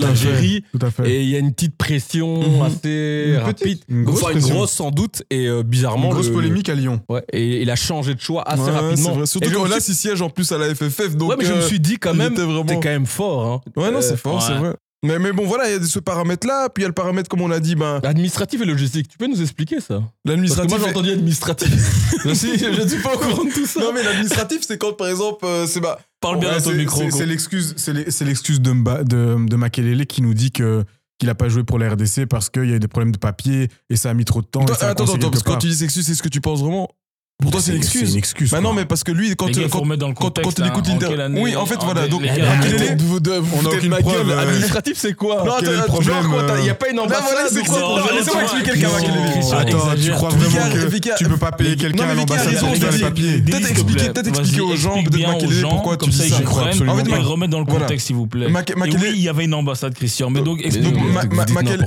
l'Algérie. 0.00 0.64
Tout 0.72 0.86
à 0.86 0.90
fait. 0.90 1.10
Et 1.10 1.22
il 1.22 1.28
y 1.30 1.36
a 1.36 1.38
une 1.38 1.52
petite 1.52 1.76
pression 1.76 2.40
Mhm. 2.40 2.62
assez 2.62 3.24
Une 3.28 3.36
rapide. 3.38 3.56
petite, 3.78 3.84
une 3.88 4.04
grosse 4.04 4.22
enfin, 4.22 4.32
une 4.34 4.40
grosse 4.40 4.72
sans 4.72 4.90
doute. 4.90 5.22
Et 5.30 5.46
euh, 5.46 5.62
bizarrement. 5.62 6.08
Une 6.08 6.14
grosse 6.14 6.28
le- 6.28 6.32
polémique 6.34 6.68
à 6.68 6.74
Lyon. 6.74 7.00
Ouais, 7.08 7.24
et 7.32 7.62
il 7.62 7.70
a 7.70 7.76
changé 7.76 8.14
de 8.14 8.20
choix 8.20 8.42
assez 8.48 8.62
Ouais, 8.62 8.70
rapidement. 8.70 9.12
vrai. 9.14 9.26
Surtout 9.26 9.64
là, 9.66 9.80
suis- 9.80 9.92
il 9.92 9.96
siège 9.96 10.22
en 10.22 10.30
plus 10.30 10.50
à 10.52 10.58
la 10.58 10.74
FFF. 10.74 11.16
Donc, 11.16 11.30
ouais, 11.30 11.36
mais 11.38 11.44
je 11.44 11.52
me 11.52 11.58
euh, 11.58 11.66
suis 11.66 11.80
dit 11.80 11.98
quand 11.98 12.14
même, 12.14 12.34
t'es 12.34 12.42
quand 12.74 12.84
même 12.84 13.06
fort. 13.06 13.46
Hein. 13.46 13.60
Ouais, 13.76 13.90
non, 13.90 13.98
Euh, 13.98 14.02
c'est 14.02 14.16
fort, 14.16 14.42
c'est 14.42 14.54
vrai. 14.54 14.74
Mais, 15.02 15.18
mais 15.18 15.32
bon, 15.32 15.46
voilà, 15.46 15.68
il 15.70 15.80
y 15.80 15.82
a 15.82 15.86
ce 15.86 15.98
paramètre-là. 15.98 16.68
Puis 16.68 16.82
il 16.82 16.84
y 16.84 16.84
a 16.84 16.88
le 16.88 16.94
paramètre, 16.94 17.28
comme 17.28 17.40
on 17.40 17.48
l'a 17.48 17.60
dit, 17.60 17.74
ben, 17.74 18.00
Administratif 18.04 18.60
et 18.60 18.64
logistique, 18.66 19.08
tu 19.08 19.16
peux 19.16 19.26
nous 19.26 19.40
expliquer 19.40 19.80
ça? 19.80 20.02
L'administratif. 20.26 20.70
moi 20.70 20.80
j'ai 20.84 20.90
entendu 20.90 21.10
administratif. 21.10 21.68
je, 22.24 22.34
suis, 22.34 22.58
je 22.58 22.82
ne 22.82 22.86
suis 22.86 23.00
pas 23.00 23.14
au 23.14 23.18
courant 23.18 23.44
de 23.44 23.52
tout 23.52 23.66
ça. 23.66 23.80
Non, 23.80 23.92
mais 23.94 24.02
l'administratif, 24.02 24.60
c'est 24.66 24.76
quand, 24.76 24.92
par 24.92 25.08
exemple, 25.08 25.44
euh, 25.44 25.66
c'est 25.66 25.80
bah. 25.80 25.98
Parle 26.20 26.38
bien 26.38 26.52
dans 26.52 26.62
ton 26.62 26.72
micro. 26.72 27.10
c'est- 27.10 27.24
l'excuse, 27.24 27.74
c'est 27.76 28.24
l'excuse 28.24 28.60
de, 28.60 28.72
de, 29.04 29.48
de 29.48 29.56
Makelele 29.56 30.06
qui 30.06 30.20
nous 30.20 30.34
dit 30.34 30.52
que 30.52 30.84
qu'il 31.18 31.28
n'a 31.28 31.34
pas 31.34 31.50
joué 31.50 31.64
pour 31.64 31.78
la 31.78 31.90
RDC 31.90 32.24
parce 32.26 32.48
qu'il 32.48 32.64
y 32.68 32.72
a 32.72 32.76
eu 32.76 32.80
des 32.80 32.88
problèmes 32.88 33.12
de 33.12 33.18
papier 33.18 33.68
et 33.90 33.96
ça 33.96 34.08
a 34.10 34.14
mis 34.14 34.24
trop 34.24 34.40
de 34.40 34.46
temps. 34.46 34.64
A 34.64 34.72
attends, 34.72 34.86
attends, 34.86 35.04
quelque 35.06 35.28
parce 35.30 35.42
que 35.42 35.50
quand 35.50 35.58
tu 35.58 35.68
dis 35.68 35.84
excuse, 35.84 36.06
c'est 36.06 36.14
ce 36.14 36.22
que 36.22 36.30
tu 36.30 36.40
penses 36.40 36.60
vraiment? 36.60 36.88
Pour 37.40 37.50
toi, 37.50 37.60
c'est 37.60 37.72
une 37.72 37.78
excuse. 37.78 38.02
C'est 38.06 38.12
une 38.12 38.18
excuse. 38.18 38.50
Bah 38.50 38.60
non, 38.60 38.72
mais 38.72 38.84
parce 38.84 39.04
que 39.04 39.12
lui, 39.12 39.34
quand, 39.36 39.46
gars, 39.50 39.62
faut 39.62 39.68
quand, 39.68 39.80
remettre 39.80 40.00
dans 40.00 40.08
le 40.08 40.14
quand, 40.14 40.24
contexte. 40.26 40.58
quand 40.60 40.66
écoute 40.66 40.86
hein, 40.88 41.32
Oui, 41.36 41.56
en 41.56 41.66
fait, 41.66 41.78
voilà. 41.82 42.06
Donc, 42.08 42.22
On 42.22 43.66
a 43.66 43.68
aucune 43.68 43.88
ma 43.90 43.98
preuve, 43.98 44.26
gueule. 44.26 44.30
euh, 44.38 44.42
Administratif, 44.42 44.96
c'est 44.96 45.14
quoi 45.14 45.42
Non, 45.44 45.52
attends, 45.52 45.70
problème, 45.86 46.22
genre, 46.22 46.34
euh, 46.34 46.56
il 46.60 46.66
y 46.66 46.70
a 46.70 46.74
pas 46.74 46.90
une 46.90 46.98
ambassade. 46.98 47.22
voilà, 47.24 47.48
c'est 47.48 47.54
c'est 47.56 47.64
quoi 47.64 47.78
quoi 47.78 47.88
Non, 47.88 48.16
Laissez-moi 48.16 48.42
Christian, 48.42 48.58
expliquer 48.58 48.72
le 48.76 48.82
cas 48.82 49.56
Attends, 49.58 49.78
tu 50.02 50.10
crois 50.10 50.28
vraiment 50.30 50.70
que 50.70 51.16
tu 51.18 51.24
peux 51.24 51.36
pas 51.36 51.52
payer 51.52 51.76
quelqu'un 51.76 52.08
à 52.08 52.14
l'ambassade 52.14 52.58
pour 52.58 52.76
faire 52.76 52.92
les 52.92 52.98
papiers 52.98 53.38
Peut-être 53.42 53.70
expliquer- 53.70 54.08
peut-être 54.10 54.28
expliquer 54.28 54.60
aux 54.60 54.76
gens, 54.76 54.94
peut-être 55.02 55.10
bien 55.16 55.28
aux 55.30 55.32
Makelele, 55.32 55.52
gens, 55.60 55.68
pourquoi 55.70 55.96
tu 55.96 56.00
comme 56.00 56.12
ça 56.12 56.24
dis 56.24 56.28
ils 56.30 56.34
ça. 56.34 56.90
En 56.90 56.96
fait, 56.96 57.14
remettre 57.20 57.50
dans 57.50 57.60
le 57.60 57.64
contexte, 57.66 58.06
s'il 58.08 58.16
vous 58.16 58.26
plaît. 58.26 58.46
Oui, 58.50 59.12
il 59.14 59.22
y 59.22 59.28
avait 59.28 59.44
une 59.44 59.54
ambassade, 59.54 59.94
Christian. 59.94 60.30
Mais 60.30 60.40
donc. 60.40 60.60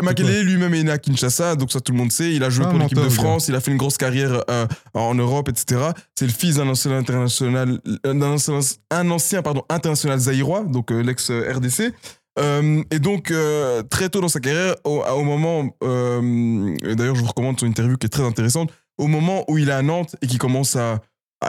Makelele 0.01 0.45
lui-même 0.45 0.73
est 0.73 0.83
né 0.83 0.91
à 0.91 0.97
Kinshasa, 0.97 1.55
donc 1.55 1.71
ça 1.71 1.79
tout 1.79 1.91
le 1.91 1.97
monde 1.97 2.11
sait. 2.11 2.33
Il 2.33 2.43
a 2.43 2.49
joué 2.49 2.65
pour 2.65 2.79
l'équipe 2.79 2.97
de 2.99 3.09
France, 3.09 3.47
il 3.47 3.55
a 3.55 3.59
fait 3.61 3.71
une 3.71 3.77
grosse 3.77 3.97
carrière 3.97 4.43
euh, 4.49 4.65
en 4.93 5.15
Europe, 5.15 5.42
etc. 5.49 5.91
C'est 6.15 6.25
le 6.25 6.31
fils 6.31 6.55
d'un 6.55 6.67
ancien 6.67 6.91
international, 6.91 7.79
euh, 8.05 8.13
d'un 8.13 8.31
ancien, 8.31 8.59
un 8.91 9.09
ancien 9.11 9.41
pardon, 9.41 9.63
international 9.69 10.19
zaïrois, 10.19 10.63
donc 10.63 10.91
euh, 10.91 11.01
l'ex-RDC. 11.01 11.93
et 12.91 12.99
donc, 12.99 13.31
euh, 13.31 13.83
très 13.83 14.09
tôt 14.09 14.21
dans 14.21 14.27
sa 14.27 14.39
carrière, 14.39 14.75
au, 14.83 15.23
moment, 15.23 15.75
euh, 15.83 16.75
d'ailleurs 16.95 17.15
je 17.15 17.21
vous 17.21 17.27
recommande 17.27 17.59
son 17.59 17.67
interview 17.67 17.97
qui 17.97 18.07
est 18.07 18.09
très 18.09 18.23
intéressante, 18.23 18.71
au 18.97 19.07
moment 19.07 19.43
où 19.47 19.57
il 19.57 19.69
est 19.69 19.73
à 19.73 19.81
Nantes 19.81 20.15
et 20.21 20.27
qu'il 20.27 20.39
commence 20.39 20.75
à, 20.75 21.01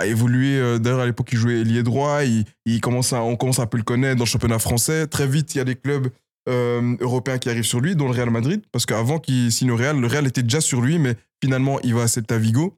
évoluer, 0.07 0.59
euh, 0.59 0.78
d'ailleurs 0.78 1.01
à 1.01 1.07
l'époque 1.07 1.28
il 1.30 1.38
jouait 1.38 1.61
ailier 1.61 1.84
droit, 1.84 2.24
il, 2.24 2.80
commence 2.80 3.12
à, 3.12 3.22
on 3.22 3.36
commence 3.36 3.61
à 3.61 3.62
un 3.62 3.66
peu 3.66 3.76
le 3.76 3.84
connaître 3.84 4.16
dans 4.16 4.24
le 4.24 4.28
championnat 4.28 4.59
français. 4.59 5.07
Très 5.07 5.28
vite, 5.28 5.55
il 5.55 5.59
y 5.59 5.61
a 5.61 5.64
des 5.64 5.76
clubs 5.76 6.09
euh, 6.49 6.97
européens 6.99 7.38
qui 7.38 7.49
arrivent 7.49 7.62
sur 7.62 7.80
lui, 7.80 7.95
dont 7.95 8.07
le 8.07 8.11
Real 8.11 8.30
Madrid, 8.30 8.62
parce 8.72 8.86
qu'avant 8.86 9.20
qu'il 9.20 9.53
signe 9.53 9.70
au 9.70 9.76
Real, 9.76 10.01
le 10.01 10.07
Real 10.09 10.26
était 10.26 10.42
déjà 10.42 10.61
sur 10.61 10.80
lui, 10.80 10.99
mais 10.99 11.14
finalement 11.40 11.78
il 11.84 11.95
va 11.95 12.03
à 12.03 12.09
Celta 12.09 12.38
Vigo 12.38 12.76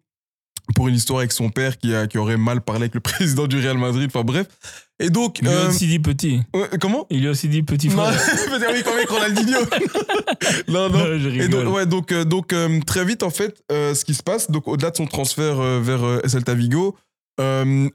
pour 0.75 0.89
une 0.89 0.95
histoire 0.95 1.21
avec 1.21 1.33
son 1.33 1.51
père 1.51 1.79
qui, 1.79 1.95
a, 1.95 2.07
qui 2.07 2.19
aurait 2.19 2.37
mal 2.37 2.61
parlé 2.61 2.83
avec 2.83 2.95
le 2.95 3.01
président 3.12 3.47
du 3.47 3.59
Real 3.61 3.79
Madrid, 3.79 4.11
enfin 4.12 4.25
bref. 4.25 4.47
Et 4.99 5.11
donc... 5.11 5.39
Il 5.41 5.49
lui 5.49 5.55
a 5.55 5.59
euh, 5.59 5.69
aussi 5.69 5.87
dit 5.87 5.99
petit. 5.99 6.41
comment? 6.81 7.07
Il 7.11 7.21
lui 7.21 7.29
a 7.29 7.31
aussi 7.31 7.49
dit 7.49 7.62
petit 7.62 7.91
frère. 7.91 8.12
oui, 8.75 8.83
comme 8.83 8.95
avec 8.95 9.09
Ronaldinho. 9.11 9.61
non, 10.69 10.89
non. 10.89 10.99
Non, 10.99 11.19
je 11.19 11.29
Et 11.29 11.43
rigole. 11.43 11.64
donc, 11.64 11.75
ouais, 11.75 11.87
donc, 11.87 12.12
euh, 12.12 12.25
donc 12.25 12.53
euh, 12.53 12.81
très 12.87 13.05
vite, 13.05 13.23
en 13.23 13.31
fait, 13.31 13.62
euh, 13.71 13.95
ce 13.95 14.05
qui 14.05 14.14
se 14.14 14.23
passe, 14.23 14.51
donc 14.51 14.69
au-delà 14.69 14.91
de 14.91 14.97
son 14.97 15.07
transfert 15.07 15.57
vers 15.81 16.21
Celta 16.27 16.55
Vigo, 16.55 16.97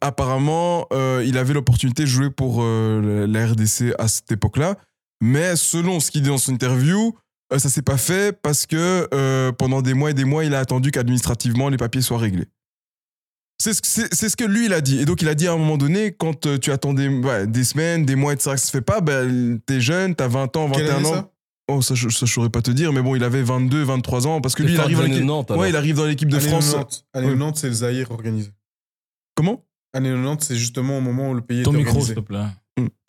apparemment, 0.02 0.88
il 1.24 1.38
avait 1.38 1.54
l'opportunité 1.54 2.04
de 2.04 2.08
jouer 2.08 2.30
pour 2.30 2.64
la 2.64 3.48
RDC 3.48 3.96
à 3.98 4.08
cette 4.08 4.32
époque-là. 4.32 4.76
Mais 5.24 5.56
selon 5.56 6.00
ce 6.00 6.12
qu'il 6.12 6.22
dit 6.24 6.30
dans 6.30 6.38
son 6.38 6.54
interview, 6.54 7.16
ça 7.56 7.70
s'est 7.70 7.82
pas 7.82 7.98
fait 7.98 8.40
parce 8.40 8.66
que 8.66 9.52
pendant 9.58 9.82
des 9.82 9.94
mois 9.94 10.12
et 10.12 10.14
des 10.14 10.26
mois, 10.26 10.46
il 10.46 10.54
a 10.54 10.60
attendu 10.60 10.92
qu'administrativement 10.92 11.70
les 11.70 11.78
papiers 11.78 12.02
soient 12.02 12.20
réglés. 12.20 12.48
C'est 13.62 13.74
ce, 13.74 13.82
que- 13.82 13.88
c'est- 13.88 14.12
c'est 14.14 14.28
ce 14.30 14.36
que 14.36 14.44
lui, 14.44 14.66
il 14.66 14.74
a 14.74 14.82
dit. 14.82 15.00
Et 15.00 15.06
donc, 15.06 15.22
il 15.22 15.28
a 15.28 15.36
dit 15.36 15.48
à 15.48 15.54
un 15.54 15.58
moment 15.58 15.78
donné, 15.78 16.12
quand 16.14 16.48
euh, 16.48 16.58
tu 16.58 16.72
attends 16.72 16.94
des, 16.96 17.08
ouais, 17.08 17.46
des 17.46 17.64
semaines, 17.64 18.06
des 18.06 18.16
mois, 18.16 18.34
etc., 18.34 18.52
que 18.56 18.60
ça 18.60 18.66
se 18.66 18.72
fait 18.72 18.82
pas, 18.82 19.02
ben, 19.02 19.60
t'es 19.68 19.80
jeune, 19.80 20.16
t'as 20.16 20.28
20 20.28 20.56
ans, 20.58 20.68
21 20.68 20.78
Quelle 20.80 20.90
année, 20.96 21.06
ans. 21.08 21.14
ça? 21.14 21.32
Oh, 21.68 21.82
ça, 21.84 21.94
je, 21.94 22.10
ça, 22.10 22.26
je 22.26 22.34
saurais 22.34 22.50
pas 22.50 22.62
te 22.64 22.72
dire, 22.72 22.92
mais 22.92 23.02
bon, 23.04 23.16
il 23.16 23.24
avait 23.24 23.44
22, 23.44 23.84
23 23.84 24.26
ans, 24.26 24.42
parce 24.42 24.56
que 24.56 24.64
lui, 24.64 24.74
il 24.74 24.80
arrive, 24.80 24.90
des 24.90 24.96
dans 24.96 25.06
années 25.06 25.14
l'équipe- 25.14 25.28
90, 25.28 25.52
alors. 25.52 25.62
ouais, 25.62 25.70
il 25.70 25.76
arrive 25.76 25.96
dans 25.96 26.06
l'équipe 26.06 26.28
de 26.30 26.38
Année 26.38 26.48
France. 26.48 26.72
90, 26.72 27.04
Année 27.14 27.28
Ouais. 27.28 27.34
90, 27.34 27.60
c'est 27.62 27.68
le 27.68 27.74
Zaïre 27.74 28.12
organisé. 28.12 28.50
Comment? 29.36 29.64
Année 29.94 30.10
90, 30.10 30.46
c'est 30.48 30.56
justement 30.56 30.98
au 30.98 31.02
moment 31.02 31.30
où 31.30 31.34
le 31.36 31.42
pays 31.42 31.62
Ton 31.64 31.74
est 31.74 31.78
micro, 31.78 31.92
organisé. 31.92 32.14
s'il 32.16 32.24
te 32.24 32.28
plaît. 32.28 32.40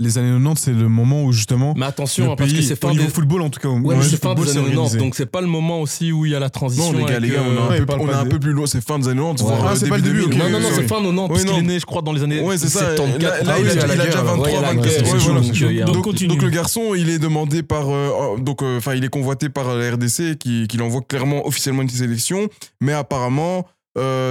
Les 0.00 0.18
années 0.18 0.32
90, 0.32 0.60
c'est 0.60 0.72
le 0.72 0.88
moment 0.88 1.22
où 1.22 1.32
justement 1.32 1.72
Mais 1.76 1.86
attention, 1.86 2.24
le 2.26 2.30
hein, 2.32 2.34
parce 2.36 2.50
que 2.50 2.56
pays, 2.56 2.66
c'est 2.66 2.82
niveau 2.84 3.04
des... 3.04 3.08
football 3.10 3.42
en 3.42 3.48
tout 3.48 3.60
cas, 3.60 3.68
au 3.68 3.78
Ouais, 3.78 3.94
c'est 4.02 4.20
fin 4.20 4.30
football, 4.30 4.44
des 4.46 4.50
années 4.50 4.60
90, 4.62 4.76
organisé. 4.76 4.98
donc 4.98 5.14
c'est 5.14 5.26
pas 5.26 5.40
le 5.40 5.46
moment 5.46 5.80
aussi 5.80 6.10
où 6.10 6.26
il 6.26 6.32
y 6.32 6.34
a 6.34 6.40
la 6.40 6.50
transition. 6.50 6.92
Non, 6.92 6.98
les 6.98 7.04
gars, 7.04 7.20
les 7.20 7.28
avec, 7.28 7.32
gars, 7.32 7.42
on 7.46 7.52
est 7.54 7.56
euh, 7.56 7.60
un, 7.62 7.68
on 7.68 7.72
est 7.74 7.86
pas 7.86 8.16
un 8.18 8.24
de- 8.24 8.28
peu 8.28 8.40
plus 8.40 8.50
loin, 8.52 8.66
c'est 8.66 8.84
fin 8.84 8.98
des 8.98 9.06
années 9.06 9.20
90, 9.22 9.42
Ouais. 9.44 9.50
Ah, 9.62 9.70
euh, 9.70 9.76
c'est 9.76 9.88
pas 9.88 9.96
le 9.96 10.02
début 10.02 10.16
début, 10.22 10.30
2000. 10.30 10.42
ok. 10.42 10.50
Non, 10.52 10.58
non, 10.58 10.68
non, 10.68 10.74
c'est 10.74 10.82
fin 10.88 10.96
90, 11.00 11.20
Oui, 11.20 11.28
parce 11.28 11.44
qu'il 11.44 11.54
est 11.56 11.62
né, 11.62 11.78
je 11.78 11.86
crois, 11.86 12.02
dans 12.02 12.12
les 12.12 12.22
années 12.24 12.40
Ouais, 12.40 12.58
c'est 12.58 12.68
ça. 12.68 12.96
74. 12.96 13.22
Là, 13.46 13.58
il, 13.60 13.68
a, 13.70 14.04
déjà 14.04 14.22
23, 14.22 14.36
Ouais, 14.48 14.56
à 14.56 14.60
la 14.60 14.68
24. 14.74 14.82
guerre, 14.82 14.84
ouais, 14.84 15.18
c'est 15.20 15.26
voilà. 15.28 15.42
chaud, 15.42 15.66
il 15.70 15.76
y 15.76 15.80
a 15.80 15.84
un- 15.84 15.92
donc, 15.92 16.42
le 16.42 16.50
garçon, 16.50 16.94
il 16.96 17.08
est 17.08 17.20
demandé 17.20 17.62
par, 17.62 17.88
euh, 17.88 18.36
donc, 18.38 18.62
enfin, 18.62 18.94
il 18.94 19.04
est 19.04 19.08
convoité 19.10 19.48
par 19.48 19.76
la 19.76 19.92
RDC 19.92 20.36
qui, 20.38 20.66
qui 20.66 20.76
l'envoie 20.76 21.02
clairement 21.02 21.46
officiellement 21.46 21.82
une 21.82 21.88
sélection, 21.88 22.48
mais 22.80 22.92
apparemment, 22.94 23.64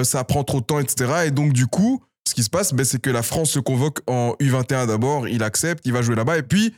ça 0.04 0.24
prend 0.26 0.44
trop 0.44 0.60
de 0.60 0.66
temps, 0.66 0.80
etc. 0.80 1.10
Et 1.28 1.32
donc, 1.32 1.54
du 1.54 1.68
coup, 1.68 2.04
ce 2.28 2.34
qui 2.34 2.44
se 2.44 2.50
passe, 2.50 2.74
ben, 2.74 2.86
c'est 2.86 3.02
que 3.02 3.10
la 3.10 3.24
France 3.24 3.52
se 3.52 3.60
convoque 3.60 4.00
en 4.08 4.36
U21 4.40 4.88
d'abord, 4.88 5.28
il 5.28 5.44
accepte, 5.44 5.86
il 5.86 5.94
va 5.94 6.02
jouer 6.02 6.16
là-bas, 6.16 6.38
et 6.38 6.44
puis, 6.44 6.74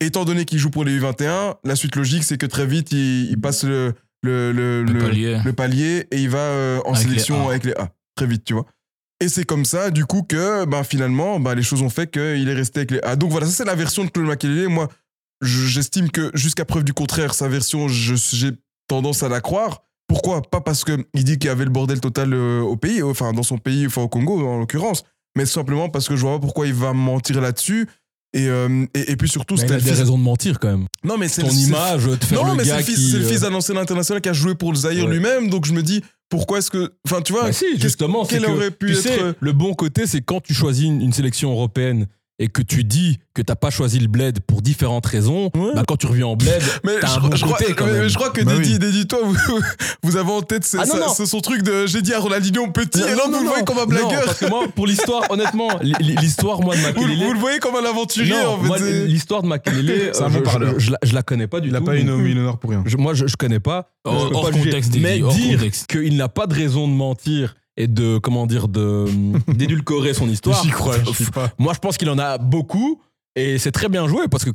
étant 0.00 0.24
donné 0.24 0.44
qu'il 0.44 0.58
joue 0.58 0.70
pour 0.70 0.84
les 0.84 0.98
U21, 1.00 1.56
la 1.64 1.76
suite 1.76 1.96
logique, 1.96 2.24
c'est 2.24 2.38
que 2.38 2.46
très 2.46 2.66
vite, 2.66 2.92
il, 2.92 3.30
il 3.30 3.40
passe 3.40 3.64
le, 3.64 3.94
le, 4.22 4.52
le, 4.52 4.82
Le 4.84 4.92
le- 4.92 4.98
palier. 5.00 5.40
le 5.44 5.52
palier 5.52 6.06
et 6.10 6.20
il 6.22 6.28
va 6.30 6.38
euh, 6.38 6.80
en 6.86 6.92
Avec 6.94 7.08
sélection 7.08 7.48
avec 7.48 7.64
les 7.64 7.72
A. 7.74 7.90
Très 8.16 8.26
vite, 8.26 8.44
tu 8.44 8.54
vois. 8.54 8.66
Et 9.20 9.28
c'est 9.28 9.44
comme 9.44 9.64
ça, 9.64 9.90
du 9.90 10.04
coup, 10.04 10.22
que 10.22 10.64
ben, 10.66 10.84
finalement, 10.84 11.40
ben, 11.40 11.54
les 11.54 11.62
choses 11.62 11.82
ont 11.82 11.88
fait 11.90 12.10
qu'il 12.10 12.48
est 12.48 12.54
resté 12.54 12.80
avec 12.80 12.90
les 12.90 13.00
A. 13.02 13.16
Donc 13.16 13.30
voilà, 13.30 13.46
ça, 13.46 13.52
c'est 13.52 13.64
la 13.64 13.74
version 13.74 14.04
de 14.04 14.10
Claude 14.10 14.26
Makelele. 14.26 14.68
Moi, 14.68 14.88
je- 15.42 15.66
j'estime 15.66 16.10
que 16.10 16.30
jusqu'à 16.34 16.64
preuve 16.64 16.84
du 16.84 16.92
contraire, 16.92 17.32
sa 17.34 17.48
version, 17.48 17.88
j'ai 17.88 18.50
tendance 18.88 19.22
à 19.22 19.28
la 19.28 19.40
croire. 19.40 19.82
Pourquoi 20.08 20.42
Pas 20.42 20.60
parce 20.60 20.84
qu'il 20.84 21.04
dit 21.24 21.38
qu'il 21.38 21.46
y 21.48 21.50
avait 21.50 21.64
le 21.64 21.70
bordel 21.70 22.00
total 22.00 22.32
euh, 22.32 22.60
au 22.60 22.76
pays, 22.76 23.02
enfin 23.02 23.32
dans 23.32 23.42
son 23.42 23.58
pays, 23.58 23.86
enfin 23.86 24.02
au 24.02 24.08
Congo 24.08 24.46
en 24.46 24.58
l'occurrence, 24.58 25.02
mais 25.36 25.46
simplement 25.46 25.88
parce 25.88 26.08
que 26.08 26.16
je 26.16 26.22
vois 26.22 26.32
pas 26.34 26.38
pourquoi 26.40 26.66
il 26.66 26.74
va 26.74 26.92
mentir 26.92 27.40
là-dessus. 27.40 27.88
Et, 28.32 28.48
euh, 28.48 28.84
et, 28.94 29.12
et 29.12 29.16
puis 29.16 29.28
surtout, 29.28 29.54
Mais 29.54 29.60
il 29.60 29.62
c'était 29.62 29.74
a 29.74 29.78
des 29.78 29.82
fils- 29.90 29.98
raisons 29.98 30.18
de 30.18 30.22
mentir 30.22 30.58
quand 30.60 30.68
même. 30.68 30.86
Non, 31.04 31.16
mais 31.16 31.26
c'est 31.28 31.42
Ton 31.42 31.48
image, 31.50 32.04
de 32.04 32.16
faire 32.24 32.42
non, 32.44 32.50
le 32.52 32.56
mais 32.58 32.64
c'est 32.64 32.76
le 32.76 32.82
fils, 32.82 33.14
euh, 33.14 33.22
fils 33.22 33.40
d'un 33.40 33.54
ancien 33.54 33.76
international 33.76 34.20
qui 34.20 34.28
a 34.28 34.32
joué 34.34 34.54
pour 34.54 34.72
le 34.72 34.76
Zaïre 34.78 35.06
Ouais. 35.06 35.10
lui-même. 35.12 35.48
Donc 35.48 35.64
je 35.64 35.72
me 35.72 35.82
dis, 35.82 36.02
pourquoi 36.28 36.58
est-ce 36.58 36.70
que. 36.70 36.92
Enfin, 37.06 37.22
tu 37.22 37.32
vois, 37.32 37.44
Bah 37.44 37.52
si, 37.52 37.64
justement, 37.80 38.26
quel 38.26 38.42
que, 38.42 38.50
aurait 38.50 38.70
pu 38.70 38.86
tu 38.86 38.92
être. 38.92 39.00
sais, 39.02 39.18
le 39.40 39.52
bon 39.52 39.74
côté, 39.74 40.06
c'est 40.06 40.20
quand 40.20 40.40
tu 40.42 40.52
choisis 40.54 40.84
une, 40.84 41.00
une 41.00 41.12
sélection 41.12 41.50
européenne 41.50 42.06
et 42.38 42.48
que 42.48 42.60
tu 42.60 42.84
dis 42.84 43.18
que 43.34 43.40
t'as 43.40 43.54
pas 43.54 43.70
choisi 43.70 43.98
le 43.98 44.08
bled 44.08 44.40
pour 44.40 44.60
différentes 44.62 45.06
raisons, 45.06 45.50
Ouais. 45.56 45.70
bah 45.74 45.84
quand 45.88 45.96
tu 45.96 46.06
reviens 46.06 46.26
en 46.26 46.36
bled, 46.36 46.60
mais 46.84 46.92
t'as 47.00 47.06
je, 47.08 47.18
un 47.18 47.20
bon 47.28 47.36
je 47.36 47.44
crois, 47.44 47.56
côté 47.58 47.74
quand 47.74 47.86
mais- 47.86 47.92
mais 47.92 47.98
même. 48.00 48.08
je 48.08 48.14
crois 48.14 48.30
que 48.30 48.42
Bah 48.42 48.52
oui. 48.58 48.78
Dédi, 48.78 49.06
toi, 49.06 49.20
vous, 49.24 49.34
vous 50.02 50.16
avez 50.16 50.30
en 50.30 50.42
tête 50.42 50.64
ce, 50.64 50.76
Ah 50.76 50.84
non, 50.86 50.92
ça- 50.92 50.98
non. 51.00 51.14
ce- 51.14 51.24
son 51.26 51.40
truc 51.40 51.62
de 51.62 51.86
j'ai 51.86 52.02
dit 52.02 52.12
à 52.12 52.18
Ronaldinho 52.20 52.66
petit, 52.72 53.00
et 53.00 53.14
là, 53.14 53.22
vous 53.26 53.32
le 53.40 53.46
voyez 53.48 53.64
comme 53.64 53.78
un 53.78 53.82
Non, 53.82 53.86
blagueur. 53.86 54.24
parce 54.24 54.38
que 54.38 54.46
moi, 54.48 54.64
pour 54.74 54.86
l'histoire, 54.86 55.22
honnêtement, 55.30 55.68
l'histoire, 56.00 56.60
moi, 56.60 56.76
de 56.76 56.82
Makelele... 56.82 57.24
vous 57.24 57.32
le 57.32 57.38
voyez 57.38 57.58
comme 57.58 57.76
un 57.76 57.84
aventurier, 57.88 58.32
Non, 58.34 58.58
en 58.60 58.74
fait. 58.74 59.06
l'histoire 59.06 59.42
de 59.42 59.48
Makelele, 59.48 60.10
C'est 60.12 60.22
un 60.22 60.26
euh, 60.26 60.40
bon 60.40 60.50
je, 60.50 60.78
je, 60.78 60.86
je 60.86 60.90
la, 60.92 60.98
je 61.02 61.14
la 61.14 61.22
connais 61.22 61.46
pas 61.46 61.60
du 61.60 61.68
Il 61.68 61.72
n'a 61.72 61.78
tout. 61.80 61.86
pas 61.86 61.96
une 61.96 62.08
une 62.26 62.38
honneur 62.38 62.58
pour 62.58 62.70
rien. 62.70 62.82
Je- 62.86 62.96
moi, 62.98 63.14
je, 63.14 63.26
je 63.26 63.36
connais 63.36 63.60
pas. 63.60 63.90
Hors- 64.04 64.30
contexte, 64.52 64.94
Mais 65.00 65.18
dire 65.20 65.60
qu'il 65.88 66.16
n'a 66.16 66.28
pas 66.28 66.46
de 66.46 66.54
raison 66.54 66.86
de 66.88 66.92
mentir 66.92 67.56
et 67.76 67.86
de, 67.86 68.18
comment 68.18 68.46
dire, 68.46 68.68
de 68.68 69.06
d'édulcorer 69.52 70.14
son 70.14 70.28
histoire. 70.28 70.62
J'y 70.62 70.70
crois, 70.70 70.96
je 71.04 71.24
sais 71.24 71.30
pas. 71.30 71.50
Moi, 71.58 71.74
je 71.74 71.78
pense 71.78 71.98
qu'il 71.98 72.10
en 72.10 72.18
a 72.18 72.38
beaucoup 72.38 73.00
et 73.34 73.58
c'est 73.58 73.72
très 73.72 73.88
bien 73.88 74.08
joué 74.08 74.28
parce 74.28 74.44
que, 74.44 74.50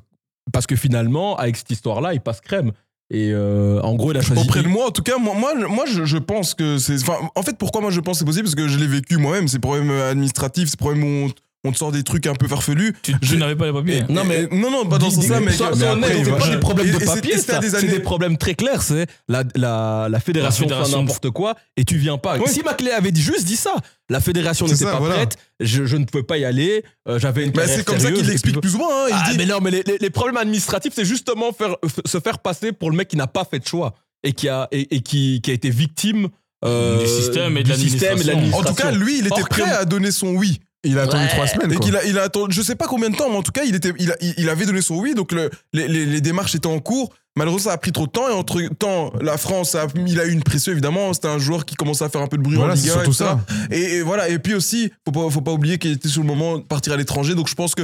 parce 0.52 0.66
que 0.66 0.76
finalement, 0.76 1.38
avec 1.38 1.56
cette 1.58 1.72
histoire-là, 1.72 2.14
il 2.14 2.22
passe 2.22 2.42
crème. 2.42 2.72
Et 3.14 3.32
euh, 3.34 3.82
en 3.82 3.96
gros, 3.96 4.12
il 4.12 4.18
a 4.18 4.22
choisi. 4.22 4.42
Auprès 4.42 4.64
de 4.64 4.70
moi, 4.70 4.88
en 4.88 4.92
tout 4.92 5.04
cas, 5.04 5.18
moi, 5.18 5.36
moi, 5.36 5.54
moi 5.68 5.86
je, 5.86 6.06
je 6.06 6.18
pense 6.18 6.54
que 6.54 6.78
c'est. 6.78 6.96
En 7.36 7.44
fait, 7.44 7.58
pourquoi 7.58 7.82
moi 7.82 7.92
je 7.92 8.00
pense 8.00 8.16
que 8.16 8.20
c'est 8.20 8.26
possible 8.26 8.46
Parce 8.46 8.56
que 8.56 8.70
je 8.70 8.80
l'ai 8.80 8.88
vécu 8.88 9.18
moi-même, 9.18 9.50
ces 9.50 9.60
problèmes 9.60 9.92
administratifs, 9.92 10.70
ces 10.70 10.78
problèmes 10.78 11.04
où 11.04 11.28
on, 11.28 11.32
on 11.64 11.72
te 11.72 11.78
sort 11.78 11.92
des 11.92 12.04
trucs 12.04 12.26
un 12.28 12.34
peu 12.34 12.48
farfelus. 12.48 12.94
Tu, 13.04 13.14
tu 13.20 13.38
n'avais 13.38 13.56
pas 13.56 13.68
les 13.68 13.74
papiers. 13.74 14.04
Non, 14.10 14.24
mais- 14.24 14.48
non, 14.52 14.72
non, 14.72 14.86
pas 14.86 14.98
dans 14.98 15.10
ce 15.12 15.18
sens-là, 15.18 15.40
mais, 15.42 15.52
sois- 15.52 15.72
honnête, 15.74 16.12
c'est 16.24 16.32
pas 16.32 16.50
des 16.50 16.58
problèmes 16.58 16.88
et- 16.88 16.92
de 16.92 17.06
papier, 17.06 17.38
c'est 17.38 17.84
des 17.88 18.00
problèmes 18.00 18.38
très 18.38 18.56
clairs. 18.56 18.82
C'est 18.82 19.06
la, 19.28 19.44
la, 19.56 20.08
la 20.10 20.20
fédération, 20.20 20.64
La 20.64 20.70
fédération 20.70 20.98
fait 20.98 21.02
n'importe 21.04 21.30
quoi 21.30 21.56
et 21.78 21.84
tu 21.86 21.98
viens 21.98 22.18
pas. 22.18 22.38
Ouais. 22.38 22.48
Si 22.50 22.62
Maclay 22.64 22.92
avait 22.92 23.12
dit 23.12 23.22
juste 23.22 23.46
dit 23.46 23.56
ça, 23.58 23.76
la 24.10 24.20
fédération 24.20 24.66
C'est 24.66 24.74
n'était 24.74 24.86
ça, 24.86 24.92
pas 24.94 25.00
voilà. 25.00 25.16
prête, 25.16 25.38
je, 25.60 25.86
je 25.86 25.98
ne 25.98 26.06
pouvais 26.06 26.24
pas 26.24 26.38
y 26.40 26.46
aller, 26.46 26.84
euh, 27.08 27.20
j'avais 27.20 27.44
une 27.46 27.52
Bah, 27.52 27.62
carrière 27.62 27.78
c'est 27.78 27.84
comme 27.86 28.00
ça 28.00 28.12
qu'il 28.12 28.26
l'explique 28.26 28.60
plus 28.60 28.74
ou 28.76 28.80
moins. 28.80 29.06
hein, 29.06 29.08
il 29.10 29.16
Ah, 29.16 29.32
dit, 29.32 29.38
mais 29.38 29.46
non, 29.46 29.60
mais 29.62 29.70
les, 29.72 29.84
les- 29.84 29.98
les 30.00 30.10
problèmes 30.10 30.38
administratifs, 30.38 30.94
c'est 30.96 31.06
justement 31.06 31.52
faire, 31.54 31.76
f- 31.86 32.08
se 32.10 32.20
faire 32.20 32.40
passer 32.40 32.72
pour 32.72 32.90
le 32.90 32.98
mec 32.98 33.08
qui 33.08 33.18
n'a 33.18 33.28
pas 33.28 33.46
fait 33.46 33.60
de 33.60 33.68
choix 33.68 33.94
et 34.24 34.34
qui 34.34 34.50
a, 34.50 34.68
et, 34.72 34.96
et 34.96 35.02
qui, 35.02 35.42
qui 35.42 35.52
a 35.52 35.54
été 35.54 35.70
victime 35.70 36.28
euh, 36.66 37.00
Du 37.02 37.08
système 37.08 37.58
et 37.58 37.64
de 37.64 37.70
l'administration. 37.70 38.34
En 38.54 38.64
tout 38.64 38.74
cas, 38.74 38.92
lui, 38.92 39.20
il 39.20 39.28
était 39.28 39.42
prêt 39.50 39.64
à 39.72 39.86
donner 39.86 40.12
son 40.12 40.30
oui. 40.36 40.60
Il 40.84 40.98
a 40.98 41.04
attendu 41.04 41.24
Ouais. 41.24 41.30
trois 41.30 41.48
semaines. 41.48 41.72
Et 41.72 41.76
quoi. 41.76 41.86
qu'il 41.86 41.96
a, 41.96 42.04
il 42.06 42.18
a 42.18 42.24
attendu, 42.24 42.56
je 42.56 42.62
sais 42.62 42.76
pas 42.76 42.88
combien 42.88 43.10
de 43.10 43.16
temps, 43.16 43.30
mais 43.30 43.36
en 43.38 43.44
tout 43.44 43.52
cas, 43.52 43.64
il, 43.66 43.76
était, 43.76 43.94
il, 44.00 44.12
a- 44.12 44.18
il 44.38 44.50
avait 44.50 44.66
donné 44.66 44.82
son 44.82 44.96
oui, 44.96 45.14
donc 45.14 45.32
le- 45.32 45.50
les, 45.74 45.88
les- 45.88 46.06
les 46.06 46.22
démarches 46.22 46.56
étaient 46.56 46.68
en 46.68 46.80
cours. 46.80 47.14
Malheureusement, 47.38 47.70
ça 47.70 47.74
a 47.76 47.78
pris 47.78 47.92
trop 47.92 48.08
de 48.08 48.12
temps, 48.12 48.28
et 48.28 48.34
entre 48.34 48.60
temps, 48.80 49.14
la 49.22 49.38
France, 49.38 49.76
a, 49.76 49.86
il 50.08 50.20
a 50.20 50.26
eu 50.26 50.32
une 50.32 50.44
pression, 50.44 50.72
évidemment. 50.72 51.14
C'était 51.14 51.28
un 51.30 51.38
joueur 51.38 51.66
qui 51.66 51.76
commençait 51.76 52.04
à 52.04 52.10
faire 52.10 52.22
un 52.22 52.28
peu 52.28 52.38
de 52.38 52.42
bruit 52.44 52.56
Voilà, 52.58 52.74
en 52.74 52.78
1. 52.78 52.80
surtout 52.80 53.12
etc. 53.12 53.14
ça. 53.26 53.40
Et, 53.70 53.98
et 53.98 54.02
voilà, 54.02 54.28
et 54.28 54.38
puis 54.40 54.54
aussi, 54.54 54.92
faut 55.06 55.12
pas, 55.12 55.30
faut 55.30 55.42
pas 55.42 55.52
oublier 55.54 55.78
qu'il 55.78 55.92
était 55.92 56.10
sur 56.10 56.22
le 56.24 56.28
moment 56.28 56.58
de 56.58 56.64
partir 56.64 56.92
à 56.94 56.98
l'étranger, 56.98 57.36
donc 57.36 57.48
je 57.48 57.56
pense 57.56 57.76
que. 57.76 57.84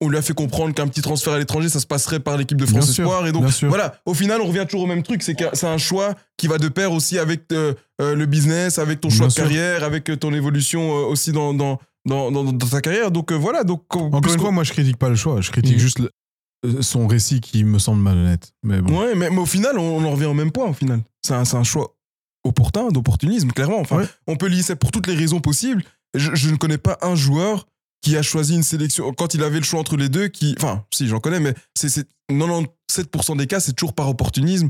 On 0.00 0.08
lui 0.08 0.16
a 0.16 0.22
fait 0.22 0.32
comprendre 0.32 0.72
qu'un 0.74 0.86
petit 0.86 1.02
transfert 1.02 1.32
à 1.32 1.38
l'étranger, 1.40 1.68
ça 1.68 1.80
se 1.80 1.86
passerait 1.86 2.20
par 2.20 2.36
l'équipe 2.36 2.56
de 2.56 2.64
France 2.66 2.84
Bien 2.84 2.92
sûr, 2.94 3.02
Espoir. 3.06 3.26
Et 3.26 3.32
donc, 3.32 3.46
voilà, 3.62 3.96
au 4.06 4.14
final, 4.14 4.40
on 4.40 4.46
revient 4.46 4.64
toujours 4.64 4.84
au 4.84 4.86
même 4.86 5.02
truc. 5.02 5.24
C'est 5.24 5.34
c'est 5.54 5.66
un 5.66 5.76
choix 5.76 6.14
qui 6.36 6.46
va 6.46 6.58
de 6.58 6.68
pair 6.68 6.92
aussi 6.92 7.18
avec 7.18 7.40
euh, 7.50 7.74
euh, 8.00 8.14
le 8.14 8.26
business, 8.26 8.78
avec 8.78 9.00
ton 9.00 9.10
choix 9.10 9.26
Bien 9.26 9.26
de 9.26 9.32
sûr. 9.32 9.42
carrière, 9.42 9.82
avec 9.82 10.08
euh, 10.08 10.14
ton 10.16 10.32
évolution 10.32 10.92
euh, 10.92 11.06
aussi 11.06 11.32
dans, 11.32 11.52
dans, 11.52 11.80
dans, 12.08 12.30
dans, 12.32 12.44
dans 12.44 12.66
ta 12.66 12.80
carrière. 12.80 13.10
Donc 13.10 13.30
euh, 13.30 13.36
voilà. 13.36 13.62
Donc, 13.64 13.82
Encore 13.94 14.32
une 14.32 14.40
fois, 14.40 14.50
moi, 14.50 14.64
je 14.64 14.72
critique 14.72 14.96
pas 14.96 15.08
le 15.08 15.14
choix. 15.16 15.40
Je 15.40 15.50
critique 15.50 15.76
Mm. 15.76 15.80
juste 15.80 15.98
le- 16.00 16.10
euh, 16.66 16.82
son 16.82 17.06
récit 17.06 17.40
qui 17.40 17.62
me 17.62 17.78
semble 17.78 18.02
malhonnête. 18.02 18.52
Mais 18.64 18.80
bon. 18.80 18.98
Ouais, 19.00 19.14
mais, 19.14 19.30
mais 19.30 19.38
au 19.38 19.46
final, 19.46 19.78
on, 19.78 19.98
on 19.98 20.04
en 20.04 20.10
revient 20.10 20.24
au 20.26 20.34
même 20.34 20.50
point. 20.50 20.66
Au 20.66 20.72
final, 20.72 21.00
c'est 21.24 21.34
un, 21.34 21.62
choix 21.64 21.94
opportun, 22.44 22.88
d'opportunisme, 22.88 23.50
clairement. 23.52 23.78
Enfin, 23.80 23.98
Ouais. 23.98 24.08
on 24.26 24.36
peut 24.36 24.48
lier 24.48 24.62
ça 24.62 24.74
pour 24.74 24.90
toutes 24.90 25.06
les 25.06 25.14
raisons 25.14 25.40
possibles. 25.40 25.84
Je, 26.14 26.34
je 26.34 26.50
ne 26.50 26.56
connais 26.56 26.78
pas 26.78 26.98
un 27.02 27.14
joueur 27.14 27.68
qui 28.02 28.16
a 28.16 28.22
choisi 28.22 28.54
une 28.54 28.62
sélection 28.62 29.12
quand 29.12 29.34
il 29.34 29.42
avait 29.42 29.58
le 29.58 29.64
choix 29.64 29.78
entre 29.80 29.96
les 29.96 30.08
deux. 30.08 30.28
Qui, 30.28 30.54
enfin, 30.58 30.84
si 30.92 31.06
j'en 31.06 31.20
connais, 31.20 31.38
mais 31.40 31.54
c'est 31.76 32.06
97% 32.30 33.36
des 33.36 33.46
cas, 33.46 33.60
c'est 33.60 33.72
toujours 33.74 33.92
par 33.94 34.08
opportunisme. 34.08 34.68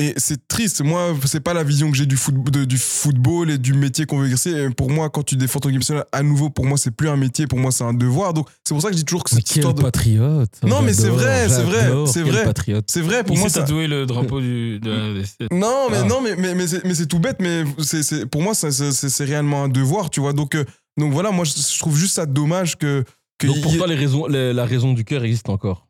Et 0.00 0.14
c'est 0.16 0.48
triste. 0.48 0.82
Moi, 0.82 1.14
c'est 1.26 1.40
pas 1.40 1.52
la 1.52 1.62
vision 1.62 1.90
que 1.90 1.96
j'ai 1.96 2.06
du, 2.06 2.16
foot, 2.16 2.34
de- 2.50 2.64
du 2.64 2.78
football 2.78 3.50
et 3.50 3.58
du 3.58 3.74
métier 3.74 4.06
qu'on 4.06 4.18
veut 4.18 4.24
exercer. 4.24 4.50
Et 4.50 4.70
pour 4.70 4.90
moi, 4.90 5.10
quand 5.10 5.22
tu 5.22 5.36
défends 5.36 5.60
ton 5.60 5.68
équipe 5.68 5.80
nationale, 5.80 6.06
à 6.12 6.22
nouveau, 6.22 6.48
pour 6.48 6.64
moi, 6.64 6.78
c'est 6.78 6.90
plus 6.90 7.08
un 7.10 7.16
métier. 7.16 7.46
Pour 7.46 7.58
moi, 7.58 7.70
c'est 7.70 7.84
un 7.84 7.92
devoir. 7.92 8.32
Donc, 8.32 8.48
c'est 8.64 8.72
pour 8.72 8.80
ça 8.80 8.88
que 8.88 8.94
je 8.94 8.98
dis 9.00 9.04
toujours 9.04 9.24
que 9.24 9.30
Quel 9.30 9.40
histoire 9.40 9.74
de 9.74 9.82
patriote? 9.82 10.48
Non, 10.62 10.80
mais 10.82 10.94
c'est 10.94 11.08
vrai, 11.10 11.48
c'est 11.48 11.62
vrai, 11.62 11.90
c'est 12.06 12.22
vrai. 12.22 12.44
patriote? 12.44 12.84
c'est 12.88 13.02
vrai. 13.02 13.24
Pour 13.24 13.36
il 13.36 13.40
moi, 13.40 13.48
s'est 13.50 13.56
ça- 13.60 13.66
tatoué 13.66 13.86
le 13.88 14.06
drapeau 14.06 14.40
du, 14.40 14.80
de 14.80 14.90
la 14.90 15.48
non, 15.56 15.88
mais 15.90 15.98
Ah. 16.00 16.04
non, 16.04 16.20
mais 16.22 16.34
mais 16.36 16.54
mais 16.54 16.66
c'est 16.66 16.82
mais 16.84 16.94
c'est 16.94 17.06
tout 17.06 17.18
bête, 17.18 17.36
mais 17.40 17.64
c'est 17.78 18.02
c'est 18.02 18.24
pour 18.26 18.40
moi 18.42 18.54
c'est 18.54 18.70
c'est 18.70 18.92
c'est 18.92 19.24
réellement 19.24 19.64
un 19.64 19.68
devoir, 19.68 20.08
tu 20.08 20.20
vois. 20.20 20.32
Donc 20.32 20.54
euh, 20.54 20.64
donc 20.98 21.12
voilà, 21.12 21.30
moi 21.30 21.44
je, 21.44 21.78
trouve 21.78 21.96
juste 21.98 22.14
ça 22.14 22.24
dommage 22.26 22.76
que 22.78 23.04
que 23.38 23.46
Donc 23.48 23.60
pour 23.60 23.74
y 23.74 23.76
toi, 23.76 23.86
les 23.86 23.94
raisons, 23.96 24.26
les- 24.26 24.52
la 24.54 24.64
raison 24.64 24.92
du 24.94 25.04
cœur 25.04 25.24
existe 25.24 25.48
encore? 25.50 25.88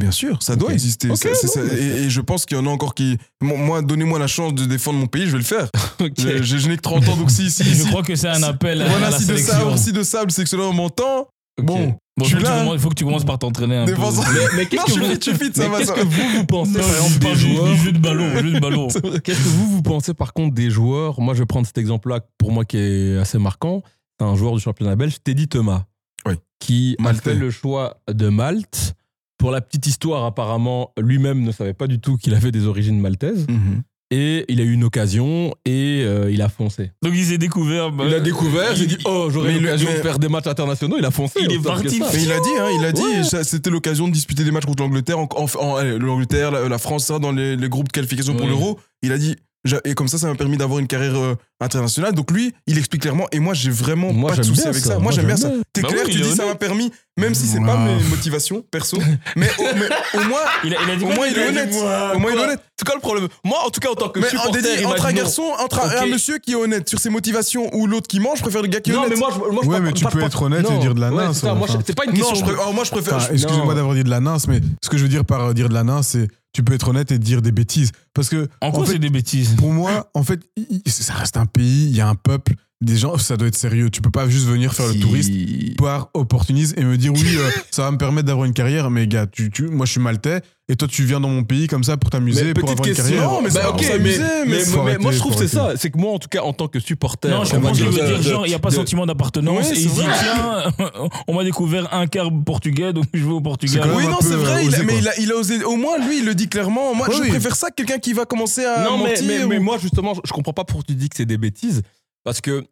Bien 0.00 0.10
sûr, 0.10 0.42
ça 0.42 0.56
doit 0.56 0.72
exister. 0.72 1.08
Ok, 1.10 1.18
Ça- 1.18 1.28
c'est- 1.34 1.46
non, 1.46 1.52
ça- 1.52 1.60
mais 1.74 1.80
et, 1.80 2.02
et 2.04 2.10
je 2.10 2.20
pense 2.20 2.44
qu'il 2.46 2.56
y 2.56 2.60
en 2.60 2.66
a 2.66 2.70
encore 2.70 2.94
qui 2.94 3.16
moi, 3.40 3.56
moi, 3.56 3.82
donnez-moi 3.82 4.18
la 4.18 4.26
chance 4.26 4.52
de 4.54 4.64
défendre 4.64 4.98
mon 4.98 5.06
pays, 5.06 5.26
je 5.26 5.32
vais 5.32 5.38
le 5.38 5.44
faire. 5.44 5.68
Je, 6.18 6.42
je- 6.42 6.56
je 6.58 6.68
n'ai 6.68 6.76
que 6.76 6.82
30 6.82 7.08
ans, 7.08 7.16
donc 7.16 7.30
si 7.30 7.50
si 7.50 7.62
Je 7.62 7.74
si- 7.74 7.86
crois 7.88 8.02
que 8.02 8.16
c'est 8.16 8.28
un 8.28 8.42
appel 8.42 8.80
à, 8.82 8.88
voilà, 8.88 9.06
à 9.08 9.10
la 9.10 9.18
si 9.18 9.26
de 9.26 9.36
sélection. 9.36 9.52
sable, 9.54 9.78
si 9.78 9.92
de 9.92 10.02
sable, 10.02 10.30
c'est 10.32 10.42
que 10.44 10.48
cela 10.50 10.64
on 10.64 10.72
m'entend. 10.72 11.28
Bon, 11.62 11.94
Bon, 12.16 12.24
je 12.24 12.24
suis 12.24 12.36
tu 12.38 12.42
là. 12.42 12.66
il 12.72 12.78
faut 12.78 12.88
que 12.88 12.94
tu 12.94 13.04
commences 13.04 13.24
par 13.24 13.38
t'entraîner 13.38 13.76
un 13.76 13.84
Défense- 13.84 14.16
peu. 14.24 14.32
Mais, 14.32 14.46
mais 14.56 14.66
qu'est-ce 14.66 14.84
que 14.86 14.98
vous, 14.98 15.20
suis 15.20 15.34
fit, 15.34 15.52
ça 15.54 15.68
mais 15.68 15.76
qu'est-ce 15.78 15.92
que 15.92 16.00
vous, 16.00 16.36
vous 16.38 16.46
pensez 16.46 16.70
Non, 16.72 16.78
par 16.78 16.88
on 16.88 17.06
exemple 17.06 17.18
parle 17.20 17.34
des 17.36 17.44
du, 17.44 17.52
joueurs 17.54 17.66
du 17.66 17.76
jeu 17.76 17.92
de 17.92 17.98
ballon, 17.98 18.36
jeu 18.40 18.50
de 18.52 18.58
ballon. 18.60 18.88
Qu'est-ce 19.24 19.38
que 19.38 19.48
vous, 19.48 19.66
vous 19.76 19.82
pensez 19.82 20.14
par 20.14 20.32
contre 20.32 20.54
des 20.54 20.70
joueurs? 20.70 21.20
Moi, 21.20 21.34
je 21.34 21.40
vais 21.40 21.46
prendre 21.46 21.66
cet 21.66 21.76
exemple-là 21.78 22.20
pour 22.38 22.50
moi 22.52 22.64
qui 22.64 22.78
est 22.78 23.18
assez 23.18 23.38
marquant. 23.38 23.82
C'est 24.18 24.26
un 24.26 24.36
joueur 24.36 24.54
du 24.54 24.60
championnat 24.60 24.96
belge, 24.96 25.16
Teddy 25.22 25.48
Thomas, 25.48 25.84
Oui. 26.26 26.34
qui 26.60 26.96
a 27.04 27.12
fait 27.14 27.34
le 27.34 27.50
choix 27.50 27.98
de 28.10 28.28
Malte. 28.28 28.94
Pour 29.40 29.50
la 29.50 29.60
petite 29.60 29.86
histoire, 29.86 30.24
apparemment, 30.24 30.92
lui-même 31.00 31.42
ne 31.42 31.50
savait 31.50 31.74
pas 31.74 31.86
du 31.88 31.98
tout 31.98 32.16
qu'il 32.16 32.34
avait 32.34 32.52
des 32.52 32.66
origines 32.66 33.00
maltaises. 33.00 33.46
Mhm. 33.48 33.82
Et 34.12 34.44
il 34.48 34.60
a 34.60 34.64
eu 34.64 34.72
une 34.72 34.82
occasion 34.82 35.54
et 35.64 36.02
euh, 36.04 36.30
il 36.32 36.42
a 36.42 36.48
foncé. 36.48 36.90
Donc 37.02 37.12
il 37.14 37.24
s'est 37.24 37.38
découvert. 37.38 37.92
bah, 37.92 38.04
Il 38.08 38.12
a 38.14 38.18
découvert, 38.20 38.72
il- 38.76 38.86
dit 38.88 38.98
Oh, 39.04 39.28
j'aurais 39.30 39.52
l'occasion 39.58 39.88
de 39.88 39.96
faire 39.98 40.18
des 40.18 40.28
matchs 40.28 40.48
internationaux. 40.48 40.96
Il 40.98 41.04
a 41.04 41.12
foncé. 41.12 41.38
Il 41.42 41.52
est 41.52 41.62
parti. 41.62 42.00
Mais 42.12 42.22
il 42.24 42.32
a 42.32 42.40
dit, 42.40 42.48
hein, 42.58 42.68
il 42.78 42.84
a 42.84 42.92
dit, 42.92 43.02
Ouais. 43.02 43.44
c'était 43.44 43.70
l'occasion 43.70 44.08
de 44.08 44.12
disputer 44.12 44.42
des 44.44 44.50
matchs 44.50 44.66
contre 44.66 44.82
l'Angleterre, 44.82 45.18
en, 45.20 45.28
en- 45.36 45.46
en- 45.60 45.76
allez, 45.76 45.96
l'Angleterre, 45.98 46.50
la, 46.50 46.68
la 46.68 46.78
France, 46.78 47.04
ça, 47.06 47.18
dans 47.20 47.30
les, 47.32 47.54
les 47.56 47.68
groupes 47.68 47.86
de 47.86 47.92
qualification 47.92 48.34
pour 48.34 48.42
Ouais. 48.46 48.50
l'Euro. 48.50 48.78
Il 49.02 49.12
a 49.12 49.18
dit, 49.18 49.36
et 49.84 49.94
comme 49.94 50.08
ça, 50.08 50.18
ça 50.18 50.26
m'a 50.26 50.34
permis 50.34 50.56
d'avoir 50.56 50.80
une 50.80 50.88
carrière 50.88 51.36
internationale. 51.60 52.14
Donc 52.14 52.30
lui, 52.30 52.54
il 52.66 52.78
explique 52.78 53.02
clairement, 53.02 53.26
et 53.32 53.38
moi, 53.40 53.54
j'ai 53.54 53.70
vraiment 53.70 54.12
Moi, 54.12 54.30
pas 54.30 54.36
de 54.36 54.42
souci 54.42 54.62
avec 54.62 54.76
ça. 54.76 54.88
ça. 54.90 54.94
Moi, 54.94 55.02
Moi, 55.04 55.12
j'aime 55.12 55.26
bien 55.26 55.36
ça. 55.36 55.50
T'es 55.72 55.82
Bah 55.82 55.88
clair, 55.88 56.02
oui, 56.06 56.12
tu 56.12 56.20
dis, 56.20 56.30
ça 56.34 56.46
m'a 56.46 56.54
permis, 56.54 56.90
même 57.16 57.34
si 57.34 57.46
c'est 57.46 57.60
pas 57.60 57.76
mes 57.76 58.02
motivations 58.04 58.64
perso, 58.70 58.98
mais 59.36 59.48
au, 59.58 59.62
mais 59.74 60.20
au 60.20 60.24
moins, 60.28 60.38
Il 60.64 60.74
a, 60.74 60.78
il 60.84 60.90
a 60.90 60.96
dit 60.96 61.04
au 61.04 61.08
moins, 61.08 61.26
il 61.26 61.38
est 61.38 61.48
honnête. 61.48 61.72
moi, 61.72 62.12
Au 62.14 62.18
moins, 62.18 62.32
il 62.32 62.38
est 62.38 62.42
honnête. 62.44 62.60
C'est 62.76 62.86
quoi 62.86 62.94
le 62.94 63.00
problème? 63.00 63.28
Moi, 63.44 63.58
en 63.64 63.70
tout 63.70 63.80
cas, 63.80 63.90
en 63.90 63.94
tant 63.94 64.08
que 64.08 64.20
Mais 64.20 64.26
en 64.26 64.30
supporter, 64.30 64.62
dédié, 64.62 64.86
entre 64.86 65.06
un 65.06 65.12
garçon, 65.12 65.42
entre 65.58 65.80
un, 65.80 66.06
monsieur 66.06 66.38
qui 66.38 66.52
est 66.52 66.56
honnête 66.56 66.88
sur 66.88 66.98
ses 66.98 67.10
motivations 67.10 67.68
ou 67.74 67.86
l'autre 67.86 68.08
qui 68.08 68.20
mange, 68.20 68.38
je 68.38 68.42
préfère 68.42 68.62
le 68.62 68.68
gars 68.68 68.80
qui 68.80 68.90
est 68.90 68.94
Non, 68.94 69.00
honnête. 69.00 69.12
mais 69.12 69.18
moi, 69.18 69.28
je, 69.32 69.38
moi, 69.52 69.60
je 69.62 69.68
Ouais, 69.68 69.80
mais 69.80 69.92
tu 69.92 70.04
peux 70.06 70.18
pas- 70.18 70.26
être 70.26 70.42
honnête 70.42 70.60
et 70.66 70.72
Non. 70.72 70.78
dire 70.80 70.94
de 70.94 71.00
la 71.00 71.10
Ouais, 71.12 71.24
nain, 71.24 71.34
c'est. 71.34 71.52
Moi, 71.54 71.66
pas 71.68 72.04
une 72.06 72.12
non, 72.18 72.30
question. 72.30 72.46
je 72.46 72.72
moi, 72.74 72.84
je 72.84 72.90
préfère. 72.90 73.16
Enfin, 73.16 73.26
je- 73.28 73.32
excusez-moi 73.34 73.66
non. 73.66 73.74
d'avoir 73.74 73.94
dit 73.94 74.02
de 74.04 74.10
la 74.10 74.20
nain, 74.20 74.36
mais 74.48 74.60
ce 74.82 74.88
que 74.88 74.96
je 74.96 75.02
veux 75.02 75.08
dire 75.08 75.24
par 75.24 75.44
euh, 75.48 75.52
dire 75.54 75.68
de 75.68 75.74
la 75.74 75.84
nain, 75.84 76.02
c'est 76.02 76.28
tu 76.52 76.64
peux 76.64 76.72
être 76.74 76.88
honnête 76.88 77.12
et 77.12 77.18
dire 77.18 77.42
des 77.42 77.52
bêtises. 77.52 77.92
Parce 78.12 78.28
que, 78.28 78.48
En 78.60 78.72
quoi 78.72 78.84
fait, 78.84 78.92
c'est 78.92 78.98
des 78.98 79.10
bêtises? 79.10 79.54
pour 79.56 79.72
moi, 79.72 80.10
en 80.14 80.24
fait, 80.24 80.40
ça 80.86 81.12
reste 81.14 81.36
un 81.36 81.46
pays, 81.50 81.86
il 81.86 81.96
y 81.96 82.00
a 82.00 82.08
un 82.08 82.14
peuple, 82.14 82.54
des 82.80 82.96
gens, 82.96 83.18
ça 83.18 83.36
doit 83.36 83.48
être 83.48 83.56
sérieux. 83.56 83.90
Tu 83.90 84.00
peux 84.00 84.10
pas 84.10 84.28
juste 84.28 84.46
venir 84.46 84.72
faire 84.72 84.88
le 84.88 84.98
touriste 84.98 85.32
par 85.76 86.08
opportunisme 86.14 86.78
et 86.78 86.84
me 86.84 86.96
dire 86.96 87.12
oui, 87.12 87.36
euh, 87.36 87.50
ça 87.70 87.82
va 87.82 87.90
me 87.90 87.98
permettre 87.98 88.26
d'avoir 88.26 88.46
une 88.46 88.54
carrière. 88.54 88.90
Mais 88.90 89.06
gars, 89.06 89.26
tu, 89.26 89.50
tu, 89.50 89.68
moi 89.68 89.84
je 89.84 89.92
suis 89.92 90.00
maltais 90.00 90.40
et 90.70 90.76
toi 90.76 90.86
tu 90.88 91.04
viens 91.04 91.20
dans 91.20 91.28
mon 91.28 91.42
pays 91.42 91.66
comme 91.66 91.82
ça 91.84 91.96
pour 91.96 92.10
t'amuser, 92.10 92.54
pour 92.54 92.62
petite 92.64 92.70
avoir 92.70 92.88
une 92.88 92.94
question. 92.94 93.04
carrière. 93.16 93.30
Non, 93.30 93.42
mais 93.42 93.50
c'est 93.50 93.58
Bah, 93.62 93.70
ok, 93.70 93.76
pour 93.76 93.86
mais, 93.86 93.98
mais, 93.98 94.18
mais 94.18 94.44
mais- 94.46 94.58
faut 94.60 94.82
mais 94.82 94.98
moi, 94.98 95.12
je 95.12 95.18
trouve 95.18 95.36
c'est 95.36 95.48
ça. 95.48 95.72
C'est 95.76 95.90
que 95.90 95.98
moi, 95.98 96.12
en 96.12 96.18
tout 96.18 96.28
cas, 96.28 96.42
en 96.42 96.52
tant 96.52 96.68
que 96.68 96.78
supporter. 96.80 97.28
Non, 97.28 97.44
je 97.44 97.50
comprends 97.54 97.74
ce 97.74 97.80
que 97.82 97.84
tu 97.86 97.90
veux 97.90 98.00
de- 98.00 98.06
dire. 98.22 98.22
Genre, 98.22 98.46
il 98.46 98.50
n'y 98.50 98.54
a 98.54 98.58
pas 98.58 98.70
de- 98.70 98.74
sentiment 98.74 99.04
d'appartenance. 99.06 99.70
Et 99.72 99.80
il 99.80 99.88
dit, 99.90 100.00
tiens, 100.00 100.72
on 101.28 101.34
m'a 101.34 101.44
découvert 101.44 101.92
un 101.92 102.06
quart 102.06 102.30
portugais, 102.44 102.92
donc 102.92 103.06
je 103.12 103.24
vais 103.24 103.32
au 103.32 103.40
Portugal. 103.40 103.90
Oui, 103.94 104.06
non, 104.06 104.18
c'est 104.20 104.36
vrai, 104.36 104.62
mais 104.84 105.00
il 105.18 105.32
a, 105.32 105.36
osé. 105.36 105.64
Au 105.64 105.76
moins, 105.76 105.98
lui, 105.98 106.18
il 106.18 106.24
le 106.24 106.34
dit 106.34 106.48
clairement. 106.48 106.94
Moi, 106.94 107.08
je 107.12 107.28
préfère 107.28 107.56
ça 107.56 107.70
que 107.70 107.74
quelqu'un 107.76 107.98
qui 107.98 108.12
va 108.12 108.24
commencer 108.24 108.64
à 108.64 108.84
Non, 108.84 108.98
mais, 109.02 109.58
moi, 109.58 109.76
justement, 109.78 110.14
je, 110.14 110.20
je 110.24 110.32
comprends 110.32 110.52
pas 110.52 110.64
pourquoi 110.64 110.84
tu 110.86 110.94
dis 110.94 111.08
que 111.08 111.16
c'est 111.16 111.26
des 111.26 111.38
bêtises. 111.38 111.82
Parce 112.24 112.40
que, 112.40 112.64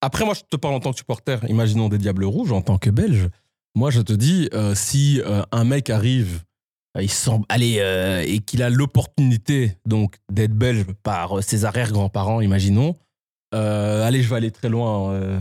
après, 0.00 0.24
moi, 0.24 0.34
je 0.34 0.40
te 0.50 0.56
parle 0.56 0.74
en 0.74 0.80
tant 0.80 0.90
que 0.92 0.98
supporter. 0.98 1.38
Imaginons 1.48 1.88
des 1.88 1.98
Diables 1.98 2.24
Rouges, 2.24 2.52
en 2.52 2.62
tant 2.62 2.78
que 2.78 2.90
Belge. 2.90 3.28
Moi, 3.74 3.90
je 3.90 4.00
te 4.00 4.12
dis, 4.12 4.48
euh, 4.54 4.74
si 4.74 5.20
euh, 5.24 5.42
un 5.52 5.64
mec 5.64 5.90
arrive, 5.90 6.40
euh, 6.40 6.40
il 7.02 7.10
semble, 7.10 7.44
allez, 7.48 7.76
euh, 7.80 8.22
et 8.26 8.38
qu'il 8.40 8.62
a 8.62 8.70
l'opportunité 8.70 9.76
donc 9.86 10.16
d'être 10.30 10.52
belge 10.54 10.84
par 11.02 11.38
euh, 11.38 11.42
ses 11.42 11.64
arrière-grands-parents, 11.64 12.40
imaginons, 12.40 12.96
euh, 13.54 14.04
allez, 14.06 14.22
je 14.22 14.28
vais 14.30 14.36
aller 14.36 14.50
très 14.50 14.68
loin. 14.68 15.12
euh, 15.12 15.38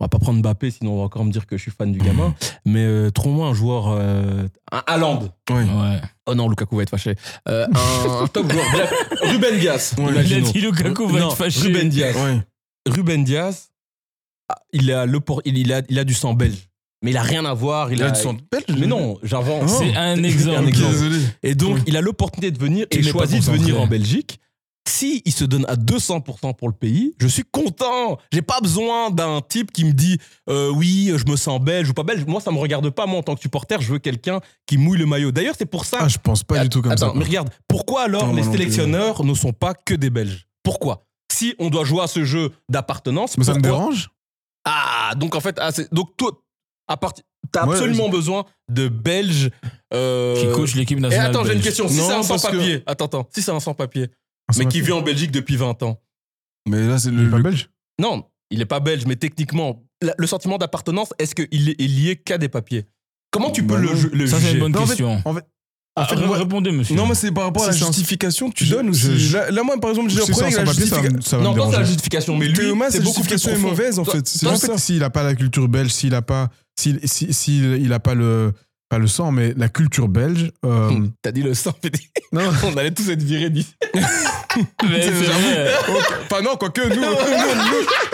on 0.00 0.04
va 0.04 0.08
pas 0.08 0.18
prendre 0.18 0.40
Mbappé, 0.40 0.70
sinon 0.72 0.94
on 0.94 0.98
va 0.98 1.02
encore 1.04 1.24
me 1.24 1.30
dire 1.30 1.46
que 1.46 1.56
je 1.56 1.62
suis 1.62 1.70
fan 1.70 1.92
du 1.92 1.98
gamin. 2.00 2.34
Mais 2.66 2.84
euh, 2.84 3.10
trouve-moi 3.10 3.46
un 3.46 3.54
joueur, 3.54 3.88
euh, 3.88 4.46
un 4.72 4.82
Haaland. 4.88 5.20
Oui. 5.50 5.62
Ouais. 5.62 6.00
Oh 6.26 6.34
non, 6.34 6.48
Lukaku 6.48 6.76
va 6.76 6.82
être 6.82 6.90
fâché. 6.90 7.14
Euh, 7.48 7.66
un, 7.72 8.22
un 8.24 8.26
top 8.26 8.50
joueur. 8.50 8.64
Ruben 9.22 9.58
Dias. 9.58 9.94
Ouais. 9.96 10.12
Il 10.24 10.34
a 10.34 10.40
dit 10.40 10.60
Lukaku 10.60 11.06
va 11.06 11.20
Non, 11.20 11.28
être 11.28 11.36
fâché. 11.36 11.60
Ruben 11.68 11.88
Dias. 11.88 12.12
Ouais. 12.12 12.40
Ruben 12.86 13.22
Dias, 13.24 13.70
ah, 14.48 14.56
il 14.72 14.90
a, 14.92 15.06
le 15.06 15.20
il, 15.44 15.58
il 15.58 15.72
a, 15.72 15.82
il 15.88 15.98
a 15.98 16.04
du 16.04 16.12
sang 16.12 16.34
belge. 16.34 16.68
Mais 17.04 17.10
il 17.12 17.16
a 17.16 17.22
rien 17.22 17.44
à 17.44 17.54
voir. 17.54 17.92
Il, 17.92 17.98
Il 17.98 18.02
a 18.02 18.10
du 18.10 18.20
sang 18.20 18.34
belge 18.50 18.64
Mais 18.78 18.86
non, 18.86 19.18
j'avance. 19.22 19.78
C'est 19.78 19.94
un 19.94 20.16
C'est 20.22 20.22
exemple. 20.24 20.56
un 20.58 20.66
exemple. 20.66 20.92
désolé. 20.92 21.18
Et 21.44 21.54
donc, 21.54 21.76
Oui. 21.76 21.82
il 21.86 21.96
a 21.96 22.00
l'opportunité 22.00 22.50
de 22.50 22.58
venir 22.58 22.86
et 22.90 23.02
pas 23.02 23.08
choisit 23.10 23.44
de 23.46 23.52
venir 23.52 23.80
en 23.80 23.86
Belgique. 23.86 24.40
Si 24.86 25.22
il 25.24 25.32
se 25.32 25.44
donne 25.44 25.64
à 25.66 25.76
200% 25.76 26.54
pour 26.54 26.68
le 26.68 26.74
pays, 26.74 27.14
je 27.18 27.26
suis 27.26 27.44
content. 27.50 28.18
J'ai 28.32 28.42
pas 28.42 28.60
besoin 28.60 29.10
d'un 29.10 29.40
type 29.40 29.72
qui 29.72 29.82
me 29.84 29.92
dit 29.92 30.18
euh, 30.50 30.70
oui, 30.70 31.10
je 31.16 31.24
me 31.30 31.36
sens 31.36 31.58
belge 31.58 31.88
ou 31.88 31.94
pas 31.94 32.02
belge. 32.02 32.24
Moi, 32.26 32.40
ça 32.42 32.50
me 32.50 32.58
regarde 32.58 32.90
pas. 32.90 33.06
Moi, 33.06 33.18
en 33.18 33.22
tant 33.22 33.34
que 33.34 33.40
supporter, 33.40 33.80
je 33.80 33.92
veux 33.92 33.98
quelqu'un 33.98 34.40
qui 34.66 34.76
mouille 34.76 34.98
le 34.98 35.06
maillot. 35.06 35.32
D'ailleurs, 35.32 35.54
c'est 35.58 35.64
pour 35.64 35.86
ça. 35.86 35.98
Ah, 36.02 36.08
je 36.08 36.18
pense 36.18 36.42
pas 36.44 36.62
du 36.62 36.68
tout 36.68 36.82
comme 36.82 36.92
Attends, 36.92 37.12
ça. 37.12 37.18
mais 37.18 37.24
regarde, 37.24 37.48
pourquoi 37.66 38.02
alors 38.02 38.24
Attends, 38.24 38.32
les 38.34 38.42
non 38.42 38.52
sélectionneurs 38.52 39.24
ne 39.24 39.32
sont 39.32 39.52
pas 39.52 39.72
que 39.72 39.94
des 39.94 40.10
Belges? 40.10 40.46
Pourquoi? 40.62 41.06
Si 41.32 41.54
on 41.58 41.70
doit 41.70 41.84
jouer 41.84 42.02
à 42.02 42.06
ce 42.06 42.24
jeu 42.24 42.50
d'appartenance, 42.68 43.38
Mais 43.38 43.44
ça 43.44 43.54
me 43.54 43.60
dérange 43.60 44.10
Ah, 44.66 45.12
donc 45.16 45.34
en 45.34 45.40
fait, 45.40 45.56
ah, 45.60 45.72
c'est- 45.72 45.92
donc 45.94 46.14
toi, 46.18 46.30
à 46.88 46.96
partir, 46.96 47.24
t'as 47.52 47.66
Ouais, 47.66 47.74
absolument 47.74 48.08
besoin 48.08 48.44
de 48.70 48.88
Belges 48.88 49.50
euh, 49.92 50.34
Qui 50.36 50.52
coach 50.54 50.74
l'équipe 50.74 50.98
Et 50.98 51.00
nationale. 51.00 51.30
attends, 51.30 51.42
j'ai 51.44 51.48
une 51.52 51.54
belge. 51.54 51.64
question. 51.64 51.88
Si 51.88 51.94
c'est 51.96 52.12
un 52.12 52.20
que- 52.20 52.26
sans-papier, 52.26 52.82
attends, 52.86 53.04
attends, 53.06 53.28
si 53.34 53.42
c'est 53.42 53.50
un 53.52 53.60
sans-papier, 53.60 54.08
Ah, 54.48 54.52
ça 54.52 54.58
mais 54.58 54.64
m'a 54.66 54.70
qui 54.70 54.78
fait- 54.80 54.86
vit 54.86 54.92
en 54.92 55.02
Belgique 55.02 55.30
depuis 55.30 55.56
20 55.56 55.82
ans, 55.82 56.00
Mais 56.68 56.86
là, 56.86 56.98
c'est 56.98 57.08
Il 57.10 57.16
le. 57.16 57.26
est 57.28 57.30
pas 57.30 57.36
le- 57.38 57.42
belge 57.42 57.68
non, 58.00 58.24
il 58.50 58.60
est 58.60 58.66
pas 58.66 58.80
belge, 58.80 59.04
mais 59.06 59.16
techniquement, 59.16 59.84
le 60.18 60.26
sentiment 60.26 60.58
d'appartenance, 60.58 61.12
est-ce 61.18 61.34
qu'il 61.34 61.68
est 61.70 61.80
est 61.80 61.86
lié 61.86 62.16
qu'à 62.16 62.38
des 62.38 62.48
papiers? 62.48 62.86
Comment 63.30 63.50
tu 63.50 63.62
peux 63.66 63.74
Bah 63.74 63.80
le, 63.80 63.86
non. 63.88 63.94
ju- 63.96 64.10
le 64.12 64.26
Ça, 64.26 64.36
c'est 64.36 64.42
juger? 64.42 64.54
une 64.54 64.60
bonne 64.60 64.72
Non, 64.72 64.78
en 64.80 64.82
fait- 64.82 64.88
question. 64.88 65.22
En 65.24 65.34
fait, 65.34 65.44
Ah, 65.96 66.06
fait, 66.06 66.16
ré- 66.16 66.26
moi- 66.26 66.36
répondez, 66.38 66.72
monsieur. 66.72 66.96
Non, 66.96 67.06
mais 67.06 67.14
c'est 67.14 67.30
par 67.30 67.44
rapport 67.44 67.62
à 67.62 67.66
la 67.68 67.72
justification 67.72 68.48
que 68.50 68.54
tu 68.54 68.64
je- 68.64 68.74
donnes 68.74 68.92
je- 68.92 69.32
là, 69.36 69.50
là, 69.52 69.62
moi, 69.62 69.78
par 69.80 69.90
exemple, 69.90 70.08
j'ai 70.10 70.20
un 70.20 70.26
problème 70.26 70.44
avec 70.54 70.58
la 70.58 70.66
ça 70.66 70.72
justification. 70.80 71.20
ça 71.20 71.38
Non, 71.38 71.54
toi, 71.54 71.68
c'est 71.70 71.76
la 71.78 71.84
justification, 71.84 72.36
mais 72.36 72.46
lui, 72.48 72.54
Théoma, 72.56 72.90
c'est 72.90 72.98
sa 72.98 73.04
beaucoup 73.04 73.22
plus 73.22 73.46
est 73.46 73.56
mauvaise, 73.58 73.98
en 74.00 74.04
Toi- 74.04 74.14
fait. 74.14 74.26
C'est 74.26 74.40
toi, 74.40 74.48
En 74.48 74.52
juste 74.54 74.66
fait, 74.66 74.72
ça. 74.72 74.78
s'il 74.78 74.98
n'a 74.98 75.10
pas 75.10 75.22
la 75.22 75.34
culture 75.36 75.68
belge, 75.68 75.90
s'il 75.92 76.14
a 76.16 76.22
pas, 76.22 76.50
s'il, 76.76 77.00
si, 77.08 77.32
s'il- 77.32 77.78
il 77.80 77.92
a 77.92 78.00
pas 78.00 78.14
le, 78.14 78.52
pas 78.94 78.98
le 79.00 79.06
sang, 79.08 79.32
mais 79.32 79.52
la 79.56 79.68
culture 79.68 80.06
belge. 80.08 80.52
euh, 80.64 80.88
Hum, 80.88 81.10
T'as 81.20 81.32
dit 81.32 81.42
le 81.42 81.52
sang, 81.54 81.72
non, 82.32 82.42
On 82.64 82.76
allait 82.76 82.92
tous 82.92 83.08
être 83.10 83.22
virés 83.22 83.50
d'ici. 83.50 83.74
Mais 84.88 85.02
c'est 85.02 85.10
vrai. 85.10 85.72
Enfin, 86.30 86.42
non, 86.42 86.54
quoique, 86.56 86.80
nous, 86.82 86.94
nous, 86.94 87.00
nous, 87.00 87.10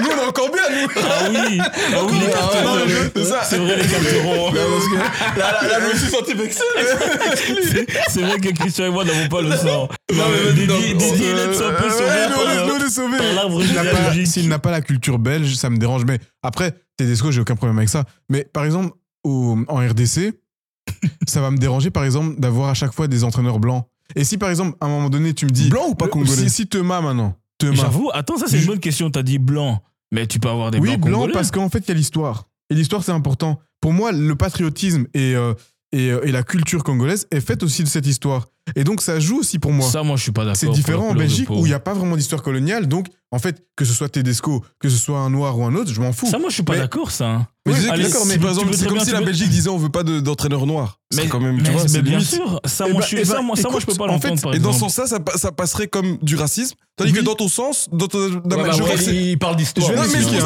nous, 0.00 0.08
on 0.10 0.22
est 0.22 0.26
encore 0.26 0.50
bien, 0.50 0.62
nous. 0.70 0.88
Ah 0.96 1.28
oui, 1.28 1.58
ah 1.60 1.98
oui, 2.08 2.18
les 2.18 2.32
Ah, 2.32 2.74
ouais, 2.76 2.82
ouais, 2.82 3.10
c'est 3.14 3.24
ça. 3.24 3.42
C'est 3.44 3.58
vrai, 3.58 3.76
les 3.76 3.86
carterons. 3.86 4.50
Là, 4.54 4.62
là, 5.36 5.68
là, 5.68 5.80
je 5.82 5.92
me 5.92 5.98
suis 5.98 6.08
senti 6.10 6.32
vexé. 6.32 6.62
C'est- 8.08 8.22
vrai 8.22 8.38
que 8.40 8.48
Christian 8.54 8.86
et 8.86 8.90
moi 8.90 9.04
n'avons 9.04 9.28
pas 9.28 9.42
le 9.42 9.50
sang. 9.54 9.86
Non, 10.14 10.24
mais 10.30 10.52
Dédié, 10.54 10.74
euh, 10.74 10.94
il 11.16 11.60
est 11.60 11.62
un 11.62 11.72
peu 11.74 11.84
ouais, 11.84 11.90
sauvé 11.90 12.20
nous, 12.30 12.74
on 12.74 12.78
est- 12.86 12.88
sauvés. 12.90 14.24
S'il 14.26 14.48
n'a 14.48 14.58
pas 14.58 14.70
la 14.70 14.80
culture 14.80 15.18
belge, 15.18 15.54
ça 15.56 15.68
me 15.68 15.76
dérange. 15.76 16.04
Mais 16.06 16.18
après, 16.42 16.72
Tedesco, 16.96 17.30
j'ai 17.30 17.40
aucun 17.42 17.54
problème 17.56 17.76
avec 17.78 17.90
ça. 17.90 18.04
Mais 18.30 18.44
par 18.50 18.64
exemple, 18.64 18.94
au- 19.24 19.58
en 19.68 19.76
RDC, 19.76 20.32
ça 21.26 21.41
va 21.41 21.51
me 21.51 21.59
déranger, 21.59 21.91
par 21.91 22.05
exemple, 22.05 22.38
d'avoir 22.41 22.68
à 22.70 22.74
chaque 22.74 22.93
fois 22.93 23.09
des 23.09 23.24
entraîneurs 23.24 23.59
blancs. 23.59 23.86
Et 24.16 24.24
si, 24.24 24.38
par 24.38 24.51
exemple, 24.51 24.76
à 24.80 24.86
un 24.86 24.88
moment 24.88 25.11
donné, 25.11 25.34
tu 25.34 25.45
me 25.47 25.51
dis. 25.51 25.68
Blanc 25.68 25.88
ou 25.88 25.95
pas 25.95 26.07
Le- 26.07 26.11
congolais 26.11 26.30
Si, 26.30 26.51
si 26.51 26.66
Thomas 26.66 27.01
maintenant. 27.01 27.36
J'avoue, 27.62 28.11
attends, 28.14 28.38
ça 28.38 28.47
c'est 28.49 28.59
une 28.61 28.66
bonne 28.66 28.80
question. 28.80 29.11
T'as 29.11 29.22
dit 29.22 29.38
blanc, 29.38 29.82
mais 30.12 30.26
tu 30.26 30.41
peux 30.41 30.49
avoir 30.49 30.70
des 30.70 30.78
Oui, 30.78 30.88
blancs 30.97 31.01
blanc, 31.01 31.12
congolais. 31.18 31.32
parce 31.34 31.51
qu'en 31.51 31.68
fait, 31.68 31.80
il 31.80 31.88
y 31.88 31.91
a 31.91 31.95
l'histoire. 31.95 32.49
Et 32.70 32.74
l'histoire, 32.74 33.05
c'est 33.05 33.12
important. 33.12 33.61
Pour 33.80 33.93
moi, 33.93 34.12
le 34.12 34.34
patriotisme 34.34 35.07
et, 35.14 35.34
euh, 35.36 35.53
et, 35.93 36.11
euh, 36.11 36.24
et 36.24 36.32
la 36.32 36.43
culture 36.43 36.82
congolaise 36.84 37.26
est 37.30 37.41
faite 37.41 37.62
aussi 37.62 37.82
de 37.84 37.88
cette 37.88 38.07
histoire. 38.07 38.47
Et 38.76 38.84
donc, 38.84 39.02
ça 39.02 39.18
joue 39.20 39.38
aussi 39.40 39.58
pour 39.58 39.72
moi. 39.72 39.88
Ça, 39.88 40.02
moi, 40.02 40.16
je 40.16 40.22
suis 40.22 40.32
pas 40.32 40.42
d'accord. 40.44 40.56
C'est 40.56 40.68
différent 40.70 41.08
en 41.08 41.14
Belgique 41.14 41.50
où 41.50 41.66
il 41.66 41.68
n'y 41.68 41.72
a 41.74 41.80
pas 41.80 41.94
vraiment 41.94 42.16
d'histoire 42.16 42.42
coloniale. 42.42 42.86
Donc, 42.86 43.06
en 43.32 43.38
fait, 43.38 43.64
que 43.76 43.84
ce 43.84 43.92
soit 43.94 44.08
Tedesco, 44.08 44.64
que 44.80 44.88
ce 44.88 44.96
soit 44.96 45.18
un 45.18 45.30
noir 45.30 45.56
ou 45.58 45.64
un 45.64 45.74
autre, 45.74 45.92
je 45.92 46.00
m'en 46.00 46.12
fous. 46.12 46.26
Ça, 46.26 46.38
moi, 46.38 46.48
je 46.48 46.54
suis 46.54 46.62
pas 46.62 46.72
Mais- 46.74 46.78
d'accord, 46.80 47.10
ça. 47.10 47.46
Mais 47.66 47.74
Oui, 47.74 47.80
que 47.80 48.02
d'accord, 48.02 48.26
mais 48.26 48.38
par 48.38 48.48
exemple, 48.50 48.72
c'est 48.74 48.86
comme 48.86 48.94
bien, 48.96 49.04
si 49.04 49.12
la 49.12 49.20
veux- 49.20 49.26
Belgique 49.26 49.50
disait 49.50 49.68
on 49.68 49.76
veut 49.76 49.90
pas 49.90 50.02
de- 50.02 50.18
d'entraîneur 50.20 50.66
noir. 50.66 50.98
Mais, 51.14 51.28
quand 51.28 51.38
même, 51.40 51.58
tu 51.58 51.64
mais- 51.64 51.70
vois, 51.70 51.82
mais 51.82 51.88
c'est 51.88 52.02
bien 52.02 52.12
limite. 52.18 52.26
sûr, 52.34 52.60
ça, 52.64 52.88
moi, 52.88 53.02
je, 53.02 53.22
ça, 53.24 53.42
moi, 53.42 53.54
ça, 53.56 53.68
moi, 53.68 53.78
je 53.80 53.86
peux 53.86 53.94
pas 53.94 54.04
en 54.04 54.06
l'entendre, 54.08 54.36
fait, 54.36 54.42
par 54.42 54.54
Et 54.54 54.58
dans 54.58 54.72
ce 54.72 54.80
sens-là, 54.80 55.06
ça, 55.06 55.18
ça 55.36 55.52
passerait 55.52 55.86
comme 55.86 56.16
du 56.22 56.36
racisme. 56.36 56.74
Tandis 56.96 57.12
que 57.12 57.18
Oui. 57.18 57.24
dans 57.24 57.34
ton 57.34 57.48
sens, 57.48 57.88
dans 57.92 58.08
ton, 58.08 58.18
dans 58.44 58.56
Ouais, 58.56 58.62
ma- 58.62 58.68
bah, 58.68 58.72
je 58.72 58.82
que 58.82 58.98
c'est- 58.98 59.14
il 59.14 59.38
parle 59.38 59.56
d'histoire. 59.56 59.86
Je 59.86 59.92
mais 59.92 59.98
hein, 60.00 60.02
que 60.04 60.08
je 60.08 60.14
je 60.14 60.18
dis, 60.18 60.24
non, 60.24 60.40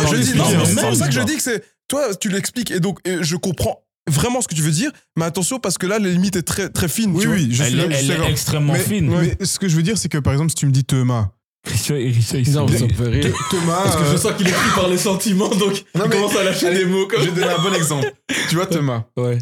l'expliquer. 0.44 0.66
c'est 0.74 0.86
pour 0.88 0.96
ça 0.96 1.06
que 1.06 1.12
je 1.14 1.20
dis 1.20 1.36
que 1.36 1.42
c'est. 1.42 1.64
Toi, 1.88 2.14
tu 2.16 2.28
l'expliques 2.28 2.70
et 2.72 2.80
donc 2.80 2.98
je 3.04 3.36
comprends 3.36 3.80
vraiment 4.08 4.40
ce 4.40 4.48
que 4.48 4.54
tu 4.54 4.62
veux 4.62 4.70
dire, 4.70 4.90
mais 5.16 5.24
attention 5.24 5.58
parce 5.58 5.78
que 5.78 5.86
là, 5.86 5.98
la 5.98 6.08
limite 6.10 6.36
est 6.36 6.42
très, 6.42 6.68
très 6.68 6.88
fine. 6.88 7.12
Oui, 7.14 7.20
tu 7.22 7.26
vois. 7.26 7.36
oui, 7.36 7.48
je 7.50 7.62
Elle 7.62 7.70
suis, 7.70 7.78
est- 7.80 7.90
je 7.90 7.96
suis 7.96 8.04
elle 8.04 8.04
est 8.04 8.14
d'accord. 8.14 8.28
extrêmement 8.30 8.72
mais, 8.74 8.78
fine. 8.78 9.10
Mais 9.38 9.44
ce 9.46 9.58
que 9.58 9.68
je 9.68 9.76
veux 9.76 9.82
dire, 9.82 9.96
c'est 9.98 10.08
que 10.08 10.18
par 10.18 10.32
exemple, 10.32 10.50
si 10.50 10.56
tu 10.56 10.66
me 10.66 10.70
dis 10.72 10.84
Thomas, 10.84 11.30
Christian, 11.64 11.94
Christian, 11.96 12.38
il 12.40 12.52
Non, 12.52 12.68
ça 12.68 12.84
me 12.84 12.92
fait 12.92 13.08
rire. 13.08 13.34
Thomas, 13.50 13.82
Parce 13.84 13.96
que 13.96 14.02
euh, 14.02 14.12
je 14.12 14.16
sens 14.18 14.32
qu'il 14.36 14.46
est 14.48 14.52
pris 14.52 14.70
par 14.74 14.88
les 14.88 14.98
sentiments, 14.98 15.48
donc 15.48 15.84
Non, 15.94 16.04
il 16.04 16.10
commence 16.10 16.36
à 16.36 16.44
lâcher 16.44 16.66
Allez, 16.66 16.80
des 16.80 16.84
mots 16.84 17.06
comme 17.06 17.20
je 17.22 17.30
vais 17.30 17.40
donner 17.40 17.52
un 17.54 17.62
bon 17.62 17.72
exemple. 17.74 18.12
tu 18.50 18.56
vois, 18.56 18.66
Thomas, 18.66 19.04
Ouais. 19.16 19.38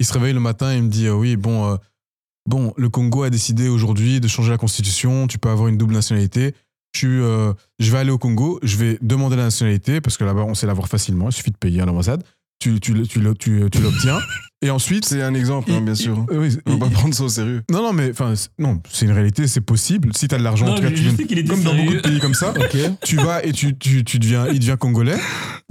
il 0.00 0.06
se 0.06 0.12
réveille 0.14 0.32
le 0.32 0.40
matin 0.40 0.72
et 0.72 0.76
il 0.76 0.82
me 0.84 0.88
dit 0.88 1.06
euh, 1.06 1.12
Oui, 1.12 1.36
bon, 1.36 1.72
euh, 1.72 1.76
bon, 2.46 2.72
le 2.78 2.88
Congo 2.88 3.22
a 3.24 3.28
décidé 3.30 3.68
aujourd'hui 3.68 4.18
de 4.20 4.28
changer 4.28 4.50
la 4.50 4.56
constitution, 4.56 5.26
tu 5.26 5.38
peux 5.38 5.50
avoir 5.50 5.68
une 5.68 5.76
double 5.76 5.92
nationalité. 5.92 6.54
Euh, 7.04 7.52
je 7.78 7.92
vais 7.92 7.98
aller 7.98 8.10
au 8.10 8.18
Congo, 8.18 8.58
je 8.62 8.76
vais 8.78 8.98
demander 9.02 9.36
la 9.36 9.44
nationalité, 9.44 10.00
parce 10.00 10.16
que 10.16 10.24
là-bas, 10.24 10.44
on 10.44 10.54
sait 10.54 10.66
l'avoir 10.66 10.88
facilement, 10.88 11.28
il 11.28 11.32
suffit 11.32 11.50
de 11.50 11.56
payer 11.58 11.82
à 11.82 11.84
l'ambassade. 11.86 12.24
Tu, 12.60 12.80
tu, 12.80 12.92
tu, 12.94 13.02
tu, 13.06 13.20
tu, 13.38 13.70
tu 13.70 13.80
l'obtiens. 13.80 14.18
Et 14.62 14.70
ensuite. 14.70 15.04
C'est 15.04 15.22
un 15.22 15.34
exemple, 15.34 15.70
hein, 15.70 15.80
bien 15.80 15.94
sûr. 15.94 16.26
oui, 16.32 16.56
On 16.66 16.72
va 16.76 16.86
pas 16.86 16.90
prendre 16.90 17.14
ça 17.14 17.22
au 17.22 17.28
sérieux. 17.28 17.62
non, 17.70 17.80
non, 17.82 17.92
mais 17.92 18.10
enfin, 18.10 18.34
non, 18.58 18.80
c'est 18.90 19.06
une 19.06 19.12
réalité, 19.12 19.46
c'est 19.46 19.60
possible. 19.60 20.10
Si 20.16 20.26
tu 20.26 20.34
as 20.34 20.38
de 20.38 20.42
l'argent, 20.42 20.66
en 20.66 20.70
Non, 20.70 20.74
tout 20.76 20.82
cas, 20.82 20.88
je- 20.92 21.10
tu 21.10 21.22
était 21.22 21.44
comme 21.44 21.62
dans 21.62 21.74
beaucoup 21.74 21.94
de 21.94 22.00
pays 22.00 22.18
comme 22.18 22.34
ça, 22.34 22.52
tu 23.04 23.14
vas 23.16 23.44
et 23.44 23.52
tu, 23.52 23.78
tu, 23.78 24.02
tu 24.02 24.18
deviens, 24.18 24.48
il 24.48 24.58
devient 24.58 24.76
congolais. 24.78 25.16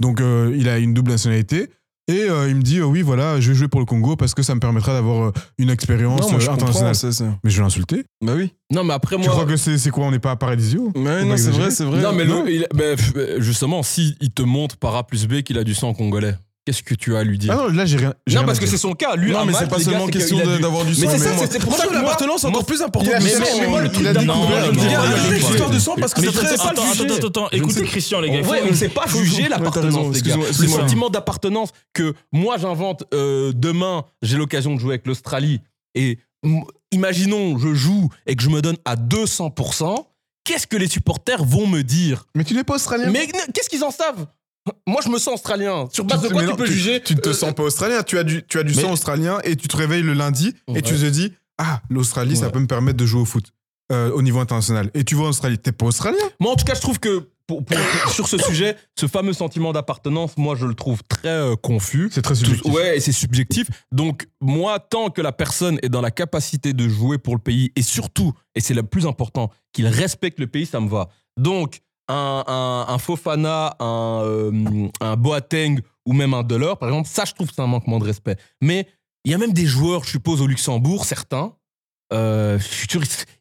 Donc, 0.00 0.22
euh, 0.22 0.54
il 0.56 0.68
a 0.70 0.78
une 0.78 0.94
double 0.94 1.10
nationalité. 1.10 1.68
Et 2.10 2.22
euh, 2.22 2.48
il 2.48 2.54
me 2.56 2.62
dit, 2.62 2.78
euh, 2.78 2.84
oui, 2.86 3.02
voilà, 3.02 3.38
je 3.38 3.50
vais 3.50 3.54
jouer 3.54 3.68
pour 3.68 3.80
le 3.80 3.84
Congo 3.84 4.16
parce 4.16 4.32
que 4.32 4.42
ça 4.42 4.54
me 4.54 4.60
permettra 4.60 4.94
d'avoir 4.94 5.34
une 5.58 5.68
expérience 5.68 6.22
Non, 6.22 6.38
moi, 6.38 6.50
internationale. 6.50 6.94
ça. 6.94 7.24
Mais 7.44 7.50
je 7.50 7.56
vais 7.58 7.62
l'insulter. 7.62 8.04
Bah 8.24 8.32
oui. 8.34 8.50
Non, 8.72 8.82
mais 8.82 8.94
après, 8.94 9.16
Tu 9.16 9.22
moi. 9.24 9.30
crois 9.32 9.44
que 9.44 9.58
c'est 9.58 9.76
c'est 9.76 9.90
quoi 9.90 10.06
On 10.06 10.10
n'est 10.10 10.18
pas 10.18 10.30
à 10.30 10.36
Paradisio 10.36 10.90
Faut 10.94 10.98
non, 11.02 11.36
c'est 11.36 11.50
vrai, 11.50 11.70
c'est 11.70 11.84
vrai. 11.84 12.00
Non, 12.00 12.14
mais 12.14 12.24
Non. 12.24 12.44
le- 12.44 12.50
il- 12.50 12.66
ben, 12.74 12.96
justement, 13.36 13.82
si 13.82 14.16
il 14.22 14.30
te 14.30 14.40
montre 14.40 14.78
par 14.78 14.96
A 14.96 15.06
plus 15.06 15.26
B 15.28 15.42
qu'il 15.42 15.58
a 15.58 15.64
du 15.64 15.74
sang 15.74 15.92
congolais, 15.92 16.34
qu'est-ce 16.68 16.82
que 16.82 16.94
tu 16.94 17.16
as 17.16 17.20
à 17.20 17.24
lui 17.24 17.38
dire 17.38 17.50
Ah 17.52 17.56
non, 17.56 17.68
là, 17.68 17.86
j'ai 17.86 17.96
rien. 17.96 18.08
Non, 18.08 18.14
rien 18.40 18.44
parce 18.44 18.58
que 18.60 18.66
c'est 18.66 18.76
son 18.76 18.92
cas. 18.92 19.16
Lui, 19.16 19.32
Non, 19.32 19.38
un 19.38 19.44
mais 19.46 19.54
c'est 19.54 19.68
pas 19.68 19.78
seulement 19.78 20.06
question 20.06 20.36
d'avoir 20.60 20.84
du 20.84 20.94
sang. 20.94 21.00
Mais 21.06 21.12
c'est 21.12 21.18
ça, 21.18 21.32
moi- 21.32 21.46
c'est 21.50 21.58
pour 21.60 21.74
ça 21.74 21.84
je 21.84 21.88
que 21.88 21.94
l'appartenance 21.94 22.44
encore 22.44 22.66
plus 22.66 22.82
important 22.82 23.08
Il 23.10 23.14
a- 23.14 23.18
que 23.20 23.24
mais- 23.60 23.66
moi, 23.68 23.80
le 23.80 23.90
truc 23.90 24.06
a 24.06 24.12
d'un 24.12 24.20
découvert. 24.20 24.66
Congo, 24.66 24.72
Les 24.72 24.76
gars, 24.76 24.82
non, 24.82 24.82
il 24.82 24.90
y 24.90 24.94
a 24.94 24.98
non, 24.98 25.24
une 25.24 25.30
non, 25.40 25.48
histoire 25.50 25.70
de 25.70 25.78
sang 25.78 25.94
parce 25.98 26.12
que 26.12 26.20
c'est 26.20 26.32
très 26.32 26.52
attends, 26.52 26.68
attends, 26.68 26.92
jugé. 26.92 27.04
attends, 27.26 27.48
ne 27.50 27.56
écoutez 27.58 27.82
Christian, 27.84 28.20
les 28.20 28.28
gars. 28.30 28.40
Ouais, 28.46 28.60
mais 28.64 28.74
c'est 28.74 28.90
pas 28.90 29.06
juger 29.06 29.48
l'appartenance, 29.48 30.14
les 30.14 30.20
gars. 30.22 30.36
Le 30.36 30.68
sentiment 30.68 31.08
d'appartenance 31.08 31.70
que 31.94 32.12
moi 32.32 32.58
j'invente 32.58 33.04
euh, 33.14 33.52
demain, 33.54 34.04
j'ai 34.20 34.36
l'occasion 34.36 34.74
de 34.74 34.80
jouer 34.80 34.90
avec 34.94 35.06
l'Australie 35.06 35.60
et 35.94 36.18
imaginons 36.92 37.58
je 37.58 37.72
joue 37.74 38.08
et 38.26 38.36
que 38.36 38.42
je 38.42 38.48
me 38.50 38.60
donne 38.60 38.76
à 38.84 38.96
200%, 38.96 40.06
qu'est-ce 40.44 40.66
que 40.66 40.76
les 40.76 40.88
supporters 40.88 41.44
vont 41.44 41.66
me 41.66 41.82
dire? 41.82 42.26
Mais 42.34 42.44
tu 42.44 42.54
n'es 42.54 42.64
pas 42.64 42.74
australien. 42.76 43.10
Mais 43.10 43.26
qu'est-ce 43.26 43.68
qu'ils 43.68 43.84
en 43.84 43.90
savent? 43.90 44.26
Moi 44.86 45.00
je 45.04 45.08
me 45.10 45.18
sens 45.18 45.34
australien. 45.34 45.88
Sur 45.92 46.04
base 46.04 46.22
de 46.22 46.28
quoi 46.28 46.42
tu 46.42 46.48
non, 46.48 46.56
peux 46.56 46.66
juger 46.66 47.02
Tu 47.02 47.14
ne 47.14 47.20
te 47.20 47.30
euh, 47.30 47.32
sens 47.32 47.52
pas 47.54 47.62
australien. 47.62 48.02
Tu 48.02 48.18
as 48.18 48.24
du, 48.24 48.44
tu 48.46 48.58
as 48.58 48.62
du 48.62 48.74
Mais- 48.74 48.82
sang 48.82 48.92
australien 48.92 49.38
et 49.44 49.56
tu 49.56 49.68
te 49.68 49.76
réveilles 49.76 50.02
le 50.02 50.14
lundi 50.14 50.54
Ouais. 50.68 50.78
et 50.78 50.82
tu 50.82 50.94
te 50.94 51.06
dis 51.06 51.32
Ah, 51.58 51.80
l'Australie, 51.90 52.36
ça 52.36 52.50
peut 52.50 52.60
me 52.60 52.66
permettre 52.66 52.96
de 52.98 53.06
jouer 53.06 53.20
au 53.22 53.24
foot 53.24 53.46
euh, 53.90 54.10
au 54.12 54.22
niveau 54.22 54.38
international. 54.40 54.90
Et 54.94 55.02
tu 55.04 55.14
vois 55.14 55.26
en 55.26 55.30
Australie, 55.30 55.58
t'es 55.58 55.72
pas 55.72 55.86
australien 55.86 56.18
Moi, 56.40 56.52
en 56.52 56.56
tout 56.56 56.64
cas, 56.66 56.74
je 56.74 56.80
trouve 56.82 57.00
que 57.00 57.30
pour- 57.46 57.64
pour- 57.64 57.78
sur 58.12 58.28
ce 58.28 58.36
sujet, 58.48 58.76
ce 59.00 59.06
fameux 59.06 59.32
sentiment 59.32 59.72
d'appartenance, 59.72 60.36
moi, 60.36 60.54
je 60.56 60.66
le 60.66 60.74
trouve 60.74 61.02
très 61.08 61.28
euh, 61.28 61.56
confus. 61.56 62.10
C'est 62.12 62.20
très 62.20 62.34
Tout- 62.34 62.40
subjectif. 62.44 62.72
ouais, 62.72 62.98
et 62.98 63.00
c'est 63.00 63.12
subjectif. 63.12 63.66
Donc, 63.90 64.28
moi, 64.42 64.78
tant 64.78 65.08
que 65.08 65.22
la 65.22 65.32
personne 65.32 65.78
est 65.82 65.88
dans 65.88 66.02
la 66.02 66.10
capacité 66.10 66.74
de 66.74 66.86
jouer 66.88 67.16
pour 67.16 67.34
le 67.34 67.40
pays, 67.40 67.72
et 67.76 67.82
surtout, 67.82 68.34
et 68.54 68.60
c'est 68.60 68.74
le 68.74 68.82
plus 68.82 69.06
important, 69.06 69.50
qu'il 69.72 69.86
respecte 69.86 70.38
le 70.38 70.46
pays, 70.48 70.66
ça 70.66 70.80
me 70.80 70.88
va. 70.90 71.08
Donc, 71.38 71.80
un, 72.08 72.44
un, 72.46 72.86
un 72.92 72.98
Fofana, 72.98 73.76
un, 73.80 74.22
euh, 74.24 74.88
un 75.00 75.16
Boateng 75.16 75.80
ou 76.06 76.12
même 76.12 76.34
un 76.34 76.42
Delors, 76.42 76.78
par 76.78 76.88
exemple, 76.88 77.08
ça, 77.08 77.24
je 77.26 77.34
trouve 77.34 77.48
que 77.48 77.54
c'est 77.54 77.62
un 77.62 77.66
manquement 77.66 77.98
de 77.98 78.04
respect. 78.04 78.36
Mais 78.62 78.86
il 79.24 79.30
y 79.30 79.34
a 79.34 79.38
même 79.38 79.52
des 79.52 79.66
joueurs, 79.66 80.04
je 80.04 80.10
suppose, 80.10 80.40
au 80.40 80.46
Luxembourg, 80.46 81.04
certains, 81.04 81.52
euh, 82.12 82.58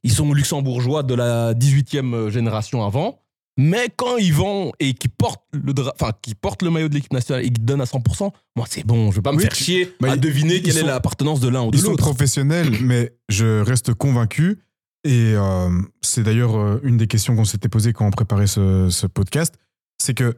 ils- 0.03 0.11
sont 0.11 0.33
luxembourgeois 0.33 1.03
de 1.03 1.13
la 1.13 1.53
18e 1.53 2.29
génération 2.29 2.85
avant. 2.85 3.19
Mais 3.59 3.87
quand 3.95 4.17
ils 4.17 4.33
vont 4.33 4.71
et 4.79 4.93
qu'ils 4.93 5.09
portent 5.09 5.41
le 5.51 5.73
enfin 5.95 6.11
qu'ils 6.21 6.35
portent 6.35 6.61
le 6.61 6.69
maillot 6.69 6.89
de 6.89 6.93
l'équipe 6.93 7.11
nationale 7.13 7.43
et 7.43 7.49
qu'ils 7.49 7.65
donnent 7.65 7.81
à 7.81 7.85
100%, 7.85 8.31
moi 8.55 8.67
c'est 8.69 8.85
bon, 8.85 9.09
je 9.09 9.15
vais 9.15 9.21
pas 9.23 9.31
me 9.31 9.39
faire 9.39 9.55
chier 9.55 9.95
à 10.03 10.15
deviner 10.15 10.61
quelle 10.61 10.77
est 10.77 10.83
l'appartenance 10.83 11.39
de 11.39 11.47
l'un 11.47 11.63
ou 11.63 11.71
de 11.71 11.77
Ils 11.77 11.81
sont 11.81 11.89
l'autre. 11.91 12.03
professionnels, 12.03 12.69
mais 12.81 13.13
je 13.29 13.61
reste 13.61 13.95
convaincu. 13.95 14.59
Et 15.03 15.33
euh, 15.35 15.69
c'est 16.01 16.23
d'ailleurs 16.23 16.57
euh, 16.57 16.79
une 16.83 16.97
des 16.97 17.07
questions 17.07 17.35
qu'on 17.35 17.45
s'était 17.45 17.69
posées 17.69 17.93
quand 17.93 18.05
on 18.05 18.11
préparait 18.11 18.47
ce, 18.47 19.07
podcast. 19.07 19.55
C'est 19.97 20.13
que 20.13 20.37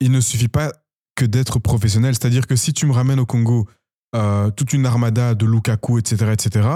il 0.00 0.10
ne 0.10 0.20
suffit 0.20 0.48
pas 0.48 0.72
que 1.14 1.24
d'être 1.24 1.58
professionnel. 1.58 2.14
C'est-à-dire 2.14 2.46
que 2.46 2.56
si 2.56 2.72
tu 2.72 2.86
me 2.86 2.92
ramènes 2.92 3.20
au 3.20 3.26
Congo 3.26 3.68
euh, 4.14 4.50
toute 4.50 4.72
une 4.72 4.86
armada 4.86 5.34
de 5.34 5.46
Lukaku, 5.46 5.98
etc., 5.98 6.32
etc., 6.32 6.68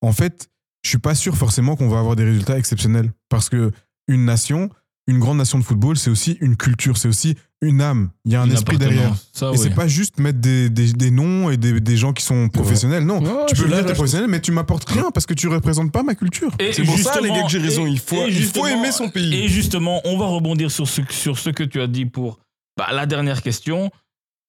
en 0.00 0.12
fait, 0.12 0.50
je 0.82 0.90
suis 0.90 0.98
pas 0.98 1.14
sûr 1.14 1.36
forcément 1.36 1.76
qu'on 1.76 1.88
va 1.88 1.98
avoir 1.98 2.16
des 2.16 2.24
résultats 2.24 2.58
exceptionnels. 2.58 3.12
Parce 3.28 3.48
que 3.48 3.70
une 4.08 4.24
nation, 4.24 4.70
une 5.06 5.18
grande 5.18 5.38
nation 5.38 5.58
de 5.58 5.64
football, 5.64 5.96
c'est 5.98 6.10
aussi 6.10 6.38
une 6.40 6.56
culture, 6.56 6.96
c'est 6.96 7.08
aussi 7.08 7.36
une 7.60 7.80
âme. 7.82 8.10
Il 8.24 8.32
y 8.32 8.36
a 8.36 8.42
un 8.42 8.46
Une 8.46 8.52
esprit 8.52 8.78
derrière. 8.78 9.14
Ça, 9.32 9.46
Et 9.46 9.50
oui. 9.50 9.58
c'est 9.58 9.74
pas 9.74 9.86
juste 9.88 10.18
mettre 10.18 10.38
des, 10.38 10.70
des, 10.70 10.92
des 10.92 11.10
noms 11.10 11.50
et 11.50 11.56
des, 11.56 11.80
des 11.80 11.96
gens 11.96 12.12
qui 12.12 12.22
sont 12.24 12.48
professionnels. 12.48 13.04
Non, 13.04 13.20
Ouais, 13.22 13.46
tu 13.48 13.54
peux 13.54 13.68
là, 13.68 13.80
être 13.80 13.92
professionnel, 13.94 14.28
mais 14.28 14.40
tu 14.40 14.50
m'apportes 14.52 14.88
rien 14.88 15.10
parce 15.12 15.26
que 15.26 15.34
tu 15.34 15.48
représentes 15.48 15.92
pas 15.92 16.02
ma 16.02 16.14
culture. 16.14 16.50
Et 16.58 16.72
C'est 16.72 16.84
pour 16.84 16.96
ça, 16.98 17.20
les 17.20 17.28
justement- 17.28 17.36
gars, 17.36 17.42
que 17.44 17.50
j'ai 17.50 17.58
raison. 17.58 17.86
Il 17.86 17.98
faut, 17.98 18.26
il 18.26 18.72
aimer 18.72 18.92
son 18.92 19.08
pays. 19.10 19.34
Et 19.34 19.48
justement, 19.48 20.00
on 20.04 20.16
va 20.18 20.26
rebondir 20.26 20.70
sur 20.70 20.88
ce, 20.88 21.00
sur 21.10 21.38
ce 21.38 21.50
que 21.50 21.62
tu 21.64 21.80
as 21.80 21.86
dit 21.86 22.06
pour 22.06 22.38
bah, 22.76 22.88
la 22.92 23.06
dernière 23.06 23.42
question. 23.42 23.90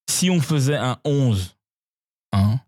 Si 0.10 0.30
on 0.30 0.40
faisait 0.42 0.76
un 0.78 0.98
11 1.04 1.56
hein, 2.34 2.60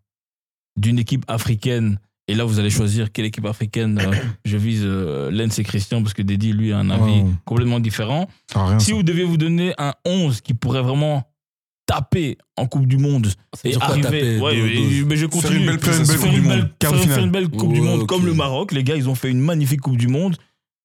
d'une 0.76 0.98
équipe 0.98 1.24
africaine, 1.28 2.00
et 2.28 2.34
là 2.34 2.44
vous 2.44 2.58
allez 2.60 2.70
choisir 2.70 3.10
quelle 3.10 3.24
équipe 3.24 3.46
africaine, 3.46 3.98
euh, 4.00 4.12
je 4.44 4.56
vise 4.56 4.82
euh, 4.84 5.30
Lens 5.30 5.58
et 5.58 5.64
Christian, 5.64 6.02
parce 6.02 6.14
que 6.14 6.22
Dédi, 6.22 6.52
lui, 6.52 6.72
a 6.72 6.78
un 6.78 6.90
avis 6.90 7.22
Oh. 7.24 7.30
complètement 7.44 7.80
différent. 7.80 8.28
Rien, 8.54 8.78
Si 8.78 8.90
ça. 8.90 8.94
vous 8.94 9.02
deviez 9.02 9.24
vous 9.24 9.36
donner 9.38 9.72
un 9.78 9.92
11 10.04 10.40
qui 10.40 10.54
pourrait 10.54 10.82
vraiment 10.82 11.24
taper 11.86 12.36
en 12.56 12.66
Coupe 12.66 12.86
du 12.86 12.98
Monde 12.98 13.28
et 13.64 13.74
arriver. 13.80 14.38
Ouais, 14.40 14.54
mais- 15.06 15.16
je 15.16 15.26
Faire 15.26 15.30
continue. 15.30 15.56
une 15.60 15.66
belle 15.66 15.80
Faire 15.80 15.94
une 15.94 16.06
belle 16.06 16.06
Faire 16.06 16.18
Coupe 16.20 16.30
du 16.30 16.36
une 16.36 16.42
Monde. 16.42 16.52
belle- 16.52 16.72
Quart 16.78 16.92
de 16.92 16.96
faire- 16.98 17.06
faire 17.06 17.14
finale. 17.14 17.24
une 17.24 17.30
belle 17.32 17.48
Coupe 17.48 17.72
du 17.72 17.80
Monde 17.80 18.06
comme 18.06 18.26
le 18.26 18.34
Maroc. 18.34 18.72
Les 18.72 18.84
gars, 18.84 18.96
ils 18.96 19.08
ont 19.08 19.14
fait 19.14 19.30
une 19.30 19.40
magnifique 19.40 19.80
Coupe 19.80 19.96
du 19.96 20.08
Monde. 20.08 20.36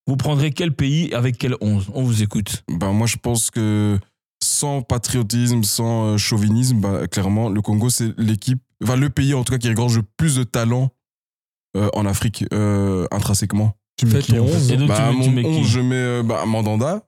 Vous 0.08 0.16
prendrez 0.18 0.52
quel 0.52 0.74
pays 0.74 1.14
avec 1.14 1.38
quel 1.38 1.56
11 1.62 1.88
On 1.94 2.04
vous 2.04 2.24
écoute. 2.24 2.64
Ben, 2.72 2.92
moi, 2.94 3.08
je 3.08 3.18
pense 3.18 3.52
que 3.52 3.98
sans 4.42 4.82
patriotisme, 4.82 5.64
sans 5.64 6.06
euh, 6.14 6.18
chauvinisme, 6.18 6.80
bah, 6.80 7.08
clairement, 7.08 7.50
le 7.50 7.62
Congo, 7.62 7.90
c'est 7.90 8.18
l'équipe, 8.18 8.60
enfin, 8.84 8.96
le 8.98 9.10
pays 9.10 9.34
en 9.34 9.44
tout 9.44 9.52
cas 9.54 9.58
qui 9.60 9.70
regorge 9.70 9.98
le 9.98 10.04
plus 10.18 10.36
de 10.36 10.44
talent 10.44 10.90
euh, 11.78 11.90
en 11.94 12.06
Afrique, 12.06 12.46
euh, 12.54 13.08
intrinsèquement. 13.12 13.76
Tu 13.98 14.06
mets 14.08 14.20
qui, 14.20 14.34
ton 14.34 14.44
en 14.44 14.48
fait 14.48 14.54
11. 14.56 14.72
Et 14.72 14.78
Bah, 14.78 15.00
tu, 15.10 15.16
mets- 15.16 15.24
tu 15.24 15.30
mon 15.30 15.42
qui 15.54 15.60
11, 15.60 15.68
je 15.68 15.80
mets 15.80 15.96
euh, 15.96 16.24
bah, 16.24 16.44
Mandanda. 16.46 17.04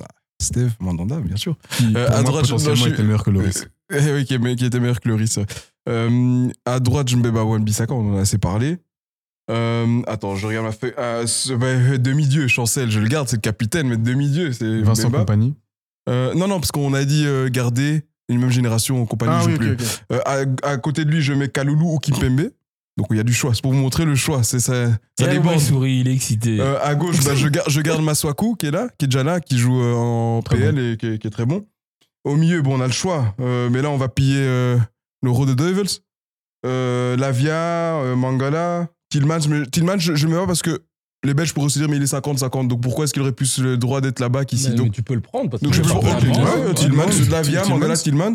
Ah, 0.00 0.06
Steve 0.40 0.72
Mandanda, 0.80 1.18
bien 1.20 1.36
sûr. 1.36 1.56
Qui, 1.76 1.86
Euh, 1.96 2.06
pour 2.06 2.14
à 2.14 2.22
moi, 2.22 2.30
droite, 2.30 2.46
je- 2.46 2.50
potentiellement, 2.52 2.76
non, 2.84 2.86
je 2.88 2.94
était 2.94 3.02
meilleur 3.02 3.24
que 3.24 3.30
Loris. 3.30 3.66
Euh, 3.92 4.16
oui, 4.18 4.24
qui, 4.24 4.38
qui 4.56 4.64
était 4.64 4.78
meilleur 4.78 5.00
que 5.00 5.08
Loris. 5.08 5.40
Euh, 5.88 6.48
à 6.64 6.78
droite, 6.78 7.08
je 7.08 7.16
mets 7.16 7.32
bah, 7.32 7.42
Wan 7.42 7.62
Bissaka, 7.64 7.92
on 7.92 8.12
en 8.14 8.18
a 8.18 8.20
assez 8.20 8.38
parlé. 8.38 8.78
Euh, 9.50 10.02
attends, 10.06 10.36
je 10.36 10.46
regarde 10.46 10.66
ma 10.66 10.70
feuille. 10.72 10.94
Ah, 10.96 11.22
bah, 11.58 11.98
demi-dieu, 11.98 12.46
Chancel, 12.46 12.88
je 12.90 13.00
le 13.00 13.08
garde, 13.08 13.28
c'est 13.28 13.36
le 13.36 13.40
capitaine, 13.40 13.88
mais 13.88 13.96
demi-dieu, 13.96 14.52
c'est 14.52 14.80
Vincent 14.82 15.08
Mbemba. 15.08 15.18
Compagnie. 15.20 15.54
Euh, 16.08 16.34
non, 16.34 16.46
non, 16.46 16.60
parce 16.60 16.70
qu'on 16.70 16.94
a 16.94 17.04
dit 17.04 17.24
euh, 17.26 17.48
garder 17.50 18.04
une 18.28 18.38
même 18.38 18.50
génération 18.50 19.02
en 19.02 19.06
compagnie, 19.06 19.32
Ah 19.36 19.44
oui, 19.44 19.56
plus. 19.56 19.76
Euh, 20.12 20.20
à, 20.24 20.44
à 20.68 20.76
côté 20.78 21.04
de 21.04 21.10
lui, 21.10 21.20
je 21.20 21.32
mets 21.32 21.48
Kaloulou 21.48 21.94
ou 21.94 21.98
Kimpembe. 21.98 22.50
Donc 23.00 23.06
il 23.12 23.16
y 23.16 23.20
a 23.20 23.24
du 23.24 23.32
choix. 23.32 23.54
C'est 23.54 23.62
pour 23.62 23.72
vous 23.72 23.78
montrer 23.78 24.04
le 24.04 24.14
choix. 24.14 24.42
C'est 24.42 24.60
ça, 24.60 24.90
ça 25.18 25.26
déborde. 25.26 25.54
il 25.56 25.60
sourit, 25.62 26.00
il 26.00 26.08
est 26.08 26.12
excité. 26.12 26.60
Euh, 26.60 26.78
à 26.82 26.94
gauche, 26.94 27.24
bah, 27.24 27.34
je, 27.34 27.48
garde, 27.48 27.70
je 27.70 27.80
garde 27.80 28.02
Maswaku 28.02 28.56
qui 28.56 28.66
est 28.66 28.70
là, 28.70 28.88
qui 28.98 29.06
est 29.06 29.08
déjà 29.08 29.24
là, 29.24 29.40
qui 29.40 29.56
joue 29.56 29.80
euh, 29.80 29.94
en 29.94 30.42
Très 30.42 30.58
PL 30.58 30.78
et 30.78 30.96
qui 30.98 31.06
est, 31.06 31.18
qui 31.18 31.26
est 31.26 31.30
très 31.30 31.46
bon. 31.46 31.64
Au 32.24 32.36
milieu, 32.36 32.60
bon, 32.60 32.76
on 32.76 32.80
a 32.82 32.86
le 32.86 32.92
choix. 32.92 33.34
Euh, 33.40 33.70
mais 33.70 33.80
là, 33.80 33.88
on 33.88 33.96
va 33.96 34.10
piller 34.10 34.36
euh, 34.36 34.76
le 35.22 35.30
Road 35.30 35.48
Devils. 35.48 36.00
Euh, 36.66 37.16
Lavia, 37.16 38.14
Mangala, 38.16 38.88
Tillmans. 39.08 39.48
Mais 39.48 39.64
Tillmans, 39.64 39.98
je, 39.98 40.14
je 40.14 40.26
mets 40.26 40.36
pas 40.36 40.46
parce 40.46 40.60
que 40.60 40.82
les 41.24 41.32
Belges 41.32 41.54
pourraient 41.54 41.70
se 41.70 41.78
dire, 41.78 41.88
mais 41.88 41.96
il 41.96 42.02
est 42.02 42.12
50-50. 42.12 42.68
Donc 42.68 42.82
pourquoi 42.82 43.04
est-ce 43.04 43.14
qu'il 43.14 43.22
aurait 43.22 43.32
plus 43.32 43.60
le 43.60 43.78
droit 43.78 44.02
d'être 44.02 44.20
là-bas 44.20 44.44
qu'ici 44.44 44.74
Donc, 44.74 44.88
mais 44.88 44.90
tu 44.90 45.02
peux 45.02 45.14
le 45.14 45.22
prendre 45.22 45.48
parce 45.48 45.62
donc 45.62 45.72
que 45.72 45.78
je 45.78 45.82
peux 45.82 45.88
prendre. 45.88 46.74
Tillmans, 46.74 47.30
Lavia. 47.30 47.64
Mangala, 47.66 47.96
Tillmans. 47.96 48.34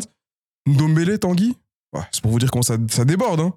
Ndombele, 0.66 1.20
Tanguy. 1.20 1.54
C'est 2.10 2.20
pour 2.20 2.32
vous 2.32 2.40
dire 2.40 2.50
comment 2.50 2.62
ça, 2.62 2.76
ça 2.90 3.04
déborde. 3.04 3.38
Hein. 3.38 3.54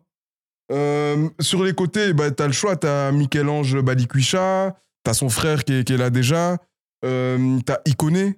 Euh, 0.72 1.30
sur 1.40 1.64
les 1.64 1.74
côtés, 1.74 2.14
bah, 2.14 2.30
t'as 2.32 2.48
le 2.48 2.54
choix. 2.54 2.76
T'as 2.76 3.12
Michel-Ange 3.12 3.80
Balikwisha, 3.82 4.76
t'as 5.04 5.14
son 5.14 5.30
frère 5.30 5.64
qui 5.64 5.74
est, 5.74 5.84
qui 5.84 5.94
est 5.94 5.98
là 5.98 6.10
déjà, 6.10 6.58
euh, 7.06 7.60
t'as 7.66 7.80
Ikone, 7.86 8.34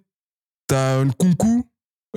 t'as 0.68 1.04
Nkunku. 1.04 1.66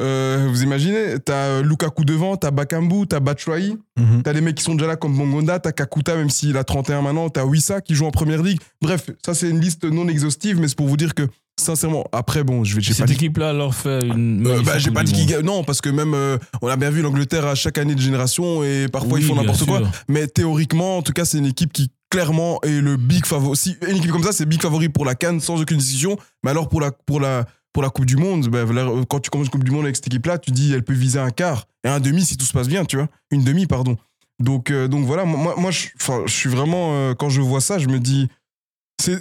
Euh, 0.01 0.49
vous 0.51 0.65
imaginez 0.65 1.21
T'as 1.25 1.63
Lukaku 1.63 2.05
devant, 2.05 2.37
t'as 2.37 2.51
Bakambu, 2.51 3.07
t'as 3.07 3.21
Batshuayi, 3.21 3.79
Mhm. 3.97 4.23
t'as 4.25 4.33
des 4.33 4.41
mecs 4.41 4.57
qui 4.57 4.65
sont 4.65 4.75
déjà 4.75 4.89
là 4.89 4.97
comme 4.97 5.17
Bongonda, 5.17 5.61
t'as 5.61 5.71
Kakuta, 5.71 6.17
même 6.17 6.31
s'il 6.31 6.57
a 6.57 6.65
31 6.65 7.01
maintenant, 7.03 7.29
t'as 7.29 7.45
Wissa 7.45 7.81
qui 7.81 7.95
joue 7.95 8.05
en 8.05 8.11
première 8.11 8.43
ligue. 8.43 8.59
Bref, 8.83 9.09
ça 9.25 9.35
c'est 9.35 9.49
une 9.49 9.61
liste 9.61 9.85
non 9.85 10.09
exhaustive, 10.09 10.59
mais 10.61 10.67
c'est 10.67 10.77
pour 10.77 10.89
vous 10.89 10.97
dire 10.97 11.15
que, 11.15 11.23
sincèrement, 11.61 12.05
après, 12.13 12.45
bon, 12.45 12.65
je 12.65 12.75
vais 12.77 12.83
Cette 12.83 13.11
équipe-là 13.11 13.53
leur 13.53 13.75
fait 13.75 14.05
une. 14.07 14.47
euh, 14.47 14.63
bah, 14.63 14.79
j'ai 14.79 14.91
pas 14.91 15.03
dit 15.05 15.13
qu'il 15.13 15.23
Monde. 15.23 15.31
gagne. 15.31 15.45
Non, 15.45 15.65
parce 15.65 15.81
que 15.81 15.89
même, 15.89 16.15
euh, 16.15 16.39
on 16.63 16.69
a 16.69 16.77
bien 16.77 16.91
vu 16.91 17.03
l'Angleterre 17.03 17.47
à 17.47 17.55
chaque 17.55 17.79
année 17.79 17.95
de 17.95 18.01
génération 18.01 18.63
et 18.65 18.87
parfois 18.89 19.19
ils 19.21 19.25
font 19.25 19.35
n'importe 19.35 19.65
quoi. 19.65 19.83
Mais 20.09 20.27
théoriquement, 20.27 20.99
en 20.99 21.03
tout 21.03 21.13
cas, 21.13 21.25
c'est 21.25 21.39
une 21.39 21.47
équipe 21.47 21.73
qui 21.73 21.91
clairement 22.11 22.61
est 22.63 22.81
le 22.81 22.97
big 22.97 23.25
favori. 23.27 23.57
Si 23.57 23.77
une 23.89 23.97
équipe 23.97 24.11
comme 24.13 24.23
ça, 24.23 24.33
c'est 24.33 24.47
big 24.47 24.61
favori 24.61 24.89
pour 24.89 25.05
la 25.05 25.15
Cannes 25.15 25.41
sans 25.41 25.61
aucune 25.61 25.79
discussion. 25.79 26.17
Mais 26.45 26.51
alors 26.51 26.69
pour 26.69 26.81
la, 26.81 26.93
pour 26.93 27.21
la, 27.21 27.47
pour 27.73 27.83
la 27.83 27.91
Coupe 27.91 28.07
du 28.07 28.17
Monde, 28.17 28.47
bah, 28.49 28.65
quand 29.09 29.21
tu 29.21 29.31
commences 29.31 29.47
une 29.47 29.51
Coupe 29.53 29.65
du 29.65 29.71
Monde 29.73 29.85
avec 29.85 29.97
cette 29.97 30.07
équipe-là, 30.07 30.39
tu 30.39 30.51
dis 30.51 30.73
elle 30.73 30.85
peut 30.85 30.93
viser 30.93 31.19
un 31.19 31.31
quart 31.31 31.67
et 31.85 31.89
un 31.89 32.01
demi 32.01 32.25
si 32.25 32.37
tout 32.37 32.45
se 32.47 32.53
passe 32.53 32.69
bien, 32.69 32.85
tu 32.85 32.97
vois. 32.97 33.09
Une 33.31 33.43
demi, 33.45 33.67
pardon. 33.67 33.97
Donc, 34.41 34.71
euh, 34.71 34.89
donc 34.89 35.07
voilà, 35.07 35.25
moi, 35.25 35.55
moi 35.57 35.71
je, 35.71 35.87
je 36.27 36.33
suis 36.33 36.49
vraiment, 36.51 36.91
euh, 36.95 37.15
quand 37.15 37.29
je 37.31 37.41
vois 37.41 37.61
ça, 37.61 37.79
je 37.79 37.87
me 37.89 38.01
dis, 38.01 38.29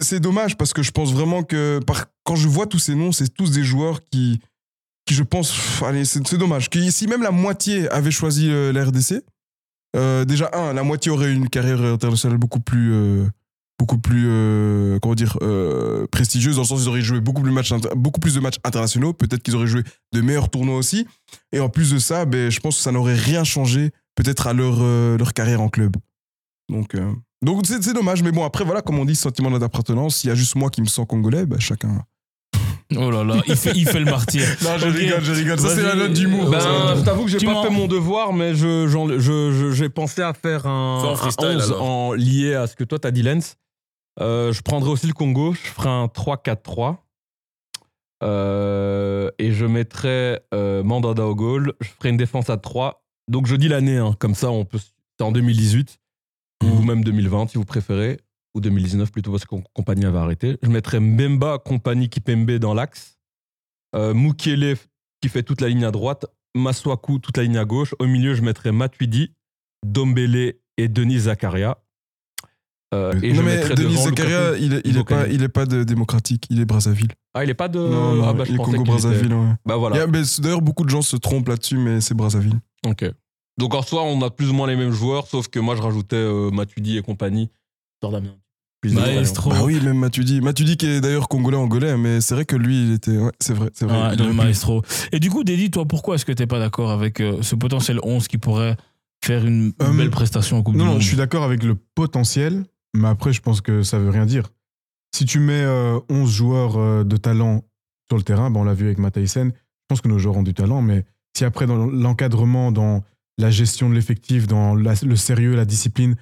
c'est 0.01 0.19
dommage 0.19 0.57
parce 0.57 0.73
que 0.73 0.81
je 0.81 0.91
pense 0.91 1.13
vraiment 1.13 1.43
que 1.43 1.79
quand 2.23 2.35
je 2.35 2.47
vois 2.47 2.67
tous 2.67 2.79
ces 2.79 2.95
noms, 2.95 3.11
c'est 3.11 3.33
tous 3.33 3.51
des 3.51 3.63
joueurs 3.63 4.01
qui, 4.03 4.39
qui 5.05 5.13
je 5.13 5.23
pense, 5.23 5.81
allez, 5.83 6.05
c'est 6.05 6.37
dommage. 6.37 6.69
Que 6.69 6.89
si 6.89 7.07
même 7.07 7.23
la 7.23 7.31
moitié 7.31 7.89
avait 7.89 8.11
choisi 8.11 8.49
euh, 8.49 8.71
la 8.71 8.85
RDC, 8.85 9.23
euh, 9.95 10.25
déjà, 10.25 10.49
un, 10.53 10.73
la 10.73 10.83
moitié 10.83 11.11
aurait 11.11 11.33
une 11.33 11.49
carrière 11.49 11.81
internationale 11.81 12.37
beaucoup 12.37 12.59
plus, 12.59 12.93
euh, 12.93 13.27
beaucoup 13.77 13.97
plus, 13.97 14.27
comment 15.01 15.15
dire, 15.15 15.37
prestigieuse, 16.11 16.55
dans 16.55 16.61
le 16.61 16.67
sens 16.67 16.83
ils 16.83 16.87
auraient 16.87 17.01
joué 17.01 17.19
beaucoup 17.19 17.41
plus, 17.41 17.51
de 17.51 17.55
matchs 17.55 17.73
beaucoup 17.95 18.21
plus 18.21 18.35
de 18.35 18.39
matchs 18.39 18.59
internationaux. 18.63 19.13
Peut-être 19.13 19.43
qu'ils 19.43 19.55
auraient 19.55 19.67
joué 19.67 19.83
de 20.13 20.21
meilleurs 20.21 20.49
tournois 20.49 20.77
aussi. 20.77 21.05
Et 21.51 21.59
en 21.59 21.69
plus 21.69 21.91
de 21.91 21.97
ça, 21.97 22.25
ben, 22.25 22.49
je 22.49 22.59
pense 22.59 22.77
que 22.77 22.83
ça 22.83 22.91
n'aurait 22.91 23.15
rien 23.15 23.43
changé, 23.43 23.91
peut-être 24.15 24.47
à 24.47 24.53
leur, 24.53 24.79
leur 25.17 25.33
carrière 25.33 25.61
en 25.61 25.69
club. 25.69 25.97
Donc, 26.69 26.95
donc 27.43 27.65
c'est 27.65 27.83
c'est 27.83 27.93
dommage. 27.93 28.23
Mais 28.23 28.31
bon, 28.31 28.43
après, 28.45 28.63
voilà, 28.63 28.81
comme 28.81 28.99
on 28.99 29.05
dit, 29.05 29.15
sentiment 29.15 29.51
d'appartenance. 29.57 30.23
Il 30.23 30.27
y 30.27 30.31
a 30.31 30.35
juste 30.35 30.55
moi 30.55 30.69
qui 30.69 30.81
me 30.81 30.87
sens 30.87 31.05
congolais, 31.07 31.45
ben, 31.45 31.59
chacun. 31.59 32.03
Oh 32.95 33.09
là 33.09 33.23
là, 33.23 33.41
il 33.47 33.55
fait, 33.55 33.71
il 33.75 33.87
fait 33.87 33.99
le 33.99 34.05
martyr. 34.05 34.43
Non, 34.63 34.77
je 34.77 34.87
Ok. 34.87 34.95
rigole, 34.95 35.23
je 35.23 35.31
rigole. 35.31 35.59
Ça, 35.59 35.69
c'est 35.75 35.81
la 35.81 35.95
note 35.95 36.13
d'humour. 36.13 36.49
Ben, 36.49 36.59
Euh, 36.59 36.95
je 36.97 37.01
t'avoue 37.01 37.23
que 37.25 37.31
j'ai 37.31 37.39
pas 37.45 37.63
fait 37.63 37.69
mon 37.71 37.87
devoir, 37.87 38.33
mais 38.33 38.53
je, 38.53 38.87
j'en- 38.87 39.07
je, 39.07 39.17
je- 39.51 39.71
j'ai 39.71 39.89
pensé 39.89 40.21
à 40.21 40.33
faire 40.33 40.67
un, 40.67 41.03
un 41.11 41.15
freestyle, 41.15 41.47
11 41.57 41.71
alors. 41.71 41.83
en 41.83 42.13
lié 42.13 42.53
à 42.53 42.67
ce 42.67 42.75
que 42.75 42.83
toi 42.83 42.99
t'as 42.99 43.09
dit, 43.11 43.23
Lens. 43.23 43.55
Euh, 44.19 44.51
je 44.53 44.61
prendrai 44.61 44.91
aussi 44.91 45.07
le 45.07 45.13
Congo, 45.13 45.53
je 45.53 45.59
ferai 45.59 45.89
un 45.89 46.05
3-4-3. 46.07 46.97
Euh, 48.23 49.29
et 49.39 49.51
je 49.51 49.65
mettrai 49.65 50.39
euh, 50.53 50.83
Mandanda 50.83 51.25
au 51.25 51.35
goal. 51.35 51.73
Je 51.81 51.89
ferai 51.89 52.09
une 52.09 52.17
défense 52.17 52.49
à 52.49 52.57
3. 52.57 53.03
Donc 53.27 53.47
je 53.47 53.55
dis 53.55 53.67
l'année, 53.69 53.97
hein, 53.97 54.15
comme 54.19 54.35
ça 54.35 54.51
on 54.51 54.65
peut. 54.65 54.79
C'est 54.79 55.23
en 55.25 55.31
2018 55.31 55.99
ou 56.63 56.81
même 56.83 57.03
2020 57.03 57.47
si 57.49 57.57
vous 57.57 57.65
préférez, 57.65 58.19
ou 58.55 58.61
2019 58.61 59.11
plutôt 59.11 59.31
parce 59.31 59.45
que 59.45 59.55
Compagnie 59.73 60.05
avait 60.05 60.17
arrêté. 60.19 60.57
Je 60.61 60.69
mettrai 60.69 60.99
Mbemba, 60.99 61.59
Compagnie, 61.59 62.09
Kipembe 62.09 62.51
dans 62.53 62.73
l'axe. 62.73 63.17
Euh, 63.95 64.13
Mukele 64.13 64.75
qui 65.21 65.29
fait 65.29 65.43
toute 65.43 65.61
la 65.61 65.69
ligne 65.69 65.85
à 65.85 65.91
droite. 65.91 66.25
Maswaku 66.55 67.19
toute 67.19 67.37
la 67.37 67.43
ligne 67.43 67.57
à 67.57 67.65
gauche. 67.65 67.95
Au 67.99 68.05
milieu, 68.05 68.35
je 68.35 68.41
mettrai 68.41 68.71
Matuidi, 68.71 69.33
Dombele 69.85 70.55
et 70.77 70.87
Denis 70.87 71.19
Zakaria. 71.21 71.77
Euh, 72.93 73.13
et 73.23 73.33
non, 73.33 73.37
je 73.37 73.41
mais 73.41 73.69
Denis 73.75 73.97
Zakaria, 73.97 74.57
il, 74.57 74.81
il 74.85 74.97
est 74.97 75.03
pas, 75.03 75.27
il 75.27 75.41
est 75.41 75.49
pas 75.49 75.65
de 75.65 75.83
démocratique, 75.83 76.45
il 76.51 76.59
est 76.61 76.65
Brazzaville. 76.65 77.11
Ah, 77.33 77.43
il 77.43 77.49
est 77.49 77.55
pas 77.55 77.67
de. 77.67 77.79
non, 77.79 78.13
non, 78.13 78.27
ah, 78.27 78.33
bah, 78.33 78.43
il 78.45 78.51
est 78.51 78.55
était- 78.55 78.63
Congo-Brazzaville, 78.63 79.33
ouais. 79.33 79.53
Bah 79.65 79.77
voilà. 79.77 80.05
D'ailleurs, 80.05 80.61
beaucoup 80.61 80.83
de 80.83 80.89
gens 80.89 81.01
se 81.01 81.15
trompent 81.15 81.47
là-dessus, 81.47 81.77
mais 81.77 82.01
c'est 82.01 82.13
Brazzaville. 82.13 82.59
Ok. 82.85 83.05
Donc 83.59 83.75
en 83.75 83.81
soi, 83.81 84.03
on 84.03 84.21
a 84.21 84.29
plus 84.29 84.49
ou 84.49 84.53
moins 84.53 84.67
les 84.67 84.75
mêmes 84.75 84.91
joueurs, 84.91 85.27
sauf 85.27 85.47
que 85.47 85.59
moi, 85.59 85.75
je 85.75 85.81
rajoutais 85.81 86.15
euh, 86.15 86.49
Matuidi 86.51 86.97
et 86.97 87.01
compagnie. 87.01 87.49
D'expérience. 88.83 89.15
Maestro. 89.15 89.49
Bah 89.51 89.61
oui, 89.63 89.79
même 89.79 89.97
Matuidi. 89.97 90.41
Matuidi 90.41 90.75
qui 90.75 90.87
est 90.87 90.99
d'ailleurs 91.01 91.29
congolais-angolais, 91.29 91.95
mais 91.95 92.19
c'est 92.19 92.35
vrai 92.35 92.43
que 92.45 92.57
lui, 92.57 92.83
il 92.83 92.91
était. 92.93 93.17
Ouais, 93.17 93.31
c'est 93.39 93.53
vrai, 93.53 93.69
c'est 93.73 93.85
vrai. 93.85 94.09
Ouais, 94.09 94.15
Il 94.17 94.25
le 94.25 94.33
maestro. 94.33 94.81
Et 95.13 95.19
du 95.21 95.29
coup, 95.29 95.45
Dédi, 95.45 95.71
toi, 95.71 95.85
pourquoi 95.85 96.15
est-ce 96.15 96.25
que 96.25 96.33
t'es 96.33 96.47
pas 96.47 96.59
d'accord 96.59 96.91
avec 96.91 97.21
euh, 97.21 97.41
ce 97.41 97.55
potentiel 97.55 97.99
11 98.03 98.27
qui 98.27 98.37
pourrait 98.37 98.75
faire 99.23 99.45
une 99.45 99.71
Euh, 99.81 99.93
belle 99.93 100.09
prestation 100.09 100.57
en 100.57 100.63
Coupe 100.63 100.75
Non, 100.75 100.79
du 100.79 100.85
non, 100.85 100.91
Monde 100.93 101.01
je 101.01 101.07
suis 101.07 101.15
d'accord 101.15 101.43
avec 101.43 101.63
le 101.63 101.75
potentiel, 101.95 102.65
mais 102.93 103.07
après, 103.07 103.31
je 103.31 103.41
pense 103.41 103.61
que 103.61 103.83
ça 103.83 103.99
veut 103.99 104.09
rien 104.09 104.25
dire. 104.25 104.49
Si 105.15 105.23
tu 105.23 105.39
mets 105.39 105.61
euh, 105.63 105.99
11 106.09 106.29
joueurs 106.29 106.77
euh, 106.77 107.03
de 107.05 107.15
talent 107.15 107.63
sur 108.09 108.17
le 108.17 108.23
terrain, 108.23 108.51
ben, 108.51 108.59
on 108.59 108.63
l'a 108.65 108.73
vu 108.73 108.85
avec 108.87 108.97
Mathaïsen, 108.97 109.51
je 109.53 109.85
pense 109.87 110.01
que 110.01 110.09
nos 110.09 110.19
joueurs 110.19 110.35
ont 110.35 110.43
du 110.43 110.53
talent, 110.53 110.81
mais 110.81 111.05
si 111.37 111.45
après, 111.45 111.67
dans 111.67 111.85
l'encadrement, 111.85 112.73
dans 112.73 113.01
la 113.37 113.49
gestion 113.49 113.89
de 113.89 113.95
l'effectif, 113.95 114.47
dans 114.47 114.75
le 114.75 115.15
sérieux, 115.15 115.55
la 115.55 115.65
discipline, 115.65 116.15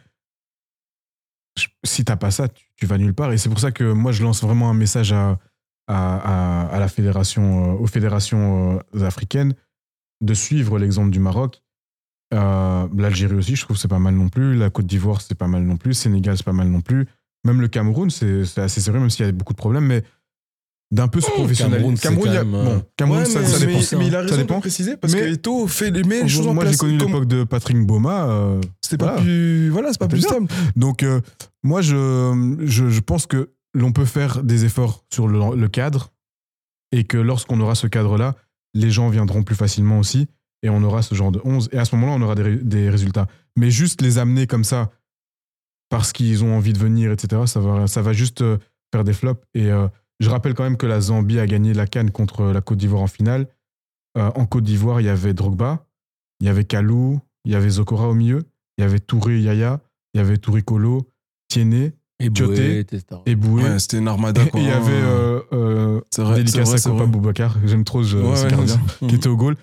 si 1.83 2.05
t'as 2.05 2.15
pas 2.15 2.31
ça, 2.31 2.47
tu, 2.47 2.85
vas 2.85 2.97
nulle 2.97 3.13
part. 3.13 3.31
Et 3.33 3.37
c'est 3.37 3.49
pour 3.49 3.59
ça 3.59 3.71
que 3.71 3.91
moi, 3.91 4.11
je 4.11 4.23
lance 4.23 4.41
vraiment 4.41 4.69
un 4.69 4.73
message 4.73 5.13
à, 5.13 5.37
la 5.87 6.87
fédération, 6.87 7.73
euh, 7.73 7.77
aux 7.77 7.87
fédérations 7.87 8.79
euh, 8.95 9.05
africaines 9.05 9.53
de 10.21 10.33
suivre 10.33 10.79
l'exemple 10.79 11.09
du 11.09 11.19
Maroc. 11.19 11.61
Euh, 12.33 12.87
L'Algérie 12.95 13.35
aussi, 13.35 13.55
je 13.55 13.63
trouve 13.65 13.75
c'est 13.75 13.89
pas 13.89 13.99
mal 13.99 14.15
non 14.15 14.29
plus. 14.29 14.55
La 14.55 14.69
Côte 14.69 14.85
d'Ivoire, 14.85 15.21
c'est 15.21 15.35
pas 15.35 15.47
mal 15.47 15.63
non 15.63 15.75
plus. 15.75 15.93
Sénégal, 15.93 16.37
c'est 16.37 16.45
pas 16.45 16.53
mal 16.53 16.69
non 16.69 16.81
plus. 16.81 17.07
Même 17.43 17.59
le 17.59 17.67
Cameroun, 17.67 18.09
c'est 18.09 18.57
assez 18.59 18.79
sérieux, 18.79 18.99
même 18.99 19.09
s'il 19.09 19.25
y 19.25 19.29
a 19.29 19.31
beaucoup 19.31 19.53
de 19.53 19.57
problèmes, 19.57 19.85
mais 19.85 20.03
d'un 20.91 21.07
peu 21.07 21.21
se 21.21 21.29
professionnaliser. 21.31 21.95
Cameroun, 21.95 21.97
c'est 21.97 22.09
il 22.29 22.33
y 22.33 22.37
a- 22.37 22.41
quand 22.41 22.45
même, 22.45 22.65
bon, 22.65 22.83
Cameroun, 22.97 23.19
Ouais, 23.19 23.25
ça, 23.25 23.39
mais, 23.39 23.45
ça 23.47 23.59
mais- 23.59 23.65
dépend. 23.67 23.97
mais 23.97 24.07
il 24.07 24.15
a 24.15 24.19
Ça 24.19 24.21
raison 24.25 24.37
dépend. 24.37 24.55
de 24.55 24.59
préciser 24.59 24.97
parce 24.97 25.13
Mais- 25.13 25.21
que 25.21 25.25
Eto 25.33 25.67
fait 25.67 25.89
les 25.91 26.03
meilleures 26.03 26.27
choses 26.27 26.47
en 26.47 26.53
Moi, 26.53 26.65
j'ai 26.65 26.75
connu 26.77 26.97
comme- 26.97 27.07
l'époque 27.07 27.27
de 27.27 27.43
Patrick 27.45 27.77
Boma. 27.85 28.25
euh, 28.29 28.61
C'était 28.81 28.97
pas 28.97 29.11
Voilà. 29.13 29.21
plus. 29.21 29.69
Voilà, 29.69 29.91
c'est 29.93 29.99
pas 29.99 30.09
plus 30.09 30.21
stable. 30.21 30.47
Donc, 30.75 31.03
euh, 31.03 31.21
moi, 31.63 31.81
je, 31.81 32.57
je, 32.65 32.89
je 32.89 32.99
pense 32.99 33.25
que 33.25 33.51
l'on 33.73 33.93
peut 33.93 34.03
faire 34.05 34.43
des 34.43 34.65
efforts 34.65 35.05
sur 35.13 35.29
le, 35.29 35.55
le 35.55 35.67
cadre 35.69 36.11
et 36.91 37.05
que 37.05 37.15
lorsqu'on 37.17 37.61
aura 37.61 37.75
ce 37.75 37.87
cadre-là, 37.87 38.35
les 38.73 38.91
gens 38.91 39.07
viendront 39.09 39.43
plus 39.43 39.55
facilement 39.55 39.97
aussi 39.97 40.27
et 40.61 40.69
on 40.69 40.83
aura 40.83 41.01
ce 41.03 41.15
genre 41.15 41.31
de 41.31 41.39
11. 41.45 41.69
Et 41.71 41.77
à 41.77 41.85
ce 41.85 41.95
moment-là, 41.95 42.13
on 42.17 42.21
aura 42.21 42.35
des, 42.35 42.57
des 42.57 42.89
résultats. 42.89 43.27
Mais 43.57 43.71
juste 43.71 44.01
les 44.01 44.17
amener 44.17 44.45
comme 44.45 44.65
ça 44.65 44.91
parce 45.89 46.11
qu'ils 46.11 46.43
ont 46.43 46.55
envie 46.55 46.73
de 46.73 46.79
venir, 46.79 47.11
etc., 47.11 47.43
ça 47.45 47.59
va, 47.61 47.87
ça 47.87 48.01
va 48.01 48.11
juste 48.13 48.41
euh, 48.41 48.57
faire 48.93 49.03
des 49.05 49.13
flops. 49.13 49.41
Et 49.53 49.71
euh, 49.71 49.87
je 50.21 50.29
rappelle 50.29 50.53
quand 50.53 50.63
même 50.63 50.77
que 50.77 50.85
la 50.85 51.01
Zambie 51.01 51.39
a 51.39 51.47
gagné 51.47 51.73
la 51.73 51.87
Cannes 51.87 52.11
contre 52.11 52.43
la 52.45 52.61
Côte 52.61 52.77
d'Ivoire 52.77 53.01
en 53.01 53.07
finale. 53.07 53.47
Euh, 54.17 54.29
en 54.35 54.45
Côte 54.45 54.63
d'Ivoire, 54.63 55.01
il 55.01 55.05
y 55.05 55.09
avait 55.09 55.33
Drogba, 55.33 55.85
il 56.41 56.47
y 56.47 56.49
avait 56.49 56.63
Kalou, 56.65 57.19
il 57.45 57.51
y 57.51 57.55
avait 57.55 57.69
Zokora 57.69 58.07
au 58.09 58.13
milieu, 58.13 58.43
il 58.77 58.81
y 58.81 58.85
avait 58.85 58.99
Touré 58.99 59.39
Yaya, 59.41 59.79
il 60.13 60.17
y 60.17 60.21
avait 60.21 60.37
Touré 60.37 60.61
Kolo, 60.61 61.07
Tiéné, 61.47 61.93
Et 62.19 62.29
Tioté, 62.29 62.55
Boué, 62.55 62.79
etc. 62.79 63.03
et 63.25 63.35
Boué. 63.35 63.63
Ouais, 63.63 63.79
c'était 63.79 63.97
une 63.99 64.07
armada. 64.07 64.43
Et 64.43 64.49
il 64.55 64.63
y 64.63 64.69
avait 64.69 64.91
euh, 64.91 65.39
euh, 65.53 66.01
vrai, 66.17 66.35
c'est 66.35 66.43
dédicace 66.43 66.67
vrai, 66.67 66.75
à 66.75 66.77
c'est 66.77 66.89
Copa 66.89 67.03
vrai. 67.03 67.11
Boubacar, 67.11 67.57
j'aime 67.65 67.83
trop 67.83 68.03
ce, 68.03 68.15
Ouais, 68.17 68.41
ouais, 68.43 68.49
gardien, 68.49 68.79
c'est- 68.99 69.07
qui 69.07 69.15
était 69.15 69.29
au 69.29 69.37
goal. 69.37 69.55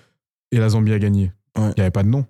Et 0.51 0.57
la 0.57 0.69
Zambie 0.69 0.93
a 0.93 0.99
gagné. 0.99 1.31
Ouais. 1.57 1.65
Il 1.69 1.73
n'y 1.77 1.81
avait 1.81 1.91
pas 1.91 2.03
de 2.03 2.09
nom. 2.09 2.25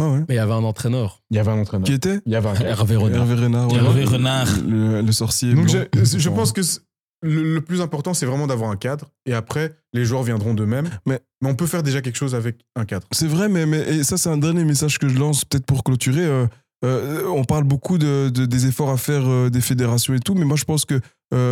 Ah 0.00 0.08
ouais. 0.10 0.18
Mais 0.28 0.34
il 0.34 0.36
y 0.36 0.38
avait 0.38 0.52
un 0.52 0.62
entraîneur. 0.62 1.22
Il 1.30 1.36
y 1.36 1.40
avait 1.40 1.50
un 1.50 1.58
entraîneur. 1.58 1.86
Qui 1.86 1.94
était? 1.94 2.20
Il 2.26 2.32
y 2.32 2.36
avait 2.36 2.48
un 2.50 2.54
Hervé 2.54 2.96
Renard. 2.96 3.22
Hervé 3.22 3.34
Renard. 3.42 3.72
ouais. 3.72 3.78
Hervé 3.78 4.04
Renard. 4.04 4.48
Le, 4.68 5.00
le 5.02 5.12
sorcier. 5.12 5.54
Donc 5.54 5.66
blanc. 5.72 5.82
je, 5.94 6.18
je 6.18 6.28
pense 6.28 6.52
que 6.52 6.60
le, 7.22 7.54
le 7.54 7.60
plus 7.60 7.80
important, 7.80 8.14
c'est 8.14 8.26
vraiment 8.26 8.46
d'avoir 8.46 8.70
un 8.70 8.76
cadre. 8.76 9.10
Et 9.26 9.34
après, 9.34 9.74
les 9.92 10.04
joueurs 10.04 10.22
viendront 10.22 10.54
d'eux-mêmes. 10.54 10.88
Mais- 11.06 11.20
Mais 11.42 11.50
on 11.50 11.54
peut 11.54 11.66
faire 11.66 11.82
déjà 11.82 12.00
quelque 12.02 12.16
chose 12.16 12.34
avec 12.34 12.56
un 12.76 12.84
cadre. 12.84 13.06
C'est 13.12 13.26
vrai, 13.26 13.48
mais, 13.48 13.66
mais 13.66 13.80
et 13.96 14.04
ça, 14.04 14.16
c'est 14.16 14.28
un 14.30 14.38
dernier 14.38 14.64
message 14.64 14.98
que 14.98 15.08
je 15.08 15.18
lance, 15.18 15.44
peut-être 15.44 15.66
pour 15.66 15.82
clôturer. 15.84 16.24
euh, 16.24 16.46
euh, 16.84 17.26
on 17.28 17.44
parle 17.44 17.64
beaucoup 17.64 17.96
de, 17.98 18.28
de- 18.28 18.46
des 18.46 18.66
efforts 18.66 18.90
à 18.90 18.96
faire 18.96 19.26
euh, 19.28 19.48
des 19.50 19.60
fédérations 19.62 20.14
et 20.14 20.20
tout, 20.20 20.34
mais 20.34 20.44
moi, 20.44 20.56
je 20.56 20.64
pense 20.64 20.84
que 20.84 21.00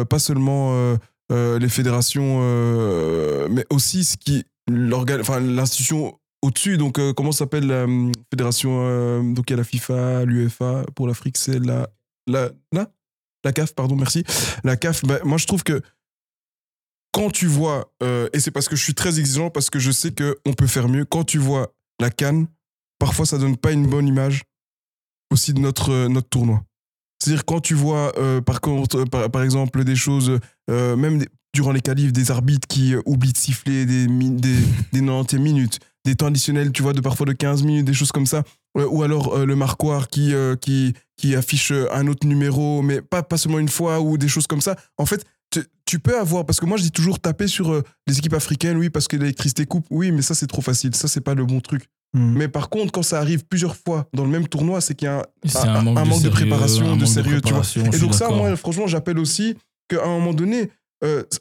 pas 0.05 0.19
seulement 0.19 0.97
les 1.31 1.69
fédérations, 1.69 2.41
mais 3.51 3.65
aussi 3.70 4.05
ce 4.05 4.16
qui, 4.16 4.45
l'institution 4.69 6.19
au-dessus. 6.43 6.77
Donc, 6.77 7.01
comment 7.15 7.32
s'appelle 7.32 7.66
la 7.66 7.86
fédération 8.31 9.23
Donc, 9.32 9.51
il 9.51 9.53
y 9.53 9.55
a 9.55 9.57
la 9.57 9.65
FIFA, 9.65 10.24
l'UEFA. 10.24 10.85
Pour 10.95 11.07
l'Afrique, 11.09 11.36
c'est 11.39 11.59
la, 11.59 11.89
la, 12.27 12.51
la, 12.73 12.89
la 13.45 13.53
CAF, 13.53 13.75
pardon, 13.75 13.97
merci. 13.97 14.25
La 14.65 14.77
CAF, 14.77 15.05
bah, 15.05 15.19
moi, 15.25 15.39
je 15.39 15.47
trouve 15.47 15.62
que 15.62 15.83
quand 17.15 17.31
tu 17.31 17.47
vois, 17.47 17.93
euh, 18.03 18.29
et 18.33 18.41
c'est 18.41 18.51
parce 18.51 18.69
que 18.69 18.75
je 18.75 18.83
suis 18.83 18.95
très 18.95 19.21
exigeant, 19.21 19.49
parce 19.49 19.71
que 19.71 19.79
je 19.79 19.93
sais 19.93 20.12
qu'on 20.12 20.53
peut 20.53 20.66
faire 20.66 20.89
mieux, 20.89 21.05
quand 21.05 21.23
tu 21.23 21.39
vois 21.39 21.73
la 22.01 22.11
canne, 22.11 22.49
parfois 22.99 23.25
ça 23.25 23.39
donne 23.39 23.57
pas 23.57 23.71
une 23.71 23.87
bonne 23.87 24.09
image 24.09 24.43
aussi 25.31 25.55
de 25.55 25.61
notre, 25.61 25.93
euh, 25.93 26.09
notre 26.09 26.29
tournoi. 26.29 26.65
C'est-à-dire 27.21 27.45
quand 27.45 27.61
tu 27.61 27.75
vois, 27.75 28.12
euh, 28.19 28.41
par 28.41 28.61
contre, 28.61 29.05
par, 29.05 29.43
exemple, 29.45 29.85
des 29.85 29.95
choses, 29.95 30.41
même 30.69 31.25
durant 31.55 31.71
les 31.71 31.81
qualifs, 31.81 32.12
des 32.12 32.33
arbitres 32.33 32.66
qui 32.66 32.95
oublient 33.07 33.33
de 33.33 33.39
siffler 33.39 33.87
des, 33.87 34.09
des, 34.09 34.57
des 34.93 35.01
90 35.01 35.39
minutes, 35.39 35.79
des 36.05 36.14
temps 36.14 36.26
additionnels, 36.26 36.72
tu 36.72 36.82
vois, 36.82 36.93
de 36.93 37.01
parfois 37.01 37.26
de 37.26 37.32
15 37.32 37.62
minutes, 37.62 37.86
des 37.86 37.94
choses 37.94 38.12
comme 38.12 38.26
ça. 38.26 38.43
Euh, 38.76 38.86
ou 38.89 39.02
alors 39.02 39.36
euh, 39.36 39.47
le 39.47 39.56
marquoir 39.56 40.09
qui, 40.09 40.35
euh, 40.35 40.56
qui, 40.56 40.94
qui 41.16 41.35
affiche 41.35 41.72
un 41.93 42.06
autre 42.09 42.26
numéro, 42.26 42.82
mais 42.82 43.01
pas, 43.01 43.22
pas 43.22 43.36
seulement 43.36 43.59
une 43.59 43.68
fois, 43.68 44.01
ou 44.01 44.18
des 44.18 44.28
choses 44.28 44.47
comme 44.47 44.60
ça. 44.60 44.76
En 44.98 45.06
fait, 45.06 45.24
tu, 45.51 45.60
tu 45.86 45.98
peux 45.98 46.18
avoir, 46.18 46.44
parce 46.44 46.60
que 46.60 46.66
moi 46.66 46.76
je 46.76 46.82
dis 46.82 46.90
toujours 46.90 47.20
taper 47.20 47.47
sur 47.47 47.72
euh, 47.72 47.82
les 48.06 48.18
équipes 48.18 48.35
africaines, 48.35 48.76
oui, 48.76 48.90
parce 48.90 49.09
que 49.09 49.16
l'électricité 49.16 49.66
coupe, 49.66 49.86
oui, 49.90 50.10
mais 50.10 50.22
ça 50.22 50.35
c'est 50.35 50.47
trop 50.47 50.62
facile, 50.62 50.94
ça 50.94 51.09
c'est 51.09 51.20
pas 51.20 51.35
le 51.35 51.44
bon 51.44 51.60
truc. 51.60 51.89
Hmm. 52.14 52.35
Mais 52.36 52.48
par 52.48 52.68
contre, 52.68 52.93
quand 52.93 53.02
ça 53.02 53.18
arrive 53.18 53.44
plusieurs 53.44 53.76
fois 53.76 54.09
dans 54.12 54.24
le 54.24 54.31
même 54.31 54.48
tournoi, 54.48 54.81
c'est 54.81 54.94
qu'il 54.94 55.06
y 55.06 55.09
a 55.09 55.26
un, 55.64 55.82
manque 55.82 56.22
de 56.22 56.28
préparation, 56.28 56.97
de 56.97 57.01
de 57.01 57.06
sérieux, 57.06 57.40
tu 57.40 57.52
vois. 57.52 57.62
Et 57.93 57.98
donc 57.98 58.14
ça, 58.14 58.28
moi, 58.28 58.55
franchement, 58.56 58.86
j'appelle 58.86 59.18
aussi 59.18 59.56
qu'à 59.89 60.05
un 60.05 60.09
moment 60.09 60.35
donné, 60.35 60.70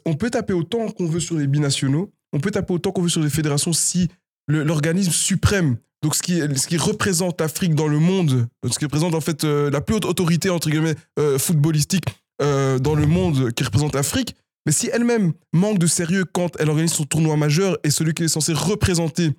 on 0.04 0.14
peut 0.14 0.30
taper 0.30 0.52
autant 0.52 0.88
qu'on 0.90 1.06
veut 1.06 1.20
sur 1.20 1.36
les 1.36 1.46
binationaux, 1.46 2.12
on 2.32 2.40
peut 2.40 2.50
taper 2.50 2.74
autant 2.74 2.90
qu'on 2.90 3.02
veut 3.02 3.08
sur 3.08 3.22
les 3.22 3.30
fédérations 3.30 3.72
si 3.72 4.08
l'organisme 4.48 5.12
suprême, 5.12 5.76
donc 6.02 6.14
ce 6.14 6.22
qui, 6.22 6.40
ce 6.40 6.66
qui 6.66 6.76
représente 6.76 7.40
l'Afrique 7.40 7.74
dans 7.74 7.88
le 7.88 7.98
monde, 7.98 8.46
ce 8.70 8.78
qui 8.78 8.84
représente 8.84 9.14
en 9.14 9.20
fait 9.20 9.44
euh, 9.44 9.70
la 9.70 9.80
plus 9.80 9.94
haute 9.96 10.04
autorité, 10.04 10.50
entre 10.50 10.68
guillemets, 10.68 10.96
euh, 11.18 11.38
footballistique 11.38 12.04
euh, 12.42 12.78
dans 12.78 12.94
le 12.94 13.06
monde 13.06 13.52
qui 13.52 13.64
représente 13.64 13.94
l'Afrique, 13.94 14.34
mais 14.66 14.72
si 14.72 14.88
elle-même 14.92 15.32
manque 15.52 15.78
de 15.78 15.86
sérieux 15.86 16.24
quand 16.24 16.56
elle 16.58 16.68
organise 16.68 16.92
son 16.92 17.04
tournoi 17.04 17.36
majeur 17.36 17.78
et 17.84 17.90
celui 17.90 18.12
qui 18.14 18.24
est 18.24 18.28
censé 18.28 18.52
représenter 18.52 19.30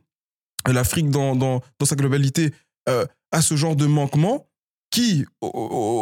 l'Afrique 0.68 1.10
dans, 1.10 1.36
dans, 1.36 1.62
dans 1.80 1.86
sa 1.86 1.96
globalité 1.96 2.52
a 2.88 3.42
ce 3.42 3.56
genre 3.56 3.76
de 3.76 3.86
manquement 3.88 4.48
qui, 4.92 5.26
au, 5.42 5.48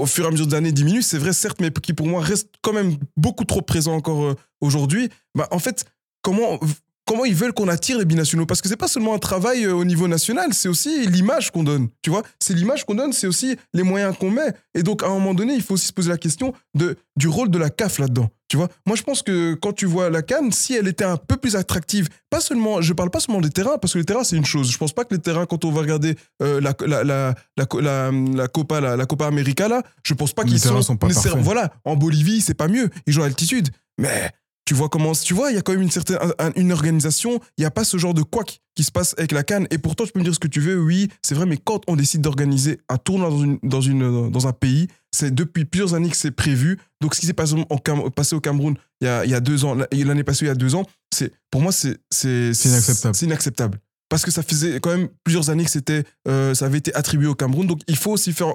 au- 0.02 0.06
fur 0.06 0.26
et 0.26 0.28
à 0.28 0.32
mesure 0.32 0.46
des 0.48 0.56
années, 0.56 0.72
diminue, 0.72 1.02
c'est 1.02 1.18
vrai, 1.18 1.34
certes, 1.34 1.60
mais 1.62 1.72
qui 1.72 1.94
pour 1.94 2.06
moi 2.06 2.22
reste 2.22 2.50
quand 2.62 2.74
même 2.74 2.96
beaucoup 3.18 3.44
trop 3.46 3.62
présent 3.62 3.96
encore 3.96 4.36
aujourd'hui. 4.62 5.10
Bah, 5.36 5.48
en 5.52 5.60
fait, 5.60 5.86
comment, 6.22 6.60
comment 7.06 7.26
ils 7.26 7.36
veulent 7.36 7.54
qu'on 7.54 7.68
attire 7.68 7.98
les 7.98 8.06
binationaux 8.06 8.46
Parce 8.46 8.62
que 8.62 8.70
c'est 8.70 8.78
pas 8.78 8.88
seulement 8.88 9.14
un 9.14 9.20
travail 9.20 9.66
euh, 9.66 9.74
au 9.74 9.86
niveau 9.86 10.08
national, 10.08 10.54
c'est 10.54 10.70
aussi 10.70 11.08
l'image 11.08 11.52
qu'on 11.52 11.64
donne. 11.64 11.90
Tu 12.02 12.10
vois, 12.10 12.24
c'est 12.40 12.54
l'image 12.54 12.86
qu'on 12.86 12.96
donne, 12.96 13.14
c'est 13.14 13.28
aussi 13.28 13.58
les 13.74 13.84
moyens 13.84 14.16
qu'on 14.18 14.32
met. 14.32 14.54
Et 14.74 14.84
donc, 14.84 15.04
à 15.04 15.08
un 15.08 15.14
moment 15.14 15.34
donné, 15.34 15.54
il 15.54 15.62
faut 15.62 15.76
aussi 15.76 15.88
se 15.88 15.94
poser 15.94 16.10
la 16.10 16.18
question 16.18 16.54
de, 16.76 16.98
du 17.16 17.28
rôle 17.28 17.50
de 17.50 17.58
la 17.58 17.70
CAF 17.70 18.00
là-dedans. 18.00 18.30
Tu 18.54 18.58
vois, 18.58 18.68
moi 18.86 18.96
je 18.96 19.02
pense 19.02 19.24
que 19.24 19.56
quand 19.56 19.74
tu 19.74 19.88
vois 19.88 20.12
la 20.12 20.22
Cannes, 20.22 20.52
si 20.52 20.76
elle 20.76 20.88
était 20.88 21.04
un 21.04 21.18
peu 21.18 21.38
plus 21.38 21.56
attractive, 21.56 22.08
pas 22.30 22.40
seulement, 22.40 22.84
je 22.84 22.94
parle 22.94 23.10
pas 23.10 23.20
seulement 23.20 23.42
des 23.42 23.50
terrains, 23.50 23.80
parce 23.80 23.94
que 23.94 23.98
les 23.98 24.06
terrains 24.06 24.24
c'est 24.24 24.36
une 24.36 24.46
chose. 24.46 24.72
Je 24.72 24.78
pense 24.78 24.94
pas 24.94 25.06
que 25.06 25.16
les 25.16 25.20
terrains, 25.20 25.48
quand 25.48 25.66
on 25.66 25.72
va 25.72 25.82
regarder 25.82 26.16
euh, 26.44 26.62
la, 26.62 26.76
la, 26.86 27.04
la, 27.04 27.34
la, 27.56 28.48
Copa, 28.48 28.80
la, 28.80 29.06
Copa 29.08 29.26
América 29.26 29.68
là, 29.68 29.82
je 30.06 30.14
pense 30.14 30.34
pas 30.34 30.44
Les 30.44 30.50
qu'ils 30.50 30.62
terrains 30.62 30.76
sont, 30.84 30.94
sont 30.94 30.98
pas 30.98 31.08
parfaits. 31.08 31.34
Voilà, 31.38 31.74
en 31.84 31.96
Bolivie 31.96 32.42
c'est 32.42 32.54
pas 32.54 32.68
mieux, 32.68 32.92
ils 33.08 33.14
jouent 33.14 33.24
à 33.24 33.26
altitude, 33.26 33.70
mais 33.98 34.30
tu 34.66 34.74
vois 34.74 34.88
comment, 34.90 35.12
tu 35.14 35.34
vois, 35.34 35.52
il 35.52 35.56
y 35.56 35.58
a 35.58 35.62
quand 35.62 35.74
même 35.74 35.82
une 35.82 35.92
certaine, 35.92 36.18
un- 36.40 36.52
une 36.56 36.72
organisation, 36.72 37.40
il 37.58 37.62
n'y 37.62 37.66
a 37.66 37.72
pas 37.72 37.84
ce 37.84 37.98
genre 37.98 38.14
de 38.14 38.22
couac 38.22 38.62
qui 38.76 38.84
se 38.84 38.92
passe 38.92 39.14
avec 39.18 39.32
la 39.34 39.44
Cannes. 39.44 39.68
Et 39.72 39.78
pourtant, 39.78 40.06
tu 40.06 40.12
peux 40.14 40.20
me 40.20 40.24
dire 40.24 40.34
ce 40.34 40.40
que 40.40 40.48
tu 40.48 40.62
veux, 40.62 40.80
oui, 40.82 41.10
c'est 41.22 41.36
vrai, 41.36 41.46
mais 41.46 41.58
quand 41.58 41.82
on 41.88 41.96
décide 41.96 42.22
d'organiser 42.22 42.80
un 42.90 42.98
tournoi 42.98 43.30
dans, 43.30 43.42
une, 43.44 43.60
dans, 43.62 43.82
une, 43.82 44.32
dans 44.32 44.48
un 44.48 44.54
pays, 44.54 44.88
c'est 45.12 45.34
depuis 45.36 45.66
plusieurs 45.66 45.94
années 45.94 46.10
que 46.10 46.16
c'est 46.18 46.32
prévu. 46.32 46.80
Donc, 47.02 47.14
ce 47.14 47.20
qui 47.20 47.26
s'est 47.28 47.34
passé 47.34 47.54
au, 47.70 47.78
Cam- 47.78 48.10
passé 48.10 48.36
au 48.36 48.40
Cameroun 48.42 48.76
il 49.02 49.06
y, 49.06 49.10
a, 49.10 49.26
il 49.26 49.32
y 49.32 49.36
a 49.36 49.42
deux 49.42 49.66
ans, 49.66 49.76
l'année 49.92 50.24
passée 50.24 50.46
il 50.46 50.48
y 50.48 50.52
a 50.52 50.56
deux 50.56 50.76
ans, 50.76 50.86
c'est, 51.14 51.34
pour 51.52 51.62
moi, 51.62 51.72
c'est, 51.72 51.98
c'est, 52.10 52.54
C'est 52.54 52.70
inacceptable. 52.70 53.16
C'est 53.16 53.26
inacceptable. 53.26 53.80
Parce 54.10 54.24
que 54.24 54.32
ça 54.32 54.44
faisait 54.44 54.80
quand 54.80 54.92
même 54.96 55.10
plusieurs 55.24 55.50
années 55.50 55.66
que 55.66 55.72
c'était, 55.72 56.04
euh, 56.28 56.54
ça 56.54 56.66
avait 56.66 56.78
été 56.78 56.94
attribué 56.96 57.28
au 57.28 57.36
Cameroun. 57.36 57.68
Donc, 57.68 57.82
il 57.88 57.98
faut 57.98 58.12
aussi 58.12 58.32
faire 58.32 58.54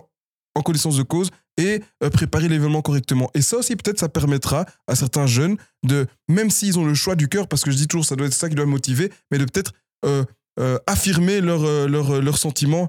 en 0.58 0.62
connaissance 0.62 0.96
de 0.96 1.02
cause 1.02 1.30
et 1.56 1.82
euh, 2.02 2.10
préparer 2.10 2.48
l'événement 2.48 2.82
correctement. 2.82 3.30
Et 3.34 3.42
ça 3.42 3.56
aussi, 3.56 3.76
peut-être, 3.76 3.98
ça 3.98 4.08
permettra 4.08 4.66
à 4.86 4.94
certains 4.94 5.26
jeunes 5.26 5.56
de, 5.84 6.06
même 6.28 6.50
s'ils 6.50 6.78
ont 6.78 6.84
le 6.84 6.94
choix 6.94 7.16
du 7.16 7.28
cœur, 7.28 7.48
parce 7.48 7.62
que 7.62 7.70
je 7.70 7.76
dis 7.76 7.88
toujours, 7.88 8.04
ça 8.04 8.16
doit 8.16 8.26
être 8.26 8.34
ça 8.34 8.48
qui 8.48 8.54
doit 8.54 8.66
motiver, 8.66 9.12
mais 9.30 9.38
de 9.38 9.44
peut-être 9.44 9.72
euh, 10.04 10.24
euh, 10.60 10.78
affirmer 10.86 11.40
leur, 11.40 11.88
leur. 11.88 12.10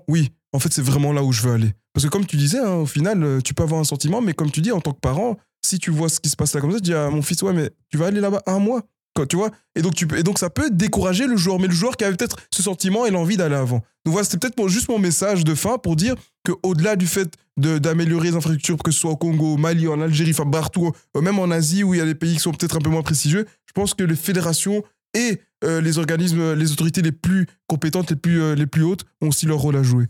Oui, 0.08 0.32
en 0.54 0.60
fait, 0.60 0.72
c'est 0.72 0.82
vraiment 0.82 1.14
là 1.14 1.24
où 1.24 1.32
je 1.32 1.42
veux 1.42 1.54
aller. 1.54 1.74
Parce 1.94 2.06
que 2.06 2.12
comme 2.12 2.26
tu 2.26 2.38
disais, 2.38 2.60
hein, 2.60 2.76
au 2.76 2.86
final, 2.86 3.42
tu 3.44 3.54
peux 3.54 3.64
avoir 3.64 3.80
un 3.80 3.86
sentiment, 3.86 4.22
mais 4.22 4.34
comme 4.34 4.52
tu 4.52 4.62
dis, 4.62 4.72
en 4.72 4.82
tant 4.82 4.94
que 4.94 5.00
parent, 5.00 5.38
si 5.66 5.80
tu 5.80 5.92
vois 5.92 6.10
ce 6.10 6.20
qui 6.20 6.30
se 6.30 6.36
passe 6.36 6.54
là 6.54 6.62
comme 6.62 6.72
ça, 6.72 6.78
tu 6.78 6.84
dis 6.84 6.94
à 6.94 7.10
mon 7.10 7.22
fils, 7.22 7.42
ouais, 7.42 7.54
mais 7.54 7.72
tu 7.90 7.98
vas 7.98 8.08
aller 8.08 8.22
là-bas 8.22 8.42
un 8.46 8.60
mois. 8.60 8.84
Quoi, 9.16 9.26
tu 9.26 9.36
vois? 9.36 9.50
Et 9.76 9.82
donc, 9.82 9.96
tu 9.96 10.08
peux, 10.08 10.18
et 10.18 10.24
donc, 10.24 10.40
ça 10.40 10.50
peut 10.50 10.70
décourager 10.72 11.26
le 11.28 11.36
joueur, 11.36 11.60
mais 11.60 11.68
le 11.68 11.74
joueur 11.74 11.98
qui 11.98 12.04
avait 12.04 12.16
peut-être 12.16 12.38
ce 12.54 12.62
sentiment 12.64 13.06
et 13.06 13.12
l'envie 13.12 13.38
d'aller 13.38 13.56
avant. 13.56 13.78
Donc, 14.06 14.14
voilà, 14.14 14.24
c'était 14.24 14.38
peut-être 14.38 14.68
juste 14.70 14.88
mon 14.90 15.00
message 15.00 15.44
de 15.44 15.56
fin 15.56 15.78
pour 15.78 15.96
dire 15.96 16.16
qu'au-delà 16.46 16.96
du 16.96 17.08
fait 17.08 17.34
de- 17.58 17.78
d'améliorer 17.80 18.30
les 18.30 18.36
infrastructures, 18.38 18.78
que 18.78 18.92
ce 18.92 19.00
soit 19.00 19.12
au 19.12 19.18
Congo, 19.18 19.56
au 19.56 19.58
Mali, 19.58 19.88
en 19.88 20.00
Algérie, 20.00 20.32
enfin 20.32 20.50
partout, 20.50 20.92
euh, 21.18 21.22
même 21.22 21.40
en 21.40 21.50
Asie 21.52 21.84
où 21.84 21.94
il 21.94 21.98
y 21.98 22.02
a 22.02 22.06
des 22.06 22.16
pays 22.16 22.34
qui 22.34 22.40
sont 22.40 22.52
peut-être 22.52 22.78
un 22.78 22.82
peu 22.82 22.90
moins 22.90 23.02
prestigieux, 23.02 23.46
je 23.66 23.74
pense 23.74 23.94
que 23.94 24.04
les 24.04 24.16
fédérations 24.16 24.84
et 25.18 25.42
euh, 25.66 25.82
les 25.82 25.98
organismes, 25.98 26.54
les 26.54 26.72
autorités 26.72 27.02
les 27.02 27.12
plus 27.12 27.48
compétentes, 27.68 28.12
les 28.12 28.16
plus, 28.16 28.42
euh, 28.42 28.56
les 28.56 28.68
plus 28.68 28.84
hautes 28.84 29.04
ont 29.22 29.28
aussi 29.30 29.46
leur 29.46 29.58
rôle 29.58 29.76
à 29.76 29.84
jouer. 29.84 30.06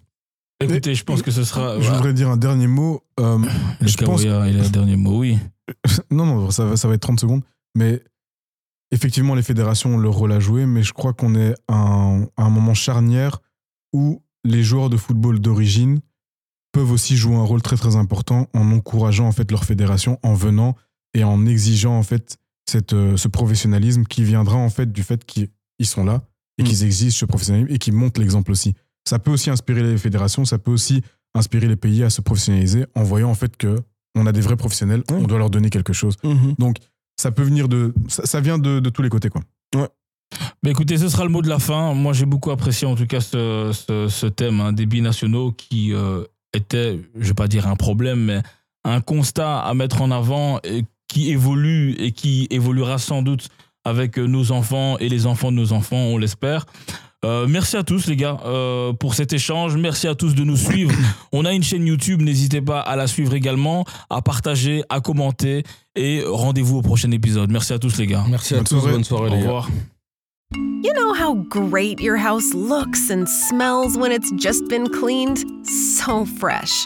Écoutez, 0.61 0.93
je 0.93 1.03
pense 1.05 1.21
que 1.21 1.31
ce 1.31 1.43
sera. 1.45 1.76
Je 1.76 1.84
voilà. 1.84 1.95
voudrais 1.97 2.13
dire 2.13 2.30
un 2.30 2.38
dernier 2.38 2.67
mot. 2.67 3.01
euh, 3.19 3.38
Le 3.80 3.88
je 3.88 3.97
pense- 3.97 4.21
il 4.23 4.30
a 4.30 4.45
le 4.45 4.69
dernier 4.69 4.97
mot, 4.97 5.17
oui. 5.19 5.39
non, 6.11 6.26
non, 6.26 6.51
ça 6.51 6.65
va, 6.65 6.77
ça 6.77 6.88
va 6.89 6.95
être 6.95 7.01
30 7.01 7.19
secondes. 7.21 7.41
Mais 7.76 8.03
effectivement, 8.91 9.35
les 9.35 9.43
fédérations 9.43 9.95
ont 9.95 9.97
leur 9.97 10.13
rôle 10.13 10.31
à 10.31 10.39
jouer, 10.39 10.65
mais 10.65 10.83
je 10.83 10.93
crois 10.93 11.13
qu'on 11.13 11.35
est 11.35 11.53
à 11.67 11.75
un, 11.75 12.23
à 12.37 12.43
un 12.43 12.49
moment 12.49 12.73
charnière 12.73 13.39
où 13.93 14.21
les 14.43 14.63
joueurs 14.63 14.89
de 14.89 14.97
football 14.97 15.39
d'origine 15.39 15.99
peuvent 16.71 16.91
aussi 16.91 17.17
jouer 17.17 17.35
un 17.35 17.43
rôle 17.43 17.61
très 17.61 17.75
très 17.77 17.95
important 17.95 18.47
en 18.53 18.71
encourageant 18.71 19.27
en 19.27 19.31
fait 19.31 19.49
leur 19.51 19.63
fédération, 19.65 20.19
en 20.23 20.33
venant 20.33 20.75
et 21.13 21.23
en 21.23 21.45
exigeant 21.45 21.97
en 21.97 22.03
fait 22.03 22.37
cette, 22.69 22.93
euh, 22.93 23.17
ce 23.17 23.27
professionnalisme 23.27 24.03
qui 24.03 24.23
viendra 24.23 24.57
en 24.57 24.69
fait 24.69 24.91
du 24.91 25.01
fait 25.03 25.25
qu'ils 25.25 25.49
ils 25.79 25.87
sont 25.87 26.03
là 26.03 26.21
et 26.57 26.63
Mm. 26.63 26.65
qu'ils 26.65 26.83
exigent 26.83 27.17
ce 27.17 27.25
professionnalisme 27.25 27.73
et 27.73 27.79
qu'ils 27.79 27.93
montrent 27.93 28.19
l'exemple 28.19 28.51
aussi. 28.51 28.75
Ça 29.07 29.17
peut 29.17 29.31
aussi 29.31 29.49
inspirer 29.49 29.81
les 29.81 29.97
fédérations, 29.97 30.45
ça 30.45 30.59
peut 30.59 30.71
aussi 30.71 31.01
inspirer 31.33 31.67
les 31.67 31.75
pays 31.75 32.03
à 32.03 32.09
se 32.09 32.21
professionnaliser 32.21 32.85
en 32.95 33.03
voyant 33.03 33.29
en 33.29 33.35
fait 33.35 33.55
que 33.57 33.77
on 34.15 34.25
a 34.27 34.31
des 34.31 34.41
vrais 34.41 34.57
professionnels, 34.57 35.03
on 35.09 35.23
doit 35.23 35.37
leur 35.39 35.49
donner 35.49 35.69
quelque 35.69 35.93
chose. 35.93 36.17
Donc 36.57 36.77
ça 37.19 37.31
peut 37.31 37.43
venir 37.43 37.67
de, 37.67 37.93
ça, 38.07 38.25
ça 38.25 38.39
vient 38.39 38.57
de, 38.57 38.79
de 38.79 38.89
tous 38.89 39.01
les 39.01 39.09
côtés 39.09 39.29
quoi. 39.29 39.41
Mais 40.63 40.71
écoutez, 40.71 40.97
ce 40.97 41.09
sera 41.09 41.23
le 41.23 41.29
mot 41.29 41.41
de 41.41 41.49
la 41.49 41.57
fin. 41.57 41.93
Moi, 41.93 42.13
j'ai 42.13 42.25
beaucoup 42.25 42.51
apprécié 42.51 42.85
en 42.85 42.95
tout 42.95 43.07
cas 43.07 43.19
ce, 43.19 43.71
ce, 43.73 44.07
ce 44.07 44.25
thème 44.27 44.61
hein, 44.61 44.73
des 44.73 44.85
binationaux 44.85 45.53
qui 45.53 45.93
euh, 45.93 46.23
était, 46.53 46.99
je 47.15 47.27
vais 47.29 47.33
pas 47.33 47.47
dire 47.47 47.67
un 47.67 47.75
problème, 47.75 48.25
mais 48.25 48.41
un 48.83 49.01
constat 49.01 49.59
à 49.59 49.73
mettre 49.73 50.01
en 50.01 50.11
avant 50.11 50.59
et 50.63 50.83
qui 51.07 51.31
évolue 51.31 51.95
et 51.97 52.11
qui 52.11 52.47
évoluera 52.51 52.97
sans 52.99 53.21
doute 53.21 53.49
avec 53.85 54.17
nos 54.17 54.51
enfants 54.51 54.97
et 54.99 55.09
les 55.09 55.25
enfants 55.25 55.51
de 55.51 55.57
nos 55.57 55.73
enfants, 55.73 55.97
on 55.97 56.17
l'espère. 56.17 56.65
Euh, 57.25 57.47
merci 57.49 57.75
à 57.75 57.83
tous 57.83 58.07
les 58.07 58.15
gars 58.15 58.37
euh, 58.45 58.93
pour 58.93 59.13
cet 59.13 59.33
échange. 59.33 59.75
Merci 59.75 60.07
à 60.07 60.15
tous 60.15 60.35
de 60.35 60.43
nous 60.45 60.55
suivre. 60.55 60.91
On 61.33 61.43
a 61.43 61.51
une 61.53 61.63
chaîne 61.63 61.85
YouTube, 61.85 62.21
n'hésitez 62.21 62.61
pas 62.61 62.79
à 62.79 62.95
la 62.95 63.07
suivre 63.07 63.33
également, 63.33 63.83
à 64.09 64.21
partager, 64.21 64.83
à 64.89 65.01
commenter 65.01 65.63
et 65.95 66.23
rendez-vous 66.25 66.77
au 66.77 66.81
prochain 66.81 67.11
épisode. 67.11 67.51
Merci 67.51 67.73
à 67.73 67.79
tous 67.79 67.97
les 67.97 68.07
gars. 68.07 68.23
Merci 68.29 68.53
à 68.53 68.57
Bonne 68.57 68.65
tous, 68.67 68.79
soirée. 68.79 68.91
bonne 68.93 69.03
soirée 69.03 69.29
Au 69.29 69.33
les 69.35 69.41
gars. 69.41 69.47
revoir. 69.47 69.69
You 70.81 70.93
know 70.93 71.13
how 71.13 71.35
great 71.49 71.99
your 71.99 72.15
house 72.17 72.53
looks 72.53 73.11
and 73.11 73.25
smells 73.27 73.97
when 73.97 74.11
it's 74.13 74.31
just 74.37 74.67
been 74.69 74.87
cleaned? 74.89 75.39
So 75.65 76.25
fresh. 76.25 76.85